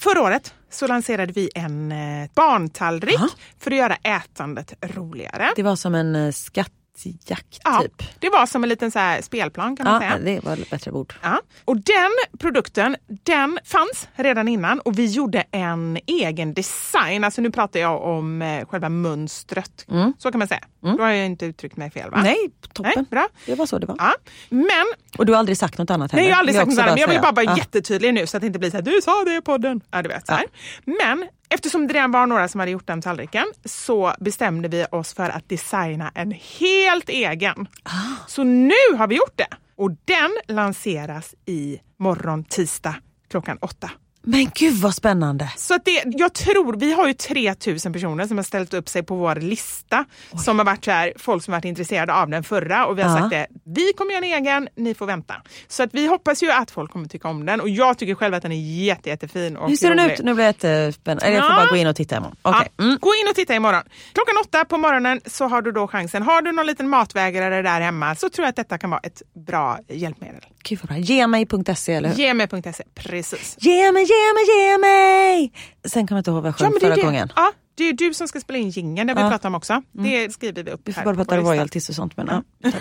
Förra 0.00 0.22
året 0.22 0.54
så 0.70 0.86
lanserade 0.86 1.32
vi 1.32 1.50
en 1.54 1.92
eh, 1.92 2.30
barntallrik 2.34 3.14
Ja. 3.20 3.28
för 3.60 3.70
att 3.70 3.76
göra 3.76 3.96
ätandet 3.96 4.72
roligare. 4.82 5.52
Det 5.56 5.62
var 5.62 5.76
som 5.76 5.94
en 5.94 6.16
eh, 6.16 6.30
skattjakt 6.96 7.58
Ja, 7.64 7.82
typ. 7.82 8.02
det 8.20 8.30
var 8.30 8.46
som 8.46 8.62
en 8.62 8.68
liten 8.68 8.90
så 8.90 9.16
spelplan 9.22 9.76
kan 9.76 9.84
man 9.84 9.94
Ja, 9.94 10.00
säga. 10.10 10.18
det 10.18 10.44
var 10.44 10.52
ett 10.52 10.70
bättre 10.70 10.90
ord. 10.90 11.14
Ja. 11.22 11.40
Och 11.64 11.76
den 11.76 12.10
produkten 12.38 12.96
den 13.08 13.58
fanns 13.64 14.08
redan 14.14 14.48
innan 14.48 14.80
och 14.80 14.98
vi 14.98 15.06
gjorde 15.06 15.44
en 15.50 15.98
egen 16.06 16.54
design. 16.54 17.24
Alltså 17.24 17.40
nu 17.42 17.50
pratar 17.50 17.80
jag 17.80 18.02
om 18.02 18.42
eh, 18.42 18.66
själva 18.66 18.88
mönstret. 18.88 19.86
Så 20.18 20.30
kan 20.30 20.38
man 20.38 20.48
säga. 20.48 20.60
Då 20.80 20.88
har 21.02 21.08
jag 21.10 21.26
inte 21.26 21.46
uttryckt 21.46 21.76
mig 21.76 21.90
fel 21.90 22.10
va? 22.10 22.16
Mm. 22.16 22.24
Nej, 22.26 22.50
toppen. 22.72 22.92
Nej, 22.96 23.04
bra. 23.10 23.28
Det 23.46 23.54
var 23.54 23.66
så 23.66 23.78
det 23.78 23.86
var. 23.86 23.96
Ja. 23.98 24.12
Men 24.48 24.66
Och 25.18 25.26
du 25.26 25.32
har 25.32 25.38
aldrig 25.38 25.58
sagt 25.58 25.78
något 25.78 25.90
annat 25.90 26.12
heller? 26.12 26.22
Nej, 26.22 26.28
jag 26.30 26.36
har 26.36 26.40
aldrig 26.40 26.56
sagt 26.56 26.68
något 26.68 26.78
annat, 26.78 26.90
men 26.94 27.00
jag 27.00 27.08
vill 27.08 27.20
bara 27.20 27.32
vara 27.32 27.44
Ja. 27.44 27.56
jättetydlig 27.56 28.14
nu 28.14 28.26
så 28.26 28.36
att 28.36 28.40
det 28.40 28.46
inte 28.46 28.58
blir 28.58 28.70
så 28.70 28.76
här, 28.76 28.82
du 28.84 29.00
sa 29.04 29.24
det 29.24 29.36
i 29.36 29.40
podden. 29.40 29.80
Ja, 29.90 30.02
du 30.02 30.08
vet, 30.08 30.26
så 30.26 30.32
här. 30.32 30.44
Men 30.84 31.28
eftersom 31.50 31.86
det 31.86 31.94
redan 31.94 32.10
var 32.10 32.26
några 32.26 32.48
som 32.48 32.60
hade 32.60 32.72
gjort 32.72 32.86
den 32.86 33.02
tallriken 33.02 33.46
så 33.64 34.14
bestämde 34.20 34.68
vi 34.68 34.86
oss 34.92 35.14
för 35.14 35.30
att 35.30 35.48
designa 35.48 36.12
en 36.14 36.32
helt 36.58 37.08
egen. 37.08 37.68
Ah. 37.82 38.26
Så 38.26 38.44
nu 38.44 38.96
har 38.98 39.06
vi 39.06 39.16
gjort 39.16 39.36
det 39.36 39.48
och 39.76 39.90
den 39.90 40.56
lanseras 40.56 41.34
i 41.46 41.80
morgon 41.96 42.44
tisdag 42.44 42.94
klockan 43.30 43.58
åtta. 43.60 43.90
Men 44.22 44.50
gud 44.54 44.74
vad 44.74 44.94
spännande! 44.94 45.52
Så 45.56 45.74
att 45.74 45.84
det, 45.84 46.02
jag 46.06 46.32
tror, 46.34 46.76
vi 46.76 46.92
har 46.92 47.06
ju 47.06 47.14
3000 47.14 47.92
personer 47.92 48.26
som 48.26 48.36
har 48.38 48.44
ställt 48.44 48.74
upp 48.74 48.88
sig 48.88 49.02
på 49.02 49.14
vår 49.16 49.34
lista 49.36 50.04
som 50.44 50.58
har 50.58 50.66
varit 50.66 50.84
så 50.84 50.90
här, 50.90 51.12
folk 51.16 51.44
som 51.44 51.52
varit 51.52 51.64
intresserade 51.64 52.14
av 52.14 52.28
den 52.28 52.44
förra 52.44 52.86
och 52.86 52.98
vi 52.98 53.02
har 53.02 53.10
Ja. 53.10 53.18
sagt 53.18 53.30
det, 53.30 53.46
vi 53.64 53.92
kommer 53.92 54.12
göra 54.12 54.24
en 54.24 54.46
egen, 54.46 54.68
ni 54.76 54.94
får 54.94 55.06
vänta. 55.06 55.34
Så 55.68 55.82
att 55.82 55.90
vi 55.92 56.06
hoppas 56.06 56.42
ju 56.42 56.50
att 56.50 56.70
folk 56.70 56.90
kommer 56.92 57.08
tycka 57.08 57.28
om 57.28 57.46
den 57.46 57.60
och 57.60 57.68
jag 57.68 57.98
tycker 57.98 58.14
själv 58.14 58.34
att 58.34 58.42
den 58.42 58.52
är 58.52 58.84
jätte, 58.84 59.08
jättefin. 59.08 59.56
Och 59.56 59.68
Hur 59.68 59.76
ser 59.76 59.88
den 59.88 59.98
rolig. 60.04 60.12
ut? 60.14 60.24
Nu 60.24 60.34
blir 60.34 60.44
jag 60.44 60.48
jättespännande. 60.50 61.26
Eller 61.26 61.36
jag 61.36 61.44
får 61.46 61.52
Ja. 61.52 61.60
bara 61.64 61.70
gå 61.70 61.76
in 61.76 61.86
och 61.86 61.96
titta 61.96 62.16
imorgon. 62.16 62.36
Ja, 62.42 62.64
Mm. 62.78 62.98
Gå 63.00 63.10
in 63.14 63.28
och 63.30 63.34
titta 63.34 63.54
imorgon. 63.54 63.82
Klockan 64.12 64.34
åtta 64.44 64.64
på 64.64 64.76
morgonen 64.76 65.20
så 65.26 65.48
har 65.48 65.62
du 65.62 65.72
då 65.72 65.88
chansen. 65.88 66.22
Har 66.22 66.42
du 66.42 66.52
någon 66.52 66.66
liten 66.66 66.88
matvägrare 66.88 67.62
där 67.62 67.80
hemma 67.80 68.14
så 68.14 68.28
tror 68.30 68.44
jag 68.44 68.48
att 68.50 68.56
detta 68.56 68.78
kan 68.78 68.90
vara 68.90 69.00
ett 69.00 69.22
bra 69.46 69.78
hjälpmedel. 69.88 70.40
Gud 70.62 70.78
vad 70.82 70.88
bra. 70.88 70.98
Gemej.se 70.98 71.92
eller 71.94 72.08
hur? 72.08 72.16
Gemi.se, 72.16 72.84
precis. 72.94 73.56
Ge 73.60 73.92
mig, 73.92 74.02
ge 74.02 74.32
mig, 74.34 74.44
ge 74.70 74.78
mig! 74.78 75.52
Sen 75.88 76.06
kommer 76.06 76.16
jag 76.18 76.20
inte 76.20 76.30
ihåg 76.30 76.42
vad 76.42 76.48
jag 76.48 76.56
sjöng 76.58 76.76
är 76.76 76.80
förra 76.80 76.96
det. 76.96 77.02
gången. 77.02 77.32
Ja, 77.36 77.52
det 77.74 77.88
är 77.88 77.92
du 77.92 78.14
som 78.14 78.28
ska 78.28 78.40
spela 78.40 78.58
in 78.58 78.70
jingeln, 78.70 79.06
det 79.06 79.14
vi 79.14 79.20
Ja. 79.20 79.30
pratar 79.30 79.48
om 79.48 79.54
också. 79.54 79.82
Det 79.92 80.32
skriver 80.32 80.62
vi 80.62 80.70
upp 80.70 80.80
Vi 80.84 80.92
får 80.92 81.00
här 81.00 81.04
bara 81.06 81.14
prata 81.16 81.36
royalties 81.36 81.88
och 81.88 81.94
sånt. 81.94 82.16
Men, 82.16 82.26
ja. 82.62 82.70
sen. 82.70 82.72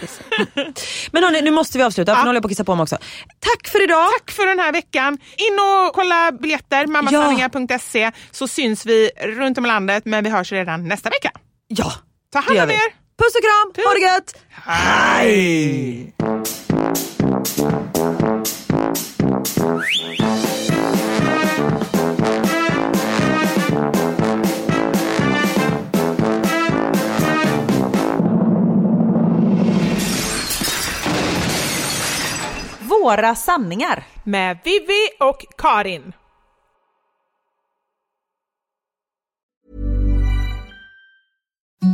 men 1.12 1.24
hörni, 1.24 1.42
nu 1.42 1.52
måste 1.52 1.78
vi 1.78 1.84
avsluta 1.84 2.16
för 2.16 2.22
nu 2.22 2.28
håller 2.28 2.36
jag 2.38 2.42
på 2.44 2.48
att 2.48 2.52
kissa 2.52 2.64
på 2.64 2.76
mig 2.76 2.84
också. 2.84 2.98
Tack 3.40 3.68
för 3.68 3.84
idag! 3.84 4.08
Tack 4.20 4.32
för 4.32 4.46
den 4.48 4.60
här 4.60 4.72
veckan. 4.72 5.14
In 5.14 5.60
och 5.60 5.94
kolla 5.94 6.32
biljetter, 6.32 6.88
mammasanningar.se 6.88 8.12
så 8.32 8.48
syns 8.48 8.86
vi 8.86 9.10
runt 9.24 9.58
om 9.58 9.66
i 9.66 9.68
landet 9.68 10.06
men 10.06 10.24
vi 10.24 10.30
hörs 10.30 10.52
redan 10.52 10.88
nästa 10.88 11.10
vecka. 11.10 11.32
Ja, 11.68 11.92
Ta 12.34 12.40
hand 12.40 12.60
om 12.60 12.68
vi. 12.68 12.74
er! 12.74 12.80
Puss 13.18 13.36
och 13.36 13.42
kram, 13.44 13.86
ha 13.86 13.94
det 13.94 14.00
gött! 14.00 14.36
Hej! 14.50 16.14
Våra 33.04 33.36
sanningar. 33.36 34.04
Med 34.24 34.58
Vivi 34.64 35.10
och 35.20 35.46
Karin. 35.58 36.14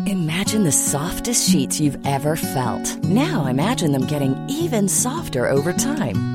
Imagine 0.07 0.63
the 0.63 0.71
softest 0.71 1.51
sheets 1.51 1.79
you've 1.79 2.07
ever 2.07 2.35
felt. 2.35 3.03
Now 3.03 3.45
imagine 3.49 3.91
them 3.91 4.07
getting 4.07 4.35
even 4.49 4.89
softer 4.89 5.49
over 5.51 5.73
time. 5.73 6.34